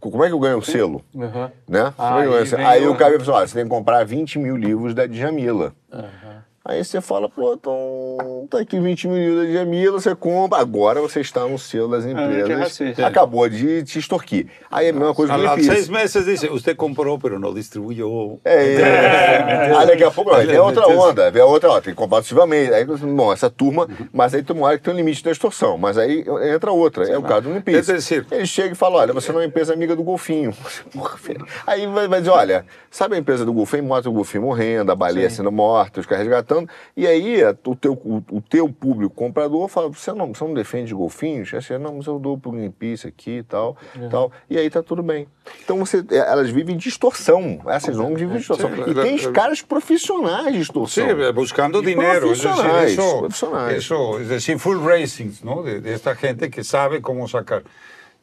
como 0.00 0.24
é 0.24 0.28
que 0.28 0.34
eu 0.34 0.40
ganho 0.40 0.58
o 0.58 0.62
selo? 0.62 1.04
Uhum. 1.14 1.50
Né? 1.68 1.92
Ah, 1.98 2.16
aí, 2.16 2.28
aí 2.64 2.88
o 2.88 2.96
cara 2.96 3.18
falou, 3.20 3.46
você 3.46 3.54
tem 3.54 3.64
que 3.64 3.70
comprar 3.70 4.04
20 4.04 4.38
mil 4.38 4.56
livros 4.56 4.94
da 4.94 5.06
Djamila. 5.06 5.74
Uhum. 5.92 6.40
Aí 6.70 6.84
você 6.84 7.00
fala, 7.00 7.28
pô, 7.28 7.52
então 7.52 8.46
tá 8.48 8.60
aqui 8.60 8.78
20 8.78 9.08
mil 9.08 9.44
de 9.44 9.52
Jamila, 9.52 10.00
você 10.00 10.14
compra, 10.14 10.60
agora 10.60 11.00
você 11.00 11.20
está 11.20 11.44
no 11.44 11.58
selo 11.58 11.88
das 11.88 12.06
ah, 12.06 12.10
empresas. 12.10 12.80
Ah, 12.96 13.08
acabou 13.08 13.48
de 13.48 13.82
te 13.82 13.98
extorquir. 13.98 14.46
Aí 14.70 14.86
é 14.86 14.90
a 14.90 14.92
mesma 14.92 15.12
coisa 15.12 15.36
que 15.36 15.44
eu 15.44 15.54
fiz. 15.56 15.66
seis 15.66 15.88
meses 15.88 16.24
diz, 16.24 16.42
você 16.42 16.72
comprou, 16.72 17.18
mas 17.20 17.40
não 17.40 17.52
distribuiu. 17.52 18.40
É, 18.44 18.54
é, 18.54 18.80
é. 18.82 19.76
Aí 19.76 19.84
daqui 19.84 20.04
a 20.04 20.12
pouco, 20.12 20.32
vem 20.32 20.58
outra 20.60 20.86
onda, 20.86 21.28
vem 21.32 21.42
outra, 21.42 21.70
ó, 21.70 21.80
tem 21.80 21.92
que 21.92 21.98
comprar 21.98 22.18
ativamente. 22.18 22.72
Aí, 22.72 22.84
bom, 22.84 23.32
essa 23.32 23.50
turma, 23.50 23.88
mas 24.12 24.32
aí 24.32 24.40
tem 24.40 24.54
uma 24.54 24.68
hora 24.68 24.78
que 24.78 24.84
tem 24.84 24.94
um 24.94 24.96
limite 24.96 25.24
da 25.24 25.32
extorsão, 25.32 25.76
mas 25.76 25.98
aí 25.98 26.24
entra 26.54 26.70
outra, 26.70 27.04
é 27.04 27.18
o 27.18 27.22
caso 27.22 27.42
do 27.42 27.50
Greenpeace. 27.50 28.24
Ele 28.30 28.46
chega 28.46 28.74
e 28.74 28.76
fala, 28.76 28.98
olha, 28.98 29.12
você 29.12 29.32
não 29.32 29.40
é 29.40 29.42
uma 29.42 29.48
empresa 29.48 29.72
amiga 29.72 29.96
do 29.96 30.04
golfinho. 30.04 30.54
Aí 31.66 31.86
vai, 31.86 32.06
vai 32.06 32.20
dizer, 32.20 32.30
olha, 32.30 32.64
sabe 32.90 33.16
a 33.16 33.18
empresa 33.18 33.44
do 33.44 33.52
golfinho? 33.52 33.82
Mostra 33.82 34.08
o 34.08 34.12
golfinho 34.12 34.44
morrendo, 34.44 34.92
a 34.92 34.94
baleia 34.94 35.28
Sim. 35.28 35.36
sendo 35.36 35.52
morta, 35.52 36.00
os 36.00 36.06
caras 36.06 36.24
resgatando 36.24 36.59
e 36.96 37.06
aí 37.06 37.42
o 37.64 37.76
teu, 37.76 37.92
o, 37.92 38.22
o 38.30 38.40
teu 38.40 38.68
público 38.68 39.14
comprador 39.14 39.68
fala, 39.68 39.88
você 39.88 40.12
não, 40.12 40.34
você 40.34 40.44
não 40.44 40.54
defende 40.54 40.94
golfinhos? 40.94 41.52
Assim, 41.54 41.78
não, 41.78 41.96
mas 41.96 42.06
eu 42.06 42.18
dou 42.18 42.38
pro 42.38 42.50
Greenpeace 42.52 43.06
aqui 43.06 43.38
e 43.38 43.42
tal, 43.42 43.76
é. 44.00 44.08
tal. 44.08 44.32
E 44.48 44.58
aí 44.58 44.68
tá 44.70 44.82
tudo 44.82 45.02
bem. 45.02 45.26
Então 45.64 45.78
você, 45.78 46.04
é, 46.10 46.16
elas 46.16 46.50
vivem 46.50 46.76
de 46.76 46.88
extorsão. 46.88 47.60
Essas 47.66 47.98
ONGs 47.98 48.20
vivem 48.20 48.36
de 48.36 48.42
extorsão. 48.42 48.70
E 48.86 48.94
tem 48.94 49.14
os 49.14 49.26
caras 49.28 49.62
profissionais 49.62 50.54
de 50.54 50.60
extorsão. 50.60 51.06
Sim, 51.06 51.32
buscando 51.32 51.82
dinheiro. 51.82 52.20
Profissionais, 52.20 52.92
isso, 52.92 53.18
profissionais. 53.18 53.78
Isso, 53.78 54.18
é 54.18 54.24
decir, 54.24 54.58
full 54.58 54.80
racings, 54.80 55.42
¿no? 55.42 55.62
De, 55.62 55.80
de 55.80 55.90
esta 55.90 56.14
gente 56.14 56.48
que 56.48 56.62
sabe 56.62 57.00
como 57.00 57.26
sacar. 57.28 57.62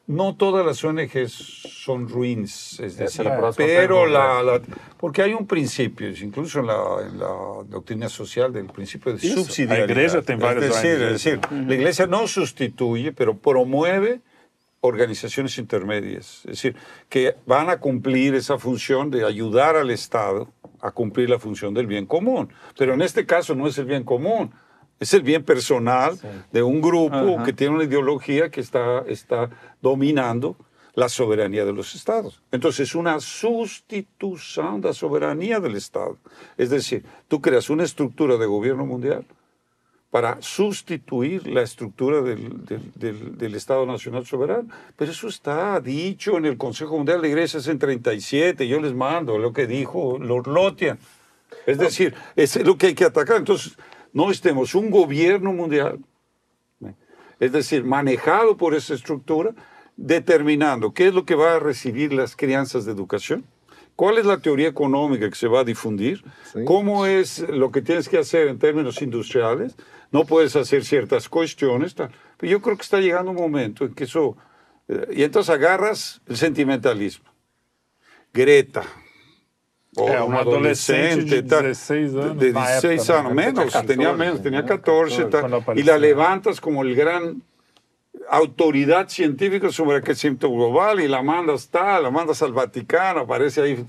No 0.07 0.35
todas 0.35 0.65
las 0.65 0.81
ONGs 0.85 1.31
son 1.83 2.07
ruins, 2.07 2.79
es 2.79 2.95
decir, 2.95 3.29
pero 3.57 4.05
la, 4.05 4.61
porque 4.97 5.21
hay 5.21 5.33
un 5.33 5.45
principio, 5.45 6.09
incluso 6.09 6.61
en 6.61 6.67
la, 6.67 7.25
doctrina 7.67 8.07
social 8.07 8.53
del 8.53 8.67
principio 8.67 9.11
de 9.11 9.19
subsidiariedad. 9.19 9.87
La 9.87 9.93
iglesia 9.93 10.21
tiene 10.21 10.43
varios 10.45 10.65
es 10.65 10.81
decir, 10.81 11.01
es 11.01 11.11
decir 11.11 11.39
la 11.51 11.75
iglesia 11.75 12.07
no 12.07 12.25
sustituye, 12.25 13.11
pero 13.11 13.37
promueve 13.37 14.21
organizaciones 14.79 15.57
intermedias, 15.57 16.39
es 16.45 16.51
decir, 16.51 16.75
que 17.09 17.35
van 17.45 17.69
a 17.69 17.81
cumplir 17.81 18.33
esa 18.35 18.57
función 18.57 19.11
de 19.11 19.25
ayudar 19.25 19.75
al 19.75 19.91
Estado 19.91 20.47
a 20.79 20.91
cumplir 20.91 21.29
la 21.29 21.39
función 21.39 21.73
del 21.73 21.87
bien 21.87 22.05
común. 22.05 22.49
Pero 22.77 22.93
en 22.93 23.01
este 23.01 23.25
caso 23.25 23.55
no 23.55 23.67
es 23.67 23.77
el 23.77 23.85
bien 23.85 24.03
común, 24.03 24.51
es 24.99 25.13
el 25.13 25.21
bien 25.21 25.43
personal 25.43 26.17
de 26.51 26.63
un 26.63 26.81
grupo 26.81 27.43
que 27.43 27.53
tiene 27.53 27.75
una 27.75 27.83
ideología 27.83 28.49
que 28.49 28.61
está, 28.61 29.03
está 29.07 29.49
dominando 29.81 30.55
la 30.95 31.09
soberanía 31.09 31.63
de 31.63 31.73
los 31.73 31.93
estados. 31.93 32.41
Entonces 32.51 32.89
es 32.89 32.95
una 32.95 33.19
sustitución 33.19 34.81
de 34.81 34.87
la 34.87 34.93
soberanía 34.95 35.59
del 35.59 35.75
Estado. 35.75 36.17
Es 36.57 36.71
decir, 36.71 37.05
tú 37.27 37.39
creas 37.39 37.69
una 37.69 37.83
estructura 37.83 38.37
de 38.37 38.47
gobierno 38.47 38.83
mundial 38.85 39.23
para 40.09 40.41
sustituir 40.41 41.45
la 41.47 41.61
estructura 41.61 42.21
del, 42.21 42.65
del, 42.65 43.37
del, 43.37 43.55
Estado 43.55 43.85
Nacional 43.85 44.25
Soberano. 44.25 44.69
Pero 44.95 45.11
eso 45.11 45.27
está 45.27 45.79
dicho 45.81 46.37
en 46.37 46.45
el 46.45 46.57
Consejo 46.57 46.97
Mundial 46.97 47.21
de 47.21 47.29
Iglesias 47.29 47.67
en 47.67 47.77
37. 47.77 48.67
Yo 48.67 48.81
les 48.81 48.95
mando 48.95 49.37
lo 49.37 49.53
que 49.53 49.67
dijo 49.67 50.17
Lord 50.17 50.47
Lothian. 50.47 50.97
Es 51.67 51.77
decir, 51.77 52.15
es 52.35 52.55
lo 52.65 52.75
que 52.77 52.87
hay 52.87 52.95
que 52.95 53.05
atacar. 53.05 53.37
Entonces, 53.37 53.77
no 54.17 54.31
estemos 54.31 54.75
un 54.75 54.89
gobierno 54.89 55.53
mundial, 55.53 55.99
es 57.39 57.51
decir, 57.51 57.83
manejado 57.83 58.57
por 58.57 58.73
esa 58.73 58.93
estructura, 58.95 59.53
determinando 59.95 60.93
qué 60.93 61.07
es 61.07 61.13
lo 61.13 61.23
que 61.23 61.35
va 61.35 61.55
a 61.55 61.59
recibir 61.59 62.11
las 62.13 62.35
crianzas 62.35 62.85
de 62.85 62.91
educación 62.91 63.45
cuál 63.97 64.19
es 64.19 64.25
la 64.25 64.37
teoría 64.37 64.69
económica 64.69 65.27
que 65.27 65.35
se 65.35 65.47
va 65.47 65.61
a 65.61 65.63
difundir, 65.63 66.23
cómo 66.65 67.07
es 67.07 67.39
lo 67.49 67.71
que 67.71 67.81
tienes 67.81 68.07
que 68.07 68.19
hacer 68.19 68.47
en 68.47 68.59
términos 68.59 69.01
industriales, 69.01 69.75
no 70.11 70.23
puedes 70.23 70.55
hacer 70.55 70.85
ciertas 70.85 71.27
cuestiones. 71.27 71.95
Tal. 71.95 72.11
Pero 72.37 72.51
yo 72.51 72.61
creo 72.61 72.77
que 72.77 72.83
está 72.83 72.99
llegando 72.99 73.31
un 73.31 73.37
momento 73.37 73.85
en 73.85 73.93
que 73.93 74.05
eso... 74.05 74.37
Eh, 74.87 75.15
y 75.17 75.23
entonces 75.23 75.49
agarras 75.49 76.21
el 76.27 76.37
sentimentalismo. 76.37 77.25
Greta, 78.31 78.83
o 79.95 80.25
un 80.25 80.35
adolescente, 80.35 81.41
de 81.41 81.61
16 81.63 82.15
años, 82.15 82.37
de 82.37 82.53
16 82.53 83.09
años 83.09 83.33
menos, 83.33 83.85
tenía 83.85 84.13
menos, 84.13 84.41
tenía 84.41 84.65
14, 84.65 85.27
y 85.75 85.83
la 85.83 85.97
levantas 85.97 86.61
como 86.61 86.83
el 86.83 86.95
gran 86.95 87.41
autoridad 88.29 89.07
científica 89.09 89.71
sobre 89.71 89.97
el 89.97 90.03
crecimiento 90.03 90.51
global 90.51 90.99
y 90.99 91.07
la 91.07 91.23
mandas 91.23 91.69
tal, 91.69 92.03
la 92.03 92.11
mandas 92.11 92.41
al 92.41 92.53
Vaticano, 92.53 93.21
aparece 93.21 93.61
ahí 93.61 93.85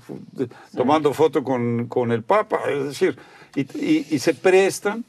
tomando 0.75 1.13
foto 1.13 1.43
con, 1.43 1.87
con, 1.87 2.11
el 2.11 2.23
Papa, 2.23 2.61
es 2.69 2.85
decir, 2.85 3.17
y, 3.55 3.61
y, 3.61 4.07
y 4.09 4.19
se 4.19 4.33
prestan 4.33 5.03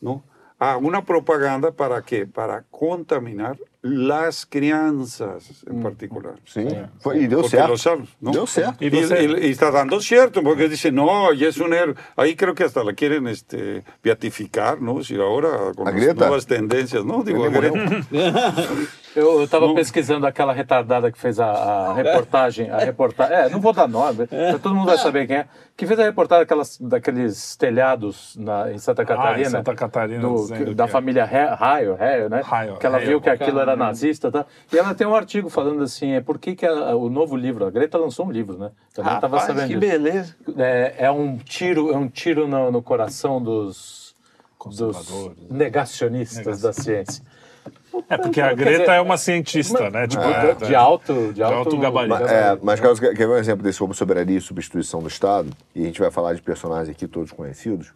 ¿no? 0.00 0.22
a 0.58 0.76
una 0.76 1.04
propaganda 1.04 1.70
para 1.70 2.02
que 2.02 2.26
para 2.26 2.64
contaminar 2.70 3.56
las 3.82 4.46
crianças 4.46 5.64
en 5.66 5.80
mm. 5.80 5.82
particular. 5.82 6.34
Sí, 6.44 6.60
y 7.14 7.26
deu 7.26 7.42
certo. 7.48 8.04
¿no? 8.20 8.30
Deu 8.30 8.46
certo. 8.46 8.82
Y, 8.82 8.86
y, 8.86 9.46
y, 9.48 9.50
está 9.50 9.70
dando 9.72 10.00
cierto, 10.00 10.42
porque 10.42 10.68
dice, 10.68 10.92
no, 10.92 11.32
y 11.32 11.44
es 11.44 11.58
un 11.58 11.74
héroe. 11.74 11.96
Ahí 12.16 12.36
creo 12.36 12.54
que 12.54 12.62
hasta 12.62 12.84
la 12.84 12.94
quieren 12.94 13.26
este, 13.26 13.82
beatificar, 14.02 14.80
¿no? 14.80 15.02
Si 15.02 15.16
ahora 15.16 15.72
con 15.74 15.84
las 15.86 16.16
nuevas 16.16 16.46
tendencias, 16.46 17.04
¿no? 17.04 17.24
Digo, 17.24 17.44
Eu 19.14 19.44
estava 19.44 19.72
pesquisando 19.74 20.26
aquela 20.26 20.52
retardada 20.52 21.10
que 21.12 21.18
fez 21.18 21.38
a, 21.38 21.50
a 21.50 21.92
reportagem, 21.94 22.70
a 22.70 22.78
reportagem, 22.78 23.36
é, 23.36 23.48
não 23.48 23.60
vou 23.60 23.72
dar 23.72 23.86
nome, 23.86 24.26
todo 24.62 24.74
mundo 24.74 24.86
vai 24.86 24.98
saber 24.98 25.26
quem 25.26 25.36
é, 25.36 25.46
que 25.76 25.86
fez 25.86 25.98
a 25.98 26.04
reportagem 26.04 26.42
daquelas, 26.42 26.78
daqueles 26.78 27.56
telhados 27.56 28.36
na, 28.36 28.72
em 28.72 28.78
Santa 28.78 29.04
Catarina, 29.04 29.36
ah, 29.36 29.40
em 29.40 29.50
Santa 29.50 29.74
Catarina 29.74 30.20
do, 30.20 30.74
da 30.74 30.88
família 30.88 31.24
Raio, 31.24 31.94
Raio, 31.94 32.28
né? 32.28 32.40
Raio, 32.40 32.76
que 32.76 32.86
ela 32.86 32.96
Raio, 32.96 33.08
viu 33.08 33.20
que 33.20 33.30
aquilo 33.30 33.60
era 33.60 33.76
nazista, 33.76 34.30
tá? 34.30 34.46
E 34.72 34.78
ela 34.78 34.94
tem 34.94 35.06
um 35.06 35.14
artigo 35.14 35.48
falando 35.50 35.82
assim, 35.82 36.12
é 36.12 36.20
por 36.20 36.38
que, 36.38 36.54
que 36.54 36.66
a, 36.66 36.96
o 36.96 37.08
novo 37.08 37.36
livro, 37.36 37.66
a 37.66 37.70
Greta 37.70 37.98
lançou 37.98 38.26
um 38.26 38.30
livro, 38.30 38.58
né? 38.58 38.70
Também 38.94 39.14
estava 39.14 39.38
sabendo. 39.40 39.68
Que 39.68 39.76
beleza! 39.76 40.34
É, 40.56 40.94
é, 40.98 41.10
um 41.10 41.36
tiro, 41.36 41.92
é 41.92 41.96
um 41.96 42.08
tiro 42.08 42.46
no, 42.48 42.70
no 42.70 42.82
coração 42.82 43.42
dos, 43.42 44.14
dos 44.64 45.32
negacionistas 45.50 46.62
da 46.62 46.72
ciência. 46.72 47.24
É 48.08 48.16
porque 48.16 48.40
a 48.40 48.52
Greta 48.54 48.92
é 48.92 49.00
uma 49.00 49.16
cientista, 49.16 49.90
né? 49.90 50.06
Tipo, 50.06 50.22
é, 50.22 50.54
de, 50.54 50.74
alto, 50.74 51.32
de, 51.32 51.42
alto, 51.42 51.56
alto 51.56 51.78
gabarito. 51.78 52.14
Mas, 52.20 52.30
é, 52.30 52.58
mas 52.62 52.80
Carlos, 52.80 53.00
quer 53.00 53.14
ver 53.14 53.28
um 53.28 53.36
exemplo 53.36 53.62
desse 53.62 53.78
sobre 53.78 53.96
soberania 53.96 54.38
e 54.38 54.40
substituição 54.40 55.00
do 55.00 55.08
Estado? 55.08 55.50
E 55.74 55.82
a 55.82 55.86
gente 55.86 56.00
vai 56.00 56.10
falar 56.10 56.34
de 56.34 56.42
personagens 56.42 56.88
aqui 56.88 57.06
todos 57.06 57.32
conhecidos. 57.32 57.92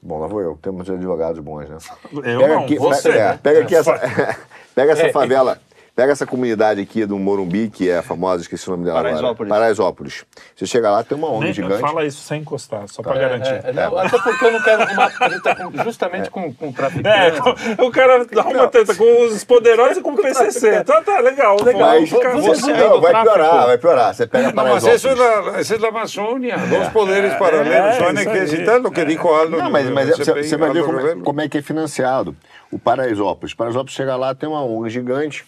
Bom, 0.00 0.18
lá 0.18 0.26
vou 0.26 0.40
eu. 0.40 0.58
Temos 0.60 0.88
advogados 0.88 1.40
bons, 1.40 1.68
né? 1.68 1.76
Eu 2.12 2.40
pega 2.40 2.54
não, 2.54 2.64
aqui, 2.64 2.78
você, 2.78 3.08
é, 3.10 3.14
né? 3.14 3.40
Pega 3.42 3.60
aqui 3.62 3.74
essa, 3.74 3.92
pega 4.74 4.92
essa 4.92 5.06
é, 5.06 5.12
favela 5.12 5.58
Pega 5.98 6.12
essa 6.12 6.24
comunidade 6.24 6.80
aqui 6.80 7.04
do 7.04 7.18
Morumbi, 7.18 7.68
que 7.68 7.90
é 7.90 7.98
a 7.98 8.02
famosa, 8.04 8.42
esqueci 8.42 8.68
o 8.68 8.70
nome 8.70 8.84
dela 8.84 8.98
Paraisópolis. 8.98 9.34
agora. 9.34 9.48
Paraisópolis. 9.48 10.24
Você 10.54 10.64
chega 10.64 10.92
lá, 10.92 11.02
tem 11.02 11.18
uma 11.18 11.28
onda 11.28 11.46
Nem, 11.46 11.52
gigante. 11.52 11.80
Fala 11.80 12.06
isso 12.06 12.22
sem 12.22 12.40
encostar, 12.40 12.86
só 12.86 13.02
para 13.02 13.16
é, 13.16 13.18
garantir. 13.18 13.66
É, 13.66 13.72
não, 13.72 13.98
até 13.98 14.16
porque 14.16 14.44
eu 14.44 14.52
não 14.52 14.62
quero 14.62 14.92
uma 14.92 15.10
treta 15.10 15.56
com, 15.56 15.82
justamente 15.82 16.30
com, 16.30 16.54
com 16.54 16.70
traficante. 16.70 17.08
É, 17.08 17.82
o 17.82 17.90
cara 17.90 18.24
dá 18.26 18.44
uma 18.44 18.68
treta 18.68 18.94
com 18.94 19.24
os 19.24 19.42
poderosos 19.42 19.96
e 19.96 20.00
com 20.00 20.12
o 20.12 20.16
PCC. 20.16 20.76
Então 20.76 21.02
tá 21.02 21.18
legal, 21.18 21.56
legal. 21.64 22.00
Mas, 22.00 22.10
você, 22.10 22.72
não, 22.74 23.00
vai 23.00 23.20
piorar, 23.20 23.66
vai 23.66 23.78
piorar. 23.78 24.14
Você 24.14 24.26
pega 24.28 24.52
Paraisópolis. 24.52 24.84
Não, 24.84 24.92
mas 24.92 25.02
isso 25.02 25.08
é 25.08 25.14
da, 25.16 25.60
isso 25.60 25.74
é 25.74 25.78
da 25.78 25.88
Amazônia. 25.88 26.58
Dois 26.58 26.88
poderes 26.90 27.34
paralelos. 27.34 27.96
É, 27.96 28.08
ONG 28.08 28.22
e 28.22 28.28
o 28.28 28.30
que 28.92 29.04
disse 29.04 29.20
Aldo. 29.26 29.56
Não, 29.56 29.68
mas, 29.68 29.90
mas 29.90 30.16
você 30.16 30.56
vai 30.56 30.70
ver 30.70 30.84
como, 30.84 31.24
como 31.24 31.40
é 31.40 31.48
que 31.48 31.58
é 31.58 31.62
financiado. 31.62 32.36
O 32.70 32.78
Paraisópolis. 32.78 33.52
Paraisópolis 33.52 33.94
chega 33.94 34.14
lá, 34.14 34.32
tem 34.32 34.48
uma 34.48 34.62
ONG 34.62 34.90
gigante 34.90 35.44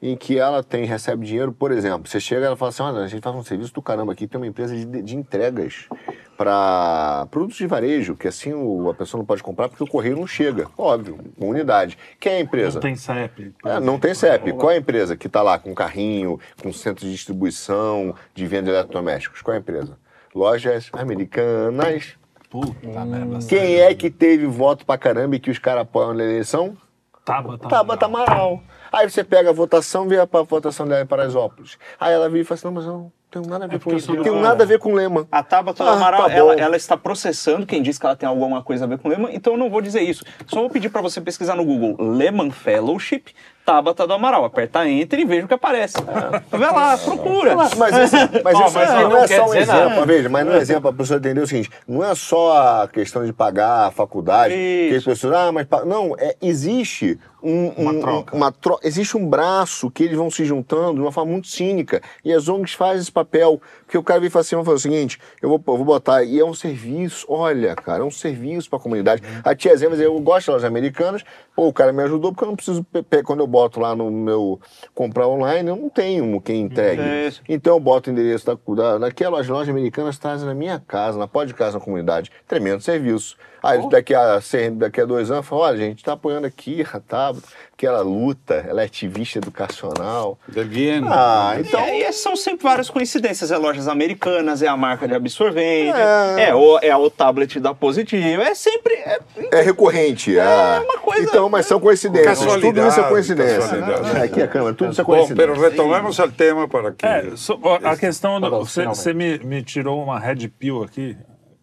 em 0.00 0.16
que 0.16 0.38
ela 0.38 0.62
tem, 0.62 0.84
recebe 0.84 1.26
dinheiro, 1.26 1.52
por 1.52 1.72
exemplo, 1.72 2.08
você 2.08 2.20
chega 2.20 2.42
e 2.42 2.44
ela 2.46 2.56
fala 2.56 2.68
assim, 2.68 2.82
olha, 2.82 3.00
a 3.00 3.08
gente 3.08 3.22
faz 3.22 3.34
um 3.34 3.42
serviço 3.42 3.74
do 3.74 3.82
caramba 3.82 4.12
aqui, 4.12 4.26
tem 4.26 4.40
uma 4.40 4.46
empresa 4.46 4.74
de, 4.74 5.02
de 5.02 5.16
entregas 5.16 5.88
para 6.36 7.26
produtos 7.32 7.56
de 7.56 7.66
varejo, 7.66 8.14
que 8.14 8.28
assim 8.28 8.52
o, 8.52 8.88
a 8.90 8.94
pessoa 8.94 9.18
não 9.18 9.26
pode 9.26 9.42
comprar 9.42 9.68
porque 9.68 9.82
o 9.82 9.86
correio 9.88 10.16
não 10.16 10.26
chega, 10.26 10.68
óbvio, 10.78 11.18
uma 11.36 11.50
unidade. 11.50 11.98
Quem 12.20 12.34
é 12.34 12.36
a 12.36 12.40
empresa? 12.40 12.74
Não 12.74 12.80
tem 12.80 12.94
CEP. 12.94 13.54
É, 13.64 13.80
não 13.80 13.98
tem 13.98 14.14
CEP. 14.14 14.52
Qual 14.52 14.70
é 14.70 14.76
a 14.76 14.78
empresa 14.78 15.16
que 15.16 15.26
está 15.26 15.42
lá 15.42 15.58
com 15.58 15.74
carrinho, 15.74 16.38
com 16.62 16.72
centro 16.72 17.04
de 17.04 17.10
distribuição, 17.10 18.14
de 18.32 18.46
venda 18.46 18.66
de 18.66 18.70
eletrodomésticos? 18.70 19.42
Qual 19.42 19.52
é 19.52 19.56
a 19.56 19.60
empresa? 19.60 19.98
Lojas 20.32 20.90
americanas. 20.92 22.14
Puta 22.48 23.04
merda. 23.04 23.38
Quem 23.46 23.76
é 23.76 23.92
que 23.94 24.08
teve 24.08 24.46
voto 24.46 24.86
pra 24.86 24.96
caramba 24.96 25.34
e 25.34 25.40
que 25.40 25.50
os 25.50 25.58
caras 25.58 25.82
apoiam 25.82 26.14
na 26.14 26.22
eleição? 26.22 26.76
Tabata, 27.24 27.68
Tabata 27.68 28.06
Amaral. 28.06 28.62
Aí 28.98 29.08
você 29.08 29.22
pega 29.22 29.50
a 29.50 29.52
votação, 29.52 30.08
vê 30.08 30.18
a 30.18 30.24
votação 30.24 30.86
dela 30.86 31.02
em 31.02 31.06
Paraisópolis. 31.06 31.78
Aí 32.00 32.12
ela 32.12 32.28
vira 32.28 32.40
e 32.40 32.44
fala 32.44 32.56
assim, 32.56 32.66
não, 32.66 32.74
mas 32.74 32.84
não 32.84 33.12
tenho 33.30 33.46
nada 33.46 33.64
a 33.66 33.68
ver 33.68 33.76
é 33.76 33.78
com 33.78 33.94
isso. 33.94 34.12
Não 34.12 34.22
tenho 34.24 34.40
nada 34.40 34.64
a 34.64 34.66
ver 34.66 34.80
com 34.80 34.92
Lema. 34.92 35.28
A 35.30 35.40
Tabata 35.40 35.84
ah, 35.84 35.92
Amaral, 35.92 36.26
tá 36.26 36.32
ela, 36.32 36.54
ela, 36.54 36.76
está 36.76 36.96
processando 36.96 37.64
quem 37.64 37.80
diz 37.80 37.96
que 37.96 38.04
ela 38.04 38.16
tem 38.16 38.28
alguma 38.28 38.60
coisa 38.60 38.86
a 38.86 38.88
ver 38.88 38.98
com 38.98 39.08
Lema, 39.08 39.30
então 39.32 39.52
eu 39.52 39.58
não 39.58 39.70
vou 39.70 39.80
dizer 39.80 40.00
isso. 40.00 40.24
Só 40.48 40.60
vou 40.60 40.70
pedir 40.70 40.88
para 40.88 41.00
você 41.00 41.20
pesquisar 41.20 41.54
no 41.54 41.64
Google 41.64 41.96
Lehman 41.98 42.50
Fellowship 42.50 43.26
Tabata 43.68 44.06
do 44.06 44.14
Amaral. 44.14 44.46
Aperta 44.46 44.88
Enter 44.88 45.20
e 45.20 45.26
veja 45.26 45.44
o 45.44 45.48
que 45.48 45.52
aparece. 45.52 45.98
É. 45.98 46.56
Vai 46.56 46.72
lá, 46.72 46.96
procura. 46.96 47.54
Mas, 47.54 47.72
esse, 47.98 48.16
mas, 48.42 48.54
oh, 48.54 48.70
mas 48.70 48.74
não, 48.74 49.10
não, 49.10 49.18
é 49.18 49.26
só 49.28 49.46
um 49.46 49.54
exemplo, 49.54 49.90
nada. 49.90 50.06
veja, 50.06 50.28
mas 50.30 50.46
não 50.46 50.54
é 50.54 50.58
exemplo 50.58 50.82
para 50.82 50.90
a 50.90 50.94
pessoa 50.94 51.18
entender 51.18 51.40
o 51.40 51.46
seguinte: 51.46 51.70
não 51.86 52.02
é 52.02 52.14
só 52.14 52.82
a 52.82 52.88
questão 52.88 53.26
de 53.26 53.32
pagar 53.32 53.88
a 53.88 53.90
faculdade, 53.90 54.54
Isso. 54.54 54.88
que 54.90 54.96
as 54.96 55.04
pessoas, 55.04 55.34
ah, 55.34 55.52
mas 55.52 55.66
não, 55.84 56.16
é, 56.18 56.34
existe 56.40 57.18
um, 57.42 57.68
uma, 57.68 57.92
um, 57.92 58.00
troca. 58.00 58.36
uma 58.36 58.52
tro... 58.52 58.78
existe 58.82 59.16
um 59.16 59.28
braço 59.28 59.90
que 59.90 60.04
eles 60.04 60.16
vão 60.16 60.30
se 60.30 60.44
juntando 60.44 60.94
de 60.94 61.00
uma 61.00 61.12
forma 61.12 61.32
muito 61.32 61.48
cínica. 61.48 62.02
E 62.24 62.32
as 62.32 62.48
ONGs 62.48 62.74
fazem 62.74 63.00
esse 63.00 63.12
papel. 63.12 63.60
Porque 63.84 63.96
o 63.96 64.02
cara 64.02 64.20
vem 64.20 64.28
e 64.28 64.30
fala 64.30 64.40
assim: 64.42 64.56
vamos 64.56 64.66
fazer 64.66 64.76
o 64.76 64.80
seguinte, 64.80 65.18
eu 65.40 65.48
vou, 65.48 65.62
eu 65.66 65.76
vou 65.76 65.84
botar. 65.84 66.24
E 66.24 66.38
é 66.38 66.44
um 66.44 66.54
serviço, 66.54 67.26
olha, 67.28 67.74
cara, 67.74 68.02
é 68.02 68.06
um 68.06 68.10
serviço 68.10 68.68
para 68.68 68.78
a 68.78 68.82
comunidade. 68.82 69.22
Uhum. 69.22 69.40
A 69.44 69.54
tia 69.54 69.76
Zé, 69.76 69.86
eu 69.86 70.18
gosto 70.20 70.52
das 70.52 70.64
americanas, 70.64 71.22
pô, 71.54 71.68
o 71.68 71.72
cara 71.72 71.92
me 71.92 72.02
ajudou 72.02 72.32
porque 72.32 72.44
eu 72.44 72.48
não 72.48 72.56
preciso, 72.56 72.86
quando 73.24 73.40
eu 73.40 73.46
boto 73.46 73.80
lá 73.80 73.94
no 73.94 74.10
meu 74.10 74.60
comprar 74.94 75.26
online, 75.28 75.68
eu 75.68 75.76
não 75.76 75.88
tenho 75.88 76.40
quem 76.40 76.62
entregue. 76.62 77.02
É 77.02 77.30
então 77.48 77.74
eu 77.74 77.80
boto 77.80 78.10
o 78.10 78.12
endereço 78.12 78.46
da, 78.46 78.56
da, 78.74 78.98
daquelas 78.98 79.48
lojas 79.48 79.68
americanas 79.68 80.18
trazem 80.18 80.46
na 80.46 80.54
minha 80.54 80.78
casa, 80.86 81.18
na 81.18 81.28
pó 81.28 81.44
de 81.44 81.54
casa 81.54 81.78
na 81.78 81.84
comunidade. 81.84 82.30
Tremendo 82.46 82.80
serviço. 82.82 83.36
Aí 83.62 83.78
oh. 83.82 83.88
daqui, 83.88 84.14
a, 84.14 84.40
daqui 84.72 85.00
a 85.00 85.04
dois 85.04 85.30
anos, 85.30 85.46
fala, 85.46 85.62
olha, 85.62 85.74
a 85.74 85.78
gente 85.78 85.98
está 85.98 86.12
apoiando 86.12 86.46
aqui 86.46 86.84
a 86.92 87.00
Tabata, 87.00 87.46
que 87.76 87.86
ela 87.86 88.00
luta, 88.00 88.64
ela 88.68 88.82
é 88.82 88.84
ativista 88.84 89.38
educacional. 89.38 90.38
Bien. 90.48 91.02
Ah, 91.06 91.54
então... 91.58 91.80
E, 91.88 92.02
e, 92.02 92.12
são 92.12 92.34
sempre 92.36 92.64
várias 92.64 92.90
coincidências, 92.90 93.50
é 93.50 93.56
lojas 93.56 93.86
americanas, 93.88 94.62
é 94.62 94.66
a 94.66 94.76
marca 94.76 95.06
de 95.06 95.14
absorvente, 95.14 95.96
é, 95.96 96.48
é, 96.48 96.54
o, 96.54 96.78
é 96.80 96.96
o 96.96 97.08
tablet 97.08 97.60
da 97.60 97.74
Positivo, 97.74 98.42
é 98.42 98.54
sempre... 98.54 98.94
É, 98.94 99.20
é 99.52 99.60
recorrente. 99.60 100.36
É, 100.36 100.42
é 100.42 100.80
uma 100.80 100.98
coisa... 100.98 101.22
Então, 101.22 101.48
mas 101.48 101.66
são 101.66 101.78
coincidências, 101.78 102.38
tudo 102.38 102.86
isso 102.86 103.00
é 103.00 103.08
coincidência. 103.08 103.76
É, 104.16 104.22
aqui 104.24 104.42
a 104.42 104.48
câmera, 104.48 104.74
tudo 104.74 104.92
isso 104.92 105.00
é 105.00 105.04
coincidência. 105.04 105.46
Bom, 105.46 105.60
mas 105.60 105.70
retomemos 105.70 106.18
o 106.18 106.28
tema 106.32 106.68
para 106.68 106.92
que... 106.92 107.06
É, 107.06 107.32
so, 107.36 107.60
a 107.82 107.96
questão, 107.96 108.40
do, 108.40 108.50
você, 108.50 108.84
você 108.86 109.12
me, 109.12 109.38
me 109.38 109.62
tirou 109.62 110.02
uma 110.02 110.18
red 110.18 110.48
pill 110.48 110.82
aqui, 110.82 111.16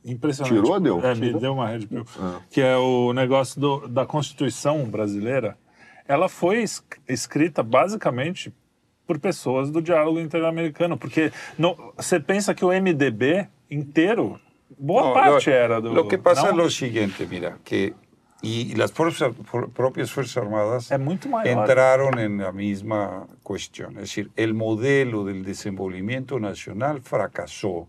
Impressionante. 0.06 0.54
Tirou 0.54 0.74
ou 0.74 0.80
deu? 0.80 1.02
É, 1.04 1.16
me 1.16 1.34
deu 1.34 1.54
uma 1.54 1.68
red 1.68 1.88
pill. 1.88 2.06
Ah. 2.20 2.40
Que 2.50 2.62
é 2.62 2.78
o 2.78 3.12
negócio 3.12 3.60
do, 3.60 3.88
da 3.88 4.06
Constituição 4.06 4.86
brasileira. 4.86 5.58
Ela 6.08 6.30
foi 6.30 6.64
escrita 7.10 7.64
basicamente 7.64 8.54
por 9.08 9.20
pessoas 9.20 9.72
do 9.72 9.82
diálogo 9.82 10.20
interamericano, 10.20 10.98
porque 10.98 11.32
você 11.96 12.20
pensa 12.20 12.54
que 12.54 12.64
o 12.64 12.70
MDB 12.70 13.48
inteiro, 13.70 14.40
boa 14.78 15.08
no, 15.08 15.14
parte 15.14 15.50
lo, 15.50 15.56
era 15.56 15.82
do... 15.82 15.92
Lo 15.92 16.08
que 16.08 16.18
pasa 16.18 16.44
não? 16.44 16.50
es 16.52 16.56
lo 16.56 16.70
siguiente, 16.70 17.26
mira, 17.26 17.58
que 17.64 17.94
y 18.42 18.76
las 18.76 18.92
fuerzas, 18.92 19.34
propias 19.74 20.12
Fuerzas 20.12 20.38
Armadas 20.38 20.92
entraron 20.92 22.20
en 22.20 22.38
la 22.38 22.52
misma 22.52 23.26
cuestión. 23.42 23.94
Es 23.94 24.02
decir, 24.02 24.30
el 24.36 24.54
modelo 24.54 25.24
del 25.24 25.44
desenvolvimiento 25.44 26.40
nacional 26.40 27.02
fracasó 27.02 27.88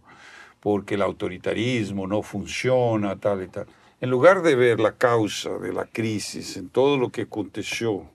porque 0.66 0.96
el 0.96 1.02
autoritarismo 1.02 2.08
no 2.08 2.22
funciona, 2.22 3.14
tal 3.20 3.44
y 3.44 3.46
tal. 3.46 3.66
En 4.00 4.10
lugar 4.10 4.42
de 4.42 4.56
ver 4.56 4.80
la 4.80 4.96
causa 4.96 5.58
de 5.58 5.72
la 5.72 5.84
crisis 5.86 6.56
en 6.56 6.70
todo 6.70 6.96
lo 6.96 7.10
que 7.10 7.22
aconteció 7.22 8.10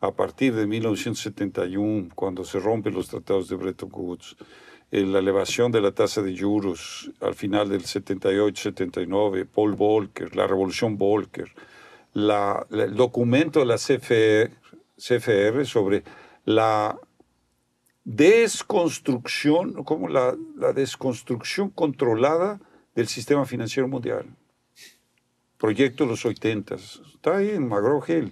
a 0.00 0.10
partir 0.12 0.54
de 0.54 0.66
1971, 0.66 2.08
cuando 2.14 2.44
se 2.44 2.60
rompen 2.60 2.94
los 2.94 3.08
tratados 3.08 3.50
de 3.50 3.56
Bretton 3.56 3.90
Woods, 3.92 4.36
eh, 4.90 5.02
la 5.02 5.18
elevación 5.18 5.70
de 5.70 5.82
la 5.82 5.92
tasa 5.92 6.22
de 6.22 6.34
juros 6.34 7.10
al 7.20 7.34
final 7.34 7.68
del 7.68 7.82
78-79, 7.82 9.46
Paul 9.46 9.74
Volcker, 9.74 10.34
la 10.34 10.46
revolución 10.46 10.96
Volcker, 10.96 11.52
la, 12.14 12.66
el 12.70 12.94
documento 12.94 13.60
de 13.60 13.66
la 13.66 13.76
CFR, 13.76 14.50
CFR 14.96 15.66
sobre 15.66 16.04
la 16.46 16.98
desconstrucción, 18.06 19.82
como 19.82 20.08
la, 20.08 20.36
la, 20.56 20.72
desconstrucción 20.72 21.70
controlada 21.70 22.60
del 22.94 23.08
sistema 23.08 23.44
financiero 23.44 23.88
mundial. 23.88 24.26
Proyecto 25.58 26.04
de 26.04 26.10
los 26.10 26.24
80, 26.24 26.76
está 26.76 27.38
ahí 27.38 27.50
en 27.50 27.68
McGraw-Hill. 27.68 28.30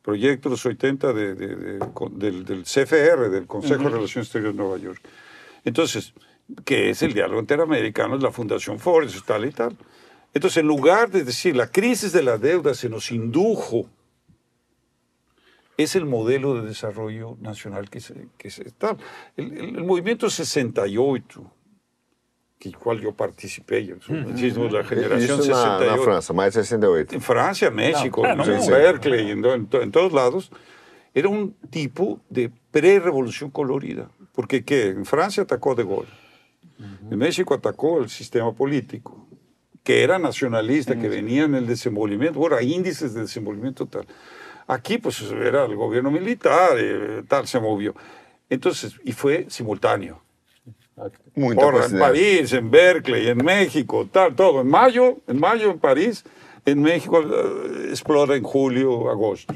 Proyecto 0.00 0.48
de 0.48 0.52
los 0.54 0.64
80 0.64 1.12
de, 1.12 1.34
del, 1.34 2.44
del, 2.44 2.62
CFR, 2.62 3.28
del 3.28 3.46
Consejo 3.46 3.82
de 3.82 3.90
Relaciones 3.90 4.28
Exteriores 4.28 4.56
de 4.56 4.62
Nueva 4.62 4.78
York. 4.78 5.00
Entonces, 5.64 6.14
¿qué 6.64 6.88
es 6.88 7.02
el 7.02 7.12
diálogo 7.12 7.40
interamericano? 7.40 8.16
Es 8.16 8.22
la 8.22 8.32
Fundación 8.32 8.78
Ford, 8.78 9.10
tal 9.26 9.44
y 9.44 9.50
tal. 9.50 9.76
Entonces, 10.32 10.58
en 10.58 10.68
lugar 10.68 11.10
de 11.10 11.22
decir 11.22 11.54
la 11.54 11.66
crisis 11.66 12.12
de 12.12 12.22
la 12.22 12.38
deuda 12.38 12.72
se 12.72 12.88
nos 12.88 13.10
indujo, 13.12 13.90
es 15.76 15.96
el 15.96 16.06
modelo 16.06 16.54
de 16.54 16.68
desarrollo 16.68 17.36
nacional 17.40 17.90
que 17.90 18.00
se, 18.00 18.28
que 18.38 18.50
se 18.50 18.66
está. 18.66 18.96
El, 19.36 19.52
el, 19.52 19.84
movimiento 19.84 20.30
68, 20.30 21.52
que 22.58 22.72
cual 22.72 23.00
yo 23.00 23.12
participé, 23.12 23.84
yo, 23.84 23.96
mm 23.96 24.72
la 24.72 24.84
generación 24.84 25.40
Isso 25.40 25.42
68. 25.42 25.84
Na, 25.84 25.96
na 25.96 26.02
França, 26.02 26.32
mais 26.32 26.54
68. 26.54 27.14
En 27.14 27.20
Francia, 27.20 27.70
México, 27.70 28.22
no, 28.22 28.44
en 28.44 28.62
sí, 28.62 28.70
Berkeley, 28.70 29.30
en, 29.30 29.44
en, 29.44 29.68
en 29.70 29.90
todos 29.90 30.12
lados, 30.12 30.50
era 31.14 31.28
un 31.28 31.54
tipo 31.70 32.20
de 32.28 32.50
pre-revolución 32.70 33.50
colorida. 33.50 34.10
Porque 34.32 34.64
¿qué? 34.64 34.88
En 34.88 35.06
Francia 35.06 35.42
atacó 35.42 35.74
De 35.74 35.82
Gaulle. 35.84 36.08
En 37.10 37.18
México 37.18 37.54
atacó 37.54 38.00
el 38.00 38.10
sistema 38.10 38.52
político, 38.52 39.26
que 39.82 40.02
era 40.02 40.18
nacionalista, 40.18 40.98
que 40.98 41.08
venía 41.08 41.44
en 41.44 41.54
el 41.54 41.66
desenvolvimiento, 41.66 42.38
bueno, 42.38 42.60
índices 42.60 43.14
de 43.14 43.22
desenvolvimiento 43.22 43.86
tal. 43.86 44.06
Aquí 44.66 44.98
pues 44.98 45.22
era 45.30 45.64
el 45.64 45.76
gobierno 45.76 46.10
militar, 46.10 46.76
eh, 46.76 47.22
tal, 47.28 47.46
se 47.46 47.60
movió. 47.60 47.94
Entonces, 48.48 48.94
y 49.04 49.12
fue 49.12 49.46
simultáneo. 49.48 50.20
Muy 51.34 51.54
en 51.54 51.98
París, 51.98 52.52
en 52.52 52.70
Berkeley, 52.70 53.28
en 53.28 53.44
México, 53.44 54.08
tal, 54.10 54.34
todo. 54.34 54.62
En 54.62 54.68
mayo, 54.68 55.18
en 55.26 55.38
mayo 55.38 55.70
en 55.70 55.78
París, 55.78 56.24
en 56.64 56.80
México 56.80 57.20
uh, 57.20 57.90
explora 57.90 58.34
en 58.34 58.42
julio, 58.42 59.10
agosto. 59.10 59.54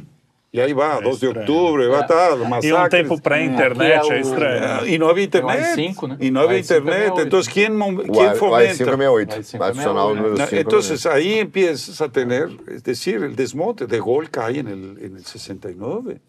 E 0.53 0.61
aí 0.61 0.75
vai, 0.75 1.01
12 1.01 1.21
de 1.21 1.29
outubro, 1.29 1.89
vai 1.89 2.01
estar, 2.01 2.37
massacres. 2.37 2.65
E 2.65 2.73
um 2.73 2.89
tempo 2.89 3.21
pré-internet 3.21 4.11
é, 4.11 4.17
é, 4.17 4.21
estranho. 4.21 4.87
E 4.89 4.99
não 4.99 5.09
havia 5.09 5.25
internet. 5.25 5.75
cinco, 5.77 6.09
né? 6.09 6.17
E 6.19 6.29
não 6.29 6.41
havia 6.41 6.59
internet. 6.59 7.21
Então, 7.21 7.41
quem, 7.43 7.69
quem 8.13 8.35
fomenta? 8.35 8.85
568, 8.85 9.63
adicional 9.63 10.15
número 10.15 10.37
5. 10.37 10.57
Entonces, 10.57 11.07
ahí 11.07 11.39
empiezas 11.39 12.01
a 12.01 12.09
tener, 12.09 12.51
es 12.67 12.83
decir, 12.83 13.23
el 13.23 13.37
desmonte. 13.37 13.87
De 13.87 13.99
Gaulle 14.01 14.29
cae 14.29 14.59
en 14.59 14.67
el, 14.67 14.99
en 15.05 15.17
el 15.17 15.25
69. 15.25 16.21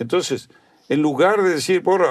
Entonces, 0.00 0.48
en 0.88 1.00
lugar 1.00 1.40
de 1.40 1.50
decir, 1.50 1.80
porra, 1.80 2.08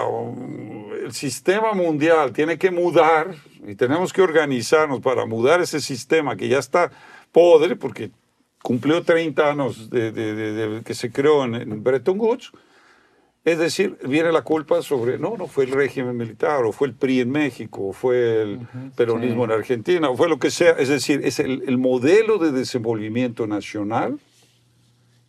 el 1.04 1.12
sistema 1.12 1.74
mundial 1.74 2.32
tiene 2.32 2.58
que 2.58 2.72
mudar 2.72 3.36
y 3.68 3.76
tenemos 3.76 4.14
que 4.14 4.22
organizarnos 4.22 5.02
para 5.02 5.26
mudar 5.26 5.60
ese 5.60 5.82
sistema 5.82 6.38
que 6.38 6.48
ya 6.48 6.60
está 6.60 6.90
podre, 7.34 7.76
porque 7.76 8.12
cumplió 8.68 9.02
30 9.02 9.50
años 9.50 9.90
de, 9.90 10.12
de, 10.12 10.36
de, 10.36 10.84
que 10.84 10.94
se 10.94 11.10
creó 11.10 11.46
en, 11.46 11.56
en, 11.56 11.82
Bretton 11.86 12.20
Woods. 12.20 12.52
Es 13.46 13.60
decir, 13.60 13.98
viene 14.04 14.30
la 14.34 14.42
culpa 14.42 14.82
sobre, 14.82 15.18
no, 15.18 15.38
no 15.38 15.48
fue 15.48 15.64
el 15.64 15.72
régimen 15.72 16.18
militar, 16.18 16.66
o 16.66 16.74
fue 16.74 16.90
el 16.90 16.94
PRI 16.94 17.22
en 17.22 17.32
México, 17.32 17.88
o 17.88 17.94
fue 17.94 18.42
el 18.42 18.60
peronismo 18.98 19.46
sí. 19.46 19.52
en 19.52 19.58
Argentina, 19.58 20.10
o 20.10 20.18
fue 20.18 20.28
lo 20.28 20.38
que 20.38 20.52
sea. 20.52 20.72
Es 20.72 20.90
decir, 20.90 21.22
es 21.24 21.40
el, 21.40 21.64
el 21.66 21.78
modelo 21.78 22.40
de 22.40 22.52
desenvolvimiento 22.52 23.48
nacional 23.48 24.20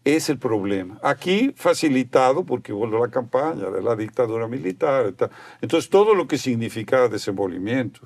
es 0.03 0.29
el 0.31 0.39
problema. 0.41 0.99
Aquí 1.05 1.53
facilitado 1.55 2.45
porque 2.45 2.73
volvió 2.73 2.99
la 2.99 3.13
campaña 3.13 3.71
de 3.71 3.83
la 3.83 3.95
dictadura 3.95 4.49
militar. 4.49 5.15
Entonces, 5.61 5.89
todo 5.89 6.17
lo 6.17 6.27
que 6.27 6.39
significaba 6.39 7.07
desenvolvimiento. 7.07 8.01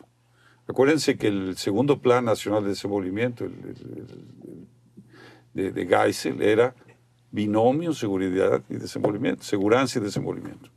Acuérdense 0.69 1.17
que 1.17 1.29
el 1.29 1.57
segundo 1.57 2.03
Plan 2.03 2.27
Nacional 2.27 2.63
de 2.65 2.69
Desenvolvimiento, 2.71 3.45
el, 3.45 3.53
el, 3.53 4.42
de, 5.55 5.73
de 5.73 5.87
Geisel 5.87 6.43
era 6.43 6.75
binomio, 7.33 7.95
seguridad 7.95 8.63
y 8.69 8.77
desenvolvimiento, 8.77 9.43
seguridad 9.43 9.89
y 9.95 10.01
desenvolvimiento. 10.01 10.71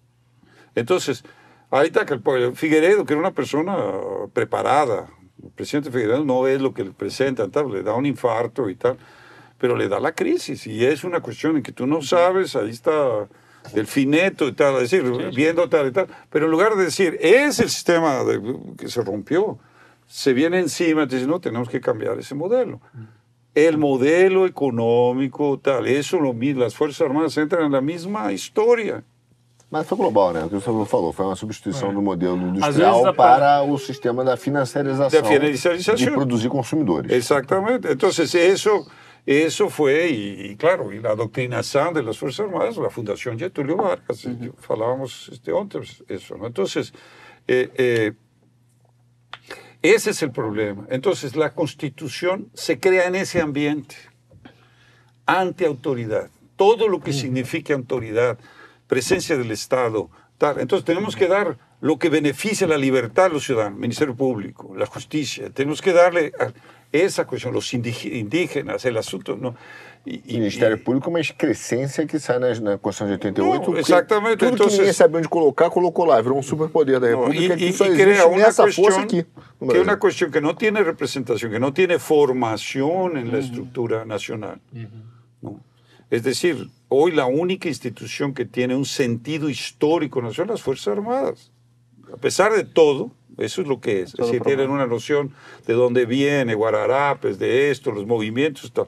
Entonces, 0.73 1.23
ahí 1.69 1.87
está 1.87 2.05
que 2.05 2.13
el 2.13 2.55
Figueredo, 2.55 3.05
que 3.05 3.13
era 3.13 3.19
una 3.19 3.33
persona 3.33 3.77
preparada, 4.33 5.07
el 5.43 5.51
presidente 5.51 5.91
Figueredo 5.91 6.23
no 6.23 6.47
es 6.47 6.61
lo 6.61 6.73
que 6.73 6.83
le 6.83 6.91
presentan, 6.91 7.51
tal, 7.51 7.71
le 7.71 7.83
da 7.83 7.93
un 7.93 8.05
infarto 8.05 8.69
y 8.69 8.75
tal, 8.75 8.97
pero 9.57 9.75
le 9.75 9.87
da 9.87 9.99
la 9.99 10.13
crisis 10.13 10.65
y 10.65 10.83
es 10.85 11.03
una 11.03 11.19
cuestión 11.19 11.57
en 11.57 11.63
que 11.63 11.71
tú 11.71 11.85
no 11.85 12.01
sabes, 12.01 12.55
ahí 12.55 12.69
está 12.69 13.27
el 13.73 13.87
fineto 13.87 14.47
y 14.47 14.53
tal, 14.53 14.75
es 14.75 14.91
decir, 14.91 15.03
viendo 15.35 15.67
tal 15.69 15.87
y 15.87 15.91
tal, 15.91 16.07
pero 16.29 16.45
en 16.45 16.51
lugar 16.51 16.75
de 16.75 16.85
decir, 16.85 17.17
es 17.19 17.59
el 17.59 17.69
sistema 17.69 18.23
de, 18.23 18.41
que 18.77 18.87
se 18.87 19.01
rompió, 19.03 19.59
se 20.07 20.33
viene 20.33 20.59
encima 20.59 21.03
y 21.03 21.07
dice, 21.07 21.27
no, 21.27 21.39
tenemos 21.39 21.67
que 21.67 21.81
cambiar 21.81 22.17
ese 22.19 22.35
modelo 22.35 22.79
el 23.55 23.77
modelo 23.77 24.45
econômico, 24.45 25.57
tal, 25.57 25.87
isso 25.87 26.17
as 26.65 26.73
Forças 26.73 27.01
Armadas 27.01 27.37
entram 27.37 27.69
na 27.69 27.81
mesma 27.81 28.33
história. 28.33 29.03
Mas 29.71 29.87
foi 29.87 29.97
global, 29.97 30.31
né? 30.33 30.43
O 30.43 30.49
que 30.49 30.55
o 30.55 30.61
senhor 30.61 30.85
falou, 30.85 31.11
foi 31.11 31.25
uma 31.25 31.35
substituição 31.35 31.89
é. 31.89 31.93
do 31.93 32.01
modelo 32.01 32.37
industrial 32.37 33.13
para 33.13 33.63
o 33.63 33.77
sistema 33.79 34.23
da 34.23 34.37
financiarização, 34.37 35.21
da 35.21 35.27
financiarização 35.27 35.95
de 35.95 36.11
produzir 36.11 36.49
consumidores. 36.49 37.11
Exatamente. 37.11 37.87
Então, 37.87 38.09
isso, 38.09 38.85
isso 39.25 39.69
foi, 39.69 40.11
e, 40.11 40.55
claro, 40.55 40.93
e 40.93 41.05
a 41.05 41.15
doutrinação 41.15 41.91
das 41.91 42.15
Forças 42.15 42.45
Armadas, 42.45 42.77
a 42.77 42.89
Fundação 42.89 43.37
Getúlio 43.37 43.77
Vargas, 43.77 44.23
uhum. 44.25 44.51
falávamos 44.59 45.29
este, 45.31 45.51
ontem 45.51 45.81
isso. 46.09 46.35
Então, 46.45 46.65
eh, 47.47 47.69
eh, 47.75 48.13
Ese 49.93 50.09
es 50.09 50.23
el 50.23 50.31
problema. 50.31 50.87
Entonces 50.89 51.35
la 51.35 51.53
constitución 51.53 52.49
se 52.55 52.79
crea 52.79 53.05
en 53.05 53.13
ese 53.13 53.39
ambiente, 53.39 53.95
anti-autoridad. 55.27 56.31
Todo 56.55 56.87
lo 56.87 57.01
que 57.01 57.13
signifique 57.13 57.71
autoridad, 57.73 58.39
presencia 58.87 59.37
del 59.37 59.51
Estado, 59.51 60.09
tal. 60.39 60.59
Entonces 60.59 60.85
tenemos 60.85 61.15
que 61.15 61.27
dar 61.27 61.59
lo 61.81 61.99
que 61.99 62.09
beneficia 62.09 62.65
la 62.65 62.79
libertad 62.79 63.25
a 63.25 63.29
los 63.29 63.43
ciudadanos, 63.43 63.77
Ministerio 63.77 64.15
Público, 64.15 64.73
la 64.75 64.87
justicia. 64.87 65.51
Tenemos 65.51 65.83
que 65.83 65.93
darle 65.93 66.33
a 66.39 66.51
esa 66.91 67.27
cuestión, 67.27 67.53
los 67.53 67.71
indígenas, 67.71 68.85
el 68.85 68.97
asunto. 68.97 69.35
¿no? 69.35 69.55
E, 70.05 70.21
Ministério 70.33 70.77
Público, 70.77 71.09
mas 71.09 71.31
crescência 71.31 72.05
que 72.05 72.19
sai 72.19 72.37
na, 72.37 72.49
na 72.59 72.77
Constituição 72.77 73.07
de 73.07 73.13
88. 73.13 73.71
Não, 73.71 73.79
exatamente. 73.79 74.37
Tudo 74.37 74.53
então, 74.53 74.67
que 74.67 74.77
ninguém 74.77 74.93
sabia 74.93 75.17
onde 75.17 75.27
colocar, 75.27 75.69
colocou 75.71 76.05
lá. 76.05 76.21
Virou 76.21 76.37
um 76.37 76.43
superpoder 76.43 76.99
da 76.99 77.07
República 77.07 77.55
e, 77.55 77.57
que 77.57 77.73
só 77.73 77.85
e 77.85 77.89
existe 77.89 78.23
uma 78.23 78.37
nessa 78.37 78.71
força 78.71 79.01
aqui. 79.01 79.25
Que 79.59 79.77
é 79.77 79.81
uma 79.81 79.97
questão 79.97 80.29
que 80.29 80.39
não 80.39 80.53
tem 80.53 80.71
representação, 80.71 81.49
que 81.49 81.57
não 81.57 81.71
tem 81.71 81.97
formação 81.97 83.09
na 83.09 83.39
estrutura 83.39 84.05
nacional. 84.05 84.57
Uhum. 84.73 85.59
Es 86.11 86.23
decir, 86.23 86.69
hoy 86.87 87.11
la 87.11 87.25
única 87.25 87.67
institución 87.67 88.33
que 88.33 88.45
tiene 88.45 88.75
un 88.75 88.85
sentido 88.85 89.49
histórico 89.49 90.21
son 90.33 90.47
las 90.47 90.61
Fuerzas 90.61 90.89
Armadas. 90.89 91.51
A 92.13 92.17
pesar 92.17 92.53
de 92.53 92.63
todo, 92.63 93.11
eso 93.37 93.61
es 93.61 93.67
lo 93.67 93.81
que 93.81 94.01
es. 94.01 94.13
Es 94.13 94.25
decir, 94.27 94.41
tienen 94.43 94.69
una 94.69 94.85
noción 94.85 95.33
de 95.65 95.73
dónde 95.73 96.05
viene, 96.05 96.53
Guararapes, 96.53 97.39
de 97.39 97.71
esto, 97.71 97.91
los 97.91 98.05
movimientos, 98.05 98.71
todo. 98.71 98.87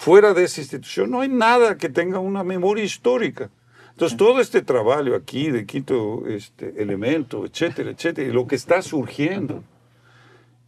Fuera 0.00 0.32
de 0.32 0.44
esa 0.44 0.62
institución 0.62 1.10
no 1.10 1.20
hay 1.20 1.28
nada 1.28 1.76
que 1.76 1.90
tenga 1.90 2.20
una 2.20 2.42
memoria 2.42 2.82
histórica. 2.82 3.50
Entonces, 3.90 4.16
todo 4.16 4.40
este 4.40 4.62
trabajo 4.62 5.14
aquí 5.14 5.50
de 5.50 5.66
quinto 5.66 6.26
este, 6.26 6.82
elemento, 6.82 7.44
etcétera, 7.44 7.90
etcétera, 7.90 8.26
y 8.26 8.32
lo 8.32 8.46
que 8.46 8.56
está 8.56 8.80
surgiendo 8.80 9.62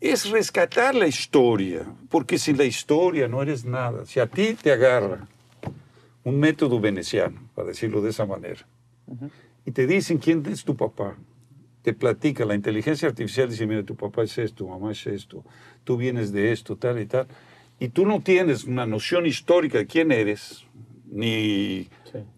es 0.02 0.28
rescatar 0.28 0.94
la 0.94 1.06
historia, 1.06 1.86
porque 2.10 2.36
sin 2.36 2.58
la 2.58 2.64
historia 2.64 3.26
no 3.26 3.40
eres 3.40 3.64
nada. 3.64 4.04
Si 4.04 4.20
a 4.20 4.26
ti 4.26 4.52
te 4.52 4.70
agarra 4.70 5.26
un 6.24 6.38
método 6.38 6.78
veneciano, 6.78 7.48
para 7.54 7.68
decirlo 7.68 8.02
de 8.02 8.10
esa 8.10 8.26
manera, 8.26 8.66
y 9.64 9.70
te 9.70 9.86
dicen 9.86 10.18
quién 10.18 10.44
es 10.44 10.62
tu 10.62 10.76
papá. 10.76 11.16
Te 11.80 11.94
platica, 11.94 12.44
la 12.44 12.54
inteligencia 12.54 13.08
artificial 13.08 13.48
dice, 13.48 13.66
mira, 13.66 13.82
tu 13.82 13.96
papá 13.96 14.24
es 14.24 14.36
esto, 14.36 14.56
tu 14.56 14.68
mamá 14.68 14.92
es 14.92 15.06
esto, 15.06 15.42
tú 15.84 15.96
vienes 15.96 16.32
de 16.32 16.52
esto, 16.52 16.76
tal 16.76 17.00
y 17.00 17.06
tal. 17.06 17.26
Y 17.82 17.88
tú 17.88 18.06
no 18.06 18.20
tienes 18.20 18.62
una 18.62 18.86
noción 18.86 19.26
histórica 19.26 19.78
de 19.78 19.88
quién 19.88 20.12
eres, 20.12 20.64
ni 21.10 21.88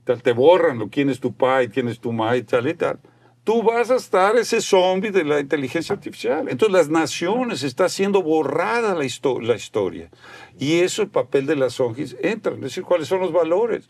tal, 0.04 0.22
te 0.22 0.32
borran 0.32 0.78
lo 0.78 0.88
quién 0.88 1.10
es 1.10 1.20
tu 1.20 1.34
padre, 1.34 1.68
quién 1.68 1.88
es 1.88 2.00
tu 2.00 2.12
madre, 2.12 2.44
tal 2.44 2.66
y 2.66 2.72
tal 2.72 2.98
tú 3.44 3.62
vas 3.62 3.90
a 3.90 3.96
estar 3.96 4.36
ese 4.36 4.62
zombie 4.62 5.10
de 5.10 5.22
la 5.22 5.38
inteligencia 5.38 5.94
artificial. 5.94 6.48
Entonces 6.48 6.72
las 6.72 6.88
naciones 6.88 7.62
está 7.62 7.90
siendo 7.90 8.22
borrada 8.22 8.94
la, 8.94 9.06
la 9.42 9.54
historia. 9.54 10.10
Y 10.58 10.80
eso 10.80 11.02
el 11.02 11.08
papel 11.08 11.44
de 11.44 11.56
las 11.56 11.78
ONGs 11.78 12.16
entra, 12.22 12.54
es 12.54 12.60
decir, 12.62 12.82
cuáles 12.82 13.06
son 13.06 13.20
los 13.20 13.32
valores. 13.32 13.86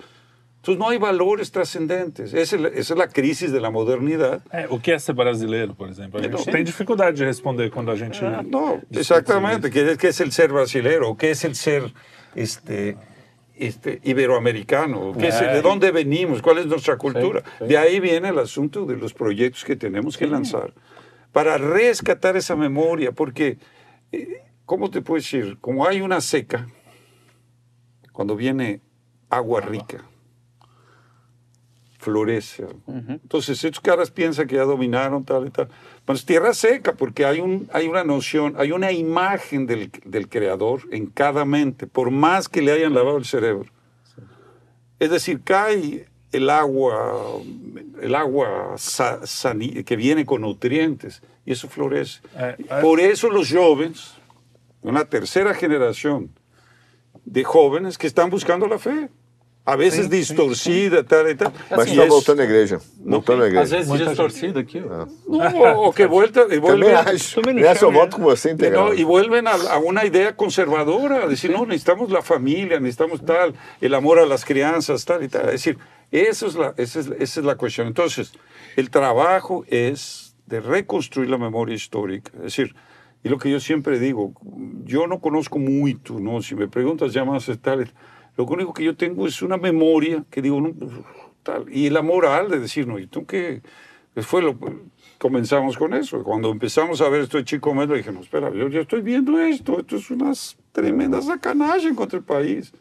Entonces 0.65 0.78
no 0.78 0.89
hay 0.89 0.97
valores 0.97 1.53
trascendentes. 1.53 2.32
Esa, 2.32 2.57
es 2.57 2.89
la 2.89 3.09
crisis 3.09 3.53
de 3.53 3.61
la 3.61 3.70
modernidad. 3.70 4.41
É, 4.51 4.66
o 4.70 4.81
que 4.81 4.93
é 4.93 4.99
ser 4.99 5.15
brasileiro, 5.15 5.74
por 5.74 5.91
exemplo? 5.91 6.19
A 6.19 6.23
gente 6.23 6.51
tem 6.51 6.65
dificuldade 6.65 7.19
de 7.19 7.24
responder 7.27 7.70
quando 7.70 7.91
a 7.91 7.97
gente... 7.97 8.19
No, 8.49 8.81
exactamente. 8.91 9.70
¿Qué, 9.70 9.99
¿Qué 9.99 10.09
es 10.09 10.20
el 10.23 10.32
ser 10.32 10.51
brasileiro? 10.51 11.11
¿O 11.11 11.16
qué 11.19 11.32
es 11.32 11.45
el 11.45 11.55
ser... 11.55 11.93
Este, 12.35 12.97
este, 13.57 14.01
iberoamericano, 14.05 15.12
¿de 15.12 15.62
dónde 15.62 15.93
venimos? 15.93 16.43
¿Cuál 16.43 16.59
es 16.59 16.66
nuestra 16.66 16.97
cultura? 16.97 17.45
De 17.61 17.78
ahí 17.78 18.01
viene 18.01 18.31
el 18.31 18.39
asunto 18.39 18.86
de 18.86 18.97
los 18.97 19.12
proyectos 19.12 19.65
que 19.65 19.77
tenemos 19.77 20.16
que 20.16 20.27
lanzar 20.27 20.73
para 21.31 21.59
rescatar 21.59 22.36
esa 22.36 22.57
memoria, 22.57 23.12
porque, 23.12 23.59
eh, 24.11 24.43
¿cómo 24.65 24.91
te 24.91 25.03
puedo 25.03 25.20
decir? 25.20 25.59
Como 25.61 25.86
hay 25.86 26.01
una 26.01 26.20
seca, 26.20 26.66
cuando 28.12 28.35
viene 28.35 28.81
agua 29.31 29.61
rica, 29.61 30.05
florece. 32.05 32.66
Entonces, 32.86 33.64
estos 33.64 33.81
caras 33.81 34.10
piensan 34.10 34.47
que 34.47 34.56
ya 34.56 34.64
dominaron 34.64 35.24
tal 35.24 35.47
y 35.47 35.51
tal. 35.51 35.68
Pues 36.05 36.24
tierra 36.26 36.52
seca, 36.52 36.93
porque 36.93 37.24
hay, 37.24 37.40
un, 37.40 37.66
hay 37.72 37.89
una 37.89 38.05
noción, 38.05 38.55
hay 38.59 38.72
una 38.72 38.93
imagen 38.93 39.66
del, 39.66 39.90
del 40.05 40.28
creador 40.28 40.82
en 40.90 41.06
cada 41.06 41.47
mente, 41.47 41.86
por 41.86 42.10
más 42.10 42.48
que 42.48 42.60
le 42.60 42.72
hayan 42.72 42.93
lavado 42.93 43.16
el 43.16 43.24
cerebro. 43.24 43.70
Es 44.98 45.10
decir, 45.10 45.40
cae 45.43 46.06
el 46.31 46.51
agua, 46.51 47.40
el 48.02 48.14
agua 48.14 48.76
que 49.86 49.97
viene 49.97 50.26
con 50.26 50.43
nutrientes, 50.43 51.22
y 51.47 51.52
eso 51.52 51.68
florece. 51.68 52.20
Eh, 52.36 52.56
eh. 52.59 52.64
Por 52.82 53.01
eso 53.01 53.31
los 53.31 53.51
jóvenes, 53.51 54.14
una 54.82 55.06
tercera 55.06 55.55
generación 55.55 56.31
de 57.24 57.44
jóvenes 57.44 57.97
que 57.97 58.06
están 58.06 58.28
buscando 58.28 58.66
la 58.66 58.78
fe 58.78 59.09
a 59.66 59.77
veces 59.77 60.05
sim, 60.05 60.11
distorcida, 60.11 60.99
sim, 60.99 61.05
tal 61.05 61.28
e 61.28 61.35
tal. 61.35 61.53
Mas 61.70 61.89
está 61.89 62.05
voltando 62.05 62.41
à 62.41 62.45
igreja. 62.45 62.81
Voltando 62.99 63.45
à 63.45 63.47
igreja. 63.47 63.62
Às 63.62 63.70
vezes 63.70 63.89
Muita 63.89 64.07
distorcida 64.07 64.61
aqui. 64.61 64.78
Ah. 64.91 65.07
Não, 65.27 65.77
ou 65.77 65.93
que 65.93 66.07
volta, 66.07 66.43
e 66.51 66.59
vuelven, 66.59 66.91
Também 66.91 66.95
acho. 66.95 67.41
Essa 67.65 67.85
eu 67.86 67.93
voto 67.93 68.16
com 68.16 68.23
você 68.23 68.51
integral. 68.51 68.89
No, 68.89 68.95
e 68.95 69.05
vuelven 69.05 69.47
a, 69.47 69.74
a, 69.74 69.78
uma 69.78 70.05
ideia 70.05 70.35
conservadora, 70.35 71.27
decir, 71.27 71.51
não, 71.51 71.65
necessitamos 71.65 72.12
a 72.12 72.20
família, 72.20 72.78
necessitamos 72.78 73.20
tal, 73.20 73.53
o 73.53 73.95
amor 73.95 74.19
a 74.19 74.27
las 74.27 74.45
crianças, 74.45 75.03
tal 75.03 75.23
e 75.23 75.28
tal. 75.28 75.49
É 75.49 75.53
decir, 75.53 75.78
esa 76.12 76.47
es 76.47 76.55
la, 76.55 76.74
esa 76.77 77.01
es, 77.01 77.07
esa 77.07 77.41
es 77.41 77.47
la 77.47 77.55
cuestión. 77.57 77.86
Entonces, 77.86 78.35
el 78.77 78.91
trabajo 78.91 79.65
es 79.69 80.36
de 80.47 80.61
reconstruir 80.61 81.31
la 81.31 81.39
memoria 81.39 81.74
histórica. 81.74 82.31
Es 82.36 82.43
decir, 82.43 82.74
y 83.23 83.31
lo 83.31 83.39
que 83.39 83.51
yo 83.51 83.59
siempre 83.59 83.99
digo, 83.99 84.35
yo 84.85 85.07
no 85.07 85.20
conozco 85.20 85.59
mucho, 85.59 86.20
¿no? 86.20 86.43
Si 86.43 86.55
me 86.55 86.69
preguntas 86.69 87.15
ya 87.15 87.24
más 87.24 87.51
tal, 87.62 87.91
lo 88.36 88.44
único 88.44 88.74
que 88.74 88.85
yo 88.85 88.97
tengo 88.97 89.27
es 89.27 89.43
una 89.43 89.56
memoria 89.56 90.24
que 90.31 90.43
digo, 90.43 90.61
no, 90.61 90.73
tal, 91.43 91.66
y 91.70 91.90
la 91.90 92.02
moral 92.02 92.51
de 92.51 92.59
decir, 92.59 92.86
no, 92.86 92.98
¿y 92.98 93.06
tú 93.06 93.27
qué? 93.27 93.62
Fue 94.16 94.43
lo, 94.43 94.56
comenzamos 95.19 95.77
con 95.77 95.94
eso. 95.94 96.23
Cuando 96.23 96.51
empezamos 96.51 97.01
a 97.01 97.09
ver 97.09 97.23
esto 97.23 97.39
de 97.39 97.44
Chico 97.44 97.74
Metro, 97.74 97.97
dije, 97.97 98.12
no, 98.12 98.20
espera, 98.20 98.52
yo 98.52 98.69
ya 98.69 98.81
estoy 98.81 99.02
viendo 99.02 99.40
esto, 99.40 99.81
esto 99.81 99.97
es 99.97 100.11
unas 100.11 100.56
tremendas 100.73 101.27
sacanaje 101.27 101.94
contra 101.94 102.19
el 102.19 102.24
país. 102.24 102.73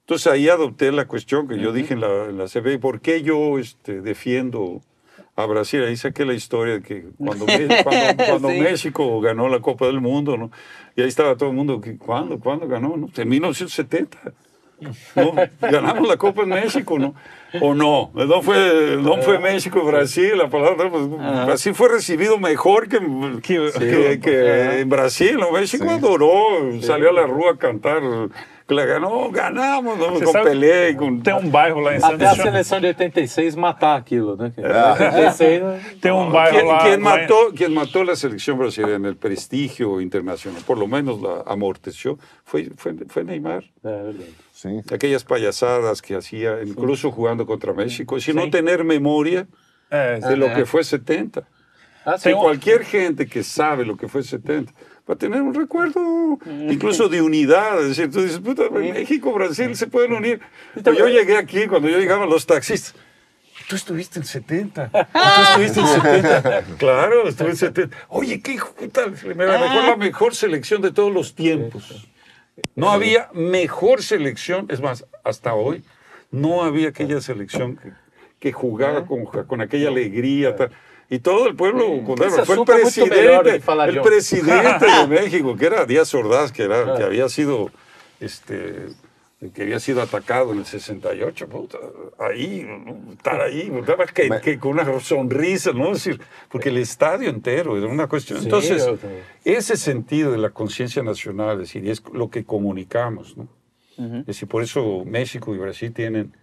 Entonces 0.00 0.26
ahí 0.26 0.48
adopté 0.48 0.92
la 0.92 1.06
cuestión 1.06 1.48
que 1.48 1.58
yo 1.58 1.72
dije 1.72 1.94
en 1.94 2.00
la, 2.00 2.26
en 2.26 2.36
la 2.36 2.46
CB, 2.46 2.78
¿por 2.78 3.00
qué 3.00 3.22
yo 3.22 3.58
este, 3.58 4.02
defiendo 4.02 4.82
a 5.34 5.46
Brasil? 5.46 5.82
Ahí 5.82 5.96
saqué 5.96 6.26
la 6.26 6.34
historia 6.34 6.74
de 6.74 6.82
que 6.82 7.06
cuando, 7.16 7.46
cuando, 7.84 8.24
cuando 8.24 8.48
México 8.48 9.20
ganó 9.20 9.48
la 9.48 9.60
Copa 9.60 9.86
del 9.86 10.00
Mundo, 10.00 10.36
¿no? 10.36 10.50
y 10.94 11.00
ahí 11.00 11.08
estaba 11.08 11.36
todo 11.36 11.48
el 11.48 11.56
mundo, 11.56 11.80
¿cuándo? 11.98 12.38
¿Cuándo 12.38 12.68
ganó? 12.68 12.96
¿no? 12.96 13.08
En 13.16 13.28
1970. 13.28 14.34
¿No? 14.80 15.34
Ganamos 15.60 16.08
la 16.08 16.16
Copa 16.16 16.42
en 16.42 16.50
México, 16.50 16.98
¿no? 16.98 17.14
¿O 17.60 17.74
no? 17.74 18.10
No 18.14 18.42
fue, 18.42 18.96
no 19.00 19.22
fue 19.22 19.38
México, 19.38 19.84
Brasil, 19.84 20.36
la 20.36 20.48
palabra, 20.48 20.90
pues, 20.90 21.08
Brasil 21.08 21.74
fue 21.74 21.88
recibido 21.88 22.38
mejor 22.38 22.88
que, 22.88 22.98
que, 23.42 24.20
que 24.20 24.80
en 24.80 24.88
Brasil, 24.88 25.36
¿no? 25.38 25.52
México 25.52 25.88
adoró, 25.88 26.80
salió 26.80 27.10
a 27.10 27.12
la 27.12 27.26
rúa 27.26 27.52
a 27.52 27.56
cantar 27.56 28.02
que 28.66 28.74
ganhou, 28.74 29.30
ganamos, 29.30 29.98
não, 29.98 30.20
com 30.20 30.32
Pelé. 30.32 30.94
Com... 30.94 31.20
Tem 31.20 31.34
um 31.34 31.48
bairro 31.50 31.80
lá 31.80 31.96
em 31.96 32.00
Santos. 32.00 32.14
Até 32.14 32.26
a 32.26 32.34
seleção 32.34 32.80
de 32.80 32.86
86 32.86 33.56
matar 33.56 33.96
aquilo, 33.96 34.36
né? 34.36 34.52
É. 34.56 35.04
86, 35.04 36.00
tem 36.00 36.12
um 36.12 36.30
bairro 36.30 36.56
quien, 36.56 36.66
lá. 36.66 36.82
Quem 36.82 36.96
matou, 36.96 37.52
quien 37.52 37.68
matou 37.68 38.10
a 38.10 38.16
seleção 38.16 38.56
brasileira 38.56 38.98
no 38.98 39.14
prestígio 39.14 40.00
internacional, 40.00 40.62
por 40.66 40.78
lo 40.78 40.88
menos 40.88 41.20
la 41.20 41.42
amorteció, 41.44 42.18
foi, 42.42 42.70
foi, 42.76 42.96
foi 43.06 43.24
Neymar. 43.24 43.62
É 43.84 44.02
verdade. 44.02 44.43
Sim. 44.64 44.82
Aquelas 44.90 45.22
palhaçadas 45.22 46.00
que 46.00 46.14
hacía, 46.14 46.62
incluso 46.64 47.10
jugando 47.10 47.44
contra 47.44 47.74
México, 47.74 48.18
sin 48.18 48.36
no 48.36 48.48
tener 48.48 48.82
memoria 48.82 49.46
é, 49.90 50.18
de 50.20 50.36
lo 50.36 50.54
que 50.54 50.64
foi 50.64 50.82
70. 50.82 51.46
Ah, 52.06 52.16
sí. 52.16 52.32
Qualquer 52.32 52.82
gente 52.82 53.26
que 53.26 53.42
sabe 53.42 53.84
lo 53.84 53.94
que 53.94 54.08
foi 54.08 54.22
70 54.22 54.72
para 55.04 55.18
tener 55.18 55.42
un 55.42 55.52
recuerdo 55.52 56.00
incluso 56.70 57.10
de 57.10 57.20
unidad. 57.20 57.82
Es 57.82 57.88
decir, 57.88 58.10
tú 58.10 58.22
dices, 58.22 58.38
puta, 58.38 58.70
México, 58.70 59.34
Brasil 59.34 59.76
se 59.76 59.86
pueden 59.86 60.14
unir. 60.14 60.40
yo 60.82 61.08
llegué 61.08 61.36
aquí, 61.36 61.66
cuando 61.66 61.90
yo 61.90 61.98
llegaba, 61.98 62.24
los 62.24 62.46
taxistas, 62.46 62.94
tú 63.68 63.76
estuviste 63.76 64.18
en 64.18 64.24
70. 64.24 64.90
Tú 64.90 64.98
estuviste 65.42 65.80
en 65.80 65.86
70. 65.86 66.64
claro, 66.78 67.28
estuve 67.28 67.50
en 67.50 67.56
70. 67.56 67.96
Oye, 68.08 68.40
qué 68.40 68.58
puta, 68.78 69.08
me 69.26 69.34
mejor 69.34 69.84
la 69.84 69.96
mejor 69.96 70.34
selección 70.34 70.80
de 70.80 70.90
todos 70.90 71.12
los 71.12 71.34
tiempos. 71.34 72.08
No 72.74 72.90
había 72.90 73.30
mejor 73.32 74.02
selección, 74.02 74.66
es 74.70 74.80
más, 74.80 75.06
hasta 75.24 75.54
hoy, 75.54 75.82
no 76.30 76.62
había 76.62 76.90
aquella 76.90 77.20
selección 77.20 77.76
que, 77.76 77.92
que 78.38 78.52
jugaba 78.52 79.06
con, 79.06 79.24
con 79.24 79.60
aquella 79.60 79.88
alegría. 79.88 80.54
Tal. 80.56 80.70
Y 81.10 81.18
todo 81.18 81.46
el 81.46 81.54
pueblo 81.54 82.02
Fue 82.44 82.56
el 82.56 82.64
presidente, 82.64 83.62
el 83.88 84.00
presidente 84.00 84.86
de 84.86 85.06
México, 85.08 85.56
que 85.56 85.66
era 85.66 85.84
Díaz 85.84 86.14
Ordaz, 86.14 86.50
que, 86.50 86.64
era, 86.64 86.96
que 86.96 87.02
había 87.02 87.28
sido 87.28 87.70
este, 88.20 88.86
que 89.52 89.62
había 89.62 89.80
sido 89.80 90.00
atacado 90.02 90.52
en 90.52 90.58
el 90.58 90.64
68, 90.64 91.48
ahí, 92.18 92.66
estar 93.12 93.40
ahí, 93.40 93.70
que, 94.14 94.30
que, 94.42 94.58
con 94.58 94.72
una 94.72 95.00
sonrisa, 95.00 95.72
¿no? 95.72 95.92
decir, 95.92 96.20
porque 96.48 96.70
el 96.70 96.78
estadio 96.78 97.28
entero 97.28 97.76
era 97.76 97.86
una 97.86 98.06
cuestión. 98.08 98.42
Entonces, 98.42 98.88
ese 99.44 99.76
sentido 99.76 100.32
de 100.32 100.38
la 100.38 100.50
conciencia 100.50 101.02
nacional, 101.02 101.60
es 101.60 101.68
decir, 101.68 101.88
es 101.88 102.02
lo 102.12 102.30
que 102.30 102.44
comunicamos, 102.44 103.36
¿no? 103.36 103.48
Es 103.96 104.26
decir, 104.26 104.48
por 104.48 104.62
eso 104.62 105.04
México 105.04 105.54
y 105.54 105.58
Brasil 105.58 105.92
tienen 105.92 106.36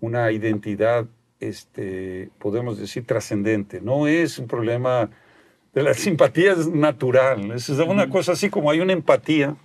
una 0.00 0.32
identidad 0.32 1.06
este, 1.40 2.30
podemos 2.38 2.78
decir, 2.78 3.06
trascendente. 3.06 3.80
No 3.80 4.06
es 4.06 4.38
un 4.38 4.46
problema 4.46 5.10
de 5.76 5.82
la 5.82 5.92
simpatía 5.92 6.52
es 6.52 6.66
natural. 6.68 7.52
Es 7.52 7.68
una 7.68 8.08
cosa 8.08 8.32
así 8.32 8.48
como 8.48 8.70
hay 8.70 8.80
una 8.80 8.94
empatía 8.94 9.56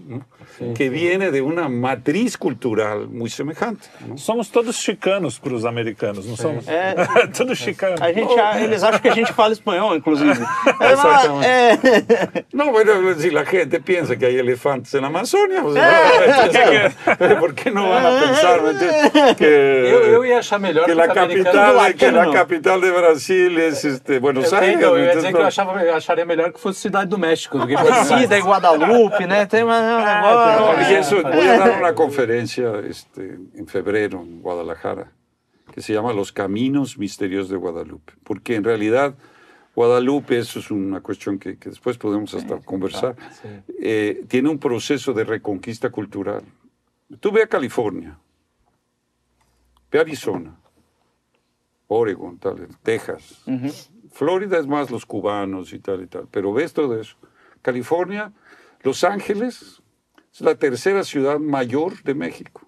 que 0.75 0.89
viene 0.89 1.31
de 1.31 1.41
una 1.41 1.69
matriz 1.69 2.37
cultural 2.37 3.07
muy 3.07 3.29
semejante. 3.29 3.87
Somos 4.15 4.51
todos 4.51 4.77
chicanos 4.77 5.39
para 5.39 5.55
os 5.55 5.63
americanos, 5.63 6.25
não 6.25 6.35
somos? 6.35 6.67
É, 6.67 6.93
todos 7.37 7.57
chicanos. 7.57 8.01
A 8.01 8.11
gente, 8.11 8.33
eles 8.61 8.83
acham 8.83 8.99
que 8.99 9.07
a 9.07 9.13
gente 9.13 9.31
fala 9.31 9.53
espanhol, 9.53 9.95
inclusive. 9.95 10.31
Exactamente. 10.81 11.47
É. 11.47 12.45
No, 12.53 12.71
bueno, 12.71 13.13
si 13.15 13.29
la 13.29 13.45
gente 13.45 13.79
piensa 13.79 14.17
que 14.17 14.25
hay 14.25 14.37
elefantes 14.37 14.93
en 14.93 15.01
la 15.03 15.07
Amazonia, 15.07 15.61
pues, 15.61 15.77
é. 15.77 17.35
¿por 17.39 17.53
qué 17.53 17.71
no 17.71 17.89
van 17.89 18.05
a 18.05 18.19
pensar 18.19 18.59
que, 19.37 19.45
eu, 19.45 20.05
eu 20.07 20.25
ia 20.25 20.39
achar 20.39 20.59
melhor 20.59 20.85
que, 20.85 20.93
la 20.93 21.07
capital, 21.07 21.93
que 21.95 22.11
la 22.11 22.31
capital 22.31 22.81
de 22.81 22.91
Brasil 22.91 23.57
es 23.57 23.85
este, 23.85 24.19
Buenos 24.19 24.51
Aires? 24.51 24.81
Eu 24.81 24.99
ia 24.99 25.15
dizer 25.15 25.31
que 25.31 25.39
eu 25.39 25.45
achava 25.45 25.73
acharia 26.01 26.25
melhor 26.25 26.51
que 26.51 26.59
fosse 26.59 26.79
Cidade 26.79 27.09
do 27.09 27.17
México 27.17 27.57
do 27.57 27.67
que 27.67 27.75
Aparecida 27.75 28.37
e 28.37 28.41
Guadalupe, 28.41 29.25
né? 29.25 29.45
Tem 29.45 29.63
um 29.63 29.67
negócio. 29.67 30.91
y 30.91 30.93
eso, 30.95 31.21
voy 31.21 31.47
a 31.47 31.57
dar 31.57 31.77
una 31.77 31.93
conferencia 31.93 32.83
este, 32.87 33.39
en 33.55 33.67
febrero 33.67 34.21
en 34.21 34.41
Guadalajara 34.41 35.11
que 35.71 35.81
se 35.81 35.93
llama 35.93 36.13
Los 36.13 36.31
Caminos 36.31 36.97
Misterios 36.97 37.49
de 37.49 37.55
Guadalupe, 37.55 38.13
porque 38.23 38.55
en 38.55 38.63
realidad 38.63 39.15
Guadalupe, 39.73 40.37
eso 40.37 40.59
es 40.59 40.69
una 40.69 40.99
cuestión 40.99 41.39
que, 41.39 41.57
que 41.57 41.69
después 41.69 41.97
podemos 41.97 42.33
hasta 42.33 42.59
conversar, 42.59 43.15
sí. 43.41 43.47
eh, 43.79 44.25
tiene 44.27 44.49
un 44.49 44.59
proceso 44.59 45.13
de 45.13 45.23
reconquista 45.23 45.89
cultural. 45.89 46.43
Tú 47.21 47.31
ve 47.31 47.43
a 47.43 47.47
California, 47.47 48.17
ve 49.89 49.99
a 49.99 50.01
Arizona, 50.01 50.59
Oregon, 51.87 52.37
tal, 52.37 52.67
Texas. 52.83 53.43
Florida 54.11 54.57
es 54.57 54.67
más 54.67 54.91
los 54.91 55.05
cubanos 55.05 55.73
y 55.73 55.79
tal 55.79 56.03
y 56.03 56.07
tal. 56.07 56.27
Pero 56.29 56.53
ves 56.53 56.73
todo 56.73 56.99
eso. 56.99 57.15
California, 57.61 58.31
Los 58.83 59.03
Ángeles 59.03 59.81
es 60.33 60.41
la 60.41 60.55
tercera 60.55 61.03
ciudad 61.03 61.39
mayor 61.39 62.01
de 62.03 62.13
México. 62.13 62.67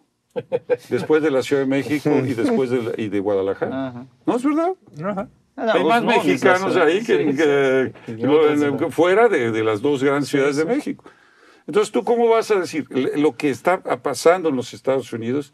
después 0.90 1.22
de 1.22 1.30
la 1.30 1.44
Ciudad 1.44 1.62
de 1.62 1.68
México 1.68 2.10
y 2.26 2.34
después 2.34 2.70
de, 2.70 2.96
y 2.98 3.10
de 3.10 3.20
Guadalajara. 3.20 4.08
¿No 4.26 4.36
es 4.36 4.44
verdad? 4.44 4.74
Hay 5.56 5.84
más 5.84 6.04
mexicanos 6.04 6.76
ahí 6.76 7.04
que, 7.04 7.94
fuera 8.90 9.30
de, 9.30 9.52
de, 9.52 9.64
las 9.64 9.82
dos 9.82 10.04
grandes 10.04 10.30
ciudades 10.30 10.56
de 10.56 10.66
México. 10.66 11.06
Entonces, 11.68 11.92
¿tú 11.92 12.04
cómo 12.04 12.28
vas 12.28 12.50
a 12.52 12.56
decir? 12.56 12.88
Lo 13.16 13.36
que 13.36 13.50
está 13.50 13.82
pasando 13.82 14.50
en 14.50 14.56
los 14.56 14.74
Estados 14.74 15.14
Unidos 15.14 15.54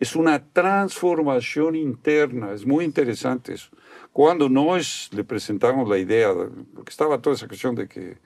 es 0.00 0.16
una 0.16 0.42
transformación 0.42 1.76
interna, 1.76 2.52
es 2.52 2.66
muy 2.66 2.84
interesante 2.84 3.54
eso. 3.54 3.68
Cuando 4.14 4.48
nos 4.48 5.10
le 5.12 5.24
presentamos 5.24 5.88
la 5.88 5.98
idea, 5.98 6.32
porque 6.72 6.90
estaba 6.90 7.18
toda 7.18 7.34
esa 7.34 7.48
cuestión 7.48 7.74
de 7.74 7.88
que 7.88 8.18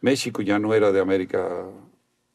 México 0.00 0.42
ya 0.42 0.58
no 0.58 0.74
era 0.74 0.90
de 0.90 0.98
América, 0.98 1.68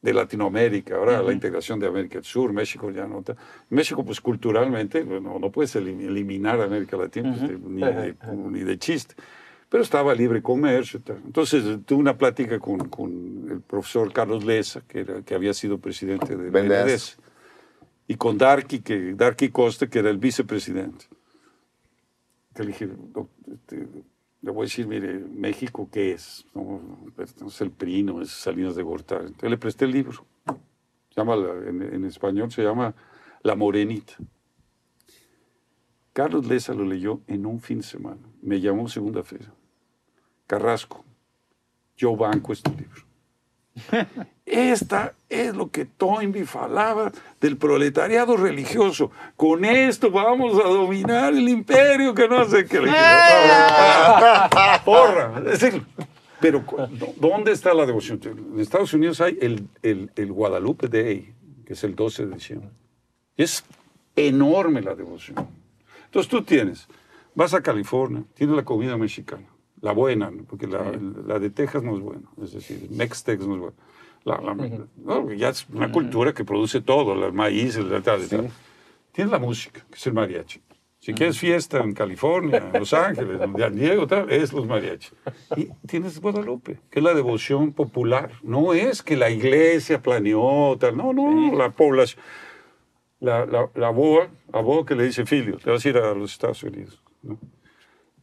de 0.02 0.14
Latinoamérica, 0.14 0.96
ahora 0.96 1.22
la 1.22 1.34
integración 1.34 1.78
de 1.78 1.88
América 1.88 2.16
del 2.16 2.24
Sur, 2.24 2.54
México 2.54 2.90
ya 2.92 3.06
no 3.06 3.20
está. 3.20 3.36
México, 3.70 4.06
pues 4.06 4.22
culturalmente, 4.22 5.04
no, 5.04 5.40
no 5.40 5.52
puedes 5.52 5.76
eliminar 5.76 6.62
a 6.62 6.64
América 6.64 6.96
Latina 6.96 7.36
pues, 7.38 7.60
ni, 7.60 7.82
de, 7.82 8.16
ni 8.50 8.60
de 8.62 8.80
chiste 8.80 9.14
pero 9.68 9.84
estaba 9.84 10.16
libre 10.16 10.42
comercio. 10.42 11.02
Entonces 11.26 11.80
tuve 11.86 12.00
una 12.00 12.18
plática 12.18 12.60
con, 12.60 12.88
con, 12.88 13.50
el 13.52 13.60
profesor 13.60 14.14
Carlos 14.14 14.46
Leza, 14.46 14.84
que, 14.88 15.02
era, 15.02 15.22
que 15.22 15.36
había 15.36 15.54
sido 15.54 15.80
presidente 15.80 16.38
de 16.38 16.50
BNDES, 16.50 17.18
y 18.08 18.16
con 18.16 18.38
Darky, 18.38 18.80
que, 18.80 19.16
Darky 19.16 19.50
Costa, 19.50 19.88
que 19.88 20.00
era 20.00 20.10
el 20.10 20.18
vicepresidente. 20.18 21.08
Le 22.64 22.68
dije, 22.68 22.90
este, 23.52 23.88
le 24.42 24.52
voy 24.52 24.62
a 24.62 24.66
decir, 24.66 24.88
mire, 24.88 25.20
México, 25.20 25.90
¿qué 25.92 26.14
es? 26.14 26.46
No, 26.54 26.82
es 27.18 27.62
el 27.62 27.72
Prino, 27.72 28.22
es 28.22 28.30
Salinas 28.30 28.76
de 28.76 28.84
Gortari. 28.84 29.28
Entonces 29.28 29.50
le 29.50 29.58
presté 29.58 29.86
el 29.86 29.92
libro. 29.92 30.26
Llama, 31.16 31.36
en, 31.36 31.82
en 31.82 32.06
español 32.06 32.52
se 32.52 32.64
llama 32.64 32.94
La 33.42 33.56
Morenita. 33.56 34.14
Carlos 36.14 36.48
Leza 36.48 36.74
lo 36.74 36.86
leyó 36.86 37.22
en 37.28 37.46
un 37.46 37.60
fin 37.60 37.80
de 37.80 37.84
semana. 37.84 38.22
Me 38.42 38.62
llamó 38.62 38.88
segunda 38.88 39.24
fecha. 39.24 39.54
Carrasco, 40.48 41.04
yo 41.98 42.16
banco 42.16 42.54
este 42.54 42.70
libro. 42.70 43.04
Esta 44.46 45.16
es 45.28 45.56
lo 45.56 45.70
que 45.70 45.86
Toynbee 45.86 46.46
falaba 46.46 47.12
del 47.42 47.58
proletariado 47.58 48.38
religioso. 48.38 49.12
Con 49.36 49.66
esto 49.66 50.12
vamos 50.12 50.54
a 50.64 50.68
dominar 50.68 51.34
el 51.34 51.50
imperio 51.50 52.14
que 52.14 52.28
no 52.28 52.46
sé 52.46 52.66
qué 52.66 52.80
Porra. 54.86 55.44
Pero, 56.40 56.64
¿dónde 57.18 57.52
está 57.52 57.74
la 57.74 57.86
devoción? 57.86 58.20
En 58.24 58.60
Estados 58.60 58.94
Unidos 58.94 59.20
hay 59.22 59.38
el, 59.42 59.68
el, 59.82 60.12
el 60.16 60.32
Guadalupe 60.32 60.88
Day, 60.88 61.34
que 61.66 61.74
es 61.74 61.84
el 61.84 61.96
12 61.96 62.28
de 62.28 62.36
diciembre. 62.36 62.70
Es 63.36 63.64
enorme 64.16 64.82
la 64.82 64.96
devoción. 64.96 65.36
Entonces 66.06 66.30
tú 66.30 66.44
tienes, 66.44 66.88
vas 67.34 67.54
a 67.54 67.62
California, 67.62 68.24
tienes 68.36 68.56
la 68.56 68.64
comida 68.64 68.96
mexicana, 68.96 69.48
la 69.82 69.92
buena, 69.92 70.32
porque 70.48 70.68
la, 70.68 70.92
la, 71.26 71.40
de 71.40 71.50
Texas 71.50 71.84
no 71.84 71.96
es 71.96 72.02
buena, 72.02 72.28
es 72.42 72.54
decir, 72.54 72.88
Mex-Tex 72.92 73.46
no 73.46 73.56
es 73.56 73.60
buena. 73.60 73.76
La, 74.24 75.36
ya 75.36 75.50
es 75.50 75.68
una 75.70 75.92
cultura 75.92 76.34
que 76.34 76.44
produce 76.44 76.82
todo, 76.82 77.14
el 77.14 77.34
maíz, 77.34 77.76
el 77.76 77.90
tal, 78.02 78.28
tal. 78.28 78.50
Tienes 79.12 79.32
la 79.32 79.40
música, 79.40 79.86
que 79.90 79.96
es 79.96 80.08
el 80.08 80.14
mariachi. 80.14 80.62
Si 81.00 81.14
quieres 81.14 81.38
fiesta 81.38 81.78
en 81.78 81.94
California, 81.94 82.58
en 82.74 82.80
Los 82.80 82.92
Ángeles, 82.92 83.40
en 83.40 83.56
San 83.56 83.76
Diego, 83.76 84.08
tal, 84.08 84.32
es 84.32 84.52
los 84.52 84.66
mariachis. 84.66 85.14
Y 85.56 85.66
tienes 85.88 86.20
Guadalupe, 86.20 86.80
que 86.90 87.00
es 87.00 87.04
la 87.04 87.14
devoción 87.14 87.72
popular. 87.74 88.32
No 88.42 88.74
es 88.74 89.04
que 89.04 89.16
la 89.16 89.30
iglesia 89.30 90.02
planeó, 90.02 90.76
tal, 90.80 90.98
no, 90.98 91.14
no, 91.14 91.56
la 91.56 91.70
población 91.70 92.24
la, 93.20 93.46
la, 93.46 93.70
la 93.76 93.90
boa, 93.90 94.30
a 94.52 94.62
boa 94.62 94.86
que 94.86 94.96
le 94.96 95.06
dice 95.06 95.26
Filio, 95.26 95.58
te 95.58 95.70
vas 95.70 95.86
a 95.86 95.90
ir 95.90 95.98
a 95.98 96.14
los 96.14 96.32
Estados 96.32 96.64
Unidos. 96.64 97.02
¿no? 97.22 97.40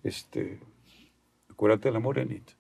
Este, 0.03 0.61
acuérdate 1.63 1.91
de 1.91 1.93
la 1.93 2.01
morenita. 2.01 2.53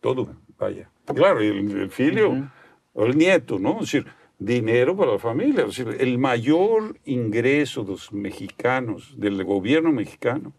Todo, 0.00 0.34
vaya. 0.58 0.90
Claro, 1.06 1.38
el, 1.38 1.70
el 1.82 1.90
filio, 1.90 2.50
o 2.92 3.06
el 3.06 3.16
nieto, 3.16 3.60
¿no? 3.60 3.74
Es 3.74 3.92
decir, 3.92 4.06
dinero 4.36 4.96
para 4.96 5.12
la 5.12 5.18
familia. 5.20 5.64
Es 5.64 5.76
decir, 5.76 5.96
el 6.00 6.18
mayor 6.18 6.98
ingreso 7.04 7.84
de 7.84 7.92
los 7.92 8.12
mexicanos, 8.12 9.14
del 9.16 9.44
gobierno 9.44 9.92
mexicano, 9.92 10.52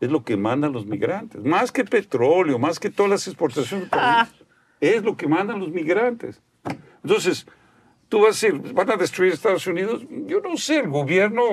es 0.00 0.10
lo 0.10 0.24
que 0.24 0.36
mandan 0.36 0.72
los 0.72 0.86
migrantes. 0.86 1.44
Más 1.44 1.70
que 1.70 1.84
petróleo, 1.84 2.58
más 2.58 2.80
que 2.80 2.90
todas 2.90 3.10
las 3.10 3.28
exportaciones, 3.28 3.88
ah. 3.92 4.28
es 4.80 5.04
lo 5.04 5.16
que 5.16 5.28
mandan 5.28 5.60
los 5.60 5.70
migrantes. 5.70 6.42
Entonces, 7.04 7.46
Tú 8.12 8.20
vas 8.20 8.44
a 8.44 8.46
decir, 8.46 8.74
¿van 8.74 8.90
a 8.90 8.96
destruir 8.98 9.32
Estados 9.32 9.66
Unidos? 9.66 10.04
Yo 10.26 10.42
no 10.42 10.58
sé, 10.58 10.80
el 10.80 10.90
gobierno, 10.90 11.44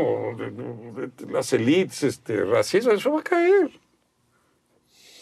las 1.30 1.54
élites 1.54 2.04
este, 2.04 2.44
racistas, 2.44 2.96
eso 2.96 3.14
va 3.14 3.22
a 3.22 3.24
caer. 3.24 3.72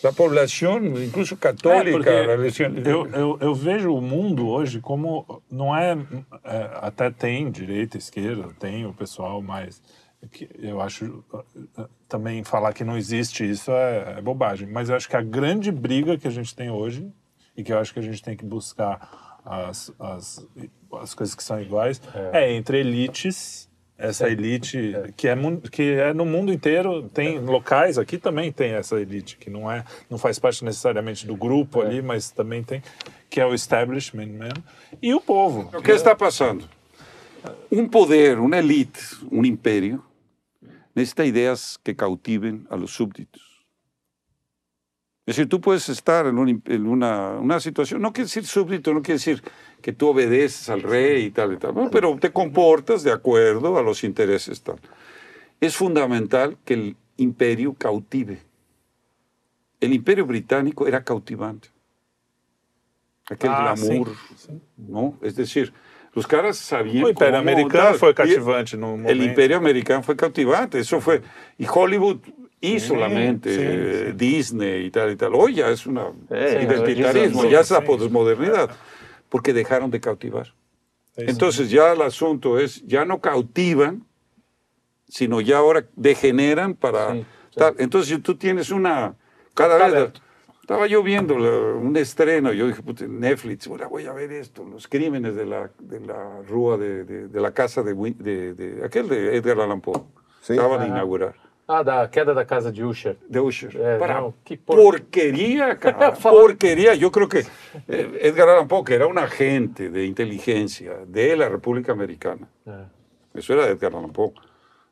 La 0.03 0.14
poblação, 0.14 0.78
incluso 1.03 1.36
católica, 1.36 2.10
é 2.10 2.36
eu, 2.86 3.07
eu, 3.07 3.38
eu, 3.41 3.56
vejo 3.56 3.94
o 3.94 4.02
mundo 4.02 4.48
hoje 4.48 4.80
como 4.80 5.41
não 5.49 5.76
é, 5.76 5.98
é, 6.44 6.69
até 6.76 7.10
tem 7.10 7.49
direita, 7.49 7.98
esquerda, 7.98 8.49
tem 8.60 8.86
o 8.86 8.94
pessoal 8.94 9.44
que 10.32 10.49
eu 10.60 10.82
acho 10.82 11.24
também 12.07 12.44
falar 12.44 12.74
que 12.74 12.84
não 12.84 12.98
existe 12.98 13.49
isso 13.49 13.72
é, 13.72 14.15
é 14.18 14.22
bobagem, 14.22 14.68
mas 14.68 14.90
eu 14.90 14.95
acho 14.95 15.10
que 15.10 15.15
a 15.15 15.22
grande 15.22 15.72
briga 15.72 16.18
que 16.18 16.28
a 16.28 16.32
gente 16.32 16.56
tem 16.56 16.69
hoje 16.69 17.11
e 17.56 17.64
que 17.64 17.74
eu 17.74 17.80
acho 17.80 17.94
que 17.94 17.99
a 17.99 18.03
gente 18.03 18.22
tem 18.22 18.36
que 18.36 18.45
buscar 18.45 19.40
as, 19.44 19.91
as, 19.99 20.48
as 21.02 21.14
coisas 21.14 21.34
que 21.34 21.44
são 21.44 21.60
iguais, 21.61 22.02
é, 22.34 22.44
é 22.44 22.53
entre 22.53 22.80
elites, 22.80 23.69
essa 23.98 24.30
elite 24.30 24.95
é. 24.95 25.11
que, 25.15 25.28
é, 25.28 25.36
que 25.72 25.84
é 25.94 26.14
no 26.14 26.26
mundo 26.26 26.53
inteiro, 26.53 27.10
tem 27.10 27.40
locais, 27.40 27.98
aqui 27.98 28.18
também 28.18 28.52
tem 28.52 28.74
essa 28.74 28.99
elite, 28.99 29.38
que 29.38 29.49
não, 29.49 29.72
é, 29.72 29.84
não 30.10 30.18
faz 30.18 30.38
parte 30.38 30.64
necessariamente 30.64 31.26
do 31.26 31.36
grupo 31.36 31.82
é. 31.82 31.86
ali, 31.88 32.02
mas 32.02 32.30
também 32.30 32.64
tem, 32.64 32.82
que 33.30 33.41
é 33.41 33.45
o 33.45 33.53
establishment 33.53 34.28
mesmo, 34.28 34.64
e 35.02 35.14
o 35.14 35.22
povo. 35.22 35.69
O 35.76 35.82
que, 35.82 35.91
está 35.91 36.15
passando? 36.15 36.69
Um 37.72 37.88
poder, 37.88 38.40
uma 38.40 38.57
elite, 38.57 39.02
um 39.32 39.44
império, 39.44 40.03
necessita 40.95 41.26
ideias 41.26 41.78
que 41.84 41.94
cautivem 41.94 42.65
a 42.69 42.76
los 42.76 42.91
súbditos. 42.91 43.47
Es 45.28 45.36
decir, 45.36 45.49
tú 45.49 45.60
puedes 45.60 45.90
estar 45.90 46.26
en, 46.26 46.38
una, 46.38 47.60
situación, 47.60 48.02
no 48.02 48.14
quiere 48.14 48.28
decir 48.28 48.45
súbdito, 48.45 48.94
no 48.94 49.02
quiere 49.02 49.16
decir 49.16 49.44
que 49.82 49.91
tú 49.91 50.08
obedeces 50.08 50.70
al 50.70 50.82
rey 50.82 51.26
y 51.26 51.32
tal 51.32 51.52
y 51.52 51.58
tal, 51.58 51.74
pero 51.91 52.18
te 52.18 52.32
comportas 52.32 53.04
de 53.04 53.12
acuerdo 53.12 53.78
a 53.78 53.82
los 53.82 54.06
intereses 54.06 54.62
tal. 54.62 54.80
Es 55.60 55.76
fundamental 55.76 56.58
que 56.64 56.76
el 56.76 56.95
imperio 57.18 57.74
cautive. 57.74 58.40
El 59.82 59.91
imperio 59.91 60.26
británico 60.26 60.88
era 60.88 61.04
cautivante. 61.04 61.68
Aquel 63.30 63.49
ah, 63.52 63.76
glamour, 63.76 64.14
¿no? 64.78 65.20
Es 65.22 65.36
decir, 65.36 65.74
los 66.14 66.26
caras 66.26 66.56
sabían. 66.56 67.04
El 67.04 67.10
imperio 67.10 67.38
americano 67.38 67.94
fue 67.95 68.16
cautivante. 68.16 68.78
El 69.12 69.24
imperio 69.24 69.58
americano 69.58 70.04
fue 70.04 70.16
cautivante, 70.16 70.80
eso 70.80 71.02
fue. 71.02 71.22
Y 71.58 71.66
Hollywood 71.68 72.20
y 72.60 72.80
solamente 72.80 74.14
Disney 74.14 74.86
y 74.86 74.92
tal 74.92 75.12
y 75.12 75.16
tal. 75.16 75.36
Hoy 75.36 75.56
ya 75.56 75.70
es 75.70 75.86
un 75.86 76.00
identitarismo, 76.30 77.46
ya 77.46 77.60
es 77.60 77.72
la 77.72 77.82
posmodernidad, 77.82 78.70
porque 79.30 79.54
dejaron 79.54 79.92
de 79.92 80.00
cautivar. 80.00 80.54
Entonces 81.16 81.70
ya 81.70 81.94
el 81.94 82.02
asunto 82.02 82.60
es, 82.60 82.86
ya 82.86 83.06
no 83.06 83.20
cautivan, 83.20 84.06
sino 85.08 85.42
ya 85.42 85.58
ahora 85.58 85.86
degeneran 85.96 86.76
para 86.76 87.16
tal. 87.56 87.76
Entonces 87.80 88.16
si 88.16 88.22
tú 88.22 88.36
tienes 88.36 88.70
una, 88.70 89.16
cada 89.54 89.88
vez, 89.88 90.12
estaba 90.62 90.86
yo 90.88 91.02
viendo 91.02 91.36
un 91.36 91.96
estreno, 91.96 92.54
yo 92.54 92.68
dije, 92.68 92.84
Netflix, 93.08 93.68
ahora 93.68 93.88
voy 93.88 94.06
a 94.06 94.14
ver 94.14 94.32
esto, 94.32 94.66
los 94.66 94.88
crímenes 94.88 95.36
de 95.36 95.46
la, 95.46 95.72
de 95.80 96.00
la 96.02 96.42
rúa 96.48 96.78
de, 96.78 97.04
de, 97.06 97.42
la 97.42 97.52
casa 97.54 97.84
de, 97.84 97.94
de, 97.94 98.82
aquel 98.84 99.08
de 99.08 99.38
Edgar 99.38 99.62
Allan 99.62 99.82
Poe. 99.82 100.04
Acaban 100.50 100.82
de 100.82 100.88
inaugurar. 100.88 101.47
Ah, 101.68 101.84
da 101.84 102.07
queda 102.07 102.34
da 102.34 102.45
casa 102.45 102.72
de 102.72 102.81
Usher. 102.81 103.18
De 103.30 103.39
Usher. 103.39 103.76
É, 103.76 103.98
Para 103.98 104.22
não, 104.22 104.34
que 104.45 104.56
por... 104.56 104.77
porquería, 104.77 105.76
cara. 105.77 106.14
porquería. 106.14 106.95
Yo 106.95 107.11
creo 107.11 107.27
que 107.27 107.39
eh, 107.89 108.19
Edgar 108.22 108.48
Allan 108.48 108.68
Poe, 108.68 108.85
que 108.85 108.94
era 108.94 109.06
un 109.06 109.18
agente 109.18 109.89
de 109.89 110.06
inteligencia 110.06 110.99
de 111.06 111.35
la 111.35 111.49
República 111.49 111.91
Americana. 111.91 112.48
É. 112.65 112.85
Eso 113.35 113.53
era 113.53 113.68
Edgar 113.68 113.94
Allan 113.94 114.14
Poe. 114.14 114.31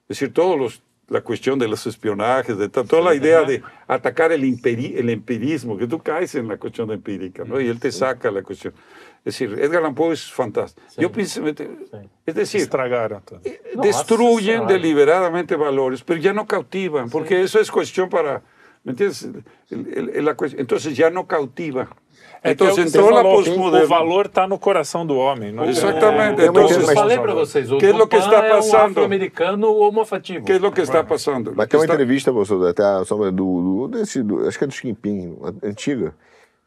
Es 0.09 0.19
decir, 0.19 0.33
todos 0.33 0.59
los 0.59 0.83
la 1.07 1.21
cuestión 1.21 1.59
de 1.59 1.67
los 1.67 1.85
espionajes, 1.85 2.57
de 2.57 2.67
toda 2.67 3.01
la 3.01 3.13
idea 3.13 3.43
de 3.43 3.61
atacar 3.87 4.31
el, 4.31 4.43
el 4.43 5.09
empirismo, 5.09 5.77
que 5.77 5.87
tú 5.87 5.99
caes 5.99 6.33
en 6.35 6.47
la 6.47 6.57
cuestión 6.57 6.91
empírica, 6.91 7.43
¿no? 7.45 7.61
Y 7.61 7.67
él 7.67 7.79
te 7.79 7.91
saca 7.91 8.31
la 8.31 8.41
cuestión. 8.41 8.73
Es 9.25 9.39
decir, 9.39 9.57
Edgar 9.59 9.79
Allan 9.81 9.95
Poe 9.95 10.13
es 10.13 10.31
fantástico. 10.31 10.85
Yo 10.97 11.11
pienso, 11.11 11.41
es 11.47 12.35
decir, 12.35 12.61
Estragaron. 12.61 13.23
Eh, 13.43 13.59
destruyen 13.81 14.67
deliberadamente 14.67 15.55
valores, 15.55 16.03
pero 16.03 16.19
ya 16.19 16.31
no 16.31 16.45
cautivan, 16.45 17.09
porque 17.09 17.41
eso 17.41 17.59
es 17.59 17.71
cuestión 17.71 18.07
para, 18.07 18.43
¿me 18.83 18.91
entiendes? 18.91 19.27
entonces 20.57 20.95
ya 20.95 21.09
no 21.09 21.25
cautiva. 21.25 21.89
Entonces 22.43 22.85
entró 22.85 23.09
la 23.09 23.23
posmoderna. 23.23 23.85
O 23.85 23.89
valor 23.89 24.27
está 24.27 24.47
no 24.47 24.59
coração 24.59 25.03
do 25.07 25.17
homem. 25.17 25.51
Não 25.51 25.65
Exatamente. 25.65 26.43
É, 26.43 26.45
então, 26.45 26.69
eu 26.69 26.81
falei 26.81 27.17
para 27.17 27.33
vocês, 27.33 27.71
o 27.71 27.79
que 27.79 27.87
é 27.87 27.91
lo 27.91 28.07
que 28.07 28.17
está 28.17 28.43
passando? 28.43 28.75
É 28.75 28.77
um 28.77 28.85
afro-americano 28.91 29.75
homofativo. 29.75 30.45
que 30.45 30.51
é 30.51 30.57
o 30.57 30.71
que 30.71 30.81
está 30.81 31.03
passando? 31.03 31.51
Mas 31.55 31.67
tem 31.67 31.79
uma 31.79 31.85
entrevista, 31.85 32.31
professor, 32.31 32.67
até 32.67 32.83
a 32.83 33.03
sombra 33.03 33.31
do, 33.31 33.87
do, 33.87 33.97
desse, 33.97 34.21
do, 34.21 34.47
acho 34.47 34.55
que 34.59 34.63
é 34.63 34.67
do 34.67 34.73
Xi 34.73 34.87
Jinping, 34.87 35.35
antiga. 35.63 36.13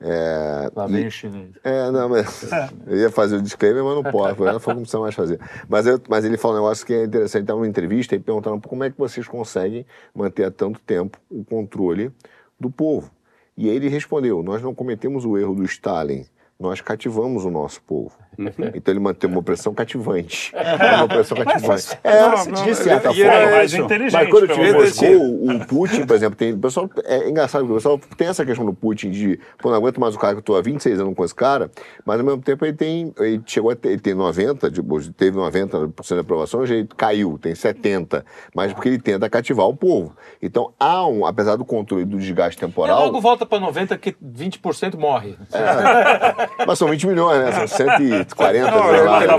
É, 0.00 0.70
Lá 0.76 0.86
vem 0.86 1.08
o 1.08 1.10
chinês. 1.10 1.50
É, 1.64 1.90
não, 1.90 2.08
mas 2.08 2.48
eu 2.86 2.96
ia 2.96 3.10
fazer 3.10 3.36
o 3.36 3.42
disclaimer, 3.42 3.82
mas 3.82 3.94
não 3.96 4.02
posso, 4.04 4.44
não 4.44 4.60
foi 4.60 4.74
como 4.74 4.82
precisa 4.82 5.00
mais 5.00 5.14
fazer. 5.14 5.40
Mas, 5.68 5.86
eu, 5.86 6.00
mas 6.08 6.24
ele 6.24 6.36
falou 6.36 6.56
um 6.56 6.60
negócio 6.60 6.86
que 6.86 6.94
é 6.94 7.04
interessante, 7.04 7.42
estava 7.42 7.58
numa 7.58 7.68
entrevista 7.68 8.14
e 8.14 8.18
perguntando 8.18 8.66
como 8.68 8.84
é 8.84 8.90
que 8.90 8.98
vocês 8.98 9.26
conseguem 9.26 9.84
manter 10.14 10.44
há 10.44 10.50
tanto 10.50 10.78
tempo 10.80 11.18
o 11.28 11.44
controle 11.44 12.12
do 12.60 12.70
povo. 12.70 13.10
E 13.56 13.68
aí 13.68 13.74
ele 13.74 13.88
respondeu: 13.88 14.42
Nós 14.42 14.62
não 14.62 14.72
cometemos 14.72 15.24
o 15.24 15.36
erro 15.36 15.54
do 15.54 15.64
Stalin, 15.64 16.24
nós 16.58 16.80
cativamos 16.80 17.44
o 17.44 17.50
nosso 17.50 17.82
povo. 17.82 18.16
Uhum. 18.38 18.70
Então 18.72 18.92
ele 18.92 19.00
mantém 19.00 19.28
uma 19.28 19.40
opressão 19.40 19.74
cativante. 19.74 20.52
uma 20.54 21.04
opressão 21.04 21.36
cativante. 21.36 21.98
É, 22.04 22.20
não, 22.20 22.44
não, 22.44 22.64
de 22.64 22.74
certa 22.76 23.12
forma. 23.12 23.32
É 23.32 23.50
mais 23.50 23.74
inteligente. 23.74 24.12
Mas 24.12 24.30
quando 24.30 24.44
eu 24.44 24.54
tive 24.54 24.72
Moscou, 24.72 25.50
o 25.50 25.66
Putin, 25.66 26.06
por 26.06 26.14
exemplo, 26.14 26.36
tem. 26.36 26.52
O 26.52 26.58
pessoal, 26.58 26.88
é 27.04 27.28
engraçado 27.28 27.64
que 27.66 27.72
o 27.72 27.74
pessoal 27.74 28.00
tem 28.16 28.28
essa 28.28 28.46
questão 28.46 28.64
do 28.64 28.72
Putin 28.72 29.10
de, 29.10 29.40
pô, 29.58 29.70
não 29.70 29.76
aguento 29.76 30.00
mais 30.00 30.14
o 30.14 30.18
cara 30.18 30.34
que 30.34 30.38
eu 30.38 30.42
tô 30.42 30.54
há 30.54 30.62
26 30.62 31.00
anos 31.00 31.14
com 31.16 31.24
esse 31.24 31.34
cara, 31.34 31.68
mas 32.04 32.20
ao 32.20 32.24
mesmo 32.24 32.40
tempo 32.40 32.64
ele 32.64 32.74
tem. 32.74 33.12
Ele 33.18 33.42
chegou 33.44 33.72
a 33.72 33.76
ter, 33.76 33.88
ele 33.88 34.00
tem 34.00 34.14
90, 34.14 34.70
tipo, 34.70 35.12
teve 35.12 35.36
90% 35.36 36.14
de 36.14 36.20
aprovação, 36.20 36.60
hoje 36.60 36.74
ele 36.74 36.88
caiu, 36.96 37.38
tem 37.42 37.56
70. 37.56 38.24
Mas 38.54 38.72
porque 38.72 38.88
ele 38.88 39.00
tenta 39.00 39.28
cativar 39.28 39.66
o 39.66 39.76
povo. 39.76 40.16
Então 40.40 40.72
há 40.78 41.04
um, 41.08 41.26
apesar 41.26 41.56
do 41.56 41.64
controle 41.64 42.04
do 42.04 42.18
desgaste 42.18 42.60
temporal. 42.60 43.00
E 43.00 43.04
logo 43.04 43.20
volta 43.20 43.44
para 43.44 43.58
90 43.58 43.98
que 43.98 44.12
20% 44.12 44.96
morre. 44.96 45.36
É, 45.52 46.64
mas 46.64 46.78
são 46.78 46.88
20 46.88 47.06
milhões, 47.08 47.40
né? 47.40 47.66
São 47.66 47.66
100 47.66 48.27
40, 48.36 48.70
não, 48.70 48.94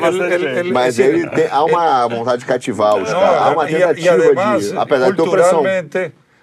ele, 0.08 0.34
ele, 0.34 0.60
ele, 0.60 0.72
mas 0.72 1.00
ele 1.00 1.30
tem, 1.30 1.48
há 1.50 1.64
uma 1.64 2.08
vontade 2.08 2.42
de 2.42 2.46
cativar 2.46 2.96
os 2.96 3.10
caras, 3.12 3.42
há 3.42 3.52
uma 3.52 3.66
tentativa 3.66 4.02
y, 4.02 4.10
además, 4.10 4.72
de, 4.72 4.78
apesar 4.78 5.12
de 5.12 5.16
ter 5.16 5.22
opressão. 5.22 5.64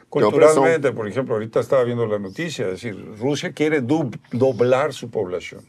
Culturalmente, 0.09 0.93
por 0.93 1.09
ejemplo, 1.09 1.35
ahorita 1.35 1.61
estaba 1.61 1.85
viendo 1.85 2.07
la 2.07 2.19
noticia, 2.19 2.67
es 2.67 2.81
decir, 2.81 2.97
Rusia 3.19 3.53
quiere 3.53 3.81
do, 3.81 4.09
doblar 4.31 4.93
su 4.93 5.11
población. 5.11 5.63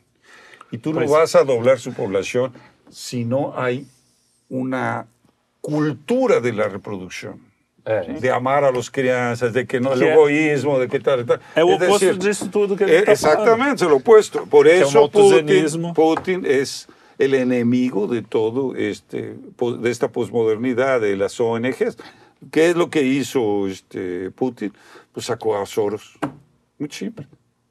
Y 0.72 0.78
tú 0.78 0.94
pues, 0.94 1.10
no 1.10 1.18
vas 1.18 1.36
a 1.36 1.44
doblar 1.44 1.80
su 1.80 1.94
población 1.94 2.54
si 2.90 3.26
no 3.26 3.54
hay 3.58 3.88
una 4.48 5.08
cultura 5.60 6.40
de 6.40 6.54
la 6.54 6.68
reproducción. 6.70 7.47
É. 7.90 8.02
De 8.20 8.30
amar 8.30 8.66
a 8.66 8.70
los 8.70 8.90
crianças, 8.90 9.54
de 9.54 9.66
que 9.66 9.80
no 9.80 9.94
el 9.94 10.04
egoísmo, 10.04 10.78
de 10.78 10.90
que 10.90 11.00
tal, 11.00 11.24
tal. 11.24 11.40
É 11.56 11.64
o 11.64 11.70
oposto 11.70 12.06
decir, 12.06 12.18
disso 12.18 12.50
tudo 12.50 12.76
que 12.76 12.84
ele 12.84 12.96
é, 12.96 13.02
tá 13.04 13.14
Exactamente, 13.14 13.82
é 13.82 13.88
o 13.88 13.96
opuesto. 13.96 14.46
Por 14.46 14.68
eso 14.68 14.98
é 14.98 15.08
Putin, 15.08 15.94
Putin 15.94 16.42
es 16.44 16.86
el 17.18 17.34
enemigo 17.34 18.06
de 18.06 18.22
todo 18.22 18.76
este, 18.76 19.38
de 19.80 19.90
esta 19.90 20.12
posmodernidad 20.12 21.00
de 21.00 21.16
las 21.16 21.40
ONGs. 21.40 21.98
¿Qué 22.52 22.72
es 22.72 22.76
lo 22.76 22.90
que 22.90 23.04
hizo 23.04 23.70
este 23.70 24.32
Putin? 24.32 24.74
Pues 25.14 25.28
sacó 25.28 25.58
a 25.58 25.66
Soros. 25.66 26.20
Muy 26.78 26.90
simple. 26.90 27.26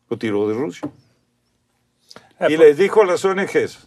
Lo 0.08 0.16
tiró 0.16 0.48
de 0.48 0.54
Rusia. 0.54 0.88
Eh, 2.40 2.46
y 2.52 2.56
les 2.56 2.78
dijo 2.78 3.02
a 3.02 3.06
las 3.06 3.22
ONGs, 3.22 3.86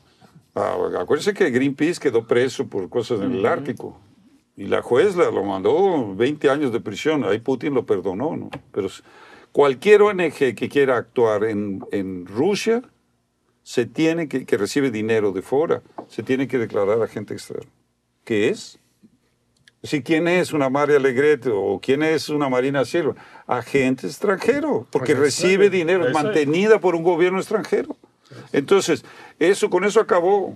ah, 0.54 0.78
acuérdense 1.00 1.34
que 1.34 1.50
Greenpeace 1.50 2.00
quedó 2.00 2.28
preso 2.28 2.68
por 2.68 2.88
cosas 2.88 3.22
en 3.22 3.32
el 3.32 3.46
Ártico. 3.48 4.00
Y 4.60 4.66
la 4.66 4.82
juez 4.82 5.16
lo 5.16 5.46
mandó 5.46 6.14
20 6.16 6.50
años 6.50 6.74
de 6.74 6.82
prisión, 6.82 7.24
ahí 7.24 7.40
Putin 7.40 7.74
lo 7.74 7.86
perdonó, 7.86 8.36
¿no? 8.36 8.50
Pero 8.74 8.90
cualquier 9.54 10.02
ONG 10.02 10.54
que 10.54 10.68
quiera 10.70 10.98
actuar 10.98 11.46
en, 11.46 11.82
en 11.94 12.26
Rusia 12.26 12.82
se 13.64 13.86
tiene 13.86 14.28
que, 14.28 14.46
que 14.46 14.58
recibe 14.58 14.92
dinero 14.92 15.32
de 15.32 15.42
fuera, 15.42 15.82
se 16.10 16.24
tiene 16.24 16.50
que 16.50 16.58
declarar 16.58 17.02
agente 17.02 17.34
externo. 17.34 17.72
¿Qué 18.26 18.50
es? 18.50 18.78
Si 19.82 20.04
quién 20.04 20.28
es 20.28 20.52
una 20.52 20.70
María 20.70 20.98
Alegrete 20.98 21.52
o 21.54 21.80
quién 21.82 22.04
es 22.04 22.28
una 22.28 22.50
Marina 22.50 22.84
Silva, 22.84 23.16
agente 23.48 24.08
extranjero, 24.08 24.86
porque 24.92 25.16
recibe 25.16 25.70
dinero, 25.70 26.12
mantenida 26.12 26.82
por 26.82 26.96
un 26.96 27.04
gobierno 27.04 27.40
extranjero. 27.40 27.96
Entonces, 28.52 29.06
eso 29.40 29.70
con 29.70 29.86
eso 29.86 30.02
acabó. 30.02 30.54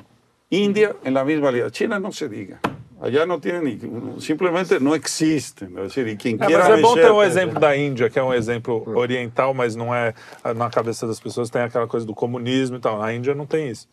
India 0.50 0.94
en 1.06 1.14
la 1.14 1.24
misma 1.24 1.52
línea. 1.52 1.72
China 1.72 2.02
no 2.02 2.12
se 2.12 2.28
diga. 2.28 2.60
Allá 3.04 3.26
não 3.26 3.38
tem 3.38 3.60
ni, 3.62 3.78
simplesmente 4.22 4.80
não 4.80 4.96
existe. 4.96 5.66
Né? 5.66 5.88
E 5.98 6.16
quem 6.16 6.36
é, 6.36 6.38
mas 6.38 6.70
é 6.70 6.82
bom 6.82 6.94
ter 6.94 7.12
um 7.12 7.22
exemplo 7.22 7.60
da 7.60 7.76
Índia, 7.76 8.10
que 8.10 8.18
é 8.18 8.24
um 8.24 8.34
exemplo 8.34 8.82
oriental, 8.96 9.54
mas 9.54 9.76
não 9.76 9.94
é 9.94 10.14
na 10.56 10.70
cabeça 10.70 11.06
das 11.06 11.20
pessoas 11.20 11.50
tem 11.50 11.64
aquela 11.64 11.86
coisa 11.86 12.06
do 12.06 12.16
comunismo 12.16 12.78
e 12.78 12.80
tal. 12.80 13.02
A 13.02 13.14
Índia 13.14 13.36
não 13.36 13.46
tem 13.46 13.68
isso. 13.68 13.90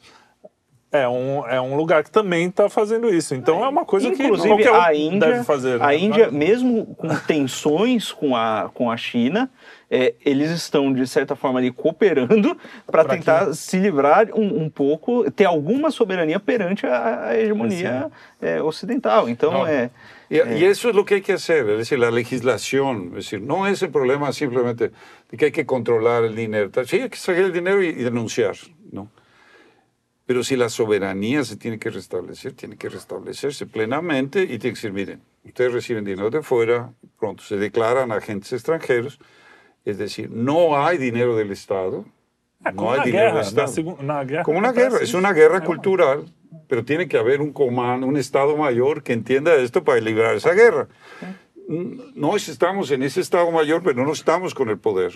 É 0.92 1.06
um, 1.06 1.46
é 1.46 1.60
um 1.60 1.76
lugar 1.76 2.02
que 2.02 2.10
também 2.10 2.48
está 2.48 2.68
fazendo 2.68 3.08
isso. 3.08 3.32
Então 3.32 3.64
é 3.64 3.68
uma 3.68 3.84
coisa 3.84 4.08
Inclusive, 4.08 4.42
que 4.42 4.48
qualquer 4.48 4.72
um 4.72 4.80
a 4.80 4.92
Índia, 4.92 5.30
deve 5.30 5.44
fazer. 5.44 5.78
Né? 5.78 5.84
A 5.86 5.94
Índia, 5.94 6.30
mesmo 6.32 6.84
com 6.96 7.08
tensões 7.14 8.10
com 8.10 8.34
a, 8.34 8.68
com 8.74 8.90
a 8.90 8.96
China, 8.96 9.48
é, 9.88 10.14
eles 10.24 10.50
estão, 10.50 10.92
de 10.92 11.06
certa 11.06 11.36
forma, 11.36 11.60
ali 11.60 11.70
cooperando 11.70 12.56
para 12.90 13.04
tentar 13.04 13.46
quê? 13.46 13.54
se 13.54 13.78
livrar 13.78 14.30
um, 14.34 14.64
um, 14.64 14.68
pouco, 14.68 15.30
ter 15.30 15.44
alguma 15.44 15.92
soberania 15.92 16.40
perante 16.40 16.84
a, 16.86 17.28
a 17.28 17.38
hegemonia 17.38 18.10
é, 18.42 18.60
ocidental. 18.60 19.28
Então, 19.28 19.52
Não. 19.52 19.66
é. 19.66 19.90
Y, 20.28 20.36
y, 20.36 20.64
eso 20.64 20.88
es 20.88 20.94
lo 20.94 21.04
que 21.04 21.14
hay 21.14 21.22
que 21.22 21.32
hacer, 21.32 21.68
es 21.70 21.78
decir, 21.78 21.98
la 21.98 22.10
legislación. 22.12 23.08
Es 23.16 23.24
decir, 23.24 23.42
no 23.42 23.66
es 23.66 23.82
el 23.82 23.90
problema 23.90 24.32
simplemente 24.32 24.92
de 25.28 25.36
que 25.36 25.46
hay 25.46 25.52
que 25.52 25.66
controlar 25.66 26.22
el 26.24 26.36
dinero. 26.36 26.70
Sí, 26.84 27.00
hay 27.00 27.08
que 27.08 27.16
sacar 27.16 27.42
el 27.42 27.52
dinero 27.52 27.82
y, 27.82 27.88
y 27.88 28.02
denunciar, 28.04 28.54
¿no? 28.92 29.08
Pero 30.30 30.44
si 30.44 30.54
la 30.54 30.68
soberanía 30.68 31.42
se 31.42 31.56
tiene 31.56 31.80
que 31.80 31.90
restablecer, 31.90 32.52
tiene 32.52 32.76
que 32.76 32.88
restablecerse 32.88 33.66
plenamente 33.66 34.42
y 34.42 34.46
tiene 34.46 34.60
que 34.60 34.70
decir, 34.70 34.92
miren, 34.92 35.22
ustedes 35.44 35.72
reciben 35.72 36.04
dinero 36.04 36.30
de 36.30 36.40
fuera, 36.40 36.92
pronto 37.18 37.42
se 37.42 37.56
declaran 37.56 38.12
agentes 38.12 38.52
extranjeros, 38.52 39.18
es 39.84 39.98
decir, 39.98 40.30
no 40.30 40.86
hay 40.86 40.98
dinero 40.98 41.34
del 41.34 41.50
Estado, 41.50 42.04
no 42.74 42.92
hay 42.92 43.06
dinero 43.06 43.34
del 43.34 43.44
Estado. 43.44 43.96
Como 44.44 44.58
una 44.60 44.70
guerra, 44.70 44.98
es 45.02 45.14
una 45.14 45.32
guerra 45.32 45.64
cultural, 45.64 46.32
pero 46.68 46.84
tiene 46.84 47.08
que 47.08 47.18
haber 47.18 47.40
un 47.40 47.52
comando, 47.52 48.06
un 48.06 48.16
Estado 48.16 48.56
mayor 48.56 49.02
que 49.02 49.14
entienda 49.14 49.56
esto 49.56 49.82
para 49.82 50.00
librar 50.00 50.36
esa 50.36 50.52
guerra. 50.52 50.86
No 52.14 52.36
estamos 52.36 52.92
en 52.92 53.02
ese 53.02 53.20
Estado 53.20 53.50
mayor, 53.50 53.82
pero 53.82 54.04
no 54.04 54.12
estamos 54.12 54.54
con 54.54 54.70
el 54.70 54.78
poder. 54.78 55.12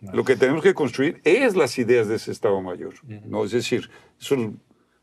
Lo 0.00 0.24
que 0.24 0.36
tenemos 0.36 0.62
que 0.62 0.74
construir 0.74 1.20
es 1.24 1.56
las 1.56 1.78
ideas 1.78 2.08
de 2.08 2.16
ese 2.16 2.32
Estado 2.32 2.60
Mayor. 2.62 2.94
¿no? 3.26 3.44
Es 3.44 3.52
decir, 3.52 3.90
eso, 4.18 4.54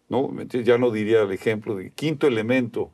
¿no? 0.10 0.34
ya 0.44 0.78
no 0.78 0.92
diría 0.92 1.22
el 1.22 1.32
ejemplo 1.32 1.76
de 1.76 1.92
quinto 1.92 2.28
elemento, 2.28 2.92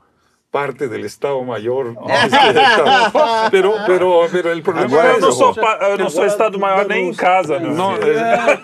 parte 0.53 0.88
del 0.88 1.03
Estado 1.03 1.43
Mayor. 1.43 1.95
pero, 3.51 3.73
pero, 3.88 4.27
pero 4.31 4.51
el 4.51 4.61
problema 4.61 4.85
Agora, 4.85 5.13
é 5.13 5.15
eu 5.15 5.19
não 5.19 5.31
sou, 5.31 5.55
eu 5.89 5.97
não 5.97 6.09
sou 6.11 6.25
Estado 6.27 6.59
Maior 6.59 6.88
nem 6.88 7.09
em 7.09 7.13
casa. 7.13 7.59
Meu 7.59 7.73
não, 7.73 7.95
é, 7.95 8.59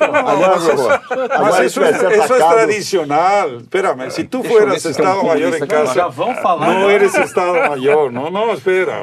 mas 1.42 1.60
isso, 1.66 1.82
isso 1.84 2.34
es 2.36 2.48
tradicional. 2.48 3.56
Espérame, 3.58 4.12
si 4.12 4.24
tú 4.24 4.44
fueras 4.44 4.86
Estado 4.86 5.24
Mayor 5.24 5.56
en 5.56 5.66
casa, 5.66 5.96
já 5.96 6.08
vão 6.08 6.36
falar. 6.36 6.68
não 6.68 6.92
eres 6.92 7.16
Estado 7.16 7.70
Mayor. 7.70 8.12
Não, 8.12 8.30
não, 8.30 8.54
espera. 8.54 9.00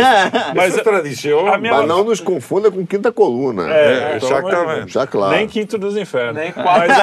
Mas 0.56 0.78
é 0.78 0.82
tradição. 0.82 1.44
Mas 1.60 1.86
não 1.86 2.04
nos 2.04 2.20
confunda 2.20 2.70
com 2.70 2.86
quinta 2.86 3.12
coluna. 3.12 3.70
É, 3.70 4.16
exatamente. 4.16 4.94
Já 4.94 5.06
claro. 5.06 5.36
Nem 5.36 5.46
quinto 5.46 5.76
dos 5.76 5.94
infernos. 5.94 6.36
Nem 6.36 6.52
quatro. 6.52 6.94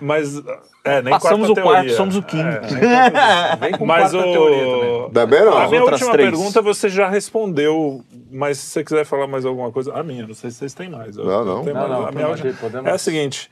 Mas, 0.00 0.34
mas 0.34 0.42
é, 0.84 1.00
nem 1.00 1.12
Passamos 1.12 1.48
o 1.48 1.54
quarto, 1.54 1.92
somos 1.92 2.16
o 2.16 2.22
quinto. 2.22 2.44
É, 2.44 3.56
nem 3.60 3.72
com 3.78 3.86
mas 3.86 4.12
o... 4.12 4.20
teoria 4.20 5.10
também. 5.12 5.44
não. 5.44 5.58
A 5.58 5.68
minha 5.68 5.84
última 5.84 6.12
três. 6.12 6.30
pergunta 6.30 6.60
você 6.60 6.88
já 6.88 7.08
respondeu, 7.08 8.04
mas 8.30 8.58
se 8.58 8.70
você 8.70 8.84
quiser 8.84 9.04
falar 9.04 9.28
mais 9.28 9.44
alguma 9.44 9.70
coisa... 9.70 9.92
A 9.94 10.02
minha, 10.02 10.26
não 10.26 10.34
sei 10.34 10.50
se 10.50 10.56
vocês 10.56 10.74
têm 10.74 10.90
mais. 10.90 11.16
Não, 11.16 11.24
não. 11.24 11.62
não, 11.62 11.72
mais. 11.72 11.90
não 11.90 12.06
a 12.06 12.10
minha 12.10 12.28
última... 12.28 12.52
podemos... 12.54 12.90
É 12.90 12.94
a 12.94 12.98
seguinte, 12.98 13.48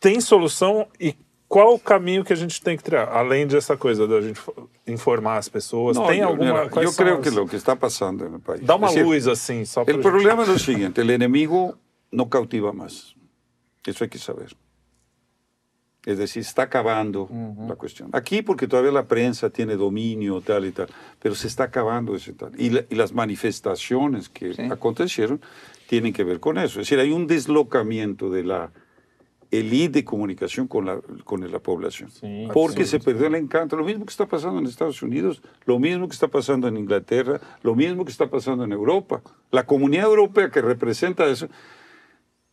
tem 0.00 0.20
solução 0.20 0.88
e 0.98 1.14
qual 1.46 1.74
o 1.74 1.78
caminho 1.78 2.24
que 2.24 2.32
a 2.32 2.36
gente 2.36 2.60
tem 2.60 2.76
que 2.76 2.82
criar? 2.82 3.08
Além 3.12 3.46
dessa 3.46 3.76
coisa 3.76 4.08
da 4.08 4.20
gente 4.20 4.40
informar 4.88 5.38
as 5.38 5.48
pessoas, 5.48 5.96
tem 6.08 6.22
alguma... 6.22 6.68
Eu 6.82 6.92
creio 6.92 7.20
que 7.20 7.28
o 7.28 7.46
que 7.46 7.54
está 7.54 7.76
passando 7.76 8.28
no 8.28 8.40
país... 8.40 8.60
Dá 8.62 8.74
uma 8.74 8.90
luz, 8.90 9.28
assim, 9.28 9.64
só 9.64 9.84
para 9.84 9.96
O 9.96 10.00
problema 10.00 10.42
é 10.44 10.50
o 10.50 10.58
seguinte, 10.58 11.00
o 11.00 11.04
inimigo 11.04 11.78
não 12.10 12.26
cautiva 12.26 12.72
mais. 12.72 13.14
Isso 13.86 14.02
hay 14.02 14.08
que 14.08 14.18
saber. 14.18 14.48
Es 16.04 16.18
decir, 16.18 16.42
está 16.42 16.62
acabando 16.62 17.28
la 17.66 17.76
cuestión. 17.76 18.10
Aquí 18.12 18.42
porque 18.42 18.68
todavía 18.68 18.92
la 18.92 19.06
prensa 19.06 19.48
tiene 19.48 19.76
dominio, 19.76 20.40
tal 20.42 20.66
y 20.66 20.72
tal, 20.72 20.88
pero 21.18 21.34
se 21.34 21.46
está 21.46 21.64
acabando 21.64 22.14
ese 22.14 22.34
tal. 22.34 22.52
Y, 22.60 22.70
las 22.94 23.12
manifestaciones 23.12 24.28
que 24.28 24.54
acontecieron 24.70 25.40
tienen 25.88 26.12
que 26.12 26.24
ver 26.24 26.40
con 26.40 26.58
eso. 26.58 26.80
Es 26.80 26.88
decir, 26.88 26.98
hay 26.98 27.10
un 27.10 27.26
deslocamiento 27.26 28.30
de 28.30 28.44
la 28.44 28.70
elite 29.50 30.00
de 30.00 30.04
comunicación 30.04 30.66
con 30.66 30.84
la, 30.84 31.00
con 31.24 31.50
la 31.50 31.58
población. 31.58 32.10
porque 32.52 32.84
se 32.84 32.98
perdió 32.98 33.26
el 33.26 33.36
encanto. 33.36 33.76
Lo 33.76 33.84
mismo 33.84 34.04
que 34.04 34.10
está 34.10 34.26
pasando 34.26 34.58
en 34.58 34.66
Estados 34.66 35.02
Unidos, 35.02 35.42
lo 35.64 35.78
mismo 35.78 36.08
que 36.08 36.14
está 36.14 36.28
pasando 36.28 36.68
en 36.68 36.76
Inglaterra, 36.76 37.40
lo 37.62 37.74
mismo 37.74 38.04
que 38.04 38.10
está 38.10 38.28
pasando 38.28 38.64
en 38.64 38.72
Europa. 38.72 39.22
La 39.50 39.64
comunidad 39.64 40.06
europea 40.06 40.50
que 40.50 40.60
representa 40.60 41.26
eso 41.26 41.48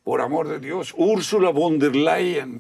por 0.04 0.20
amor 0.20 0.48
de 0.48 0.60
Dios, 0.60 0.96
Úrsula 0.98 1.52
von 1.52 1.78
der 1.78 1.96
Leyen. 1.96 2.60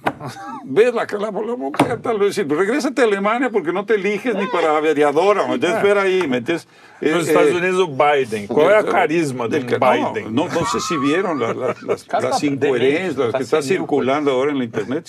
Ves 0.63 0.93
la 0.93 1.07
cara 1.07 1.31
por 1.31 1.43
la 1.45 1.53
boca, 1.53 1.99
tal 1.99 2.19
vez 2.19 2.35
decir, 2.35 2.47
regrésate 2.47 3.01
a 3.01 3.05
Alemania 3.05 3.49
porque 3.49 3.73
no 3.73 3.83
te 3.83 3.95
eliges 3.95 4.35
ni 4.35 4.45
para 4.45 4.77
aviadora, 4.77 5.47
¿me 5.47 5.55
espera 5.55 6.03
ahí, 6.03 6.27
metes. 6.27 6.67
Eh, 7.01 7.09
Nos 7.09 7.27
Estados 7.27 7.49
eh, 7.49 7.55
Unidos 7.55 7.89
Biden, 7.89 8.45
¿cuál 8.45 8.71
es 8.71 8.85
el 8.85 8.91
carisma 8.91 9.47
de 9.47 9.59
Biden? 9.61 10.35
No, 10.35 10.47
no, 10.49 10.65
sé 10.67 10.79
si 10.81 10.95
vieron 10.97 11.39
las, 11.39 11.81
las 11.81 12.43
incoherencias 12.43 13.33
que 13.33 13.41
está 13.41 13.63
circulando 13.63 14.29
ahora 14.31 14.51
en 14.51 14.59
la 14.59 14.65
internet. 14.65 15.07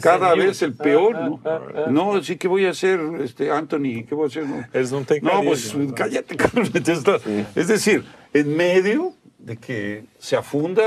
cada 0.00 0.36
vez 0.36 0.62
el 0.62 0.74
peor, 0.74 1.16
¿no? 1.16 1.40
No, 1.88 2.22
sí, 2.22 2.36
¿qué 2.36 2.46
voy 2.46 2.66
a 2.66 2.70
hacer, 2.70 3.00
este, 3.20 3.50
Anthony? 3.50 4.06
¿Qué 4.08 4.14
voy 4.14 4.26
a 4.26 4.28
hacer? 4.28 4.44
No, 4.46 4.64
no 5.22 5.42
pues 5.42 5.74
cállate, 5.96 6.36
Es 7.56 7.66
decir, 7.66 8.04
en 8.32 8.56
medio 8.56 9.14
de 9.42 9.56
que 9.56 10.04
se 10.18 10.36
afunda, 10.36 10.84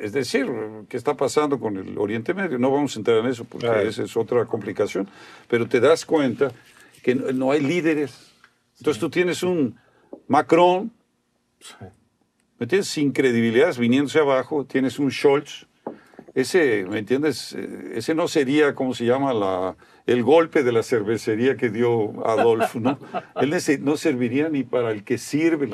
es 0.00 0.12
decir, 0.12 0.46
¿qué 0.88 0.96
está 0.96 1.14
pasando 1.14 1.58
con 1.58 1.76
el 1.76 1.98
Oriente 1.98 2.34
Medio? 2.34 2.58
No 2.58 2.70
vamos 2.70 2.96
a 2.96 2.98
entrar 2.98 3.18
en 3.18 3.26
eso 3.26 3.44
porque 3.44 3.66
esa 3.86 4.02
es 4.02 4.16
otra 4.16 4.44
complicación, 4.46 5.08
pero 5.48 5.68
te 5.68 5.80
das 5.80 6.04
cuenta 6.04 6.52
que 7.02 7.14
no 7.14 7.52
hay 7.52 7.60
líderes. 7.60 8.32
Entonces 8.78 9.00
tú 9.00 9.10
tienes 9.10 9.42
un 9.42 9.76
Macron, 10.26 10.92
¿me 12.58 12.64
entiendes? 12.64 12.88
Sin 12.88 13.12
credibilidad, 13.12 13.76
viniéndose 13.76 14.18
abajo, 14.18 14.64
tienes 14.64 14.98
un 14.98 15.10
Scholz, 15.10 15.66
ese, 16.34 16.84
¿me 16.88 16.98
entiendes? 16.98 17.52
Ese 17.52 18.14
no 18.14 18.28
sería, 18.28 18.74
¿cómo 18.74 18.94
se 18.94 19.04
llama? 19.04 19.34
La, 19.34 19.76
el 20.08 20.22
golpe 20.22 20.62
de 20.62 20.72
la 20.72 20.82
cervecería 20.82 21.56
que 21.58 21.68
dio 21.68 22.26
Adolfo, 22.26 22.80
¿no? 22.80 22.98
Él 23.40 23.54
no 23.80 23.96
serviría 23.98 24.48
ni 24.48 24.64
para 24.64 24.90
el 24.90 25.04
que 25.04 25.18
sirve, 25.18 25.68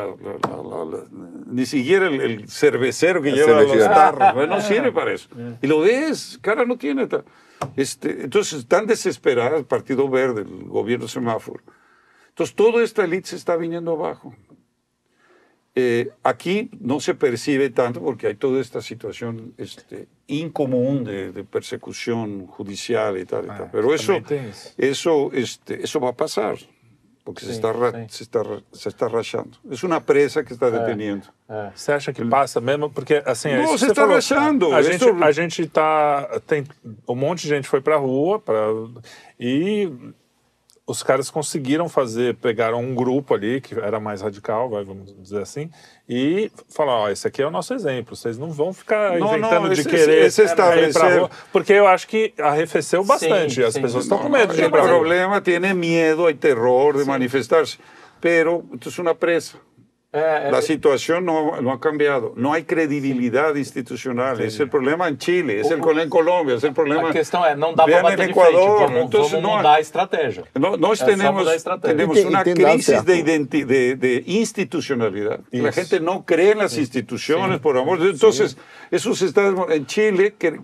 ni 1.47 1.67
siquiera 1.67 2.09
el, 2.09 2.49
cervecero 2.49 3.23
que 3.23 3.31
lleva 3.31 3.63
los 3.63 3.79
tarros, 3.79 4.49
no 4.49 4.61
sirve 4.61 4.91
para 4.91 5.13
eso. 5.13 5.29
Y 5.63 5.69
lo 5.69 5.81
ves, 5.81 6.39
cara 6.43 6.65
no 6.65 6.77
tiene. 6.77 7.09
Este, 7.77 8.25
entonces, 8.25 8.59
están 8.59 8.87
desesperadas 8.87 9.61
el 9.61 9.67
Partido 9.67 10.09
Verde, 10.09 10.43
el 10.43 10.65
gobierno 10.65 11.07
semáforo. 11.07 11.63
Entonces, 12.31 12.57
toda 12.57 12.83
esta 12.83 13.05
élite 13.05 13.29
se 13.29 13.37
está 13.37 13.55
viniendo 13.55 13.93
abajo. 13.93 14.35
Eh, 15.77 16.11
aquí 16.23 16.71
no 16.79 17.01
se 17.01 17.15
percibe 17.15 17.69
tanto 17.71 18.01
porque 18.01 18.29
hay 18.29 18.35
toda 18.37 18.61
esta 18.61 18.81
situación 18.81 19.55
este, 19.59 20.07
incomún 20.29 21.03
de, 21.03 21.45
persecución 21.45 22.47
judicial 22.47 23.19
y 23.19 23.25
tal, 23.25 23.45
y 23.45 23.49
tal. 23.49 23.63
Ah, 23.63 23.69
pero 23.73 23.93
eso, 23.93 24.23
eso, 24.79 25.31
este, 25.33 25.83
eso 25.83 25.99
va 25.99 26.11
a 26.11 26.17
pasar 26.17 26.59
porque 27.25 27.47
se, 27.47 27.53
está, 27.53 27.73
se, 28.09 28.23
está, 28.23 28.43
se 28.71 28.89
está 28.91 29.09
rachando. 29.09 29.57
Es 29.71 29.83
una 29.83 30.05
presa 30.05 30.45
que 30.45 30.53
está 30.53 30.67
ah, 30.67 30.71
deteniendo. 30.71 31.27
Ah. 31.49 31.73
Você 31.75 31.91
acha 31.91 32.13
que 32.13 32.23
passa 32.23 32.61
mesmo? 32.61 32.91
Porque, 32.91 33.23
assim... 33.25 33.49
Não, 33.49 33.67
você 33.67 33.87
está 33.87 34.05
rachando. 34.05 34.75
A, 34.75 34.83
gente, 34.83 35.05
a 35.09 35.33
gente 35.33 35.67
tá... 35.67 36.29
Tem, 36.47 36.65
um 37.09 37.15
monte 37.15 37.45
de 37.45 37.49
gente 37.49 37.67
foi 37.67 37.81
para 37.81 37.95
a 37.95 37.99
rua 37.99 38.39
pra, 38.39 38.67
e 39.41 39.91
os 40.87 41.03
caras 41.03 41.31
conseguiram 41.31 41.89
fazer, 41.89 42.35
pegaram 42.37 42.81
um 42.81 42.95
grupo 42.95 43.35
ali 43.35 43.61
que 43.61 43.75
era 43.79 43.99
mais 43.99 44.21
radical, 44.21 44.69
vai, 44.69 44.85
vamos 44.85 45.15
dizer 45.19 45.41
assim, 45.41 45.71
e 46.07 46.51
falaram, 46.69 47.01
ó, 47.01 47.11
esse 47.11 47.27
aqui 47.27 47.41
é 47.41 47.47
o 47.47 47.51
nosso 47.51 47.73
exemplo, 47.73 48.15
vocês 48.15 48.37
não 48.37 48.51
vão 48.51 48.73
ficar 48.73 49.19
não, 49.19 49.29
inventando 49.29 49.63
não, 49.63 49.69
de 49.71 49.81
esse, 49.81 49.89
querer 49.89 50.27
esse, 50.27 50.43
esse 50.43 50.53
ir 50.53 50.93
pra 50.93 51.17
rua, 51.17 51.31
porque 51.51 51.73
eu 51.73 51.87
acho 51.87 52.07
que 52.07 52.35
arrefeceu 52.39 53.03
bastante, 53.03 53.55
sim, 53.55 53.63
as 53.63 53.73
sim. 53.73 53.81
pessoas 53.81 54.05
estão 54.05 54.19
com 54.19 54.29
medo 54.29 54.55
de 54.55 54.63
ir 54.63 54.71
pra 54.71 54.83
rua. 54.83 54.91
O 54.91 54.95
problema 54.99 55.41
tem 55.41 55.59
medo, 55.73 56.29
e 56.29 56.35
terror 56.35 56.99
de 56.99 57.05
manifestar-se, 57.05 57.79
pero 58.21 58.63
é 58.73 59.01
uma 59.01 59.15
presa. 59.15 59.55
Eh, 60.17 60.49
la 60.49 60.61
eh, 60.61 60.63
situación 60.63 61.25
no, 61.25 61.61
no, 61.61 61.73
ha 61.73 61.81
cambiado. 61.81 62.35
No 62.37 62.53
hay 62.53 62.63
credibilidad 62.63 63.53
institucional. 63.57 64.41
Es 64.41 64.61
el 64.61 64.69
problema 64.69 65.09
en 65.09 65.19
Chile, 65.19 65.59
es 65.59 65.69
el 65.73 65.81
problema 65.81 66.03
en 66.05 66.09
Colombia, 66.09 66.55
es 66.55 66.63
el 66.63 66.73
problema. 66.73 67.09
A 67.09 67.13
questão 67.13 67.45
é, 67.45 67.57
não 67.57 67.75
dá 67.75 67.85
para 67.85 68.01
bater 68.01 68.31
Ecuador, 68.31 68.77
frente. 68.77 68.93
Vamos, 68.93 69.05
entonces, 69.07 69.33
vamos 69.43 69.57
mudar 69.57 69.75
a 69.75 69.81
estratégia. 69.81 70.45
No, 70.55 70.77
nós 70.77 71.03
é 71.03 71.05
tenemos, 71.05 71.45
tenemos 71.83 72.25
una 72.25 72.45
crisis 72.45 73.03
de, 73.03 73.25
de, 73.25 73.97
de, 73.97 74.25
institucionalidad. 74.25 75.41
La 75.51 75.73
gente 75.73 75.99
no 75.99 76.25
cree 76.25 76.53
en 76.53 76.59
las 76.59 76.79
instituciones, 76.79 77.59
por 77.59 77.77
amor 77.77 77.99
de 77.99 78.05
Dios. 78.05 78.15
Entonces, 78.15 78.57
esos 78.93 79.21
estados 79.21 79.67
en 79.69 79.85
Chile 79.87 80.37
que, 80.39 80.61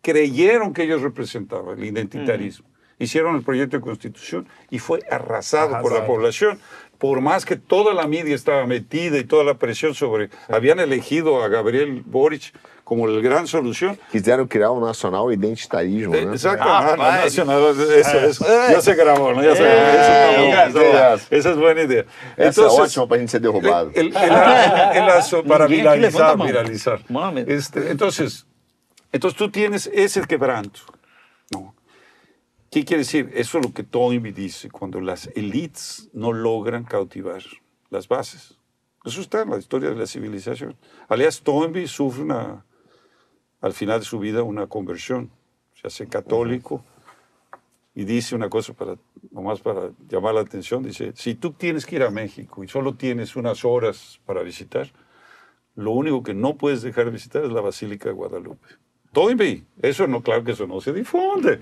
creyeron 0.00 0.72
que 0.72 0.84
ellos 0.84 1.02
representaban 1.02 1.78
el 1.78 1.84
identitarismo. 1.84 2.66
Hicieron 2.98 3.36
el 3.36 3.42
proyecto 3.42 3.76
de 3.76 3.82
constitución 3.82 4.48
y 4.70 4.78
fue 4.78 5.00
arrasado. 5.10 5.78
por 5.82 5.92
la 5.92 6.06
población 6.06 6.58
por 6.98 7.20
más 7.20 7.44
que 7.44 7.56
toda 7.56 7.94
la 7.94 8.06
media 8.06 8.34
estaba 8.34 8.66
metida 8.66 9.18
y 9.18 9.24
toda 9.24 9.44
la 9.44 9.54
presión 9.54 9.94
sobre, 9.94 10.30
habían 10.48 10.80
elegido 10.80 11.42
a 11.42 11.48
Gabriel 11.48 12.02
Boric 12.04 12.52
como 12.82 13.06
la 13.06 13.20
gran 13.20 13.46
solución. 13.46 13.98
Quiseram 14.10 14.48
criar 14.48 14.70
un 14.70 14.82
nacional 14.82 15.30
identitarismo, 15.30 16.14
¿no? 16.14 16.32
Exacto, 16.32 16.64
ah, 16.66 16.96
nacional, 17.22 17.62
eso, 17.78 18.18
eso, 18.18 18.46
ya 18.46 18.80
se 18.80 18.94
grabó, 18.94 19.34
¿no? 19.34 19.42
Ya 19.42 19.54
se 19.54 19.62
grabó, 19.62 20.80
eso, 21.14 21.26
esa 21.30 21.50
es 21.50 21.56
buena 21.56 21.82
idea. 21.82 22.04
Essa 22.36 22.62
Entonces, 22.62 22.78
é 22.78 22.82
ótima 22.82 23.06
para 23.06 23.16
a 23.16 23.20
gente 23.20 23.30
ser 23.30 23.40
derrubado. 23.42 23.90
El, 23.94 24.06
el, 24.06 24.14
el, 24.14 25.44
para 25.46 25.66
viralizar, 25.66 26.38
viralizar. 26.38 27.00
Este, 27.46 27.90
entonces, 27.90 28.46
entonces 29.12 29.36
tú 29.38 29.50
tienes 29.50 29.88
ese 29.92 30.22
quebranto. 30.22 30.80
¿Qué 32.70 32.84
quiere 32.84 33.02
decir? 33.02 33.30
Eso 33.34 33.58
es 33.58 33.64
lo 33.64 33.72
que 33.72 33.82
Toynbee 33.82 34.32
dice, 34.32 34.70
cuando 34.70 35.00
las 35.00 35.28
élites 35.34 36.10
no 36.12 36.32
logran 36.32 36.84
cautivar 36.84 37.42
las 37.88 38.08
bases. 38.08 38.58
Eso 39.04 39.22
está 39.22 39.42
en 39.42 39.50
la 39.50 39.58
historia 39.58 39.88
de 39.88 39.96
la 39.96 40.06
civilización. 40.06 40.76
Alias, 41.08 41.40
Toynbee 41.40 41.86
sufre 41.86 42.26
al 43.60 43.72
final 43.72 44.00
de 44.00 44.04
su 44.04 44.18
vida 44.18 44.42
una 44.42 44.66
conversión. 44.66 45.30
Se 45.80 45.86
hace 45.86 46.08
católico 46.08 46.84
y 47.94 48.04
dice 48.04 48.34
una 48.34 48.50
cosa 48.50 48.74
para, 48.74 48.96
nomás 49.30 49.60
para 49.60 49.90
llamar 50.06 50.34
la 50.34 50.42
atención. 50.42 50.82
Dice, 50.82 51.12
si 51.14 51.34
tú 51.34 51.52
tienes 51.52 51.86
que 51.86 51.96
ir 51.96 52.02
a 52.02 52.10
México 52.10 52.62
y 52.62 52.68
solo 52.68 52.96
tienes 52.96 53.34
unas 53.34 53.64
horas 53.64 54.20
para 54.26 54.42
visitar, 54.42 54.92
lo 55.74 55.92
único 55.92 56.22
que 56.22 56.34
no 56.34 56.58
puedes 56.58 56.82
dejar 56.82 57.06
de 57.06 57.12
visitar 57.12 57.44
es 57.44 57.50
la 57.50 57.62
Basílica 57.62 58.10
de 58.10 58.14
Guadalupe. 58.14 58.68
Toynbee. 59.12 59.64
Eso 59.80 60.06
no, 60.06 60.22
claro 60.22 60.44
que 60.44 60.52
eso 60.52 60.66
no 60.66 60.80
se 60.80 60.92
difunde, 60.92 61.58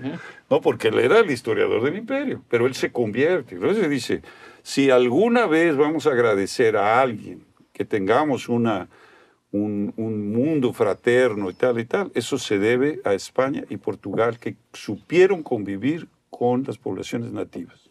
¿no? 0.49 0.61
Porque 0.61 0.89
él 0.89 0.99
era 0.99 1.19
el 1.19 1.31
historiador 1.31 1.83
del 1.83 1.97
imperio, 1.97 2.43
pero 2.49 2.67
él 2.67 2.73
se 2.75 2.91
convierte. 2.91 3.55
Entonces 3.55 3.89
dice, 3.89 4.21
si 4.63 4.89
alguna 4.89 5.45
vez 5.45 5.75
vamos 5.75 6.07
a 6.07 6.11
agradecer 6.11 6.77
a 6.77 7.01
alguien 7.01 7.45
que 7.73 7.85
tengamos 7.85 8.49
una, 8.49 8.89
un, 9.51 9.93
un, 9.97 10.31
mundo 10.31 10.73
fraterno 10.73 11.49
y 11.49 11.53
tal 11.53 11.79
y 11.79 11.85
tal, 11.85 12.11
eso 12.15 12.37
se 12.37 12.59
debe 12.59 12.99
a 13.05 13.13
España 13.13 13.63
y 13.69 13.77
Portugal 13.77 14.39
que 14.39 14.55
supieron 14.73 15.43
convivir 15.43 16.07
con 16.29 16.63
las 16.63 16.77
poblaciones 16.77 17.31
nativas. 17.31 17.86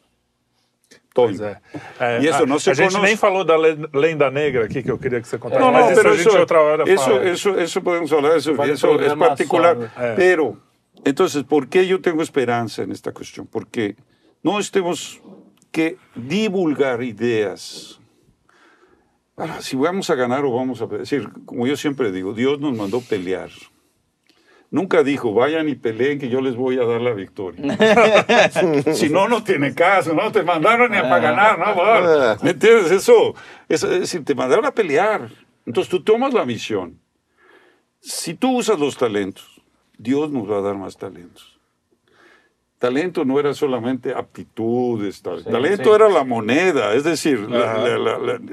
Pois 1.17 1.41
é. 1.41 1.57
é 1.99 2.21
e 2.21 2.29
isso 2.29 2.43
a, 2.43 2.47
não 2.47 2.59
se 2.59 2.69
a 2.69 2.75
gente 2.75 2.99
nem 2.99 3.17
falou 3.17 3.43
da 3.43 3.57
lenda 3.57 4.31
negra 4.31 4.67
aqui 4.67 4.83
que 4.83 4.91
eu 4.91 4.99
queria 4.99 5.19
que 5.19 5.27
você 5.27 5.39
contasse. 5.39 5.63
Não, 5.63 5.73
não, 5.73 5.81
mas 5.81 5.97
isso 5.97 6.07
a 6.07 6.15
gente 6.15 6.29
outra 6.37 6.61
hora 6.61 6.93
isso, 6.93 7.05
fala. 7.05 7.29
Isso, 7.31 7.51
isso 7.59 7.81
podemos 7.81 8.11
falar, 8.11 8.37
isso, 8.37 8.53
isso 8.65 8.87
é 8.87 9.17
particular. 9.17 9.77
É. 9.97 10.15
Pero, 10.15 10.59
então, 11.07 11.27
por 11.49 11.67
que 11.67 11.79
eu 11.79 11.99
tenho 11.99 12.21
esperança 12.21 12.87
nesta 12.87 13.11
questão? 13.13 13.47
Porque 13.47 13.97
nós 14.45 14.69
temos 14.69 15.23
que 15.73 15.97
divulgar 16.15 17.01
ideias. 17.01 17.99
se 19.61 19.75
vamos 19.75 20.11
a 20.11 20.15
ganhar 20.15 20.45
ou 20.45 20.53
vamos 20.53 20.83
a 20.83 20.87
decir, 20.87 21.27
como 21.47 21.67
eu 21.67 21.79
sempre 21.79 22.13
digo, 22.13 22.35
Deus 22.35 22.61
nos 22.61 22.77
mandou 22.77 23.01
pelear. 23.01 23.49
Nunca 24.77 25.03
dijo, 25.03 25.33
vayan 25.33 25.71
y 25.71 25.75
peleen 25.75 26.19
que 26.19 26.29
yo 26.29 26.43
les 26.43 26.55
voy 26.55 26.79
a 26.79 26.85
dar 26.85 27.01
la 27.01 27.15
victoria. 27.15 27.79
si 28.93 29.09
no, 29.09 29.27
no 29.27 29.43
tiene 29.43 29.75
caso, 29.75 30.13
no 30.13 30.31
te 30.31 30.43
mandaron 30.43 30.91
ni 30.91 30.99
a 30.99 31.03
para 31.05 31.19
ganar, 31.19 31.59
¿no? 31.59 32.45
¿Me 32.45 32.51
entiendes? 32.51 32.91
Eso, 32.91 33.35
es 33.71 33.81
decir, 33.81 34.23
te 34.23 34.35
mandaron 34.35 34.67
a 34.67 34.73
pelear. 34.73 35.31
Entonces 35.65 35.91
tú 35.91 36.03
tomas 36.03 36.35
la 36.35 36.45
misión. 36.45 37.01
Si 38.03 38.35
tú 38.35 38.59
usas 38.59 38.79
los 38.79 38.99
talentos, 38.99 39.63
Dios 39.97 40.31
nos 40.31 40.47
va 40.47 40.59
a 40.59 40.61
dar 40.61 40.77
más 40.77 40.95
talentos. 40.99 41.59
Talento 42.79 43.25
no 43.25 43.41
era 43.41 43.55
solamente 43.55 44.13
aptitudes, 44.13 45.23
talento 45.23 45.97
era 45.97 46.11
la 46.11 46.23
moneda, 46.23 46.93
es 46.93 47.05
decir, 47.05 47.49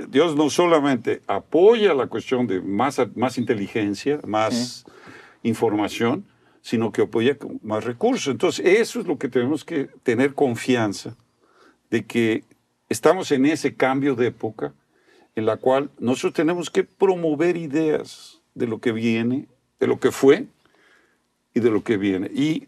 Dios 0.07 0.37
no 0.37 0.49
solamente 0.49 1.21
apoya 1.27 1.93
la 1.93 2.07
cuestión 2.07 2.47
de 2.47 2.61
más, 2.61 3.01
más 3.13 3.37
inteligencia, 3.37 4.21
más 4.25 4.85
información, 5.43 6.25
sino 6.61 6.91
que 6.91 7.03
apoya 7.03 7.37
con 7.37 7.59
más 7.61 7.83
recursos. 7.83 8.31
Entonces, 8.31 8.65
eso 8.65 9.01
es 9.01 9.05
lo 9.05 9.17
que 9.17 9.29
tenemos 9.29 9.63
que 9.63 9.89
tener 10.03 10.33
confianza 10.33 11.15
de 11.89 12.05
que 12.05 12.43
estamos 12.89 13.31
en 13.31 13.45
ese 13.45 13.75
cambio 13.75 14.15
de 14.15 14.27
época 14.27 14.73
en 15.35 15.45
la 15.45 15.57
cual 15.57 15.89
nosotros 15.99 16.33
tenemos 16.33 16.69
que 16.69 16.83
promover 16.83 17.57
ideas 17.57 18.41
de 18.53 18.67
lo 18.67 18.79
que 18.79 18.91
viene, 18.91 19.47
de 19.79 19.87
lo 19.87 19.99
que 19.99 20.11
fue 20.11 20.47
y 21.53 21.59
de 21.59 21.69
lo 21.69 21.83
que 21.83 21.97
viene. 21.97 22.29
Y 22.33 22.67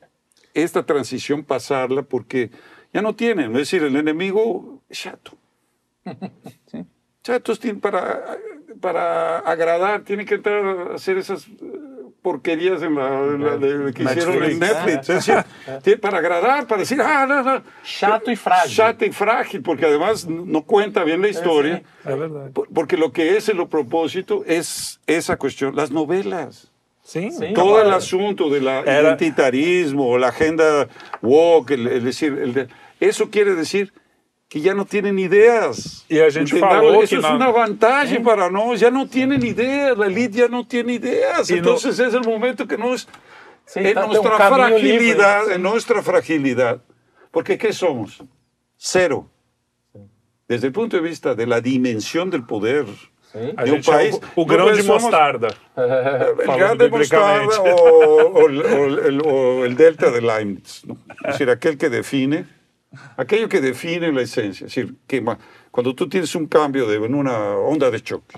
esta 0.53 0.85
transición 0.85 1.43
pasarla 1.43 2.01
porque 2.01 2.49
ya 2.93 3.01
no 3.01 3.15
tienen, 3.15 3.51
es 3.51 3.57
decir, 3.57 3.83
el 3.83 3.95
enemigo 3.95 4.81
es 4.89 4.99
chato. 4.99 5.37
¿Sí? 6.67 6.85
Chatos 7.23 7.59
para, 7.81 8.37
para 8.79 9.39
agradar, 9.39 10.03
tiene 10.03 10.25
que 10.25 10.35
entrar 10.35 10.65
a 10.65 10.95
hacer 10.95 11.17
esas 11.17 11.47
porquerías 12.25 12.81
en 12.81 12.95
la, 12.95 13.93
que 13.93 14.01
hicieron 14.01 14.43
en 14.43 14.57
Netflix. 14.57 15.09
Es 15.09 15.25
decir, 15.27 16.01
para 16.01 16.17
agradar, 16.17 16.65
para 16.65 16.79
decir, 16.79 16.99
ah, 16.99 17.27
no, 17.27 17.43
no. 17.43 17.61
Chato 17.83 18.31
y 18.31 18.35
frágil. 18.35 18.75
Chato 18.75 19.05
y 19.05 19.11
frágil, 19.11 19.61
porque 19.61 19.85
además 19.85 20.25
no 20.27 20.63
cuenta 20.63 21.03
bien 21.03 21.21
la 21.21 21.27
historia. 21.27 21.83
es 21.99 22.17
verdad. 22.17 22.49
Porque 22.51 22.97
lo 22.97 23.11
que 23.11 23.37
es 23.37 23.47
el 23.47 23.67
propósito 23.67 24.43
es 24.47 24.99
esa 25.05 25.37
cuestión, 25.37 25.75
las 25.75 25.91
novelas. 25.91 26.71
Sí, 27.03 27.29
Todo 27.53 27.79
el 27.79 27.93
asunto 27.93 28.49
del 28.49 28.63
identitarismo, 28.63 30.17
la 30.17 30.29
agenda 30.29 30.87
woke, 31.21 31.73
es 31.73 32.03
decir, 32.03 32.39
el 32.41 32.67
eso 32.99 33.29
quiere 33.29 33.53
decir 33.53 33.93
que 34.47 34.61
ya 34.61 34.73
no 34.73 34.85
tienen 34.85 35.17
ideas. 35.19 36.05
Y 36.07 36.19
a 36.19 36.29
gente 36.31 36.59
falou 36.59 37.01
Eso 37.01 37.17
es 37.17 37.25
una 37.25 37.51
vantagem 37.51 38.23
para 38.23 38.49
nós, 38.49 38.79
ya 38.79 38.91
no 38.91 39.07
tienen 39.07 39.43
ideas, 39.43 39.97
la 39.97 40.07
elite 40.07 40.39
ya 40.39 40.47
no 40.47 40.65
tiene 40.65 40.93
ideas. 40.93 41.49
Entonces 41.49 41.99
es 41.99 42.13
el 42.13 42.21
momento 42.21 42.67
que 42.67 42.77
nos, 42.77 43.07
en 43.75 43.93
nuestra 43.95 44.37
fragilidad, 44.49 45.51
en 45.51 45.61
nuestra 45.61 46.01
fragilidad, 46.01 46.81
porque 47.31 47.57
¿qué 47.57 47.73
somos? 47.73 48.23
Cero. 48.77 49.29
Desde 50.47 50.67
el 50.67 50.73
punto 50.73 50.95
de 50.95 51.01
vista 51.01 51.33
de 51.33 51.47
la 51.47 51.59
dimensión 51.59 52.29
del 52.29 52.45
poder, 52.45 52.85
de 53.33 53.71
un 53.71 53.81
país. 53.81 54.15
O, 54.35 54.43
o 54.43 54.45
grão 54.45 54.71
de 54.71 54.83
mostarda. 54.83 55.47
El 55.75 56.55
grão 56.55 56.77
de 56.77 56.87
mostarda 56.87 57.61
o, 57.61 58.47
el, 58.47 59.21
o, 59.25 59.65
el, 59.65 59.75
delta 59.75 60.11
de 60.11 60.21
Leibniz. 60.21 60.83
¿no? 60.85 60.97
Es 61.25 61.33
decir, 61.33 61.49
aquel 61.49 61.77
que 61.77 61.89
define 61.89 62.45
aquello 63.17 63.49
que 63.49 63.61
define 63.61 64.11
la 64.11 64.21
esencia. 64.21 64.67
Es 64.67 64.75
decir, 64.75 64.95
que 65.07 65.23
cuando 65.71 65.95
tú 65.95 66.07
tienes 66.07 66.35
un 66.35 66.47
cambio 66.47 66.87
de, 66.87 66.97
en 66.97 67.15
una 67.15 67.55
onda 67.55 67.91
de 67.91 68.01
choque, 68.01 68.37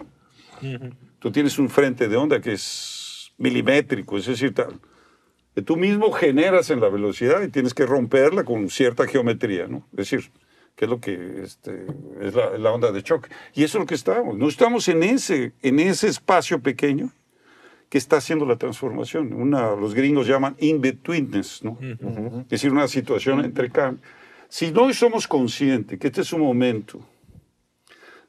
tú 1.19 1.31
tienes 1.31 1.57
un 1.59 1.69
frente 1.69 2.07
de 2.07 2.15
onda 2.15 2.41
que 2.41 2.53
es 2.53 3.31
milimétrico, 3.37 4.17
es 4.17 4.25
decir, 4.25 4.53
tal, 4.53 4.79
que 5.55 5.61
tú 5.61 5.75
mismo 5.75 6.11
generas 6.11 6.69
en 6.69 6.81
la 6.81 6.89
velocidad 6.89 7.41
y 7.41 7.49
tienes 7.49 7.73
que 7.73 7.85
romperla 7.85 8.43
con 8.43 8.69
cierta 8.69 9.07
geometría, 9.07 9.67
¿no? 9.67 9.87
Es 9.91 10.09
decir, 10.09 10.31
que 10.75 10.85
es 10.85 10.89
lo 10.91 10.99
que 10.99 11.41
este, 11.41 11.87
es 12.21 12.35
la, 12.35 12.71
onda 12.71 12.91
de 12.91 13.01
choque. 13.01 13.29
Y 13.55 13.63
eso 13.63 13.79
es 13.79 13.81
lo 13.81 13.87
que 13.87 13.95
estamos. 13.95 14.37
No 14.37 14.47
estamos 14.47 14.87
en 14.87 15.01
ese, 15.01 15.53
en 15.63 15.79
ese 15.79 16.07
espacio 16.07 16.59
pequeño 16.59 17.11
que 17.89 17.97
está 17.97 18.17
haciendo 18.17 18.45
la 18.45 18.57
transformación. 18.57 19.33
Una, 19.33 19.75
los 19.75 19.95
gringos 19.95 20.27
llaman 20.27 20.55
in-betweenness, 20.59 21.63
¿no? 21.63 21.79
Es 21.81 22.49
decir, 22.49 22.71
una 22.71 22.87
situación 22.87 23.43
entre 23.43 23.71
cambios. 23.71 24.05
Si 24.49 24.71
no 24.71 24.91
somos 24.93 25.27
conscientes 25.27 25.99
que 25.99 26.07
este 26.07 26.21
es 26.21 26.31
un 26.33 26.41
momento 26.41 26.99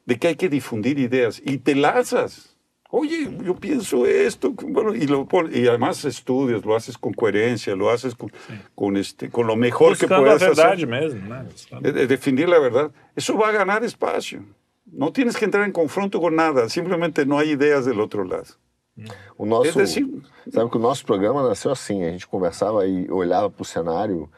de 0.05 0.17
que 0.17 0.27
hay 0.29 0.35
que 0.35 0.49
difundir 0.49 0.99
ideas 0.99 1.41
y 1.45 1.57
te 1.57 1.75
lanzas, 1.75 2.55
oye, 2.89 3.29
yo 3.43 3.55
pienso 3.55 4.05
esto, 4.05 4.51
bueno, 4.51 4.95
y, 4.95 5.07
lo, 5.07 5.27
y 5.51 5.67
además 5.67 6.03
estudias, 6.05 6.65
lo 6.65 6.75
haces 6.75 6.97
con 6.97 7.13
coherencia, 7.13 7.75
lo 7.75 7.89
haces 7.89 8.15
con, 8.15 8.31
con, 8.75 8.97
este, 8.97 9.29
con 9.29 9.47
lo 9.47 9.55
mejor 9.55 9.97
que 9.97 10.07
puedas 10.07 10.41
hacer. 10.41 10.87
Definir 12.07 12.49
la 12.49 12.59
verdad. 12.59 12.91
Eso 13.15 13.37
va 13.37 13.49
a 13.49 13.51
ganar 13.51 13.83
espacio. 13.83 14.43
No 14.85 15.11
tienes 15.13 15.37
que 15.37 15.45
entrar 15.45 15.65
en 15.65 15.71
confronto 15.71 16.19
con 16.19 16.35
nada, 16.35 16.67
simplemente 16.67 17.25
no 17.25 17.37
hay 17.37 17.51
ideas 17.51 17.85
del 17.85 17.99
otro 18.01 18.23
lado. 18.23 18.55
O 19.37 19.45
nosso, 19.45 19.79
sabe 20.51 20.69
que 20.69 20.77
o 20.77 20.79
nosso 20.79 21.05
programa 21.05 21.47
nasceu 21.47 21.71
assim, 21.71 22.03
a 22.03 22.11
gente 22.11 22.27
conversava 22.27 22.85
e 22.85 23.09
olhava 23.09 23.49
para 23.49 23.61
o 23.61 23.65
cenário 23.65 24.29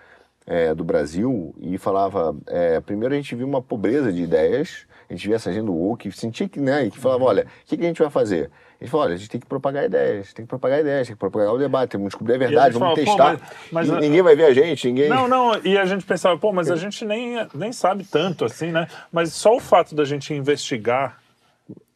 é, 0.52 0.76
do 0.76 0.84
Brasil 0.84 1.56
e 1.62 1.78
falava, 1.78 2.36
é, 2.48 2.82
primeiro 2.82 3.14
a 3.14 3.18
gente 3.18 3.34
viu 3.34 3.48
uma 3.48 3.62
pobreza 3.62 4.12
de 4.12 4.22
ideias, 4.22 4.86
a 5.10 5.14
gente 5.14 5.26
via 5.26 5.38
essa 5.38 5.50
agenda 5.50 5.72
woke, 5.72 6.12
sentia 6.12 6.50
que, 6.50 6.60
né, 6.60 6.88
e 6.88 6.92
que 6.92 7.00
falava, 7.00 7.24
olha, 7.24 7.44
o 7.44 7.66
que, 7.66 7.78
que, 7.78 7.84
a 7.86 7.88
gente 7.88 8.02
vai 8.02 8.10
fazer? 8.10 8.52
A 8.78 8.84
gente 8.84 8.92
falou, 8.92 9.06
olha, 9.06 9.16
a 9.16 9.18
gente 9.18 9.30
tem 9.30 9.40
que 9.40 9.48
propagar 9.48 9.86
ideias, 9.86 10.34
tem 10.34 10.44
que 10.44 10.50
propagar 10.50 10.82
ideias, 10.82 11.08
tem 11.08 11.16
que 11.16 11.20
propagar 11.20 11.54
o 11.54 11.58
debate, 11.58 11.92
temos 11.92 12.04
que 12.04 12.10
descobrir 12.10 12.34
a 12.34 12.38
verdade, 12.38 12.78
vamos 12.78 12.96
testar. 12.96 13.40
Mas, 13.72 13.88
mas, 13.88 14.02
ninguém 14.02 14.22
vai 14.22 14.36
ver 14.36 14.44
a 14.44 14.54
gente, 14.54 14.88
ninguém... 14.88 15.08
Não, 15.08 15.26
não, 15.26 15.58
e 15.64 15.78
a 15.78 15.86
gente 15.86 16.04
pensava, 16.04 16.38
pô, 16.38 16.52
mas 16.52 16.70
a 16.70 16.76
gente 16.76 17.06
nem, 17.06 17.48
nem 17.54 17.72
sabe 17.72 18.04
tanto 18.04 18.44
assim, 18.44 18.72
né? 18.72 18.90
Mas 19.10 19.32
só 19.32 19.56
o 19.56 19.60
fato 19.60 19.96
da 19.96 20.04
gente 20.04 20.34
investigar 20.34 21.21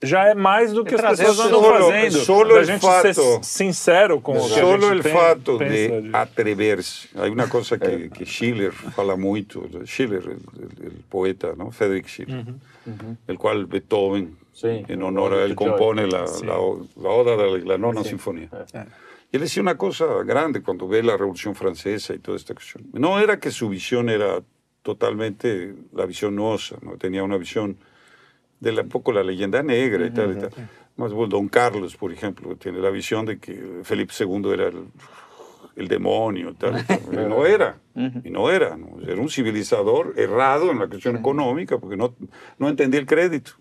já 0.06 0.26
é 0.28 0.34
mais 0.36 0.72
do 0.72 0.84
que 0.84 0.96
as 0.96 1.02
pessoas 1.02 1.40
andam 1.40 1.64
fazendo. 1.64 2.20
Solo 2.20 2.56
a 2.56 2.64
gente 2.64 2.82
fato, 2.82 3.14
ser 3.14 3.44
sincero 3.44 4.22
com 4.22 4.38
o 4.38 4.48
que 4.48 4.60
Solo 4.60 5.00
o 5.00 5.04
fato 5.04 5.58
de, 5.58 6.02
de 6.02 6.10
atrever-se. 6.14 7.10
Há 7.16 7.24
uma 7.24 7.48
coisa 7.48 7.78
que, 7.78 8.10
que 8.10 8.26
Schiller 8.26 8.72
fala 8.72 9.18
muito, 9.18 9.70
Schiller, 9.86 10.24
o 10.28 11.04
poeta, 11.10 11.56
¿no? 11.56 11.72
Friedrich 11.72 12.10
Schiller, 12.10 12.40
uh 12.40 12.92
-huh. 12.92 13.18
el 13.28 13.38
cual 13.38 13.66
Beethoven, 13.66 14.38
sí, 14.54 14.86
en 14.88 15.04
honor 15.04 15.34
a 15.34 15.44
él, 15.44 15.56
compone 15.56 16.08
la, 16.08 16.28
sí. 16.28 16.46
la, 16.46 16.54
la, 16.54 17.10
Oda 17.10 17.36
de 17.36 17.66
la 17.66 17.78
Nona 17.78 18.04
sí. 18.04 18.10
Sinfonía. 18.10 18.50
Y 19.32 19.38
él 19.38 19.42
decía 19.42 19.62
una 19.62 19.78
cosa 19.78 20.06
grande 20.24 20.62
cuando 20.62 20.88
ve 20.88 21.04
la 21.04 21.18
Revolución 21.18 21.56
Francesa 21.56 22.14
y 22.14 22.20
toda 22.20 22.38
esta 22.38 22.54
cuestión. 22.54 22.86
No 22.94 23.20
era 23.20 23.40
que 23.40 23.52
su 23.52 23.68
visión 23.70 24.10
era 24.10 24.42
totalmente 24.82 25.74
la 25.94 26.06
visión 26.06 26.36
nuestra, 26.36 26.78
¿no? 26.82 26.96
tenía 26.98 27.24
una 27.24 27.38
visión 27.38 27.78
de 28.60 28.72
la, 28.72 28.82
un 28.82 28.90
poco 28.90 29.12
la 29.12 29.24
leyenda 29.24 29.62
negra 29.64 30.06
y 30.06 30.12
tal 30.12 30.38
y 30.38 30.40
tal. 30.40 30.52
Más 30.98 31.12
Don 31.12 31.50
Carlos, 31.50 31.96
por 31.98 32.12
ejemplo, 32.14 32.56
tiene 32.56 32.80
la 32.80 32.90
visión 32.90 33.26
de 33.26 33.38
que 33.38 33.82
Felipe 33.84 34.14
II 34.18 34.52
era 34.54 34.68
el, 34.68 34.86
el 35.76 35.88
demonio 35.88 36.52
y 36.52 36.54
tal. 36.54 36.86
Y 37.12 37.16
no 37.16 37.46
era, 37.46 37.78
y 37.96 38.30
no 38.30 38.50
era. 38.50 38.78
¿no? 38.78 39.02
Era 39.06 39.20
un 39.20 39.30
civilizador 39.30 40.14
errado 40.18 40.72
en 40.72 40.80
la 40.80 40.88
cuestión 40.88 41.18
económica 41.18 41.78
porque 41.78 41.98
no, 41.98 42.16
no 42.58 42.70
entendía 42.70 43.00
el 43.00 43.06
crédito. 43.06 43.52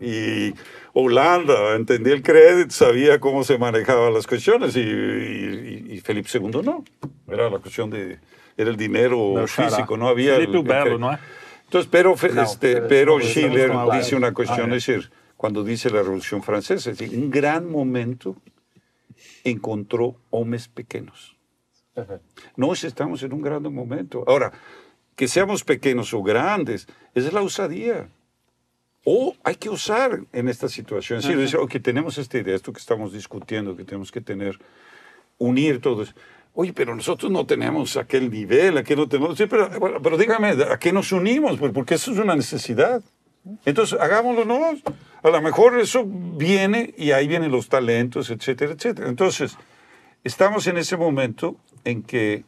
Y 0.00 0.54
Holanda 0.94 1.76
entendía 1.76 2.14
el 2.14 2.22
crédito, 2.22 2.70
sabía 2.70 3.20
cómo 3.20 3.44
se 3.44 3.58
manejaban 3.58 4.14
las 4.14 4.26
cuestiones 4.26 4.74
y, 4.74 4.80
y, 4.80 5.86
y 5.90 6.00
Felipe 6.00 6.28
II 6.32 6.62
no. 6.64 6.84
Era 7.28 7.50
la 7.50 7.58
cuestión 7.58 7.90
de, 7.90 8.18
era 8.56 8.70
el 8.70 8.76
dinero 8.76 9.34
no, 9.36 9.46
físico, 9.46 9.96
no 9.96 10.08
había... 10.08 10.34
Felipe 10.34 10.58
el, 10.58 10.64
Belo, 10.64 10.98
¿no? 10.98 11.18
Entonces, 11.70 11.88
pero, 11.88 12.16
no, 12.34 12.42
este, 12.42 12.82
pero 12.82 13.20
Schiller 13.20 13.70
dice 13.92 14.16
una 14.16 14.34
cuestión, 14.34 14.72
es 14.72 14.84
decir, 14.84 15.08
cuando 15.36 15.62
dice 15.62 15.88
la 15.88 16.02
Revolución 16.02 16.42
Francesa, 16.42 16.90
es 16.90 16.98
decir, 16.98 17.16
un 17.16 17.30
gran 17.30 17.70
momento 17.70 18.34
encontró 19.44 20.16
hombres 20.30 20.66
pequeños. 20.66 21.36
Nos 22.56 22.82
estamos 22.82 23.22
en 23.22 23.32
un 23.32 23.40
gran 23.40 23.62
momento. 23.72 24.24
Ahora, 24.26 24.50
que 25.14 25.28
seamos 25.28 25.62
pequeños 25.62 26.12
o 26.12 26.24
grandes, 26.24 26.88
es 27.14 27.32
la 27.32 27.40
usadía. 27.40 28.08
O 29.04 29.36
hay 29.44 29.54
que 29.54 29.70
usar 29.70 30.24
en 30.32 30.48
esta 30.48 30.68
situación. 30.68 31.20
Es 31.20 31.26
decir, 31.28 31.60
que 31.68 31.78
tenemos 31.78 32.18
esta 32.18 32.36
idea, 32.36 32.56
esto 32.56 32.72
que 32.72 32.80
estamos 32.80 33.12
discutiendo, 33.12 33.76
que 33.76 33.84
tenemos 33.84 34.10
que 34.10 34.20
tener, 34.20 34.58
unir 35.38 35.80
todos. 35.80 36.16
Oye, 36.60 36.74
pero 36.74 36.94
nosotros 36.94 37.32
no 37.32 37.46
tenemos 37.46 37.96
aquel 37.96 38.30
nivel, 38.30 38.76
aquí 38.76 38.94
no 38.94 39.08
tenemos... 39.08 39.38
Sí, 39.38 39.46
pero, 39.46 39.70
pero 40.02 40.18
dígame, 40.18 40.50
¿a 40.70 40.78
qué 40.78 40.92
nos 40.92 41.10
unimos? 41.10 41.58
Pues 41.58 41.72
porque 41.72 41.94
eso 41.94 42.12
es 42.12 42.18
una 42.18 42.36
necesidad. 42.36 43.02
Entonces, 43.64 43.98
hagámoslo, 43.98 44.44
¿no? 44.44 44.60
A 45.22 45.30
lo 45.30 45.40
mejor 45.40 45.80
eso 45.80 46.04
viene 46.04 46.92
y 46.98 47.12
ahí 47.12 47.28
vienen 47.28 47.50
los 47.50 47.70
talentos, 47.70 48.28
etcétera, 48.28 48.74
etcétera. 48.74 49.08
Entonces, 49.08 49.56
estamos 50.22 50.66
en 50.66 50.76
ese 50.76 50.98
momento 50.98 51.56
en 51.84 52.02
que 52.02 52.44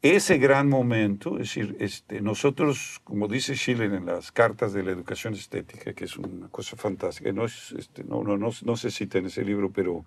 ese 0.00 0.38
gran 0.38 0.70
momento, 0.70 1.32
es 1.32 1.54
decir, 1.54 1.76
este, 1.80 2.22
nosotros, 2.22 3.02
como 3.04 3.28
dice 3.28 3.56
Schiller 3.56 3.92
en 3.92 4.06
las 4.06 4.32
cartas 4.32 4.72
de 4.72 4.84
la 4.84 4.92
educación 4.92 5.34
estética, 5.34 5.92
que 5.92 6.06
es 6.06 6.16
una 6.16 6.48
cosa 6.48 6.78
fantástica, 6.78 7.30
no, 7.32 7.44
es, 7.44 7.74
este, 7.76 8.04
no, 8.04 8.22
no, 8.22 8.38
no, 8.38 8.48
no 8.62 8.76
se 8.78 8.90
cita 8.90 9.18
en 9.18 9.26
ese 9.26 9.44
libro, 9.44 9.70
pero 9.70 10.06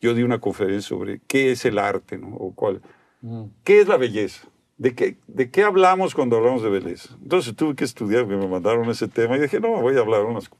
yo 0.00 0.14
di 0.14 0.22
una 0.22 0.40
conferencia 0.40 0.88
sobre 0.88 1.20
qué 1.26 1.52
es 1.52 1.64
el 1.64 1.78
arte, 1.78 2.18
¿no? 2.18 2.28
O 2.36 2.54
cuál, 2.54 2.80
mm. 3.22 3.44
¿Qué 3.64 3.80
es 3.80 3.88
la 3.88 3.96
belleza? 3.96 4.48
¿De 4.78 4.94
qué, 4.94 5.18
¿De 5.26 5.50
qué 5.50 5.62
hablamos 5.62 6.14
cuando 6.14 6.36
hablamos 6.36 6.62
de 6.62 6.70
belleza? 6.70 7.14
Entonces 7.22 7.54
tuve 7.54 7.74
que 7.74 7.84
estudiar, 7.84 8.26
me 8.26 8.36
mandaron 8.46 8.88
ese 8.88 9.08
tema 9.08 9.36
y 9.36 9.40
dije, 9.40 9.60
no, 9.60 9.80
voy 9.80 9.96
a 9.96 10.00
hablar 10.00 10.24
unas 10.24 10.50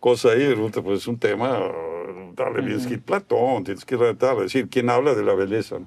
cosas 0.00 0.32
ahí, 0.32 0.54
pues 0.82 1.00
es 1.00 1.06
un 1.06 1.18
tema, 1.18 1.50
dale, 2.34 2.62
mm 2.62 2.66
-hmm. 2.66 2.88
que 2.88 2.98
Platón, 2.98 3.64
tienes 3.64 3.84
que 3.84 3.96
tratar, 3.96 4.36
decir, 4.38 4.68
¿quién 4.68 4.90
habla 4.90 5.14
de 5.14 5.22
la 5.22 5.34
belleza? 5.34 5.78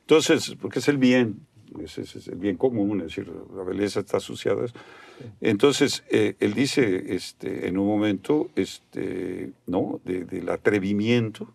Entonces, 0.00 0.56
porque 0.60 0.78
es 0.78 0.88
el 0.88 0.96
bien, 0.96 1.46
es, 1.80 1.98
es, 1.98 2.16
es, 2.16 2.28
el 2.28 2.38
bien 2.38 2.56
común, 2.56 3.00
es 3.00 3.08
decir, 3.08 3.30
la 3.54 3.62
belleza 3.62 4.00
está 4.00 4.16
asociada. 4.16 4.64
Entonces, 5.40 6.02
eh, 6.10 6.34
él 6.40 6.54
dice 6.54 7.14
este, 7.14 7.68
en 7.68 7.78
un 7.78 7.86
momento 7.86 8.50
este, 8.56 9.52
¿no? 9.66 10.00
De, 10.04 10.24
del 10.24 10.48
atrevimiento, 10.48 11.54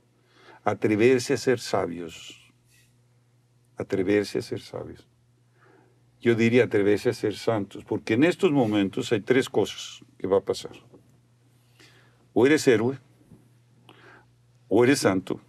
atreverse 0.68 1.34
a 1.34 1.38
ser 1.38 1.60
sabios. 1.60 2.44
Atreverse 3.78 4.40
a 4.40 4.42
ser 4.42 4.60
sabios. 4.60 5.08
Yo 6.20 6.36
diría 6.36 6.66
atreverse 6.66 7.10
a 7.10 7.14
ser 7.14 7.36
santos, 7.38 7.86
porque 7.86 8.16
en 8.16 8.26
estos 8.26 8.52
momentos 8.52 9.14
hay 9.14 9.22
tres 9.22 9.50
cosas 9.50 10.04
que 10.18 10.28
va 10.28 10.40
a 10.40 10.42
pasar. 10.42 10.74
O 12.34 12.46
eres 12.46 12.68
héroe, 12.68 13.00
o 14.68 14.84
eres 14.84 15.00
santo, 15.00 15.40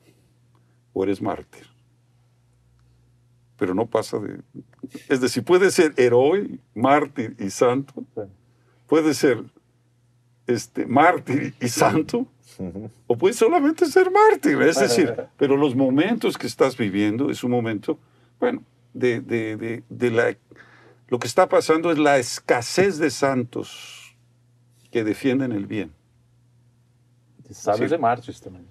o 0.93 1.03
eres 1.03 1.21
mártir. 1.21 1.67
Pero 3.57 3.75
no 3.75 3.87
pasa 3.87 4.21
de... 4.21 4.41
Es 5.09 5.21
decir, 5.21 5.43
puede 5.43 5.73
ser 5.73 5.95
héroe, 5.97 6.61
mártir 6.77 7.35
y 7.41 7.51
santo, 7.51 8.05
puede 8.87 9.15
ser 9.15 9.43
este, 10.47 10.87
mártir 10.87 11.55
y 11.61 11.69
santo, 11.69 12.29
o 13.07 13.17
puede 13.17 13.35
solamente 13.35 13.87
ser 13.87 14.11
mártir. 14.11 14.61
Es 14.63 14.79
decir, 14.79 15.15
pero 15.37 15.57
los 15.57 15.75
momentos 15.75 16.37
que 16.37 16.47
estás 16.47 16.77
viviendo 16.77 17.31
es 17.31 17.45
un 17.45 17.51
momento, 17.51 17.99
bueno, 18.41 18.63
de, 18.93 19.21
de, 19.21 19.83
de, 19.89 20.11
la... 20.11 20.37
Lo 21.09 21.19
que 21.19 21.27
está 21.27 21.49
pasando 21.49 21.91
es 21.91 21.99
la 21.99 22.19
escasez 22.19 22.99
de 22.99 23.11
santos 23.11 24.17
que 24.91 25.05
defienden 25.05 25.53
el 25.53 25.67
bien. 25.67 25.93
Sabes 27.51 27.91
de 27.91 27.99
mártires 27.99 28.41
también. 28.41 28.67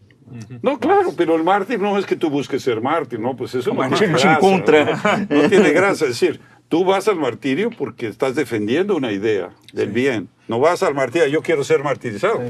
No, 0.61 0.77
claro, 0.77 1.13
pero 1.15 1.35
el 1.35 1.43
mártir 1.43 1.79
no 1.79 1.97
es 1.97 2.05
que 2.05 2.15
tú 2.15 2.29
busques 2.29 2.61
ser 2.61 2.81
mártir, 2.81 3.19
no, 3.19 3.35
pues 3.35 3.55
eso 3.55 3.73
no 3.73 3.87
tiene 3.89 4.13
gracia. 4.19 4.39
¿no? 4.41 5.41
no 5.41 5.49
tiene 5.49 5.71
gracia. 5.71 6.07
Es 6.07 6.19
decir, 6.19 6.41
tú 6.69 6.85
vas 6.85 7.07
al 7.07 7.17
martirio 7.17 7.69
porque 7.69 8.07
estás 8.07 8.35
defendiendo 8.35 8.95
una 8.95 9.11
idea 9.11 9.49
del 9.73 9.91
bien. 9.91 10.29
No 10.47 10.59
vas 10.59 10.81
al 10.81 10.95
martirio, 10.95 11.27
yo 11.27 11.41
quiero 11.41 11.63
ser 11.65 11.83
martirizado. 11.83 12.41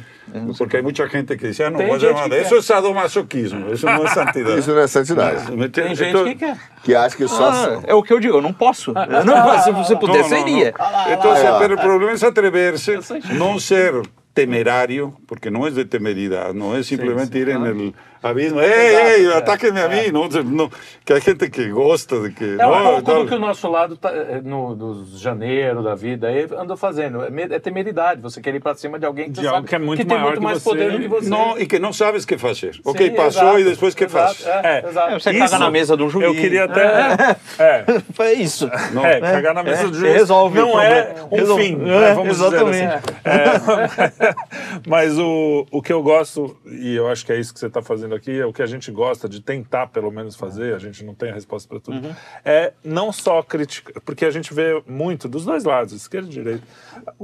Porque 0.57 0.77
hay 0.77 0.83
mucha 0.83 1.07
gente 1.09 1.35
que 1.35 1.47
dice, 1.47 1.65
ah, 1.65 1.71
no, 1.71 1.79
voy 1.79 1.99
a 2.05 2.25
Eso 2.37 2.57
es 2.57 2.65
sadomasoquismo, 2.65 3.73
isso 3.73 3.87
não 3.87 4.05
é 4.05 4.09
santidade. 4.09 4.59
Isso 4.59 4.71
não 4.71 4.81
é 4.81 4.87
santidade. 4.87 5.69
Tem 5.69 5.95
gente 5.95 6.23
que 6.23 6.35
quer. 6.35 6.57
Que 6.83 6.93
acha 6.93 7.17
que 7.17 7.27
só... 7.27 7.49
Ah, 7.49 7.81
é 7.85 7.95
o 7.95 8.03
que 8.03 8.13
eu 8.13 8.19
digo, 8.19 8.37
eu 8.37 8.41
não 8.41 8.53
posso. 8.53 8.91
Eu 8.91 9.25
não, 9.25 9.59
se 9.63 9.71
você 9.71 9.95
pudesse. 9.95 10.29
No. 10.29 10.37
Entonces, 10.37 11.49
pero 11.59 11.73
el 11.73 11.79
problema 11.79 12.13
es 12.13 12.23
atreverse, 12.23 12.99
no 13.33 13.59
ser 13.59 14.03
temerario, 14.33 15.17
porque 15.25 15.49
no 15.49 15.65
es 15.65 15.73
de 15.73 15.85
temeridad, 15.85 16.53
no 16.53 16.75
es 16.75 16.85
simplemente 16.85 17.33
sí, 17.33 17.33
sí, 17.33 17.39
ir 17.39 17.49
en 17.49 17.65
el 17.65 17.95
abismo, 18.21 18.59
¡Ey, 18.61 18.95
ey, 19.25 19.33
atáquenme 19.33 19.79
a 19.81 19.87
mí! 19.89 20.11
Não, 20.11 20.27
não, 20.43 20.69
que 21.05 21.13
há 21.13 21.19
gente 21.19 21.49
que 21.49 21.69
gosta 21.69 22.19
de 22.21 22.31
que... 22.31 22.43
É 22.43 22.55
não, 22.57 22.79
um 22.79 22.83
pouco 22.83 23.01
tal. 23.03 23.23
do 23.23 23.27
que 23.29 23.35
o 23.35 23.39
nosso 23.39 23.69
lado, 23.69 23.95
tá, 23.97 24.11
no, 24.43 24.75
no 24.75 25.05
janeiro 25.17 25.81
da 25.83 25.95
vida, 25.95 26.27
aí 26.27 26.47
andou 26.57 26.75
fazendo. 26.77 27.23
É, 27.23 27.55
é 27.55 27.59
temeridade, 27.59 28.21
você 28.21 28.41
quer 28.41 28.53
ir 28.55 28.59
para 28.59 28.75
cima 28.75 28.97
de 28.99 29.05
alguém 29.05 29.25
que, 29.25 29.39
De 29.41 29.43
sabe 29.43 29.67
que 29.67 29.75
é 29.75 29.79
muito 29.79 29.99
que 30.01 30.05
tem 30.05 30.17
maior 30.17 30.29
muito 30.31 30.39
que 30.39 30.45
mais 30.45 30.57
você. 30.61 30.69
poder 30.69 30.91
do 30.91 30.99
que 30.99 31.07
você. 31.07 31.29
Não, 31.29 31.57
e 31.59 31.65
que 31.65 31.79
não 31.79 31.93
sabes 31.93 32.23
o 32.23 32.27
que 32.27 32.37
fazer. 32.37 32.79
ok, 32.83 33.07
Sim, 33.09 33.15
passou 33.15 33.43
exato, 33.43 33.59
e 33.59 33.63
depois 33.63 33.93
o 33.93 33.97
que 33.97 34.07
faz? 34.07 34.39
exato, 34.41 34.67
É, 34.67 34.81
É. 34.85 34.89
exato. 34.89 35.13
Você 35.19 35.31
Isso- 35.31 35.39
caga 35.39 35.59
na 35.59 35.71
mesa 35.71 35.95
de 35.97 36.03
um 36.03 36.09
juiz. 36.09 36.25
Eu 36.25 36.33
queria 36.35 36.63
até. 36.65 37.37
É, 37.59 37.85
É 38.19 38.33
isso. 38.33 38.69
é, 39.03 39.19
cagar 39.19 39.53
na 39.53 39.63
mesa 39.63 39.83
É, 39.83 39.87
do 39.87 39.93
juiz. 39.93 40.13
resolve 40.13 40.59
o 40.59 40.67
Não 40.67 40.81
é 40.81 41.15
um 41.31 41.35
Resolve. 41.35 41.63
fim, 41.63 41.73
É, 41.73 41.77
né, 41.77 42.13
vamos 42.13 42.39
exatamente. 42.39 42.71
dizer 42.71 42.93
assim. 42.93 44.17
É, 44.21 44.35
mas 44.87 45.17
o, 45.17 45.65
o 45.71 45.81
que 45.81 45.91
eu 45.91 46.01
gosto, 46.03 46.55
e 46.65 46.95
eu 46.95 47.07
acho 47.07 47.25
que 47.25 47.31
é 47.31 47.39
isso 47.39 47.53
que 47.53 47.59
você 47.59 47.67
está 47.67 47.81
fazendo 47.81 48.06
aqui, 48.15 48.39
é 48.39 48.45
o 48.45 48.53
que 48.53 48.61
a 48.61 48.65
gente 48.65 48.91
gosta 48.91 49.27
de 49.29 49.41
tentar, 49.41 49.87
pelo 49.87 50.11
menos, 50.11 50.35
fazer, 50.35 50.73
a 50.73 50.79
gente 50.79 51.03
não 51.03 51.13
tem 51.15 51.29
a 51.31 51.33
resposta 51.33 51.67
para 51.67 51.79
tudo, 51.79 52.15
é 52.45 52.73
não 52.83 53.11
só 53.11 53.41
criticar, 53.43 54.01
porque 54.05 54.25
a 54.25 54.31
gente 54.31 54.53
vê 54.53 54.81
muito 54.87 55.27
dos 55.27 55.45
dois 55.45 55.63
lados, 55.63 55.93
esquerda 55.93 56.27
e 56.27 56.31
direita, 56.31 56.63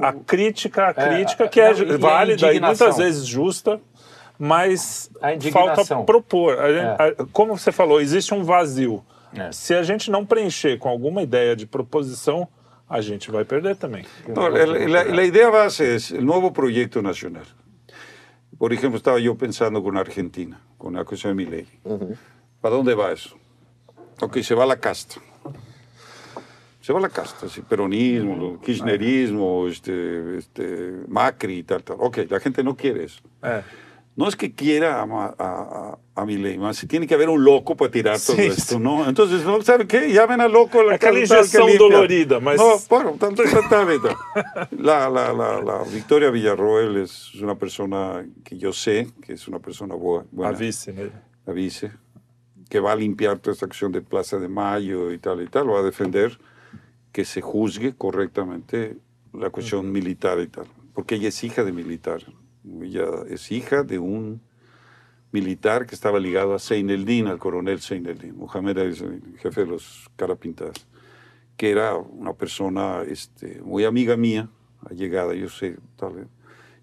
a 0.01 0.13
crítica, 0.13 0.87
a 0.87 0.93
crítica, 0.93 1.47
que 1.47 1.59
é 1.61 1.73
não, 1.73 1.83
e 1.85 1.93
a 1.93 1.97
válida 1.97 2.53
e 2.53 2.59
muitas 2.59 2.97
vezes 2.97 3.25
justa, 3.25 3.79
mas 4.37 5.09
A 5.21 5.29
falta 5.51 5.95
propor. 6.05 6.59
A 6.59 6.67
gente- 6.73 6.83
É. 6.83 7.21
a- 7.21 7.25
como 7.31 7.57
você 7.57 7.71
falou, 7.71 8.01
existe 8.01 8.33
um 8.33 8.43
vazio. 8.43 9.03
É. 9.35 9.51
Se 9.51 9.73
a 9.73 9.83
gente 9.83 10.11
não 10.11 10.25
preencher 10.25 10.77
com 10.77 10.89
alguma 10.89 11.21
ideia 11.21 11.55
de 11.55 11.65
proposição, 11.65 12.47
a 12.89 12.99
gente 13.01 13.31
vai 13.31 13.45
perder 13.45 13.75
também. 13.75 14.05
No, 14.27 14.47
la, 14.47 14.65
la- 14.65 15.03
la 15.03 15.23
idea 15.23 15.49
base 15.49 15.95
es 15.95 16.11
el 16.11 16.23
nuevo 16.25 16.51
proyecto 16.51 17.01
nacional. 17.01 17.43
Por 18.57 18.73
ejemplo, 18.73 18.97
estaba 18.97 19.19
yo 19.19 19.35
pensando 19.35 19.81
con 19.83 19.97
Argentina, 19.97 20.61
con 20.77 20.93
la 20.93 21.03
cuestión 21.03 21.35
de 21.35 21.43
mi 21.43 21.49
ley. 21.49 21.67
¿Para 22.61 22.75
dónde 22.75 22.93
va 22.93 23.11
eso? 23.11 23.35
Ok, 24.21 24.39
se 24.39 24.55
va 24.55 24.65
la 24.65 24.77
casta. 24.77 25.15
Se 26.81 26.91
va 26.91 26.99
la 26.99 27.09
casta, 27.09 27.47
sí, 27.47 27.61
peronismo, 27.61 28.59
kirchnerismo, 28.59 29.67
este, 29.67 30.37
este, 30.37 31.03
Macri 31.07 31.59
y 31.59 31.63
tal, 31.63 31.81
tal. 31.81 31.95
Ok, 31.99 32.19
la 32.29 32.41
gente 32.41 32.61
no 32.61 32.75
quiere 32.75 33.05
eso. 33.05 33.21
É. 33.41 33.63
No 34.15 34.27
es 34.27 34.35
que 34.35 34.53
quiera 34.53 35.01
a, 35.01 35.03
a, 35.05 35.35
a, 35.39 35.97
a 36.21 36.25
Milei, 36.25 36.59
más 36.59 36.77
si 36.77 36.85
tiene 36.85 37.07
que 37.07 37.15
haber 37.15 37.29
un 37.29 37.43
loco 37.43 37.75
para 37.75 37.89
tirar 37.89 38.19
todo 38.19 38.35
Sí, 38.35 38.43
esto. 38.43 38.77
¿no? 38.79 39.09
Entonces, 39.09 39.43
¿no 39.43 39.59
sabe 39.63 39.87
qué? 39.87 40.13
Llamen 40.13 40.39
al 40.39 40.51
loco. 40.51 40.81
a 40.81 40.83
La 40.83 40.99
tal 40.99 41.15
que 41.15 41.77
dolorida, 41.79 42.39
mas- 42.39 42.57
No, 42.57 42.75
bueno, 42.89 43.15
tal, 43.19 43.33
tal. 43.33 43.47
La, 44.77 45.09
la, 45.09 45.33
la, 45.33 45.61
la 45.61 45.83
Victoria 45.91 46.29
Villarroel 46.29 46.97
es 46.97 47.33
una 47.35 47.55
persona 47.57 48.23
que 48.43 48.57
yo 48.57 48.71
sé 48.71 49.07
que 49.25 49.33
es 49.33 49.47
una 49.47 49.57
persona 49.59 49.95
buena, 49.95 50.27
vice, 50.51 50.93
né? 50.93 51.09
la 51.45 51.53
vice, 51.53 51.91
que 52.69 52.79
va 52.79 52.91
a 52.91 52.95
limpiar 52.95 53.39
toda 53.39 53.53
esta 53.53 53.65
acción 53.65 53.91
de 53.91 54.01
Plaza 54.01 54.37
de 54.37 54.47
Mayo 54.47 55.11
y 55.11 55.17
tal 55.17 55.41
y 55.41 55.47
tal, 55.47 55.69
va 55.71 55.79
a 55.79 55.83
defender 55.83 56.37
que 57.11 57.25
se 57.25 57.41
juzgue 57.41 57.95
correctamente 57.95 58.97
la 59.33 59.49
cuestión 59.49 59.91
militar 59.91 60.39
y 60.39 60.47
tal, 60.47 60.65
porque 60.93 61.15
ella 61.15 61.29
es 61.29 61.43
hija 61.43 61.63
de 61.63 61.71
militar, 61.71 62.21
ella 62.81 63.05
es 63.27 63.51
hija 63.51 63.83
de 63.83 63.99
un 63.99 64.41
militar 65.31 65.85
que 65.85 65.95
estaba 65.95 66.19
ligado 66.19 66.53
a 66.53 66.59
Seineldin, 66.59 67.27
al 67.27 67.39
coronel 67.39 67.79
Seineldin, 67.81 68.37
Mohamed 68.37 68.77
Ali 68.77 68.95
Seineldin, 68.95 69.35
jefe 69.37 69.61
de 69.61 69.67
los 69.67 70.09
carapintadas, 70.15 70.85
que 71.57 71.71
era 71.71 71.95
una 71.95 72.33
persona 72.33 73.01
este, 73.01 73.61
muy 73.61 73.83
amiga 73.83 74.15
mía, 74.15 74.49
allegada, 74.89 75.33
yo 75.33 75.49
sé, 75.49 75.77
tal 75.97 76.13
vez. 76.13 76.27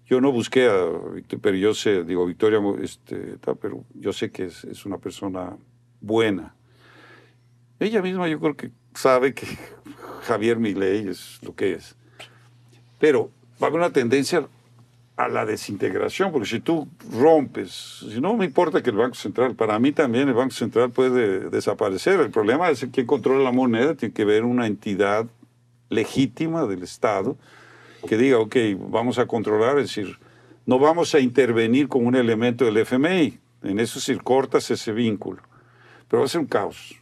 Yo 0.05 0.19
no 0.19 0.33
busqué 0.33 0.67
a 0.67 0.85
Victoria, 1.13 1.41
pero 1.41 1.57
yo 1.57 1.73
sé, 1.73 2.03
digo, 2.03 2.25
Victoria, 2.25 2.59
este, 2.81 3.37
tal, 3.37 3.55
pero 3.57 3.85
yo 3.93 4.11
sé 4.11 4.29
que 4.29 4.45
es, 4.45 4.65
es 4.65 4.85
una 4.85 4.97
persona 4.97 5.55
buena. 6.01 6.53
Ella 7.79 8.01
misma 8.01 8.27
yo 8.27 8.39
creo 8.39 8.57
que 8.57 8.71
sabe 8.93 9.33
que 9.33 9.47
Javier 10.23 10.57
Milei 10.57 11.07
es 11.07 11.39
lo 11.41 11.55
que 11.55 11.73
es. 11.73 11.95
Pero 12.99 13.31
va 13.61 13.67
a 13.67 13.69
haber 13.69 13.79
una 13.79 13.91
tendencia 13.91 14.45
a 15.17 15.27
la 15.27 15.45
desintegración, 15.45 16.31
porque 16.31 16.47
si 16.47 16.59
tú 16.61 16.87
rompes, 17.11 18.05
si 18.09 18.19
no 18.19 18.35
me 18.35 18.45
importa 18.45 18.81
que 18.81 18.89
el 18.89 18.95
Banco 18.95 19.15
Central, 19.15 19.55
para 19.55 19.77
mí 19.77 19.91
también 19.91 20.27
el 20.27 20.33
Banco 20.33 20.53
Central 20.53 20.91
puede 20.91 21.49
desaparecer. 21.49 22.19
El 22.19 22.31
problema 22.31 22.69
es 22.69 22.87
quién 22.91 23.05
controla 23.05 23.43
la 23.43 23.51
moneda, 23.51 23.93
tiene 23.95 24.13
que 24.13 24.25
ver 24.25 24.43
una 24.43 24.67
entidad 24.67 25.27
legítima 25.89 26.65
del 26.65 26.83
Estado 26.83 27.37
que 28.07 28.17
diga, 28.17 28.39
ok, 28.39 28.55
vamos 28.89 29.19
a 29.19 29.27
controlar, 29.27 29.77
es 29.77 29.95
decir, 29.95 30.17
no 30.65 30.79
vamos 30.79 31.13
a 31.13 31.19
intervenir 31.19 31.87
con 31.87 32.05
un 32.05 32.15
elemento 32.15 32.65
del 32.65 32.77
FMI. 32.77 33.39
En 33.63 33.79
eso 33.79 33.99
sí 33.99 34.15
cortas 34.17 34.71
ese 34.71 34.91
vínculo. 34.91 35.41
Pero 36.07 36.21
va 36.21 36.25
a 36.25 36.29
ser 36.29 36.41
un 36.41 36.47
caos. 36.47 36.95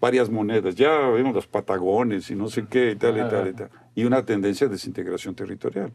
Varias 0.00 0.30
monedas, 0.30 0.74
ya 0.74 1.08
vemos 1.08 1.34
los 1.34 1.46
patagones 1.46 2.30
y 2.30 2.34
no 2.34 2.48
sé 2.48 2.66
qué 2.68 2.92
y 2.92 2.96
tal 2.96 3.16
y 3.16 3.28
tal 3.28 3.48
y 3.48 3.52
tal. 3.52 3.70
Y 3.94 4.04
una 4.04 4.24
tendencia 4.24 4.66
de 4.66 4.72
desintegración 4.72 5.34
territorial. 5.34 5.92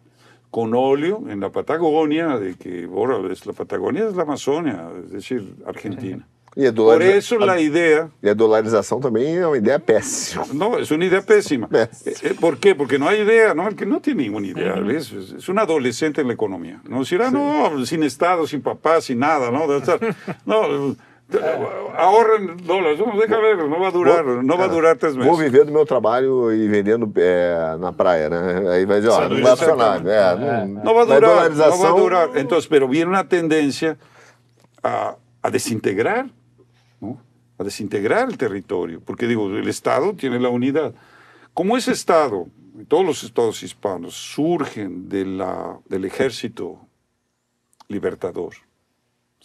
Con 0.50 0.74
óleo 0.74 1.24
en 1.30 1.40
la 1.42 1.50
Patagonia, 1.50 2.38
de 2.38 2.56
que 2.56 2.86
ahora 2.86 3.20
es 3.32 3.46
la 3.46 3.54
Patagonia 3.54 4.08
es 4.08 4.16
la 4.16 4.24
Amazonia, 4.24 4.90
es 5.06 5.12
decir, 5.12 5.56
Argentina. 5.66 6.26
E 6.56 6.66
a, 6.70 6.74
Por 6.74 7.04
eso 7.04 7.38
la 7.38 7.62
idea 7.62 8.10
e 8.24 8.28
a 8.30 8.34
dolarização 8.34 9.00
também 9.00 9.38
é 9.38 9.46
uma 9.46 9.58
ideia 9.58 9.78
péssima. 9.80 10.44
No, 10.54 10.80
es 10.80 10.90
una 10.90 11.06
idea 11.06 11.22
pésima. 11.22 11.68
Pésima. 11.70 11.90
Eh, 12.06 12.30
eh, 12.32 12.34
¿Por 12.40 12.58
qué? 12.58 12.74
Porque 12.74 12.98
no 12.98 13.08
hay 13.08 13.22
idea, 13.22 13.54
¿no? 13.54 13.68
El 13.68 13.76
que 13.76 13.86
no 13.86 14.00
tiene 14.00 14.24
ninguna 14.24 14.48
idea. 14.48 14.74
es, 14.90 15.12
es- 15.12 15.34
es 15.34 15.50
un 15.50 15.60
adolescente 15.60 16.22
en 16.22 16.28
la 16.28 16.34
economía. 16.34 16.82
No 16.90 17.00
decir, 17.02 17.22
ah, 17.22 17.30
no, 17.30 17.86
sin 17.86 18.02
Estado, 18.02 18.48
sin 18.48 18.62
papá, 18.62 19.02
sin 19.02 19.20
nada, 19.20 19.52
¿no? 19.52 19.68
Debe 19.68 19.82
estar- 19.86 20.16
no, 20.48 20.96
eh, 21.34 21.94
ahorren 21.98 22.58
dólares. 22.66 23.00
Deja 23.00 23.38
ver, 23.40 23.58
no 23.68 23.80
va 23.80 23.88
a 23.88 23.92
durar, 23.92 24.26
no 24.26 24.58
va 24.58 24.66
a 24.66 24.68
durar 24.68 24.98
Vou 24.98 25.38
meses. 25.38 25.40
viver 25.40 25.66
do 25.66 25.72
meu 25.72 25.86
trabalho 25.86 26.52
e 26.54 26.68
vendendo 26.68 27.12
é, 27.18 27.76
na 27.80 27.92
praia, 27.92 28.30
né? 28.30 28.70
Aí 28.72 28.86
vai 28.86 28.98
dizer, 29.02 29.10
ó, 29.12 29.28
não 29.28 29.42
vai 29.42 29.56
funcionar. 29.58 30.06
É, 30.08 30.36
não, 30.36 30.84
No 30.84 30.94
va 30.94 31.02
a 31.04 31.06
mas 31.06 31.08
durar, 31.08 31.22
no 31.22 31.28
va 31.28 31.36
a 31.36 31.50
dolarização, 31.50 31.98
durar. 31.98 32.38
Entonces, 32.38 32.68
pero 32.68 32.88
viene 32.88 33.10
una 33.10 33.28
tendencia 33.28 33.98
a, 34.82 35.16
a 35.42 35.50
desintegrar, 35.50 36.28
¿no? 37.02 37.20
A 37.60 37.64
desintegrar 37.64 38.30
el 38.30 38.38
territorio, 38.38 39.02
porque 39.04 39.28
digo, 39.28 39.48
el 39.50 39.68
Estado 39.68 40.14
tiene 40.14 40.40
la 40.40 40.50
unidad. 40.50 40.94
Como 41.54 41.76
ese 41.76 41.92
Estado, 41.92 42.48
todos 42.88 43.04
los 43.06 43.24
estados 43.24 43.64
hispanos, 43.64 44.14
surgen 44.14 45.10
de 45.10 45.26
la, 45.26 45.78
del 45.90 46.06
ejército 46.06 46.80
libertador, 47.88 48.54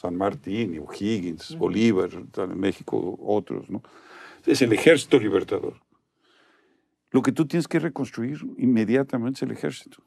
San 0.02 0.16
Martín, 0.16 0.76
O'Higgins, 0.80 1.56
Bolívar, 1.56 2.10
en 2.12 2.58
México 2.58 3.16
otros, 3.22 3.70
¿no? 3.70 3.82
Es 4.44 4.60
el 4.60 4.72
ejército 4.72 5.20
libertador. 5.20 5.80
Lo 7.12 7.22
que 7.22 7.30
tú 7.30 7.46
tienes 7.46 7.68
que 7.68 7.78
reconstruir 7.78 8.40
inmediatamente 8.58 9.38
es 9.38 9.42
el 9.42 9.52
ejército. 9.52 10.02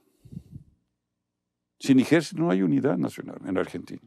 Sin 1.80 2.00
ejército 2.02 2.42
no 2.42 2.52
hay 2.52 2.62
unidad 2.62 2.98
nacional 2.98 3.38
en 3.46 3.58
Argentina. 3.58 4.02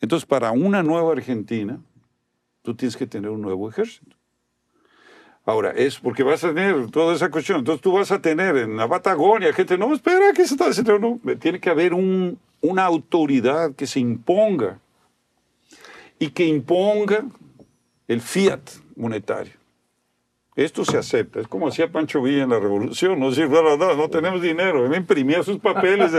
Entonces, 0.00 0.26
para 0.26 0.50
una 0.50 0.82
nueva 0.82 1.12
Argentina, 1.12 1.80
tú 2.62 2.74
tienes 2.74 2.96
que 2.96 3.06
tener 3.06 3.30
un 3.30 3.42
nuevo 3.42 3.68
ejército. 3.68 4.16
Ahora, 5.44 5.70
es 5.70 6.00
porque 6.00 6.24
vas 6.24 6.42
a 6.42 6.48
tener 6.48 6.90
toda 6.90 7.14
esa 7.14 7.30
cuestión. 7.30 7.60
Entonces 7.60 7.80
tú 7.80 7.92
vas 7.92 8.10
a 8.10 8.20
tener 8.20 8.56
en 8.56 8.76
la 8.76 8.88
Patagonia 8.88 9.52
gente, 9.52 9.78
no, 9.78 9.94
espera, 9.94 10.32
¿qué 10.34 10.44
se 10.44 10.54
está 10.54 10.66
haciendo? 10.66 10.98
No, 10.98 11.20
tiene 11.36 11.60
que 11.60 11.70
haber 11.70 11.94
un, 11.94 12.36
una 12.66 12.84
autoridad 12.84 13.74
que 13.74 13.86
se 13.86 14.00
imponga 14.00 14.78
y 16.18 16.30
que 16.30 16.46
imponga 16.46 17.24
el 18.08 18.20
fiat 18.20 18.60
monetario. 18.96 19.52
Esto 20.56 20.86
se 20.86 20.96
acepta. 20.96 21.38
Es 21.40 21.48
como 21.48 21.68
hacía 21.68 21.92
Pancho 21.92 22.22
Villa 22.22 22.44
en 22.44 22.48
la 22.48 22.58
Revolución. 22.58 23.20
No 23.20 23.28
decir, 23.28 23.50
no, 23.50 23.76
no, 23.76 23.94
no 23.94 24.08
tenemos 24.08 24.40
dinero. 24.40 24.86
Él 24.86 24.94
imprimía 24.94 25.42
sus 25.42 25.58
papeles 25.58 26.12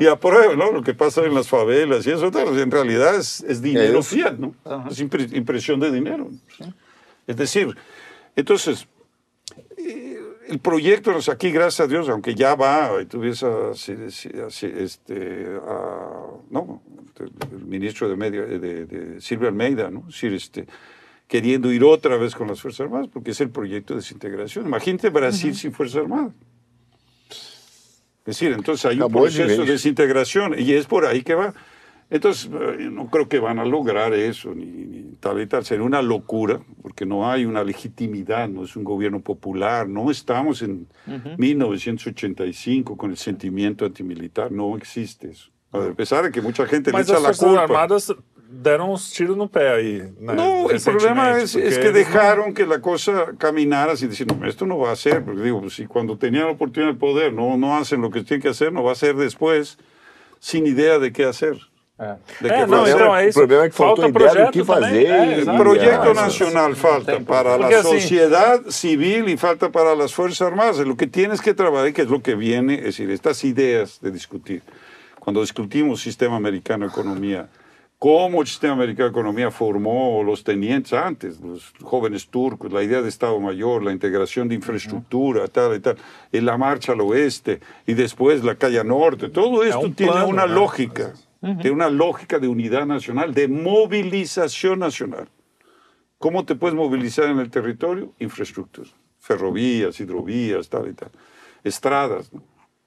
y 0.00 0.06
aprueba, 0.08 0.56
¿no? 0.56 0.72
Lo 0.72 0.82
que 0.82 0.92
pasa 0.92 1.24
en 1.24 1.34
las 1.34 1.48
favelas 1.48 2.04
y 2.04 2.10
eso. 2.10 2.26
En 2.60 2.70
realidad 2.72 3.14
es, 3.14 3.44
es 3.44 3.62
dinero 3.62 4.02
fiat, 4.02 4.38
¿no? 4.38 4.54
Es 4.90 4.98
impresión 4.98 5.78
de 5.78 5.92
dinero. 5.92 6.28
Es 7.28 7.36
decir, 7.36 7.76
entonces, 8.34 8.88
el 10.48 10.58
proyecto, 10.58 11.12
aquí 11.30 11.50
gracias 11.50 11.80
a 11.80 11.88
Dios, 11.88 12.08
aunque 12.08 12.34
ya 12.34 12.54
va, 12.54 12.90
y 13.02 13.06
tuviese 13.06 13.46
este, 14.84 15.46
no, 16.50 16.82
el 17.52 17.64
ministro 17.64 18.08
de, 18.08 18.16
Medio, 18.16 18.46
de, 18.46 18.86
de 18.86 19.20
Silvia 19.20 19.48
Almeida, 19.48 19.90
¿no? 19.90 20.02
decir, 20.06 20.32
este, 20.32 20.66
queriendo 21.26 21.72
ir 21.72 21.82
otra 21.84 22.16
vez 22.16 22.34
con 22.34 22.48
las 22.48 22.60
Fuerzas 22.60 22.82
Armadas, 22.82 23.08
porque 23.12 23.32
es 23.32 23.40
el 23.40 23.50
proyecto 23.50 23.94
de 23.94 24.00
desintegración. 24.00 24.66
Imagínate 24.66 25.10
Brasil 25.10 25.54
sin 25.54 25.72
Fuerzas 25.72 26.02
Armadas. 26.02 26.32
Es 28.26 28.38
decir, 28.38 28.52
entonces 28.52 28.84
hay 28.86 29.00
un 29.00 29.10
proceso 29.10 29.62
de 29.62 29.72
desintegración 29.72 30.54
y 30.58 30.72
es 30.72 30.86
por 30.86 31.06
ahí 31.06 31.22
que 31.22 31.34
va. 31.34 31.54
Entonces, 32.08 32.48
eh, 32.52 32.88
no 32.90 33.08
creo 33.10 33.28
que 33.28 33.40
van 33.40 33.58
a 33.58 33.64
lograr 33.64 34.14
eso, 34.14 34.54
ni, 34.54 35.16
tal 35.18 35.40
y 35.40 35.46
tal. 35.46 35.64
Sería 35.64 35.84
una 35.84 36.02
locura, 36.02 36.60
porque 36.82 37.04
no 37.04 37.28
hay 37.28 37.44
una 37.44 37.64
legitimidad, 37.64 38.48
no 38.48 38.64
es 38.64 38.76
un 38.76 38.84
gobierno 38.84 39.20
popular, 39.20 39.88
no 39.88 40.10
estamos 40.10 40.62
en 40.62 40.86
1985 41.36 42.96
con 42.96 43.10
el 43.10 43.16
sentimiento 43.16 43.84
antimilitar, 43.84 44.52
no 44.52 44.76
existe 44.76 45.30
eso. 45.30 45.50
A 45.72 45.92
pesar 45.94 46.24
de 46.24 46.30
que 46.30 46.40
mucha 46.40 46.64
gente 46.66 46.92
le 46.92 47.00
echa 47.00 47.18
la 47.18 47.32
culpa. 47.32 47.64
Armadas 47.64 48.14
deram 48.48 48.90
uns 48.90 49.10
tiros 49.10 49.36
no 49.36 49.48
pé 49.48 49.68
ahí. 49.68 50.12
No, 50.20 50.70
el 50.70 50.80
problema 50.80 51.38
es, 51.38 51.54
es 51.56 51.78
que 51.78 51.90
dejaron 51.90 52.54
que 52.54 52.64
la 52.64 52.80
cosa 52.80 53.32
caminara 53.38 53.96
sin 53.96 54.08
decir, 54.08 54.26
no, 54.26 54.46
esto 54.46 54.66
no 54.66 54.78
va 54.78 54.92
a 54.92 54.96
ser, 54.96 55.24
porque 55.24 55.42
digo, 55.42 55.68
si 55.70 55.86
cuando 55.86 56.16
tenían 56.16 56.44
la 56.44 56.52
oportunidad 56.52 56.92
de 56.92 56.98
poder 56.98 57.32
no, 57.32 57.56
no 57.56 57.76
hacen 57.76 58.00
lo 58.00 58.10
que 58.10 58.22
tienen 58.22 58.42
que 58.42 58.48
hacer, 58.48 58.72
no 58.72 58.82
va 58.82 58.92
a 58.92 58.94
ser 58.94 59.16
después, 59.16 59.78
sin 60.38 60.66
idea 60.66 60.98
de 60.98 61.12
qué 61.12 61.24
hacer. 61.24 61.58
É. 61.98 62.16
É, 62.44 62.66
não, 62.66 62.86
então 62.86 63.16
é 63.16 63.26
isso. 63.26 63.38
O 63.38 63.42
problema 63.42 63.64
é 63.64 63.68
que 63.70 63.74
falta 63.74 64.12
projeto 64.12 64.46
do 64.46 64.52
que 64.52 64.64
fazer. 64.64 65.06
É, 65.06 65.42
o 65.42 65.56
projeto 65.56 66.12
nacional 66.12 66.74
falta 66.74 67.20
para 67.20 67.56
a 67.56 67.82
sociedade 67.82 68.72
civil 68.72 69.26
e 69.28 69.36
falta 69.38 69.70
para 69.70 69.92
as 70.04 70.12
forças 70.12 70.42
armadas. 70.42 70.78
O 70.80 70.94
que 70.94 71.06
tienes 71.06 71.40
que 71.40 71.54
trabalhar, 71.54 71.90
que 71.92 72.02
é 72.02 72.04
o 72.04 72.20
que 72.20 72.34
viene, 72.34 72.74
é 72.74 72.82
decir, 72.82 73.08
estas 73.08 73.42
ideias 73.44 73.98
de 73.98 74.10
discutir. 74.10 74.62
Quando 75.18 75.40
discutimos 75.40 76.02
sistema 76.02 76.36
americano 76.36 76.86
de 76.86 76.92
economia, 76.92 77.48
como 77.98 78.42
el 78.42 78.46
sistema 78.46 78.74
americano 78.74 79.08
de 79.08 79.12
economía 79.12 79.50
formó 79.50 80.22
los 80.22 80.44
tenientes 80.44 80.92
antes, 80.92 81.40
los 81.40 81.72
jóvenes 81.82 82.28
turcos, 82.28 82.70
la 82.70 82.82
idea 82.82 83.00
de 83.00 83.08
Estado 83.08 83.40
Mayor, 83.40 83.82
la 83.82 83.92
integración 83.92 84.48
de 84.48 84.54
infraestructura, 84.54 85.48
tal 85.48 85.74
y 85.76 85.80
tal, 85.80 85.96
en 86.30 86.44
la 86.44 86.58
marcha 86.58 86.92
al 86.92 87.00
oeste 87.00 87.60
y 87.86 87.94
después 87.94 88.44
la 88.44 88.54
calle 88.54 88.84
norte, 88.84 89.30
todo 89.30 89.64
esto 89.64 89.90
tiene 89.92 90.24
una 90.24 90.46
lógica, 90.46 91.14
tiene 91.60 91.70
una 91.70 91.88
lógica 91.88 92.38
de 92.38 92.48
unidad 92.48 92.86
nacional, 92.86 93.32
de 93.32 93.48
movilización 93.48 94.78
nacional. 94.78 95.28
¿Cómo 96.18 96.44
te 96.44 96.54
puedes 96.54 96.74
movilizar 96.74 97.26
en 97.26 97.38
el 97.38 97.50
territorio? 97.50 98.12
Infraestructura, 98.18 98.90
ferrovías, 99.18 100.00
hidrovías, 100.00 100.68
tal 100.68 100.88
y 100.88 100.94
tal, 100.94 101.10
estradas, 101.62 102.32
¿no? 102.32 102.42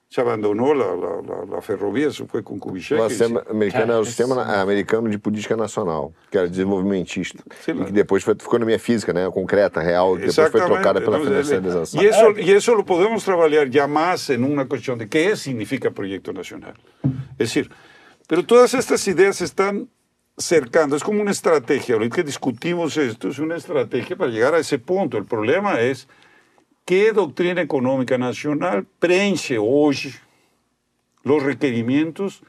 se 0.09 0.19
abandonou 0.19 0.73
la, 0.73 0.95
la, 0.95 1.45
la, 1.45 1.61
ferrovia, 1.61 2.07
isso 2.07 2.25
foi 2.25 2.41
com 2.41 2.57
Kubitschek. 2.57 2.99
O 2.99 3.09
sistema 3.09 3.45
americano 3.47 3.93
é 3.93 3.99
o 3.99 4.03
sistema 4.03 4.41
americano 4.59 5.07
de 5.07 5.19
política 5.19 5.55
nacional, 5.55 6.11
que 6.31 6.37
era 6.37 6.47
desenvolvimentista, 6.47 7.43
e 7.67 7.85
que 7.85 7.91
depois 7.91 8.23
foi, 8.23 8.33
ficou 8.33 8.57
na 8.57 8.65
minha 8.65 8.79
física, 8.79 9.13
né, 9.13 9.29
concreta, 9.29 9.79
real, 9.81 10.15
que 10.17 10.25
depois 10.25 10.49
foi 10.49 10.61
trocada 10.61 10.99
pela 10.99 11.19
financiarização. 11.19 12.01
E 12.01 12.07
isso, 12.07 12.39
e 12.39 12.51
isso 12.55 12.73
lo 12.73 12.83
podemos 12.83 13.23
trabalhar 13.23 13.71
já 13.71 13.87
mais 13.87 14.27
em 14.31 14.43
uma 14.43 14.65
questão 14.65 14.97
de 14.97 15.05
que 15.05 15.35
significa 15.35 15.91
projeto 15.91 16.33
nacional. 16.33 16.73
É 17.05 17.43
decir, 17.43 17.69
pero 18.29 18.45
todas 18.45 18.75
estas 18.75 19.05
ideias 19.07 19.41
estão 19.41 19.89
cercando, 20.37 20.95
es 20.95 21.03
como 21.03 21.19
una 21.19 21.31
estrategia, 21.31 21.95
ahorita 21.95 22.17
que 22.17 22.23
discutimos 22.23 22.95
esto, 22.95 23.27
es 23.27 23.39
una 23.39 23.57
estrategia 23.57 24.15
para 24.15 24.29
llegar 24.29 24.53
a 24.53 24.59
ese 24.59 24.77
punto. 24.77 25.17
El 25.17 25.25
problema 25.25 25.81
es 25.81 26.07
¿Qué 26.89 27.11
doctrina 27.11 27.61
económica 27.61 28.17
nacional 28.17 28.87
preenche 28.97 29.59
hoy 29.59 30.11
los 31.21 31.43
requerimientos 31.43 32.41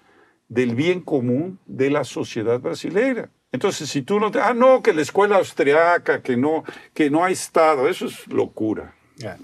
del 0.49 0.75
bien 0.75 1.03
común 1.03 1.59
de 1.67 1.91
la 1.91 2.05
sociedad 2.05 2.59
brasileña? 2.59 3.29
Entonces, 3.53 3.91
si 3.91 4.01
tú 4.01 4.19
no 4.19 4.31
te... 4.31 4.41
Ah, 4.41 4.55
no, 4.55 4.83
que 4.83 4.95
la 4.95 5.03
escuela 5.03 5.37
austriaca, 5.37 6.23
que 6.23 6.39
no, 6.39 6.65
que 6.95 7.11
no 7.11 7.23
hay 7.23 7.35
Estado, 7.35 7.87
eso 7.87 8.07
es 8.07 8.27
locura. 8.29 8.95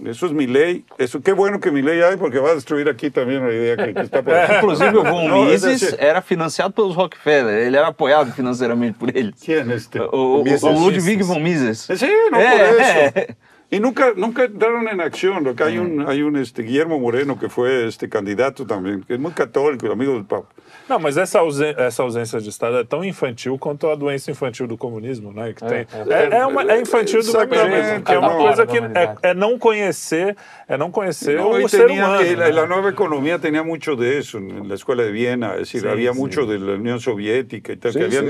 Eso 0.05 0.27
es 0.27 0.33
mi 0.33 0.47
ley. 0.47 0.85
Eso, 0.99 1.21
qué 1.21 1.33
bueno 1.33 1.61
que 1.61 1.71
mi 1.71 1.83
ley 1.83 2.01
hay, 2.01 2.17
porque 2.17 2.39
va 2.39 2.51
a 2.51 2.55
destruir 2.55 2.89
aquí 2.89 3.11
también 3.11 3.47
la 3.47 3.53
idea 3.53 3.77
que, 3.77 3.95
que 3.95 4.01
está 4.01 4.23
por 4.23 4.35
ahí. 4.35 4.57
Inclusive, 4.57 4.97
o 4.97 5.05
Von 5.05 5.29
no, 5.29 5.45
Mises 5.45 5.97
era 5.99 6.23
financiado 6.23 6.71
pelos 6.71 6.95
Rockefeller. 6.95 7.67
Ele 7.67 7.77
era 7.77 7.89
apoiado 7.89 8.33
financeiramente 8.33 8.99
por 8.99 9.17
eles. 9.17 9.41
Quem 9.41 9.57
é 9.57 9.75
este? 9.75 10.01
O, 10.01 10.43
o, 10.43 10.43
o 10.43 10.91
Ludwig 10.91 11.23
von 11.23 11.43
Mises. 11.43 11.87
Sí, 11.97 12.11
no, 12.31 12.39
por 12.39 12.41
eso. 12.41 13.35
Y 13.69 13.81
nunca, 13.81 14.13
nunca 14.17 14.45
entraron 14.45 14.89
en 14.89 15.01
acción. 15.01 15.57
Que 15.57 15.65
hay 15.65 15.79
un, 15.79 16.09
hay 16.09 16.23
un 16.23 16.37
este, 16.37 16.63
Guillermo 16.63 17.01
Moreno 17.01 17.39
que 17.39 17.49
fue 17.49 17.89
este 17.89 18.09
candidato 18.09 18.65
também, 18.65 19.01
que 19.03 19.15
é 19.15 19.19
muito 19.19 19.35
católico, 19.35 19.91
amigo 19.91 20.13
do 20.19 20.25
Papa. 20.25 20.47
Não, 20.89 20.99
mas 21.01 21.17
essa, 21.17 21.41
ausência, 21.41 21.81
essa 21.81 22.03
ausência 22.03 22.41
de 22.41 22.49
Estado 22.49 22.79
é 22.79 22.85
tão 22.85 23.05
infantil 23.05 23.59
quanto 23.59 23.89
a 23.89 23.95
doença 23.95 24.31
infantil 24.31 24.67
do 24.67 24.77
comunismo, 24.77 25.33
né? 25.33 25.53
Que 25.53 25.65
tem, 25.65 25.79
é, 25.79 25.87
é, 26.11 26.39
é, 26.39 26.47
uma, 26.47 26.63
é 26.63 26.81
infantil 26.81 27.23
do 27.23 27.33
mesmo 27.33 28.05
É 28.07 28.19
uma 28.19 28.37
coisa 28.37 28.67
que 28.67 28.79
é, 28.79 29.17
é, 29.31 29.35
não 29.35 29.59
conhecer, 29.59 30.37
é 30.69 30.77
não 30.77 30.91
conhecer 30.91 31.39
no, 31.39 31.51
o 31.51 31.69
ser 31.69 31.91
humano. 31.91 32.25
Que, 32.25 32.37
né? 32.37 32.51
La 32.51 32.67
nova 32.67 32.89
economia 32.91 33.39
tinha 33.39 33.65
muito 33.65 33.97
disso 33.97 34.39
na 34.39 34.75
escola 34.75 35.05
de 35.05 35.11
Viena, 35.11 35.55
es 35.55 35.73
decir, 35.73 35.89
había 35.89 36.13
sí. 36.13 36.19
mucho 36.19 36.47
de 36.47 36.59
la 36.59 36.75
Unión 36.75 37.01
Soviética 37.01 37.73
y 37.73 37.77
tal, 37.77 37.93
sí, 37.93 37.99
que 37.99 38.05
había 38.05 38.23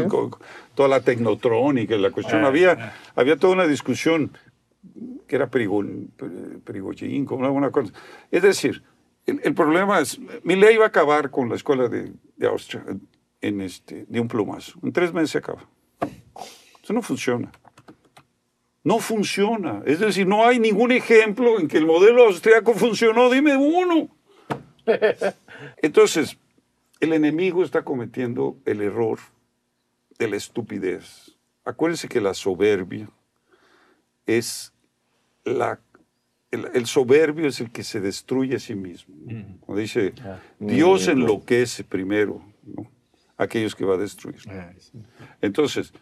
toda 0.74 0.88
la 0.88 1.00
tecnotrónica, 1.00 1.96
la 1.96 2.10
cuestión, 2.10 2.44
había, 2.44 2.94
había 3.14 3.36
toda 3.36 3.52
una 3.52 3.66
discusión 3.66 4.30
que 5.26 5.36
era 5.36 5.48
Prigogine, 5.48 7.26
como 7.26 7.44
alguna 7.44 7.70
cosa. 7.70 7.92
Es 8.30 8.42
decir, 8.42 8.82
el, 9.26 9.54
problema 9.54 10.00
es, 10.00 10.18
mi 10.44 10.56
ley 10.56 10.76
va 10.76 10.84
a 10.84 10.88
acabar 10.88 11.30
con 11.30 11.48
la 11.48 11.56
escuela 11.56 11.88
de, 11.88 12.12
de 12.36 12.46
Austria 12.46 12.84
en 13.40 13.60
este, 13.60 14.06
de 14.08 14.20
un 14.20 14.28
plumazo. 14.28 14.78
En 14.82 14.92
tres 14.92 15.12
meses 15.12 15.30
se 15.30 15.38
acaba. 15.38 15.68
Eso 16.82 16.92
no 16.92 17.02
funciona. 17.02 17.50
No 18.84 19.00
funciona. 19.00 19.82
Es 19.84 19.98
decir, 19.98 20.26
no 20.26 20.46
hay 20.46 20.60
ningún 20.60 20.92
ejemplo 20.92 21.58
en 21.58 21.66
que 21.66 21.78
el 21.78 21.86
modelo 21.86 22.24
austriaco 22.24 22.74
funcionó. 22.74 23.28
Dime 23.30 23.56
uno. 23.56 24.08
Entonces, 25.82 26.38
el 27.00 27.12
enemigo 27.12 27.64
está 27.64 27.82
cometiendo 27.82 28.56
el 28.64 28.80
error 28.80 29.18
de 30.18 30.28
la 30.28 30.36
estupidez. 30.36 31.36
Acuérdense 31.64 32.08
que 32.08 32.20
la 32.20 32.34
soberbia 32.34 33.10
es 34.24 34.72
la, 35.44 35.80
el, 36.74 36.86
soberbio 36.86 37.48
es 37.48 37.60
el 37.60 37.70
que 37.70 37.84
se 37.84 38.00
destruye 38.00 38.56
a 38.56 38.58
sí 38.58 38.74
mismo. 38.74 39.14
Como 39.60 39.78
dice, 39.78 40.12
Dios 40.58 41.08
enloquece 41.08 41.84
primero 41.84 42.42
¿no? 42.64 42.90
aquellos 43.36 43.74
que 43.74 43.84
va 43.84 43.94
a 43.94 43.98
destruir. 43.98 44.40
Entonces, 45.40 45.92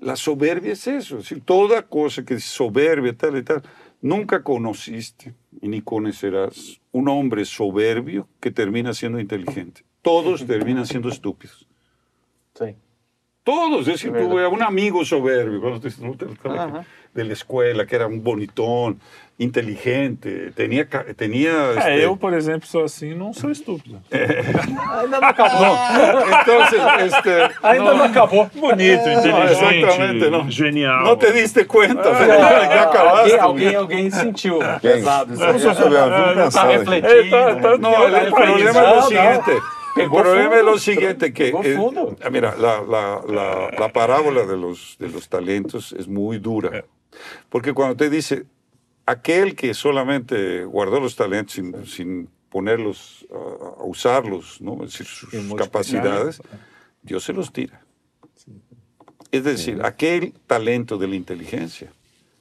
la 0.00 0.16
soberbia 0.16 0.72
es 0.72 0.86
eso, 0.86 1.18
es 1.18 1.24
decir, 1.24 1.42
toda 1.42 1.82
cosa 1.82 2.24
que 2.24 2.34
es 2.34 2.44
soberbia, 2.44 3.16
tal 3.16 3.38
y 3.38 3.42
tal, 3.42 3.62
nunca 4.00 4.42
conociste 4.42 5.34
y 5.60 5.68
ni 5.68 5.80
conocerás 5.80 6.80
un 6.92 7.08
hombre 7.08 7.44
soberbio 7.44 8.28
que 8.40 8.50
termina 8.50 8.92
siendo 8.92 9.18
inteligente. 9.18 9.84
Todos 10.02 10.46
terminan 10.46 10.86
siendo 10.86 11.08
estúpidos. 11.08 11.66
Sí. 12.54 12.76
Todos, 13.46 13.82
es 13.82 14.02
decir, 14.02 14.12
tuve 14.12 14.44
un 14.48 14.60
amigo 14.60 15.04
soberbio 15.04 15.78
de 17.14 17.24
la 17.24 17.32
escuela, 17.32 17.86
que 17.86 17.94
era 17.94 18.08
un 18.08 18.24
bonitón, 18.24 18.98
inteligente, 19.38 20.50
tenía... 20.50 20.88
tenía 21.14 21.52
é, 21.74 21.78
este... 21.78 22.02
eu, 22.02 22.16
por 22.16 22.34
exemplo, 22.34 22.66
sou 22.66 22.82
assim, 22.82 23.14
não 23.14 23.32
sou 23.32 23.52
estúpido. 23.52 24.02
Ainda 24.10 25.20
não 25.20 25.28
acabou. 25.28 25.60
Não, 25.60 27.04
este, 27.04 27.56
Ainda 27.62 27.84
não, 27.84 27.96
não 27.98 28.04
acabou. 28.06 28.50
Bonito, 28.52 29.08
inteligente, 29.08 29.84
exatamente, 29.84 30.30
não. 30.30 30.50
genial. 30.50 31.04
Não 31.04 31.16
te 31.16 31.30
diste 31.32 31.64
conta, 31.66 32.10
ah, 32.10 32.82
acabaste. 32.82 33.34
Alguém, 33.34 33.38
alguém, 33.38 33.74
alguém 33.76 34.10
sentiu 34.10 34.58
pesado. 34.82 35.36
Não 35.36 35.58
sou 35.60 35.72
soberano, 35.72 36.50
Tá 36.50 36.64
refletindo. 36.64 37.30
Tá, 37.30 37.54
tá, 37.54 37.78
não, 37.78 37.92
o 37.92 38.34
problema 38.34 38.80
é 38.80 38.98
o 38.98 39.02
seguinte... 39.02 39.75
El 39.96 40.10
problema 40.10 40.56
es 40.56 40.64
lo 40.64 40.78
siguiente, 40.78 41.32
que... 41.32 41.52
Ah, 42.22 42.30
mira, 42.30 42.56
la, 42.56 42.82
la, 42.82 43.22
la, 43.26 43.70
la, 43.78 43.92
parábola 43.92 44.44
de 44.46 44.56
los, 44.56 44.96
de 44.98 45.08
los 45.08 45.28
talentos 45.28 45.92
es 45.92 46.06
muy 46.08 46.38
dura. 46.38 46.84
Porque 47.48 47.72
cuando 47.72 47.96
te 47.96 48.10
dice, 48.10 48.44
aquel 49.06 49.54
que 49.54 49.74
solamente 49.74 50.64
guardó 50.64 51.00
los 51.00 51.16
talentos 51.16 51.54
sin, 51.54 51.86
sin 51.86 52.28
ponerlos 52.48 53.26
a, 53.32 53.84
usarlos, 53.84 54.60
¿no? 54.60 54.84
es 54.84 54.92
decir, 54.92 55.06
sus 55.06 55.54
capacidades, 55.54 56.40
Dios 57.02 57.24
se 57.24 57.32
los 57.32 57.52
tira. 57.52 57.82
Es 59.30 59.44
decir, 59.44 59.80
aquel 59.84 60.32
talento 60.46 60.98
de 60.98 61.08
la 61.08 61.16
inteligencia 61.16 61.92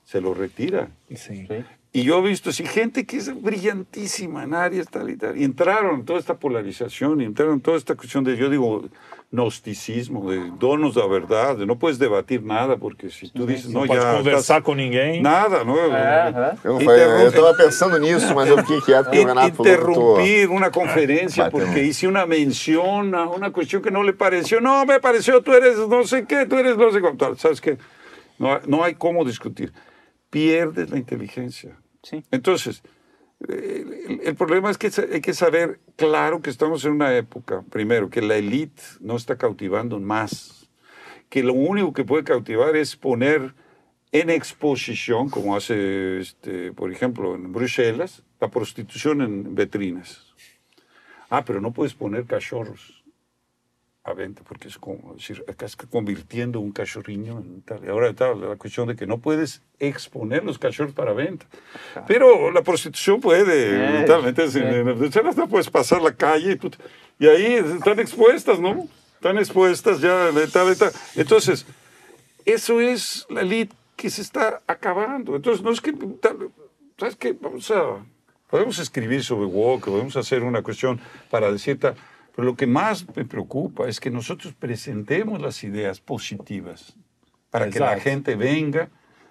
se 0.04 0.22
lo 0.22 0.34
retira. 0.34 0.90
Sí. 1.16 1.48
Y 1.96 2.04
yo 2.04 2.18
he 2.20 2.28
visto 2.28 2.50
así 2.50 2.66
gente 2.66 3.06
que 3.06 3.16
es 3.16 3.42
brillantísima 3.42 4.44
en 4.44 4.54
áreas 4.54 4.90
tal 4.90 5.10
y 5.10 5.16
tal. 5.16 5.38
Y 5.38 5.46
entraron 5.46 6.02
en 6.02 6.06
toda 6.06 6.20
esta 6.20 6.38
polarización, 6.38 7.22
y 7.22 7.24
entraron 7.24 7.54
en 7.54 7.62
toda 7.62 7.78
esta 7.78 7.96
cuestión 7.96 8.26
de, 8.26 8.36
yo 8.36 8.50
digo, 8.50 8.84
gnosticismo, 9.32 10.30
de 10.30 10.52
donos 10.60 10.98
la 10.98 11.08
verdad, 11.08 11.56
de 11.56 11.66
no 11.66 11.80
puedes 11.80 11.98
debatir 11.98 12.44
nada, 12.44 12.76
porque 12.76 13.10
si 13.10 13.30
tú 13.30 13.46
dices, 13.46 13.70
no, 13.70 13.86
no 13.86 13.96
ya. 13.96 14.18
conversar 14.18 14.62
con 14.62 14.76
ninguém. 14.76 15.22
Nada, 15.22 15.64
¿no? 15.64 15.78
Eu, 16.66 16.82
eu 16.82 17.28
estava 17.30 17.56
pensando 17.56 17.98
nisso, 17.98 18.36
mas 18.36 18.50
eu 18.50 18.58
fiquei 18.58 18.82
quieto 18.82 19.06
porque 19.06 19.20
o 19.20 19.28
Renato 19.28 19.62
Interrumpir 19.62 20.50
una 20.50 20.70
conferencia 20.72 21.50
porque 21.50 21.82
hice 21.82 22.10
una 22.10 22.26
mención 22.26 23.16
a 23.16 23.30
una 23.30 23.52
cuestión 23.52 23.82
que 23.82 23.90
no 23.90 24.04
le 24.04 24.12
pareció. 24.12 24.60
No, 24.60 24.86
me 24.86 25.00
pareció, 25.00 25.42
tú 25.42 25.54
eres 25.54 25.78
no 25.78 26.04
sé 26.04 26.26
qué, 26.26 26.46
tú 26.46 26.58
eres 26.58 26.76
no 26.76 26.92
sé 26.92 27.00
cuánto. 27.00 27.38
¿Sabes 27.38 27.62
qué? 27.62 27.78
No, 28.38 28.60
no 28.68 28.84
hay 28.84 28.96
cómo 28.96 29.24
discutir. 29.24 29.72
Pierdes 30.30 30.90
la 30.90 30.98
entonces, 32.32 32.84
el, 33.48 34.36
problema 34.36 34.72
es 34.72 34.78
que 34.78 34.92
hay 35.12 35.22
que 35.22 35.34
saber, 35.34 35.80
claro, 35.96 36.42
que 36.42 36.50
estamos 36.50 36.86
en 36.86 36.94
una 36.94 37.16
época, 37.16 37.64
primero, 37.70 38.10
que 38.10 38.22
la 38.22 38.36
élite 38.36 38.82
no 39.00 39.16
está 39.16 39.38
cautivando 39.38 40.00
más, 40.00 40.70
que 41.30 41.44
lo 41.44 41.54
único 41.54 41.94
que 41.94 42.04
puede 42.04 42.24
cautivar 42.24 42.76
es 42.76 42.96
poner 42.96 43.54
en 44.12 44.30
exposición, 44.30 45.30
como 45.30 45.56
hace, 45.56 46.20
este, 46.20 46.72
por 46.72 46.92
ejemplo, 46.92 47.36
en 47.36 47.52
Bruselas, 47.52 48.24
la 48.40 48.50
prostitución 48.50 49.22
en 49.22 49.56
vitrinas. 49.56 50.34
Ah, 51.30 51.44
pero 51.44 51.60
no 51.60 51.72
puedes 51.72 51.94
poner 51.94 52.26
cachorros 52.26 53.05
a 54.06 54.14
venta, 54.14 54.44
porque 54.48 54.68
es 54.68 54.78
como 54.78 55.16
decir, 55.16 55.44
acá 55.48 55.66
está 55.66 55.88
convirtiendo 55.88 56.60
un 56.60 56.72
cachorriño 56.72 57.40
en 57.40 57.64
tal. 57.64 57.84
Y 57.84 57.90
ahora 57.90 58.10
está 58.10 58.36
la 58.36 58.56
cuestión 58.56 58.88
de 58.88 58.96
que 58.96 59.08
no 59.08 59.18
puedes 59.18 59.64
exponer 59.80 60.44
los 60.44 60.60
cachorros 60.60 60.94
para 60.94 61.12
venta. 61.14 61.48
Pero 62.08 62.52
la 62.52 62.62
prostitución 62.62 63.20
puede, 63.20 64.02
eh, 64.02 64.06
tal, 64.06 64.24
entonces 64.28 64.62
en 64.62 65.50
puedes 65.50 65.72
pasar 65.72 66.04
la 66.04 66.14
calle 66.14 66.60
y, 67.20 67.28
ahí 67.28 67.54
están 67.56 68.00
expuestas, 68.00 68.60
¿no? 68.60 68.88
Están 69.16 69.40
expuestas 69.40 70.00
ya, 70.00 70.30
tal, 70.54 70.78
tal. 70.78 70.92
Entonces, 71.16 71.66
eso 72.46 72.80
es 72.80 73.26
la 73.28 73.42
elite 73.42 73.74
que 73.96 74.12
se 74.12 74.22
está 74.22 74.62
acabando. 74.68 75.36
Entonces, 75.36 75.64
no 75.64 75.72
es 75.72 75.82
que, 75.82 75.96
¿sabes 77.00 77.16
qué? 77.16 77.36
Vamos 77.42 77.72
a, 77.72 78.06
podemos 78.52 78.78
escribir 78.78 79.24
sobre 79.24 79.48
woke, 79.48 79.86
podemos 79.86 80.16
hacer 80.16 80.44
una 80.44 80.62
cuestión 80.62 81.00
para 81.32 81.52
decir 81.52 81.80
tal 81.80 81.96
pero 82.36 82.46
lo 82.46 82.56
que 82.56 82.68
más 82.68 83.06
me 83.16 83.24
preocupa 83.24 83.88
es 83.88 84.00
que 84.00 84.12
nosotros 84.12 84.54
presentemos 84.54 85.42
las 85.42 85.64
ideas 85.64 86.02
positivas 86.02 86.96
para 87.50 87.70
que 87.70 87.80
la 87.80 87.98
gente 88.00 88.36
venga 88.36 88.90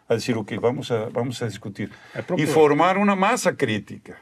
a 0.08 0.14
decir, 0.14 0.36
ok, 0.36 0.52
vamos 0.60 0.90
a, 0.90 1.10
vamos 1.10 1.42
a 1.42 1.46
discutir. 1.46 1.90
Y 2.38 2.46
formar 2.46 2.96
una 2.96 3.14
masa 3.14 3.56
crítica. 3.56 4.18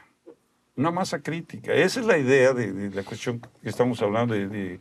Una 0.75 0.91
masa 0.91 1.21
crítica. 1.21 1.73
Esa 1.73 2.01
es 2.01 2.05
la 2.05 2.17
idea 2.17 2.53
de, 2.53 2.89
la 2.89 3.03
cuestión 3.03 3.39
que 3.39 3.69
estamos 3.69 4.01
hablando, 4.01 4.33
de, 4.33 4.47
de, 4.49 4.79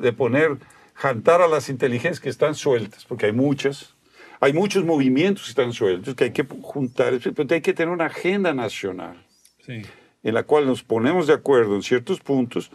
de, 0.00 0.12
poner, 0.12 0.56
jantar 0.94 1.42
a 1.42 1.48
las 1.48 1.68
inteligencias 1.68 2.20
que 2.20 2.30
están 2.30 2.54
sueltas, 2.54 3.04
porque 3.04 3.26
hay 3.26 3.32
muchas. 3.32 3.94
Hay 4.40 4.52
muchos 4.52 4.84
movimientos 4.84 5.44
que 5.44 5.50
están 5.50 5.72
sueltos, 5.72 6.14
que 6.14 6.24
hay 6.24 6.30
que 6.30 6.46
juntar, 6.62 7.18
pero 7.34 7.54
hay 7.54 7.60
que 7.60 7.74
tener 7.74 7.92
una 7.92 8.06
agenda 8.06 8.54
nacional 8.54 9.26
en 9.66 10.34
la 10.34 10.44
cual 10.44 10.66
nos 10.66 10.82
ponemos 10.82 11.26
de 11.26 11.34
acuerdo 11.34 11.74
en 11.74 11.82
ciertos 11.82 12.20
puntos 12.20 12.70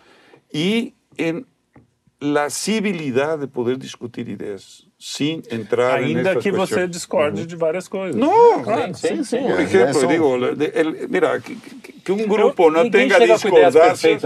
y 0.53 0.93
en 1.17 1.47
la 2.19 2.49
civilidade 2.49 3.39
de 3.39 3.47
poder 3.47 3.77
discutir 3.77 4.29
ideias 4.29 4.87
sem 5.05 5.43
entrar 5.51 5.95
Ainda 5.95 6.37
que 6.37 6.49
você 6.49 6.87
discorde 6.87 7.45
de 7.45 7.57
várias 7.57 7.89
coisas. 7.89 8.15
Não, 8.15 8.63
claro, 8.63 8.95
sim, 8.95 9.17
sim. 9.17 9.23
sim. 9.25 9.43
Por 9.43 9.59
exemplo, 9.59 10.01
eu 10.01 10.07
digo, 10.07 10.37
mira, 11.09 11.41
que, 11.41 11.55
que 12.05 12.11
um 12.13 12.25
grupo 12.25 12.67
eu, 12.67 12.71
não 12.71 12.89
tenha 12.89 13.19
discordância. 13.19 14.17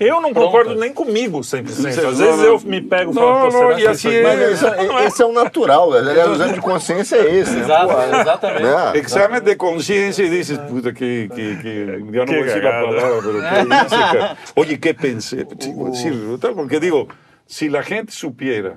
Eu 0.00 0.20
não 0.20 0.34
concordo 0.34 0.74
nem 0.74 0.92
comigo 0.92 1.38
100%. 1.38 2.08
Às 2.08 2.18
vezes 2.18 2.42
eu 2.42 2.58
me 2.58 2.80
pego 2.80 3.12
e 3.12 3.14
falo, 3.14 3.50
não, 3.52 3.70
não, 3.70 3.78
e 3.78 3.86
assim 3.86 4.12
é, 4.12 4.22
mas 4.24 4.40
esse, 4.40 4.66
é, 4.66 5.06
esse 5.06 5.22
é 5.22 5.26
o 5.26 5.32
natural, 5.32 5.92
aliás, 5.92 6.28
o 6.28 6.32
exame 6.32 6.54
de 6.54 6.60
consciência 6.60 7.16
é 7.18 7.34
esse. 7.36 7.58
Exato, 7.60 7.96
né? 7.96 8.20
exatamente. 8.20 8.62
Né? 8.64 8.92
Exame 8.98 9.40
de 9.40 9.54
consciência 9.54 10.24
e 10.24 10.28
dices, 10.28 10.58
puta, 10.58 10.92
que, 10.92 11.28
que, 11.32 11.56
que 11.56 11.68
eu 12.12 12.26
não 12.26 12.34
vou 12.34 12.42
dizer 12.42 12.66
a 12.66 12.82
palavra, 12.82 13.22
pero 13.22 13.42
que 13.42 13.86
isso, 13.86 14.12
cara. 14.12 14.36
Oye, 14.56 14.76
que 14.76 14.92
pensei? 14.92 15.44
Porque 15.44 16.80
digo, 16.80 17.06
si 17.46 17.68
la 17.68 17.82
gente 17.82 18.12
supiera 18.12 18.76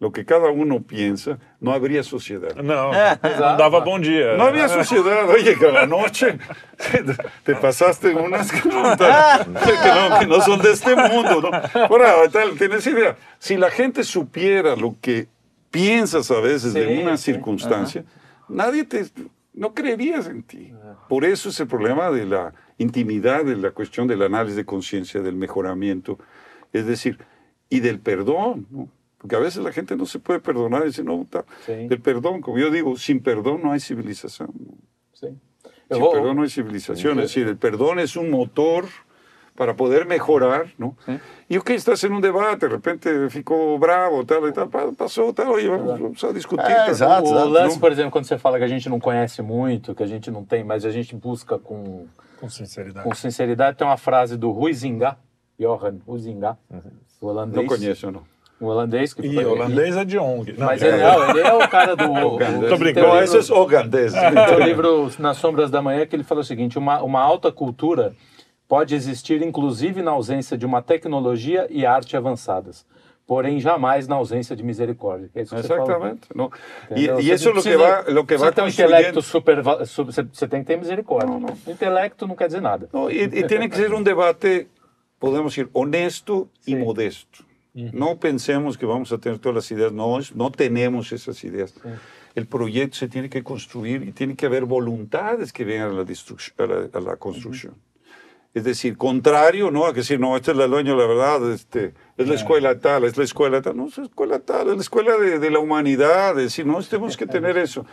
lo 0.00 0.12
que 0.12 0.24
cada 0.24 0.50
uno 0.50 0.80
piensa, 0.82 1.38
no 1.60 1.72
habría 1.72 2.04
sociedad. 2.04 2.54
No, 2.54 2.92
no 2.92 3.56
daba 3.56 3.80
buen 3.80 4.02
día. 4.02 4.36
No 4.36 4.44
había 4.44 4.68
sociedad. 4.68 5.28
Oye, 5.28 5.56
cada 5.58 5.86
noche 5.86 6.38
te 7.44 7.56
pasaste 7.56 8.14
unas 8.14 8.52
que 8.52 8.68
no, 8.68 8.96
que 10.20 10.26
no, 10.26 10.40
son 10.40 10.60
de 10.60 10.72
este 10.72 10.94
mundo. 10.94 11.42
¿no? 11.42 11.82
Ahora, 11.82 12.14
tienes 12.56 12.86
idea. 12.86 13.16
Si 13.38 13.56
la 13.56 13.70
gente 13.70 14.04
supiera 14.04 14.76
lo 14.76 14.94
que 15.00 15.26
piensas 15.70 16.30
a 16.30 16.40
veces 16.40 16.74
de 16.74 17.02
una 17.02 17.16
circunstancia, 17.16 18.04
nadie 18.48 18.84
te, 18.84 19.04
no 19.52 19.74
creerías 19.74 20.28
en 20.28 20.44
ti. 20.44 20.72
Por 21.08 21.24
eso 21.24 21.48
es 21.48 21.58
el 21.58 21.66
problema 21.66 22.10
de 22.12 22.24
la 22.24 22.54
intimidad, 22.78 23.44
de 23.44 23.56
la 23.56 23.72
cuestión 23.72 24.06
del 24.06 24.22
análisis 24.22 24.56
de 24.56 24.64
conciencia, 24.64 25.20
del 25.20 25.34
mejoramiento. 25.34 26.20
Es 26.72 26.86
decir, 26.86 27.18
y 27.68 27.80
del 27.80 27.98
perdón, 27.98 28.66
¿no? 28.70 28.88
Porque 29.28 29.36
a 29.36 29.40
veces 29.40 29.62
la 29.62 29.72
gente 29.72 29.94
no 29.94 30.06
se 30.06 30.18
puede 30.18 30.40
perdonar 30.40 30.84
y 30.84 30.86
dice, 30.86 31.04
no, 31.04 31.26
del 31.66 32.00
perdón, 32.00 32.40
como 32.40 32.56
yo 32.56 32.70
digo, 32.70 32.96
sin 32.96 33.20
perdón 33.20 33.60
no 33.62 33.72
hay 33.72 33.80
civilización. 33.80 34.50
Sí. 35.12 35.26
Sin 35.90 36.10
perdón 36.10 36.36
no 36.36 36.44
hay 36.44 36.48
civilización, 36.48 37.18
es 37.18 37.24
decir, 37.26 37.46
el 37.46 37.58
perdón 37.58 37.98
es 37.98 38.16
un 38.16 38.30
motor 38.30 38.86
para 39.54 39.76
poder 39.76 40.06
mejorar, 40.06 40.72
¿no? 40.78 40.96
Y 41.46 41.58
ok, 41.58 41.70
estás 41.70 42.02
en 42.04 42.14
un 42.14 42.22
debate, 42.22 42.68
de 42.68 42.72
repente 42.72 43.28
ficou 43.28 43.78
bravo, 43.78 44.24
tal 44.24 44.48
e 44.48 44.52
tal, 44.52 44.70
passou, 44.96 45.34
tal, 45.34 45.60
e 45.60 45.68
vamos, 45.68 46.24
a 46.24 46.32
discutir. 46.32 46.64
É, 46.64 46.88
exato, 46.88 47.28
o 47.28 47.44
lance, 47.44 47.78
por 47.78 47.92
exemplo, 47.92 48.10
quando 48.10 48.24
você 48.24 48.38
fala 48.38 48.56
que 48.56 48.64
a 48.64 48.68
gente 48.68 48.88
não 48.88 48.98
conhece 48.98 49.42
muito, 49.42 49.94
que 49.94 50.02
a 50.02 50.06
gente 50.06 50.30
não 50.30 50.42
tem, 50.42 50.64
mas 50.64 50.86
a 50.86 50.90
gente 50.90 51.14
busca 51.14 51.58
com... 51.58 52.06
Com 52.40 52.48
sinceridade. 52.48 53.06
Com 53.06 53.14
sinceridade, 53.14 53.76
tem 53.76 53.86
uma 53.86 53.98
frase 53.98 54.38
do 54.38 54.50
Huizinga, 54.50 55.18
Johan 55.58 55.98
Huizinga, 56.06 56.56
uhum 56.70 57.08
holandês. 57.20 57.56
Não 57.56 57.66
conheço, 57.66 58.10
não. 58.10 58.22
O 58.60 58.66
holandês 58.66 59.14
que. 59.14 59.26
E 59.26 59.38
holandês 59.44 59.96
é 59.96 60.04
de 60.04 60.18
ONG. 60.18 60.54
Não, 60.58 60.66
Mas 60.66 60.82
ele, 60.82 60.96
não, 60.96 61.30
ele 61.30 61.40
é 61.40 61.54
o 61.54 61.68
cara 61.68 61.94
do. 61.94 62.08
Tô 62.68 62.76
brincando. 62.76 63.18
Esses 63.18 63.50
holandeses. 63.50 64.18
Tem 64.18 64.56
o 64.56 64.60
livro 64.60 65.10
Nas 65.18 65.36
Sombras 65.36 65.70
da 65.70 65.80
Manhã 65.80 66.06
que 66.06 66.16
ele 66.16 66.24
falou 66.24 66.42
o 66.42 66.44
seguinte: 66.44 66.78
uma, 66.78 67.02
uma 67.02 67.20
alta 67.20 67.52
cultura 67.52 68.14
pode 68.66 68.94
existir, 68.94 69.42
inclusive, 69.42 70.02
na 70.02 70.10
ausência 70.10 70.58
de 70.58 70.66
uma 70.66 70.82
tecnologia 70.82 71.66
e 71.70 71.86
arte 71.86 72.16
avançadas. 72.16 72.84
Porém, 73.26 73.60
jamais 73.60 74.08
na 74.08 74.16
ausência 74.16 74.56
de 74.56 74.62
misericórdia. 74.62 75.30
É 75.34 75.42
isso 75.42 75.54
que 75.54 75.60
Exatamente. 75.60 76.28
Você, 76.34 76.50
e, 76.96 77.06
e 77.20 77.30
isso 77.30 77.48
é 77.48 77.52
o 77.52 77.62
que 77.62 77.76
vai, 77.76 78.10
lo 78.10 78.24
que 78.24 78.36
vai 78.38 78.52
ter 78.52 78.62
um 78.62 78.68
intelecto 78.68 79.20
super, 79.20 79.62
super, 79.84 80.12
você 80.32 80.48
tem 80.48 80.60
que 80.60 80.66
ter 80.66 80.78
misericórdia. 80.78 81.28
Não, 81.28 81.38
não. 81.38 81.58
Intelecto 81.66 82.26
não 82.26 82.34
quer 82.34 82.46
dizer 82.46 82.62
nada. 82.62 82.88
Não, 82.90 83.10
e, 83.10 83.24
e 83.24 83.46
tem 83.46 83.68
que 83.68 83.76
ser 83.76 83.92
um 83.92 84.02
debate 84.02 84.66
podemos 85.18 85.52
decir, 85.52 85.68
honesto 85.72 86.48
y 86.66 86.76
modesto. 86.76 87.44
No 87.74 88.18
pensemos 88.18 88.76
que 88.76 88.86
vamos 88.86 89.12
a 89.12 89.18
tener 89.18 89.38
todas 89.38 89.54
las 89.54 89.70
ideas, 89.70 89.92
no, 89.92 90.18
no 90.34 90.50
tenemos 90.50 91.12
esas 91.12 91.42
ideas. 91.44 91.74
El 92.34 92.46
proyecto 92.46 92.96
se 92.96 93.08
tiene 93.08 93.28
que 93.28 93.42
construir 93.44 94.02
y 94.02 94.12
tiene 94.12 94.34
que 94.34 94.46
haber 94.46 94.64
voluntades 94.64 95.52
que 95.52 95.64
vengan 95.64 95.90
a 95.90 95.92
la, 95.92 96.88
a 96.92 97.00
la, 97.00 97.16
construcción. 97.16 97.74
Es 98.54 98.64
decir, 98.64 98.96
contrario, 98.96 99.70
¿no? 99.70 99.86
A 99.86 99.92
que 99.92 100.00
decir, 100.00 100.18
no, 100.18 100.36
este 100.36 100.52
es 100.52 100.58
el 100.58 100.70
dueño, 100.70 100.96
la 100.96 101.06
verdad, 101.06 101.52
este, 101.52 101.94
es 102.16 102.26
la 102.26 102.34
escuela 102.34 102.78
tal, 102.78 103.04
es 103.04 103.16
la 103.16 103.24
escuela 103.24 103.62
tal. 103.62 103.76
No, 103.76 103.86
es 103.86 103.98
la 103.98 104.04
escuela 104.04 104.38
tal, 104.40 104.70
es 104.70 104.74
la 104.74 104.82
escuela 104.82 105.16
de, 105.16 105.50
la 105.50 105.58
humanidad. 105.58 106.30
Es 106.38 106.44
decir, 106.44 106.66
no, 106.66 106.82
tenemos 106.82 107.16
que 107.16 107.26
tener 107.26 107.56
eso. 107.58 107.86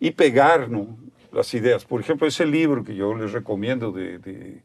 Y 0.00 0.12
pegar, 0.12 0.70
¿no? 0.70 0.96
Las 1.32 1.52
ideas. 1.52 1.84
Por 1.84 2.00
ejemplo, 2.00 2.26
ese 2.26 2.46
libro 2.46 2.84
que 2.84 2.94
yo 2.94 3.14
les 3.14 3.32
recomiendo 3.32 3.92
de 3.92 4.62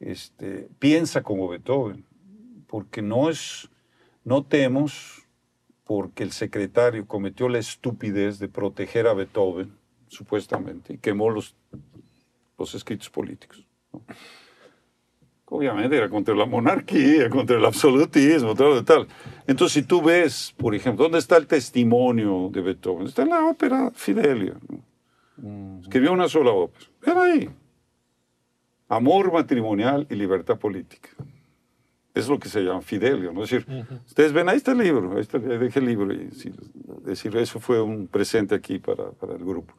este, 0.00 0.68
piensa 0.78 1.22
como 1.22 1.48
Beethoven, 1.48 2.04
porque 2.66 3.02
no 3.02 3.30
es, 3.30 3.68
no 4.28 4.44
temos 4.44 5.26
porque 5.84 6.22
el 6.22 6.32
secretario 6.32 7.06
cometió 7.06 7.48
la 7.48 7.58
estupidez 7.58 8.38
de 8.38 8.48
proteger 8.48 9.06
a 9.06 9.14
Beethoven, 9.14 9.72
supuestamente, 10.06 10.94
y 10.94 10.98
quemó 10.98 11.30
los, 11.30 11.56
los 12.58 12.74
escritos 12.74 13.08
políticos. 13.08 13.66
obviamente 15.46 15.96
era 15.96 16.10
contra 16.10 16.34
la 16.34 16.44
monarquía, 16.44 17.30
contra 17.30 17.56
el 17.56 17.64
absolutismo, 17.64 18.54
todo 18.54 18.84
tal. 18.84 19.08
Entonces, 19.46 19.72
si 19.72 19.82
tú 19.82 20.02
ves, 20.02 20.54
por 20.58 20.74
ejemplo, 20.74 21.04
¿dónde 21.04 21.20
está 21.20 21.38
el 21.38 21.46
testimonio 21.46 22.50
de 22.52 22.60
Beethoven? 22.60 23.06
Está 23.06 23.22
en 23.22 23.30
la 23.30 23.46
ópera 23.46 23.90
Fidelio. 23.94 24.56
Escribió 25.80 26.12
una 26.12 26.28
sola 26.28 26.50
ópera. 26.50 26.86
Era 27.02 27.22
ahí. 27.22 27.48
Amor 28.90 29.32
matrimonial 29.32 30.06
y 30.10 30.16
libertad 30.16 30.58
política. 30.58 31.08
Es 32.18 32.28
lo 32.28 32.40
que 32.40 32.48
se 32.48 32.62
llama 32.62 32.80
Fidelio, 32.82 33.32
¿no? 33.32 33.44
Es 33.44 33.50
decir, 33.50 33.66
ustedes 34.04 34.32
ven, 34.32 34.48
ahí 34.48 34.56
está 34.56 34.72
el 34.72 34.78
libro, 34.78 35.12
ahí 35.14 35.20
está, 35.20 35.38
dejé 35.38 35.78
el 35.78 35.86
libro. 35.86 36.12
Y, 36.12 36.28
es 36.32 37.04
decir, 37.04 37.36
eso 37.36 37.60
fue 37.60 37.80
un 37.80 38.08
presente 38.08 38.56
aquí 38.56 38.80
para, 38.80 39.12
para 39.12 39.34
el 39.34 39.44
grupo. 39.44 39.72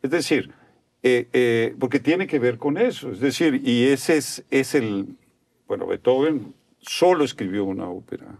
Es 0.00 0.10
decir, 0.10 0.50
eh, 1.02 1.28
eh, 1.34 1.76
porque 1.78 2.00
tiene 2.00 2.26
que 2.26 2.38
ver 2.38 2.56
con 2.56 2.78
eso. 2.78 3.10
Es 3.10 3.20
decir, 3.20 3.60
y 3.62 3.84
ese 3.88 4.16
es, 4.16 4.42
es 4.50 4.74
el, 4.74 5.18
bueno, 5.68 5.86
Beethoven 5.86 6.54
solo 6.80 7.22
escribió 7.22 7.64
una 7.64 7.86
ópera. 7.86 8.38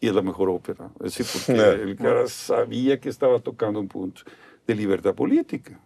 Y 0.00 0.08
es 0.08 0.14
la 0.14 0.22
mejor 0.22 0.50
ópera. 0.50 0.90
Es 1.04 1.16
decir, 1.16 1.26
porque 1.32 1.62
el 1.82 1.94
cara 1.94 2.26
sabía 2.26 2.98
que 2.98 3.08
estaba 3.08 3.38
tocando 3.38 3.78
un 3.78 3.86
punto 3.86 4.22
de 4.66 4.74
libertad 4.74 5.14
política. 5.14 5.80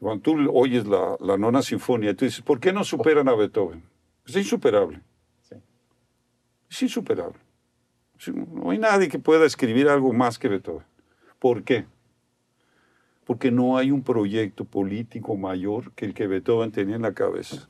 Cuando 0.00 0.22
tú 0.22 0.50
oyes 0.52 0.84
la, 0.88 1.16
la 1.20 1.36
nona 1.36 1.62
sinfonía, 1.62 2.16
tú 2.16 2.24
dices, 2.24 2.42
¿por 2.42 2.58
qué 2.58 2.72
no 2.72 2.82
superan 2.82 3.28
a 3.28 3.36
Beethoven? 3.36 3.91
Es 4.26 4.36
insuperable. 4.36 5.00
Es 6.70 6.82
insuperable. 6.82 7.38
No 8.48 8.70
hay 8.70 8.78
nadie 8.78 9.08
que 9.08 9.18
pueda 9.18 9.44
escribir 9.44 9.88
algo 9.88 10.12
más 10.12 10.38
que 10.38 10.48
Beethoven. 10.48 10.86
¿Por 11.38 11.64
qué? 11.64 11.86
porque 13.24 13.50
no 13.50 13.76
hay 13.76 13.90
un 13.90 14.02
proyecto 14.02 14.64
político 14.64 15.36
mayor 15.36 15.92
que 15.92 16.04
el 16.06 16.14
que 16.14 16.26
Beethoven 16.26 16.72
tenía 16.72 16.96
en 16.96 17.02
la 17.02 17.14
cabeza, 17.14 17.68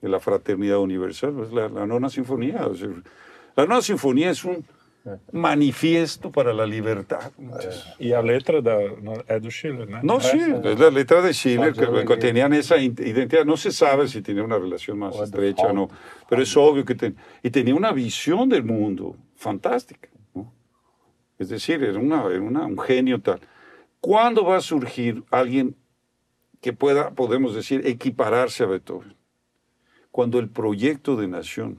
la 0.00 0.20
fraternidad 0.20 0.78
universal, 0.78 1.38
es 1.42 1.52
la, 1.52 1.68
nona 1.68 2.08
sinfonía. 2.08 2.68
la 3.56 3.66
nona 3.66 3.82
sinfonía 3.82 4.30
es 4.30 4.44
un 4.44 4.64
manifiesto 5.32 6.30
para 6.30 6.52
la 6.52 6.66
libertad. 6.66 7.32
Y 7.98 8.08
la 8.08 8.22
letra 8.22 8.60
de, 8.60 9.22
es 9.26 9.42
de 9.42 9.50
Schiller, 9.50 9.88
¿no? 9.88 10.02
No, 10.02 10.20
sí, 10.20 10.38
es 10.38 10.78
la 10.78 10.90
letra 10.90 11.22
de 11.22 11.32
Schiller, 11.32 11.72
que, 11.72 12.16
tenían 12.16 12.52
esa 12.52 12.76
identidad. 12.76 13.44
No 13.44 13.56
se 13.56 13.70
sabe 13.70 14.08
si 14.08 14.22
tenía 14.22 14.42
una 14.42 14.58
relación 14.58 14.98
más 14.98 15.16
estrecha 15.16 15.66
o 15.66 15.72
no, 15.72 15.88
pero 16.28 16.42
es 16.42 16.56
obvio 16.56 16.84
que 16.84 16.94
tenía. 16.94 17.18
Y 17.42 17.50
tenía 17.50 17.74
una 17.74 17.92
visión 17.92 18.48
del 18.48 18.64
mundo 18.64 19.16
fantástica. 19.36 20.08
Es 21.38 21.48
decir, 21.48 21.82
era, 21.84 21.98
una, 21.98 22.26
era 22.26 22.40
una, 22.40 22.66
un 22.66 22.78
genio 22.78 23.20
tal. 23.20 23.40
¿Cuándo 24.00 24.44
va 24.44 24.56
a 24.56 24.60
surgir 24.60 25.22
alguien 25.30 25.76
que 26.60 26.72
pueda, 26.72 27.10
podemos 27.10 27.54
decir, 27.54 27.86
equipararse 27.86 28.64
a 28.64 28.66
Beethoven? 28.66 29.14
Cuando 30.10 30.40
el 30.40 30.48
proyecto 30.48 31.16
de 31.16 31.28
nación, 31.28 31.78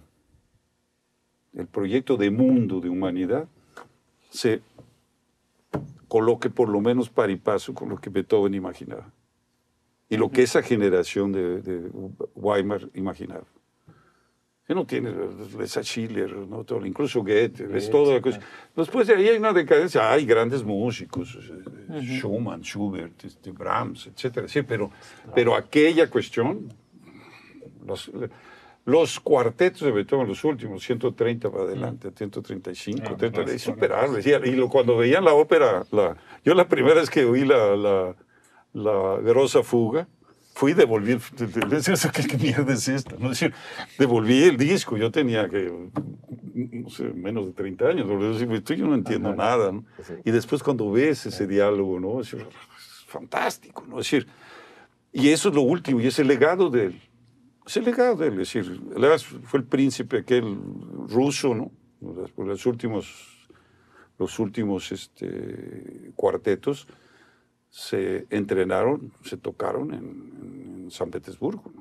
el 1.53 1.67
proyecto 1.67 2.17
de 2.17 2.31
mundo, 2.31 2.79
de 2.79 2.89
humanidad, 2.89 3.47
se 4.29 4.61
coloque 6.07 6.49
por 6.49 6.69
lo 6.69 6.81
menos 6.81 7.09
par 7.09 7.29
y 7.29 7.35
paso 7.35 7.73
con 7.73 7.89
lo 7.89 7.97
que 7.97 8.09
Beethoven 8.09 8.53
imaginaba 8.53 9.11
y 10.09 10.17
lo 10.17 10.31
que 10.31 10.41
esa 10.41 10.63
generación 10.63 11.31
de, 11.31 11.61
de 11.61 11.91
Weimar 12.35 12.89
imaginaba 12.93 13.45
que 14.69 14.75
no 14.75 14.85
tiene 14.85 15.11
esa 15.63 15.81
Schiller, 15.81 16.31
¿no? 16.31 16.63
todo, 16.63 16.85
incluso 16.85 17.23
Goethe, 17.23 17.75
es 17.75 17.89
todo. 17.89 18.21
Después 18.75 19.07
de 19.07 19.15
ahí 19.15 19.27
hay 19.29 19.37
una 19.37 19.51
decadencia, 19.51 20.11
hay 20.11 20.27
grandes 20.27 20.63
músicos, 20.63 21.39
eh, 21.89 22.01
Schumann, 22.03 22.61
Schubert, 22.61 23.25
este, 23.25 23.49
Brahms, 23.49 24.05
etc. 24.05 24.47
Sí, 24.47 24.61
pero, 24.61 24.91
pero 25.33 25.55
aquella 25.55 26.07
cuestión, 26.07 26.71
los, 27.83 28.11
los 28.89 29.19
cuartetos 29.19 29.81
de 29.81 29.91
Beethoven, 29.91 30.27
los 30.27 30.43
últimos, 30.43 30.83
130 30.83 31.51
para 31.51 31.63
adelante, 31.63 32.11
135, 32.15 33.01
ah, 33.21 33.41
es 33.47 33.61
superable. 33.61 34.21
Y, 34.45 34.51
lo, 34.51 34.69
cuando 34.69 34.97
veían 34.97 35.23
la 35.23 35.33
ópera, 35.33 35.85
la, 35.91 36.17
yo 36.43 36.53
la 36.53 36.67
primera 36.67 36.95
vez 36.95 37.09
que 37.09 37.25
oí 37.25 37.45
la, 37.45 37.75
la, 37.75 38.15
la 38.73 39.17
Grosa 39.21 39.63
Fuga, 39.63 40.07
fui 40.59 40.73
devolví 40.73 41.13
el, 41.13 41.21
¿qué, 41.21 42.27
¿qué, 42.27 42.37
mierda 42.37 42.73
es 42.73 42.87
esta? 42.89 43.15
¿No? 43.17 43.29
decir, 43.29 43.53
devolví 43.97 44.43
el 44.43 44.57
disco, 44.57 44.97
yo 44.97 45.09
tenía 45.09 45.47
que, 45.47 45.71
no 46.53 46.89
sé, 46.89 47.03
menos 47.03 47.45
de 47.45 47.53
30 47.53 47.85
años, 47.87 48.07
yo 48.07 48.87
no 48.87 48.95
entiendo 48.95 49.33
nada, 49.33 49.71
¿no? 49.71 49.85
Y 50.25 50.31
después 50.31 50.61
cuando 50.61 50.91
ves 50.91 51.25
ese 51.27 51.47
diálogo, 51.47 51.99
¿no? 51.99 52.19
Es, 52.19 52.35
fantástico, 53.07 53.85
¿no? 53.87 53.99
Es 53.99 54.11
decir, 54.11 54.27
y 55.11 55.29
eso 55.29 55.49
es 55.49 55.55
lo 55.55 55.61
último, 55.61 56.01
y 56.01 56.07
es 56.07 56.19
el 56.19 56.27
legado 56.27 56.69
de 56.69 56.87
él. 56.87 57.01
Es 57.69 57.77
el 57.77 57.85
legado 57.85 58.15
de 58.15 58.29
él, 58.29 58.41
es 58.41 58.51
decir, 58.51 58.81
fue 59.43 59.59
el 59.59 59.65
príncipe 59.67 60.17
aquel 60.17 60.57
ruso, 61.07 61.53
¿no? 61.53 61.71
Los 62.35 62.65
últimos, 62.65 63.47
los 64.17 64.39
últimos 64.39 64.91
este, 64.91 66.11
cuartetos, 66.15 66.87
se 67.69 68.25
entrenaron, 68.31 69.13
se 69.23 69.37
tocaron 69.37 69.93
en, 69.93 70.89
San 70.89 71.11
Petersburgo. 71.11 71.71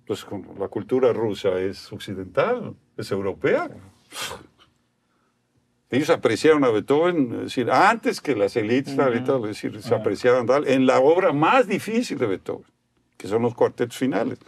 Entonces, 0.00 0.26
la 0.58 0.66
cultura 0.66 1.12
rusa 1.12 1.60
es 1.60 1.92
occidental, 1.92 2.74
es 2.96 3.12
europea. 3.12 3.70
Ellos 5.90 6.10
apreciaron 6.10 6.64
a 6.64 6.70
Beethoven, 6.70 7.34
es 7.34 7.40
decir, 7.42 7.70
antes 7.70 8.20
que 8.20 8.34
las 8.34 8.56
élites, 8.56 8.98
es 8.98 9.42
decir, 9.42 9.80
se 9.80 9.94
apreciaban 9.94 10.48
en 10.66 10.86
la 10.86 10.98
obra 10.98 11.32
más 11.32 11.68
difícil 11.68 12.18
de 12.18 12.26
Beethoven, 12.26 12.66
que 13.16 13.28
son 13.28 13.42
los 13.42 13.54
cuartetos 13.54 13.96
finales. 13.96 14.40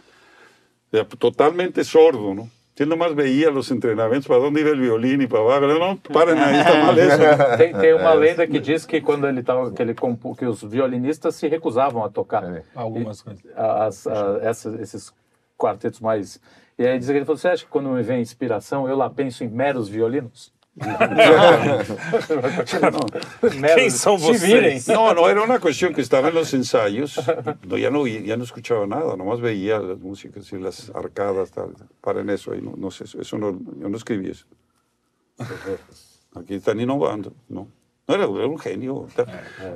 Totalmente 1.19 1.83
sordo, 1.83 2.33
¿no? 2.33 2.49
Yo 2.79 2.85
nomás 2.85 3.13
veía 3.13 3.51
los 3.51 3.71
entrenamientos 3.71 4.25
para 4.25 4.39
dónde 4.39 4.61
iba 4.61 4.69
el 4.69 4.79
violín 4.79 5.21
y 5.21 5.27
para 5.27 5.41
abajo. 5.41 5.67
Não, 5.67 5.97
para 5.97 6.31
aí, 6.31 6.59
está 6.61 6.81
mal 6.81 6.97
isso. 6.97 7.57
Tem, 7.57 7.73
tem 7.73 7.93
uma 7.93 8.13
lenda 8.13 8.47
que 8.47 8.57
diz 8.57 8.85
que 8.85 9.01
quando 9.01 9.27
ele 9.27 9.41
estava, 9.41 9.69
que 9.73 9.81
ele 9.81 9.93
que 9.93 10.45
os 10.45 10.63
violinistas 10.63 11.35
se 11.35 11.49
recusavam 11.49 12.05
a 12.05 12.09
tocar 12.09 12.41
é, 12.45 12.63
algumas 12.73 13.21
coisas. 13.21 13.43
As, 13.53 14.07
essas, 14.41 14.79
esses 14.79 15.13
quartetos 15.57 15.99
mais. 15.99 16.39
E 16.77 16.87
aí 16.87 16.97
diz 16.97 17.09
que 17.09 17.17
ele 17.17 17.25
falou: 17.25 17.37
você 17.37 17.49
acha 17.49 17.65
que 17.65 17.69
quando 17.69 17.89
me 17.89 18.01
vem 18.01 18.21
inspiração 18.21 18.87
eu 18.87 18.95
lá 18.95 19.09
penso 19.09 19.43
em 19.43 19.49
meros 19.49 19.89
violinos? 19.89 20.53
¿Quién 23.75 23.91
son 23.91 24.19
vocês? 24.19 24.87
No, 24.87 25.13
no, 25.13 25.29
era 25.29 25.41
una 25.41 25.59
cuestión 25.59 25.93
que 25.93 26.01
estaba 26.01 26.29
en 26.29 26.35
los 26.35 26.53
ensayos. 26.53 27.19
No, 27.67 27.77
ya, 27.77 27.89
no, 27.89 28.07
ya 28.07 28.37
no 28.37 28.43
escuchaba 28.43 28.87
nada, 28.87 29.15
nomás 29.15 29.41
veía 29.41 29.79
las 29.79 29.99
músicas 29.99 30.51
y 30.53 30.57
las 30.57 30.89
arcadas. 30.95 31.51
Tal. 31.51 31.73
Para 32.01 32.21
en 32.21 32.29
eso, 32.29 32.51
ahí 32.53 32.61
no, 32.61 32.75
no 32.77 32.91
sé, 32.91 33.03
eso 33.03 33.37
no, 33.37 33.59
yo 33.79 33.89
no 33.89 33.97
escribí 33.97 34.29
eso. 34.29 34.45
Aquí 36.35 36.55
están 36.55 36.79
innovando, 36.79 37.33
¿no? 37.47 37.67
No, 38.07 38.15
era, 38.15 38.23
era 38.23 38.47
un 38.47 38.57
genio. 38.57 39.07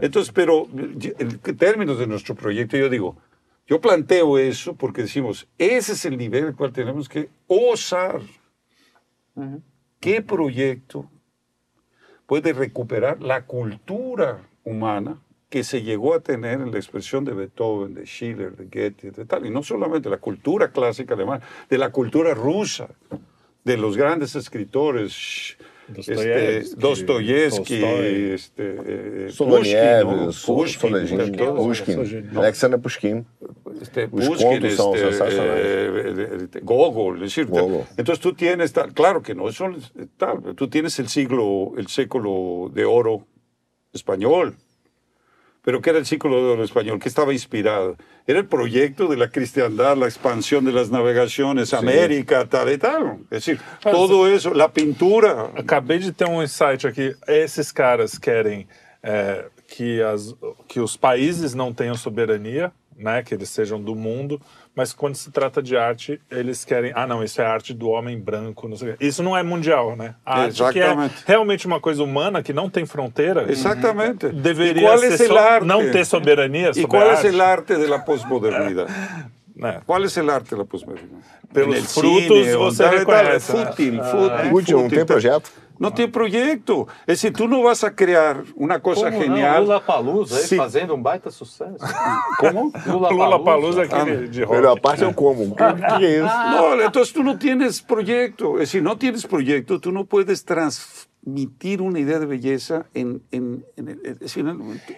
Entonces, 0.02 0.32
pero 0.34 0.68
en 0.74 1.40
términos 1.58 2.00
de 2.00 2.08
nuestro 2.08 2.36
proyecto, 2.36 2.78
yo 2.78 2.90
digo, 2.90 3.18
yo 3.68 3.80
planteo 3.80 4.38
eso 4.38 4.76
porque 4.76 5.04
decimos, 5.04 5.48
ese 5.58 5.94
es 5.94 6.06
el 6.06 6.18
nivel 6.18 6.46
al 6.46 6.56
cual 6.56 6.74
tenemos 6.74 7.08
que 7.08 7.30
osar. 7.48 8.22
¿Qué 10.04 10.22
proyecto 10.22 11.10
puede 12.26 12.52
recuperar 12.52 13.22
la 13.22 13.46
cultura 13.46 14.46
humana 14.66 15.22
que 15.50 15.64
se 15.64 15.82
llegó 15.82 16.14
a 16.14 16.20
tener 16.20 16.60
en 16.60 16.74
la 16.74 16.78
expresión 16.78 17.24
de 17.24 17.32
Beethoven, 17.32 17.94
de 17.94 18.06
Schiller, 18.06 18.54
de 18.58 18.66
Goethe, 18.66 19.12
de 19.12 19.24
tal? 19.24 19.46
Y 19.46 19.50
no 19.50 19.64
solamente 19.64 20.10
la 20.10 20.18
cultura 20.18 20.74
clásica 20.74 21.14
alemana, 21.14 21.46
de 21.70 21.78
la 21.78 21.94
cultura 21.94 22.34
rusa, 22.34 22.90
de 23.64 23.78
los 23.78 23.96
grandes 23.96 24.36
escritores, 24.36 25.58
Dostoyevsky, 26.78 27.84
este, 27.84 28.34
este, 28.34 28.76
eh, 28.86 29.32
Pushkin, 29.38 30.96
Pushkin, 31.56 32.38
Alexander 32.38 32.80
Pushkin. 32.80 33.26
Este, 33.82 34.08
Pushkin, 34.08 34.66
este, 34.66 36.60
Gogol, 36.62 37.16
es 37.24 37.36
decir, 37.36 37.48
entonces 37.98 38.20
tú 38.20 38.34
tienes, 38.34 38.74
claro 38.94 39.22
que 39.22 39.36
no, 39.36 39.50
eso, 39.50 39.70
tal, 40.18 40.56
tú 40.56 40.68
tienes 40.68 40.98
el 41.00 41.08
siglo, 41.08 41.74
el 41.78 41.88
século 41.88 42.70
de 42.74 42.86
oro 42.86 43.26
español, 43.94 44.56
pero 45.64 45.82
¿qué 45.82 45.92
era 45.92 46.00
el 46.00 46.06
ciclo 46.06 46.36
de 46.36 46.52
oro 46.52 46.64
español? 46.64 47.00
¿Qué 47.00 47.08
estaba 47.08 47.32
inspirado? 47.32 47.96
Era 48.28 48.40
el 48.40 48.46
proyecto 48.46 49.08
de 49.08 49.16
la 49.16 49.30
cristiandad, 49.30 49.96
la 49.96 50.06
expansión 50.06 50.66
de 50.66 50.74
las 50.74 50.92
navegaciones, 50.92 51.74
América, 51.74 52.46
tal 52.48 52.72
y 52.72 52.78
tal. 52.78 53.20
Es 53.32 53.46
decir, 53.46 53.60
todo 53.82 54.28
eso, 54.28 54.54
la 54.54 54.72
pintura. 54.72 55.52
Acabei 55.56 56.00
de 56.00 56.12
ter 56.12 56.28
um 56.28 56.42
insight 56.42 56.86
aqui. 56.86 57.16
Esses 57.28 57.72
caras 57.72 58.18
querem 58.18 58.68
é, 59.02 59.46
que, 59.68 60.02
as, 60.02 60.36
que 60.68 60.82
os 60.82 60.98
países 60.98 61.54
não 61.54 61.74
tenham 61.74 61.96
soberania, 61.96 62.72
né, 62.98 63.24
que 63.24 63.34
eles 63.34 63.50
sejam 63.50 63.82
do 63.82 63.96
mundo, 63.96 64.42
mas 64.76 64.92
quando 64.92 65.16
se 65.16 65.30
trata 65.32 65.62
de 65.62 65.78
arte, 65.78 66.20
eles 66.32 66.66
querem, 66.66 66.92
ah, 66.96 67.06
não, 67.06 67.24
isso 67.24 67.40
é 67.40 67.46
arte 67.46 67.74
do 67.74 67.90
homem 67.90 68.20
branco, 68.20 68.68
não 68.68 68.76
sei 68.76 68.96
Isso 69.00 69.22
não 69.22 69.38
é 69.38 69.44
mundial, 69.44 69.96
né? 69.96 70.16
A 70.26 70.42
arte 70.42 70.62
Exatamente. 70.62 71.24
que 71.24 71.32
é 71.32 71.34
realmente 71.34 71.68
uma 71.68 71.80
coisa 71.80 72.04
humana, 72.04 72.42
que 72.42 72.52
não 72.52 72.70
tem 72.70 72.86
fronteira. 72.86 73.52
Exatamente. 73.52 74.30
Deveria 74.30 74.98
ser 74.98 75.28
so, 75.28 75.66
não 75.66 75.92
ter 75.92 76.06
soberania 76.06 76.74
sobre 76.74 76.82
E 76.82 76.88
qual 76.90 77.04
é 77.04 77.12
a 77.12 77.48
arte 77.48 77.76
da 77.88 78.00
pós-modernidade? 78.00 78.92
É. 79.62 79.80
Qual 79.86 80.02
é 80.02 80.06
o 80.06 80.32
arte 80.32 80.56
da 80.56 80.66
pós-modernidade? 80.66 81.24
Pelos 81.54 81.94
frutos 81.94 82.46
cine, 82.46 82.56
você 82.56 82.88
reconhece. 82.88 83.56
Né? 83.56 83.66
Fútil, 83.68 84.04
fútil, 84.04 84.50
fútil. 84.50 84.80
Não 84.80 84.90
tem 84.90 85.06
projeto? 85.06 85.52
Não 85.84 85.92
tem 85.92 86.10
projeto. 86.10 86.88
É 87.06 87.14
se 87.14 87.30
tu 87.30 87.48
não 87.48 87.64
vas 87.64 87.84
a 87.84 87.92
criar 87.92 88.42
uma 88.56 88.80
coisa 88.80 89.12
Como 89.12 89.22
genial. 89.22 89.62
Lula 89.62 89.82
Palusa 89.82 90.38
aí 90.38 90.58
fazendo 90.58 90.96
um 90.96 91.02
baita 91.02 91.30
sucesso. 91.30 91.76
Como? 92.40 92.72
Lula 92.86 93.44
Palusa 93.44 93.84
aquele 93.84 94.26
ah, 94.26 94.28
de 94.28 94.44
rock. 94.44 94.56
Melhor 94.56 94.80
parte 94.80 95.04
é 95.04 95.08
o 95.08 95.14
como. 95.14 95.44
O 95.44 95.56
que, 95.56 95.98
que 95.98 96.06
é 96.06 96.18
isso? 96.20 96.26
Não, 96.26 96.82
então 96.82 97.04
tu 97.06 97.24
não 97.24 97.38
tens 97.38 97.82
projeto. 97.82 98.66
Se 98.66 98.80
não 98.80 98.96
tens 98.96 99.26
projeto, 99.26 99.78
tu 99.78 99.92
não 99.92 100.06
puedes 100.06 100.42
transformar 100.42 101.13
transmitir 101.24 101.82
una 101.82 102.00
idea 102.00 102.20
de 102.20 102.26
belleza 102.26 102.86
en, 102.94 103.22
en, 103.32 103.66
en, 103.78 103.90
en 103.90 104.18
decir, 104.20 104.46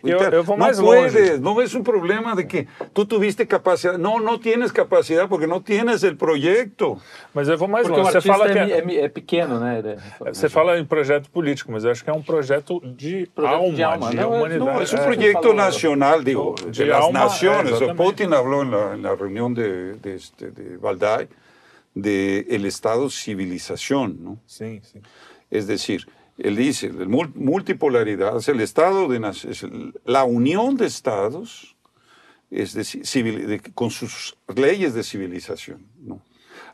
yo, 0.04 0.20
yo 0.20 0.44
no 0.44 0.44
puedes, 0.44 1.40
no 1.40 1.62
es 1.62 1.74
un 1.74 1.84
problema 1.84 2.36
de 2.36 2.48
que 2.48 2.68
tú 2.94 3.06
tuviste 3.06 3.48
capacidad, 3.48 3.98
no, 3.98 4.20
no 4.20 4.40
tienes 4.40 4.74
capacidad 4.74 5.30
porque 5.30 5.48
no 5.48 5.62
tienes 5.62 6.04
el 6.04 6.18
projeto. 6.18 6.98
Mas 7.34 7.48
eu 7.48 7.58
vou 7.58 7.68
mais 7.68 7.88
porque 7.88 8.02
longe. 8.02 8.14
Você 8.14 8.22
fala 8.22 8.50
que 8.50 8.58
é, 8.58 8.80
é, 8.80 9.06
é 9.06 9.10
pequeno, 9.10 9.60
né? 9.60 9.98
Você 10.20 10.50
fala 10.50 10.80
em 10.80 10.86
projeto 10.86 11.30
político, 11.30 11.72
mas 11.72 11.84
eu 11.84 11.92
acho 11.92 12.04
que 12.04 12.10
é 12.10 12.14
um 12.14 12.24
projeto 12.24 12.80
de 12.80 13.28
projeto 13.28 13.56
alma, 13.56 13.74
de, 13.74 13.84
alma. 13.84 14.10
de 14.10 14.16
não, 14.16 14.30
humanidade. 14.30 14.74
No, 14.74 14.82
es 14.82 14.94
un 14.94 15.00
proyecto 15.00 15.54
nacional, 15.54 16.24
digo, 16.24 16.56
de, 16.66 16.72
de 16.72 16.86
las 16.86 17.06
alma, 17.06 17.20
naciones. 17.20 17.82
É, 17.82 17.94
Putin 17.94 18.34
habló 18.34 18.64
en 18.64 18.72
la, 18.72 18.94
en 18.94 19.02
la 19.04 19.16
reunión 19.16 19.54
de, 19.54 19.94
de, 19.94 20.16
este, 20.16 20.52
de 20.52 20.78
Valdai 20.78 21.28
de 21.94 22.46
el 22.50 22.66
Estado 22.66 23.10
civilización, 23.10 24.18
¿no? 24.22 24.38
Sí, 24.46 24.82
sí. 24.84 25.00
Es 25.50 25.68
decir, 25.68 26.06
él 26.38 26.56
dice, 26.56 26.92
multipolaridad 26.92 28.38
es 28.38 28.50
el 28.50 28.60
Estado, 28.62 29.08
de, 29.08 29.18
es 29.28 29.66
la 30.04 30.24
unión 30.26 30.76
de 30.76 30.86
estados 30.86 31.76
es 32.52 32.74
de, 32.74 33.62
con 33.74 33.90
sus 33.90 34.38
leyes 34.56 34.94
de 34.94 35.04
civilización. 35.04 35.86
¿no? 36.00 36.22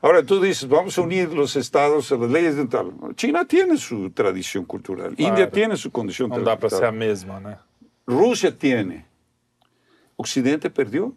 Ahora 0.02 0.24
tú 0.24 0.42
dices, 0.42 0.68
vamos 0.68 0.98
a 0.98 1.02
unir 1.02 1.32
los 1.34 1.56
estados 1.56 2.12
a 2.12 2.18
las 2.18 2.30
leyes 2.30 2.56
de 2.56 2.66
tal. 2.66 2.92
China 3.16 3.46
tiene 3.46 3.78
su 3.78 4.12
tradición 4.12 4.66
cultural, 4.66 5.14
India 5.18 5.50
tiene 5.50 5.78
su 5.78 5.92
condición 5.92 6.30
no 6.30 6.40
da 6.40 6.58
para 6.58 6.76
ser 6.76 6.92
misma, 6.92 7.40
¿no? 7.40 7.58
Rusia 8.06 8.56
tiene. 8.56 9.06
Occidente 10.16 10.70
perdió. 10.70 11.16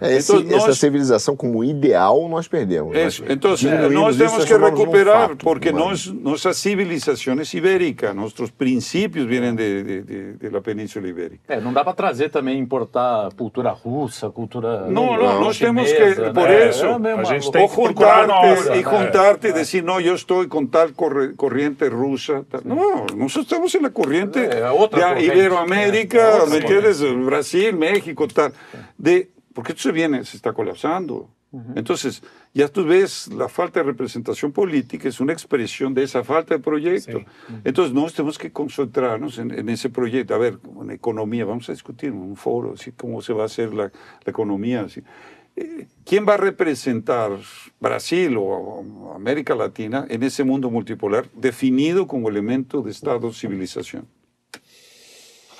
Esse, 0.00 0.36
então, 0.36 0.56
essa 0.56 0.74
civilização 0.74 1.34
como 1.34 1.64
ideal 1.64 2.28
nós 2.28 2.46
perdemos. 2.46 2.96
Isso. 2.96 3.24
Então, 3.28 3.52
nós 3.90 4.16
temos 4.16 4.44
que 4.44 4.56
recuperar, 4.56 5.32
um 5.32 5.36
porque 5.36 5.72
nós, 5.72 6.06
nossa 6.06 6.52
civilização 6.52 7.34
é 7.34 7.56
ibérica, 7.56 8.12
nossos 8.12 8.50
princípios 8.50 9.24
vêm 9.26 9.54
de, 9.54 9.82
de, 9.82 10.02
de, 10.02 10.32
de 10.34 10.48
la 10.50 10.60
Península 10.60 11.08
Ibérica. 11.08 11.40
É, 11.48 11.60
não 11.60 11.72
dá 11.72 11.82
para 11.82 11.94
trazer 11.94 12.30
também, 12.30 12.58
importar 12.58 13.30
cultura 13.36 13.70
russa, 13.70 14.28
cultura. 14.30 14.86
Não, 14.88 15.16
não, 15.16 15.40
nós 15.40 15.58
temos 15.58 15.90
que, 15.90 15.98
né? 15.98 16.32
por 16.32 16.50
isso, 16.50 16.84
é, 16.84 17.12
a 17.12 17.24
gente 17.24 17.50
tem 17.50 17.62
ou 17.62 17.68
juntar-te 17.68 18.78
e 18.78 18.82
juntar-te 18.82 19.46
e 19.48 19.52
dizer, 19.52 19.82
não, 19.82 20.00
eu 20.00 20.14
estou 20.14 20.46
com 20.48 20.66
tal 20.66 20.88
corrente 21.36 21.88
russa. 21.88 22.44
Não, 22.64 23.06
nós 23.16 23.34
estamos 23.34 23.72
na 23.74 23.90
corrente 23.90 24.38
é, 24.38 24.60
da 24.90 25.20
Iberoamérica, 25.20 26.18
é. 26.18 27.24
Brasil, 27.24 27.76
México, 27.76 28.26
tal. 28.28 28.50
De, 28.98 29.28
porque 29.56 29.72
esto 29.72 29.84
se 29.84 29.92
viene, 29.92 30.22
se 30.22 30.36
está 30.36 30.52
colapsando. 30.52 31.30
Entonces, 31.74 32.22
ya 32.52 32.68
tú 32.68 32.84
ves, 32.84 33.28
la 33.28 33.48
falta 33.48 33.80
de 33.80 33.86
representación 33.86 34.52
política 34.52 35.08
es 35.08 35.18
una 35.18 35.32
expresión 35.32 35.94
de 35.94 36.02
esa 36.02 36.22
falta 36.22 36.54
de 36.54 36.60
proyecto. 36.60 37.22
Entonces, 37.64 37.94
nosotros 37.94 38.14
tenemos 38.16 38.38
que 38.38 38.52
concentrarnos 38.52 39.38
en, 39.38 39.66
ese 39.70 39.88
proyecto. 39.88 40.34
A 40.34 40.38
ver, 40.38 40.58
en 40.82 40.90
economía, 40.90 41.46
vamos 41.46 41.70
a 41.70 41.72
discutir 41.72 42.10
en 42.10 42.18
un 42.18 42.36
foro, 42.36 42.74
así 42.74 42.92
cómo 42.92 43.22
se 43.22 43.32
va 43.32 43.44
a 43.44 43.46
hacer 43.46 43.72
la, 43.72 43.90
economía. 44.26 44.82
Así. 44.82 45.02
Eh, 45.56 45.86
¿Quién 46.04 46.28
va 46.28 46.34
a 46.34 46.36
representar 46.36 47.30
Brasil 47.80 48.36
o 48.38 49.14
América 49.14 49.54
Latina 49.54 50.04
en 50.10 50.22
ese 50.22 50.44
mundo 50.44 50.70
multipolar 50.70 51.30
definido 51.32 52.06
como 52.06 52.28
elemento 52.28 52.82
de 52.82 52.90
Estado-civilización? 52.90 54.06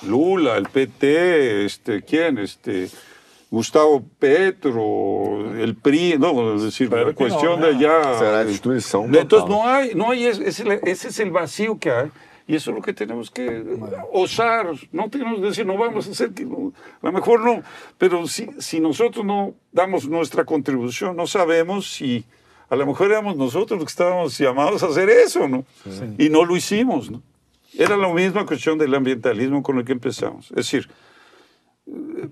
Lula, 0.03 0.57
el 0.57 0.67
PT, 0.67 1.65
este, 1.65 2.03
¿quién? 2.03 2.37
Este, 2.37 2.89
Gustavo 3.49 4.03
Petro, 4.19 5.55
el 5.57 5.75
PRI, 5.75 6.17
no, 6.19 6.55
es 6.55 6.63
decir, 6.63 6.91
la 6.91 7.13
cuestión 7.13 7.61
de 7.61 7.67
allá. 7.67 8.19
Será 8.19 8.43
institución. 8.43 9.15
Entonces 9.15 9.49
no 9.49 9.65
hay, 9.65 9.95
no 9.95 10.11
hay, 10.11 10.25
ese, 10.25 10.79
ese 10.83 11.07
es 11.07 11.19
el 11.19 11.31
vacío 11.31 11.79
que 11.79 11.91
hay. 11.91 12.11
Y 12.47 12.55
eso 12.55 12.71
es 12.71 12.77
lo 12.77 12.81
que 12.81 12.93
tenemos 12.93 13.29
que 13.29 13.65
osar. 14.13 14.67
No 14.93 15.09
tenemos 15.09 15.39
que 15.39 15.47
decir, 15.47 15.65
no 15.65 15.77
vamos 15.77 16.07
a 16.07 16.11
hacer, 16.11 16.31
que, 16.31 16.43
a 16.43 16.47
lo 17.05 17.11
mejor 17.11 17.41
no, 17.41 17.61
pero 17.97 18.25
si, 18.27 18.49
si 18.57 18.79
nosotros 18.79 19.25
no 19.25 19.53
damos 19.71 20.07
nuestra 20.07 20.45
contribución, 20.45 21.17
no 21.17 21.27
sabemos 21.27 21.91
si 21.91 22.23
a 22.69 22.75
lo 22.75 22.85
mejor 22.85 23.11
éramos 23.11 23.35
nosotros 23.35 23.79
los 23.79 23.85
que 23.87 23.91
estábamos 23.91 24.37
llamados 24.37 24.81
a 24.83 24.87
hacer 24.87 25.09
eso, 25.09 25.47
¿no? 25.47 25.65
Y 26.17 26.29
no 26.29 26.45
lo 26.45 26.55
hicimos, 26.55 27.11
¿no? 27.11 27.21
Era 27.73 27.97
la 27.97 28.11
misma 28.13 28.45
cuestión 28.45 28.77
del 28.77 28.95
ambientalismo 28.95 29.61
con 29.61 29.77
el 29.77 29.85
que 29.85 29.91
empezamos. 29.91 30.49
Es 30.51 30.55
decir, 30.55 30.89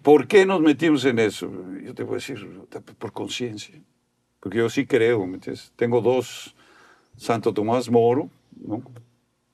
¿Por 0.02 0.28
qué 0.28 0.46
nos 0.46 0.62
metimos 0.62 1.06
en 1.06 1.20
eso? 1.20 1.52
Yo 1.82 1.94
te 1.94 2.04
voy 2.04 2.14
a 2.14 2.16
decir, 2.16 2.46
por 2.98 3.12
conciencia. 3.12 3.82
Porque 4.40 4.58
yo 4.58 4.70
sí 4.70 4.86
creo, 4.86 5.26
¿me 5.26 5.36
entiendes? 5.36 5.72
Tengo 5.76 6.02
dos, 6.02 6.56
Santo 7.18 7.54
Tomás 7.54 7.90
Moro, 7.90 8.30
¿no? 8.56 8.84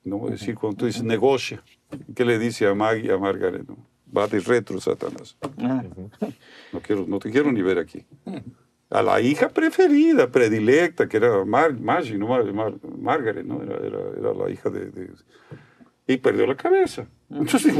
No 0.04 0.18
voy 0.18 0.30
a 0.30 0.32
decir 0.32 0.56
cuando 0.56 0.78
tú 0.78 0.86
dices 0.86 1.04
negocia. 1.04 1.62
¿Qué 2.14 2.24
le 2.24 2.38
dice 2.38 2.66
a 2.66 2.74
Maggie 2.74 3.12
a 3.12 3.18
Margaret? 3.18 3.66
¿no? 3.68 3.76
Va 4.14 4.26
de 4.26 4.40
retro, 4.40 4.80
Satanás. 4.80 5.36
No, 5.56 6.80
quiero, 6.82 7.06
no 7.06 7.18
te 7.18 7.30
quiero 7.30 7.52
ni 7.52 7.62
ver 7.62 7.78
aquí. 7.78 8.04
A 8.90 9.00
la 9.00 9.20
hija 9.20 9.48
preferida, 9.48 10.30
predilecta, 10.30 11.08
que 11.08 11.16
era 11.16 11.44
Mar, 11.44 11.78
Maggie, 11.78 12.18
no 12.18 12.28
Margaret, 12.98 13.46
¿no? 13.46 13.62
Era, 13.62 13.76
era, 13.76 13.98
era 14.18 14.34
la 14.34 14.50
hija 14.50 14.68
de, 14.68 14.90
de, 14.90 15.10
Y 16.06 16.16
perdió 16.18 16.46
la 16.46 16.56
cabeza. 16.56 17.06
Entonces, 17.30 17.74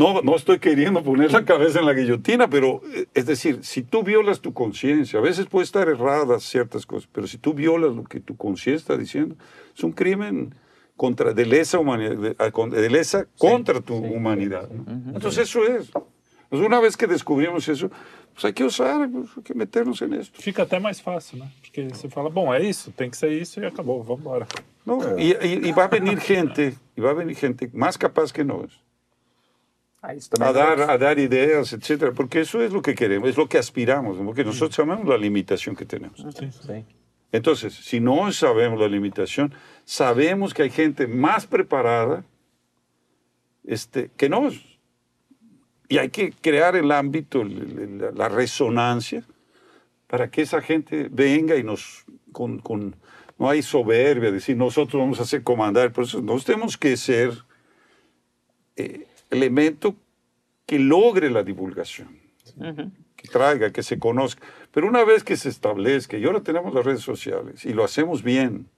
no, 0.00 0.22
no 0.22 0.34
estoy 0.34 0.58
queriendo 0.58 1.02
poner 1.02 1.30
la 1.30 1.44
cabeza 1.44 1.78
en 1.78 1.84
la 1.84 1.92
guillotina, 1.92 2.48
pero 2.48 2.80
eh, 2.94 3.06
es 3.12 3.26
decir, 3.26 3.58
si 3.62 3.82
tú 3.82 4.02
violas 4.02 4.40
tu 4.40 4.54
conciencia, 4.54 5.18
a 5.18 5.22
veces 5.22 5.44
puede 5.44 5.64
estar 5.64 5.88
errada 5.88 6.40
ciertas 6.40 6.86
cosas, 6.86 7.06
pero 7.12 7.26
si 7.26 7.36
tú 7.36 7.52
violas 7.52 7.94
lo 7.94 8.04
que 8.04 8.18
tu 8.18 8.34
conciencia 8.34 8.80
está 8.80 8.96
diciendo, 8.96 9.36
es 9.76 9.84
un 9.84 9.92
crimen 9.92 10.54
contra, 10.96 11.34
de 11.34 11.44
lesa, 11.44 11.78
humanidad, 11.78 12.16
de, 12.16 12.90
lesa 12.90 13.26
contra 13.36 13.82
tu 13.82 13.94
humanidad. 13.94 14.70
Entonces 15.14 15.48
eso 15.48 15.64
es. 15.66 15.90
Pues 16.48 16.62
una 16.62 16.80
vez 16.80 16.96
que 16.96 17.06
descubrimos 17.06 17.68
eso, 17.68 17.90
pues 18.32 18.44
hay 18.46 18.54
que 18.54 18.64
usar, 18.64 19.08
pues 19.08 19.28
hay 19.36 19.42
que 19.42 19.54
meternos 19.54 20.00
en 20.00 20.14
esto. 20.14 20.40
Fica 20.40 20.62
até 20.62 20.80
mais 20.80 21.00
fácil, 21.00 21.40
né? 21.40 21.52
Porque 21.60 21.88
você 21.88 22.08
fala, 22.08 22.28
bom, 22.30 22.52
é 22.52 22.60
isso, 22.60 22.90
tem 22.90 23.10
que 23.10 23.16
ser 23.16 23.30
isso 23.30 23.60
e 23.60 23.66
acabou, 23.66 24.02
vamos 24.02 24.20
embora. 24.20 24.46
No, 24.84 24.98
y, 25.18 25.36
y, 25.42 25.68
y 25.68 25.72
va 25.72 25.84
a 25.84 25.88
venir 25.88 26.18
gente, 26.18 26.74
y 26.96 27.00
va 27.00 27.10
a 27.10 27.14
venir 27.14 27.36
gente 27.36 27.70
más 27.72 27.96
capaz 27.98 28.32
que 28.32 28.42
nós 28.42 28.70
a 30.02 30.52
dar, 30.52 30.80
a 30.90 30.98
dar 30.98 31.18
ideas, 31.18 31.72
etcétera, 31.72 32.12
porque 32.12 32.40
eso 32.40 32.62
es 32.62 32.72
lo 32.72 32.80
que 32.80 32.94
queremos, 32.94 33.28
es 33.28 33.36
lo 33.36 33.48
que 33.48 33.58
aspiramos, 33.58 34.16
porque 34.24 34.44
nosotros 34.44 34.74
sabemos 34.74 35.06
la 35.06 35.18
limitación 35.18 35.76
que 35.76 35.84
tenemos. 35.84 36.24
Entonces, 37.32 37.74
si 37.74 38.00
no 38.00 38.32
sabemos 38.32 38.80
la 38.80 38.88
limitación, 38.88 39.54
sabemos 39.84 40.54
que 40.54 40.62
hay 40.62 40.70
gente 40.70 41.06
más 41.06 41.46
preparada 41.46 42.24
este, 43.64 44.10
que 44.16 44.28
nos. 44.28 44.78
Y 45.88 45.98
hay 45.98 46.08
que 46.08 46.32
crear 46.32 46.76
el 46.76 46.90
ámbito, 46.92 47.44
la, 47.44 48.28
resonancia, 48.28 49.24
para 50.06 50.30
que 50.30 50.42
esa 50.42 50.60
gente 50.60 51.08
venga 51.10 51.56
y 51.56 51.62
nos, 51.62 52.04
con, 52.32 52.58
con, 52.60 52.96
no 53.38 53.48
hay 53.48 53.62
soberbia, 53.62 54.30
decir 54.30 54.56
nosotros 54.56 55.00
vamos 55.00 55.20
a 55.20 55.24
hacer 55.24 55.42
comandar, 55.42 55.92
por 55.92 56.04
eso 56.04 56.20
nos 56.20 56.44
tenemos 56.44 56.76
que 56.76 56.96
ser 56.96 57.32
eh, 58.76 59.06
elemento 59.30 59.94
que 60.66 60.78
logre 60.78 61.30
la 61.30 61.42
divulgación, 61.42 62.20
que 63.16 63.28
traiga, 63.28 63.72
que 63.72 63.82
se 63.82 63.98
conozca. 63.98 64.46
Pero 64.72 64.86
una 64.86 65.04
vez 65.04 65.24
que 65.24 65.36
se 65.36 65.48
establezca, 65.48 66.16
y 66.16 66.24
ahora 66.24 66.42
tenemos 66.42 66.74
las 66.74 66.84
redes 66.84 67.00
sociales, 67.00 67.64
y 67.64 67.72
lo 67.72 67.84
hacemos 67.84 68.22
bien, 68.22 68.68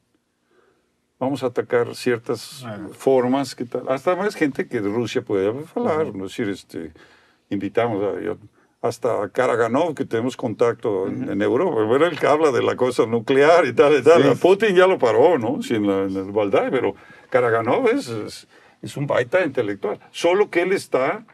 vamos 1.19 1.43
a 1.43 1.47
atacar 1.47 1.95
ciertas 1.95 2.65
formas, 2.93 3.55
que 3.55 3.65
tal, 3.65 3.89
hasta 3.89 4.17
más 4.17 4.35
gente 4.35 4.67
que 4.67 4.81
de 4.81 4.89
Rusia 4.89 5.23
puede 5.23 5.49
hablar, 5.49 6.15
¿no? 6.15 6.27
es 6.27 6.33
decir, 6.33 6.49
este, 6.49 6.93
invitamos 7.51 8.03
a... 8.03 8.87
hasta 8.87 9.29
Karaganov, 9.29 9.95
que 9.95 10.05
tenemos 10.05 10.37
contacto 10.37 11.07
en, 11.07 11.41
Europa, 11.41 11.95
era 11.95 12.09
el 12.09 12.19
que 12.19 12.27
habla 12.27 12.51
de 12.51 12.63
la 12.63 12.75
cosa 12.75 13.07
nuclear 13.07 13.67
y 13.67 13.73
tal 13.73 13.99
y 13.99 14.03
tal. 14.03 14.37
Putin 14.37 14.75
ya 14.75 14.87
lo 14.87 14.99
paró, 14.99 15.39
¿no? 15.39 15.63
Sí, 15.63 15.75
en, 15.75 15.85
el 15.85 16.33
Valdai, 16.33 16.71
pero 16.71 16.95
Karaganov 17.31 17.87
es, 17.89 18.09
es 18.09 18.49
un 18.97 19.07
baita 19.07 19.45
intelectual. 19.45 20.01
Solo 20.11 20.51
que 20.51 20.63
él 20.63 20.73
está 20.73 21.25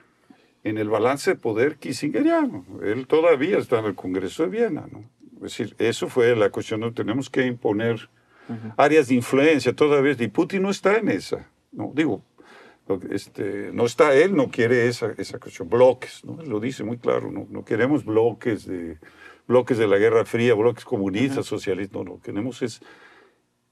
en 0.64 0.78
el 0.78 0.88
balance 0.88 1.30
de 1.30 1.36
poder 1.36 1.76
kissingeriano. 1.76 2.64
Él 2.82 3.06
todavía 3.06 3.58
está 3.58 3.78
en 3.78 3.86
el 3.86 3.94
Congreso 3.94 4.42
de 4.44 4.50
Viena. 4.50 4.86
¿no? 4.90 5.04
Es 5.36 5.56
decir, 5.56 5.74
eso 5.78 6.08
fue 6.08 6.36
la 6.36 6.50
cuestión, 6.50 6.80
no 6.80 6.92
tenemos 6.92 7.30
que 7.30 7.46
imponer 7.46 8.08
áreas 8.76 9.08
de 9.08 9.14
influencia 9.14 9.74
todavía. 9.74 10.14
Y 10.18 10.28
Putin 10.28 10.62
no 10.62 10.70
está 10.70 10.98
en 10.98 11.08
esa. 11.08 11.48
¿no? 11.72 11.92
Digo, 11.94 12.22
este, 13.10 13.70
no 13.72 13.86
está 13.86 14.14
él, 14.14 14.34
no 14.34 14.50
quiere 14.50 14.88
esa, 14.88 15.12
esa 15.18 15.38
cuestión, 15.38 15.68
bloques, 15.68 16.24
¿no? 16.24 16.42
lo 16.42 16.58
dice 16.58 16.84
muy 16.84 16.96
claro, 16.96 17.30
no, 17.30 17.46
no 17.50 17.64
queremos 17.64 18.04
bloques 18.04 18.66
de 18.66 18.96
bloques 19.46 19.78
de 19.78 19.86
la 19.86 19.98
Guerra 19.98 20.24
Fría, 20.24 20.54
bloques 20.54 20.84
comunistas, 20.84 21.46
socialistas, 21.46 22.04
no, 22.04 22.04
no, 22.04 22.20
queremos 22.20 22.62
es 22.62 22.80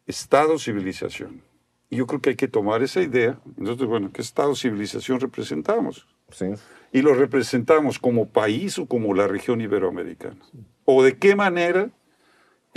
Estado, 0.06 0.58
civilización. 0.58 1.42
Y 1.88 1.96
yo 1.96 2.06
creo 2.06 2.20
que 2.20 2.30
hay 2.30 2.36
que 2.36 2.48
tomar 2.48 2.82
esa 2.82 3.00
idea. 3.00 3.38
Entonces, 3.58 3.86
bueno, 3.86 4.10
¿qué 4.12 4.22
Estado, 4.22 4.54
civilización 4.54 5.20
representamos? 5.20 6.06
Sí. 6.30 6.46
Y 6.92 7.02
lo 7.02 7.14
representamos 7.14 7.98
como 7.98 8.28
país 8.28 8.78
o 8.78 8.86
como 8.86 9.14
la 9.14 9.28
región 9.28 9.60
iberoamericana. 9.60 10.38
¿O 10.84 11.02
de 11.02 11.16
qué 11.18 11.36
manera 11.36 11.90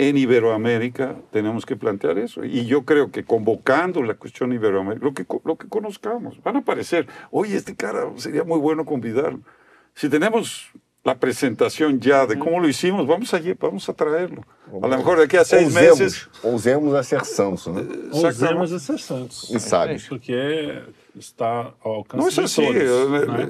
en 0.00 0.16
Iberoamérica 0.16 1.20
tenemos 1.30 1.66
que 1.66 1.76
plantear 1.76 2.16
eso. 2.16 2.42
Y 2.42 2.64
yo 2.64 2.86
creo 2.86 3.10
que 3.10 3.22
convocando 3.22 4.02
la 4.02 4.14
cuestión 4.14 4.50
iberoamérica, 4.50 5.04
lo 5.04 5.12
que, 5.12 5.26
lo 5.44 5.58
que 5.58 5.68
conozcamos, 5.68 6.42
van 6.42 6.56
a 6.56 6.60
aparecer, 6.60 7.06
oye, 7.30 7.54
este 7.54 7.76
cara 7.76 8.10
sería 8.16 8.42
muy 8.42 8.58
bueno 8.58 8.86
convidarlo. 8.86 9.40
Si 9.92 10.08
tenemos 10.08 10.72
la 11.02 11.18
presentación 11.18 11.98
ya 12.00 12.26
de 12.26 12.38
cómo 12.38 12.60
lo 12.60 12.68
hicimos, 12.68 13.06
vamos 13.06 13.32
a, 13.32 13.40
vamos 13.58 13.88
a 13.88 13.92
traerlo. 13.94 14.42
A 14.82 14.86
lo 14.86 14.96
mejor 14.98 15.18
de 15.18 15.24
aquí 15.24 15.36
a 15.36 15.44
seis 15.44 15.64
ousemos, 15.66 15.98
meses. 16.00 16.28
Ousemos 16.42 16.94
a 16.94 17.02
ser 17.02 17.24
santos, 17.24 17.66
né? 17.68 17.82
Ousemos 18.12 18.72
a 18.72 18.78
ser 18.78 18.98
santos. 18.98 19.50
E 19.50 19.58
sábios. 19.58 20.06
Porque 20.08 20.82
está 21.18 21.72
ao 21.82 21.94
alcance 21.96 22.22
No 22.22 22.28
es 22.28 22.36
de 22.36 22.42
así. 22.44 22.62
todos. 22.66 22.76
eh, 22.76 23.26
não 23.26 23.36
é? 23.36 23.42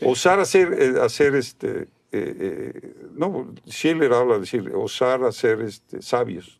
eh, 0.00 0.06
Osar 0.06 0.40
hacer, 0.40 0.72
eh, 0.72 1.00
hacer 1.02 1.34
este. 1.34 1.86
eh, 2.12 2.34
eh, 2.40 2.94
no, 3.14 3.52
Schiller 3.68 4.12
habla 4.14 4.34
de 4.34 4.40
decir, 4.40 4.72
osar 4.74 5.22
hacer 5.24 5.60
este, 5.60 6.00
sabios. 6.00 6.46
Sábios. 6.46 6.59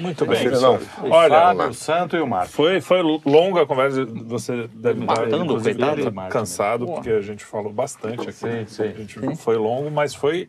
Muito 0.00 0.26
bem. 0.26 0.48
Não. 0.50 0.78
Olha, 1.10 1.28
Fábio, 1.28 1.68
o 1.68 1.74
Santo 1.74 2.16
e 2.16 2.20
o 2.20 2.26
Marco. 2.26 2.52
Foi, 2.52 2.80
foi 2.80 3.02
longa 3.24 3.62
a 3.62 3.66
conversa, 3.66 4.04
você 4.04 4.66
deve 4.68 5.00
estar 5.00 5.22
Matando, 5.22 5.44
inclusive, 5.44 5.78
coitado. 5.78 6.12
tá 6.12 6.28
cansado, 6.28 6.86
né? 6.86 6.94
porque 6.94 7.10
a 7.10 7.20
gente 7.20 7.44
falou 7.44 7.72
bastante 7.72 8.22
aqui. 8.22 8.32
Sim, 8.32 8.66
sim. 8.66 8.82
A 8.84 8.92
gente 8.92 9.36
foi 9.36 9.56
longo, 9.56 9.90
mas 9.90 10.14
foi 10.14 10.48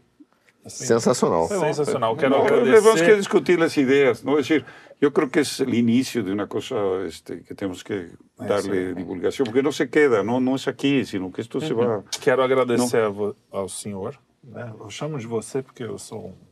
assim, 0.65 0.85
Sensacional. 0.85 1.47
sensacional. 1.47 2.15
Quero 2.15 2.37
No, 2.37 2.45
tenemos 2.45 2.65
que 2.65 2.77
agradecer. 2.87 3.17
discutir 3.17 3.59
ideas, 3.77 4.23
¿no? 4.23 4.39
Es 4.39 4.47
decir, 4.47 4.65
yo 4.99 5.11
creo 5.11 5.29
que 5.29 5.41
es 5.41 5.59
el 5.59 5.73
inicio 5.73 6.23
de 6.23 6.31
una 6.31 6.47
cosa 6.47 6.75
este, 7.05 7.43
que 7.43 7.53
tenemos 7.53 7.83
que 7.83 8.09
darle 8.37 8.93
divulgación, 8.95 9.45
porque 9.45 9.61
no 9.61 9.71
se 9.71 9.89
queda, 9.89 10.23
no, 10.23 10.39
no 10.39 10.55
es 10.55 10.67
aquí, 10.67 11.05
sino 11.05 11.31
que 11.31 11.41
esto 11.41 11.59
se 11.59 11.73
va. 11.73 12.03
Quero 12.21 12.41
agradecer 12.41 13.03
ao 13.51 13.69
senhor. 13.69 14.17
né? 14.43 14.73
Eu 14.79 14.89
chamo 14.89 15.19
de 15.19 15.27
você 15.27 15.61
porque 15.61 15.83
eu 15.83 15.97
sou 15.97 16.27
um. 16.27 16.46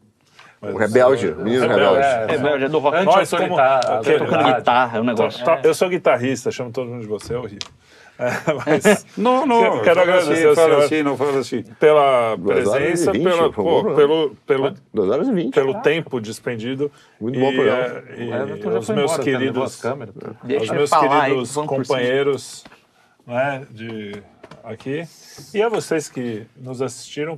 Um 0.61 0.75
rebelde, 0.75 1.31
menino 1.35 1.67
rebelde. 1.67 1.99
É, 2.33 2.37
velho, 2.37 2.65
é 2.65 2.69
do 2.69 2.79
rock. 2.79 3.03
Nós, 3.03 3.29
como, 3.29 3.43
Anti-autoritário. 3.43 4.01
que- 4.03 4.17
Tocando 4.25 4.55
guitarra, 4.55 4.97
é 4.97 5.01
um 5.01 5.03
negócio. 5.03 5.45
Tá- 5.45 5.59
Eu 5.63 5.73
sou 5.75 5.89
guitarrista, 5.89 6.49
chamo 6.51 6.71
todo 6.71 6.87
mundo 6.89 7.01
de 7.01 7.07
você, 7.07 7.33
é 7.33 7.37
horrível. 7.37 7.59
É, 8.17 8.29
mas 8.65 9.05
No, 9.17 9.45
no, 9.45 9.59
Quero- 9.59 9.81
quero 9.81 9.99
fala 9.99 10.01
agradecer 10.03 10.45
ao 10.45 10.51
así, 10.53 10.55
fala 10.61 10.69
senhor. 10.69 10.83
así, 10.85 11.03
no 11.03 11.17
fala 11.17 11.39
así. 11.39 11.65
pela 11.77 12.35
Duas 12.37 12.67
horas 12.67 12.69
e 12.69 12.79
presença, 12.85 13.11
vinte, 13.11 13.23
pela, 13.23 13.37
foi 13.37 13.47
um 13.49 13.51
pô, 13.51 13.63
bom 13.63 13.81
programa. 13.83 13.95
pelo, 13.97 14.35
pelo, 14.47 14.75
2 14.93 15.09
horas 15.09 15.27
e 15.27 15.33
20. 15.33 15.53
pelo 15.53 15.81
tempo 15.81 16.21
despendido. 16.21 16.89
Muito 17.19 17.37
e, 17.37 17.41
bom 17.41 17.53
programa. 17.53 18.03
é, 18.07 18.15
e 18.23 18.29
O 18.29 18.33
Everton 18.35 18.71
já 18.71 18.79
os 18.79 18.85
foi 18.85 18.95
meus 18.95 19.11
embora, 19.11 19.21
até 19.21 19.31
levou 19.31 19.39
queridos, 19.51 19.63
as 19.75 19.81
câmeras. 19.81 20.13
Deixa 20.45 20.61
aos 20.63 20.69
ele 20.69 20.77
meus 20.77 20.89
falar 20.89 21.03
aí, 21.23 21.31
queridos 21.31 21.53
vamos 21.55 21.67
por 21.69 21.83
cima. 21.85 21.97
companheiros 21.97 22.63
né, 23.27 23.67
de 23.69 24.23
aqui 24.63 25.03
e 25.53 25.61
a 25.61 25.67
vocês 25.67 26.07
que 26.07 26.47
nos 26.55 26.81
assistiram. 26.81 27.37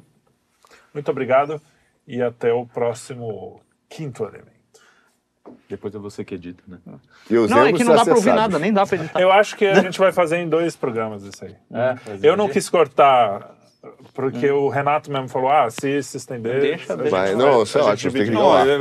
Muito 0.94 1.10
obrigado 1.10 1.60
e 2.08 2.22
até 2.22 2.54
o 2.54 2.66
próximo 2.66 3.62
quinto 3.90 4.24
elemento. 4.24 4.58
Depois 5.70 5.94
é 5.96 5.98
você 5.98 6.24
que 6.24 6.36
edita, 6.36 6.64
né? 6.68 6.78
Não, 7.30 7.66
é 7.66 7.74
que 7.74 7.84
não 7.84 7.96
dá 7.96 8.04
pra 8.04 8.16
ouvir 8.16 8.34
nada, 8.34 8.60
nem 8.60 8.72
dá 8.72 8.86
pra 8.86 8.98
editar. 8.98 9.20
Eu 9.20 9.32
acho 9.32 9.56
que 9.56 9.66
a 9.66 9.82
gente 9.82 10.00
vai 10.00 10.12
fazer 10.12 10.38
em 10.38 10.50
dois 10.50 10.76
programas 10.76 11.24
isso 11.24 11.44
aí. 11.44 11.56
É, 11.74 11.96
Eu 12.22 12.36
não 12.36 12.50
quis 12.50 12.70
cortar 12.70 13.56
porque 14.14 14.50
o 14.50 14.70
Renato 14.70 15.12
mesmo 15.12 15.30
falou, 15.30 15.50
ah, 15.50 15.70
se 15.70 16.02
se 16.04 16.18
estender... 16.18 16.60
Deixa, 16.60 16.98
deixa. 16.98 17.12
Vai, 17.12 17.36
não, 17.36 17.64
isso 17.64 17.78
é 17.78 17.82
ótimo, 17.82 18.12
tem 18.12 18.24
que 18.24 18.30
divide. 18.32 18.32
ligar 18.32 18.80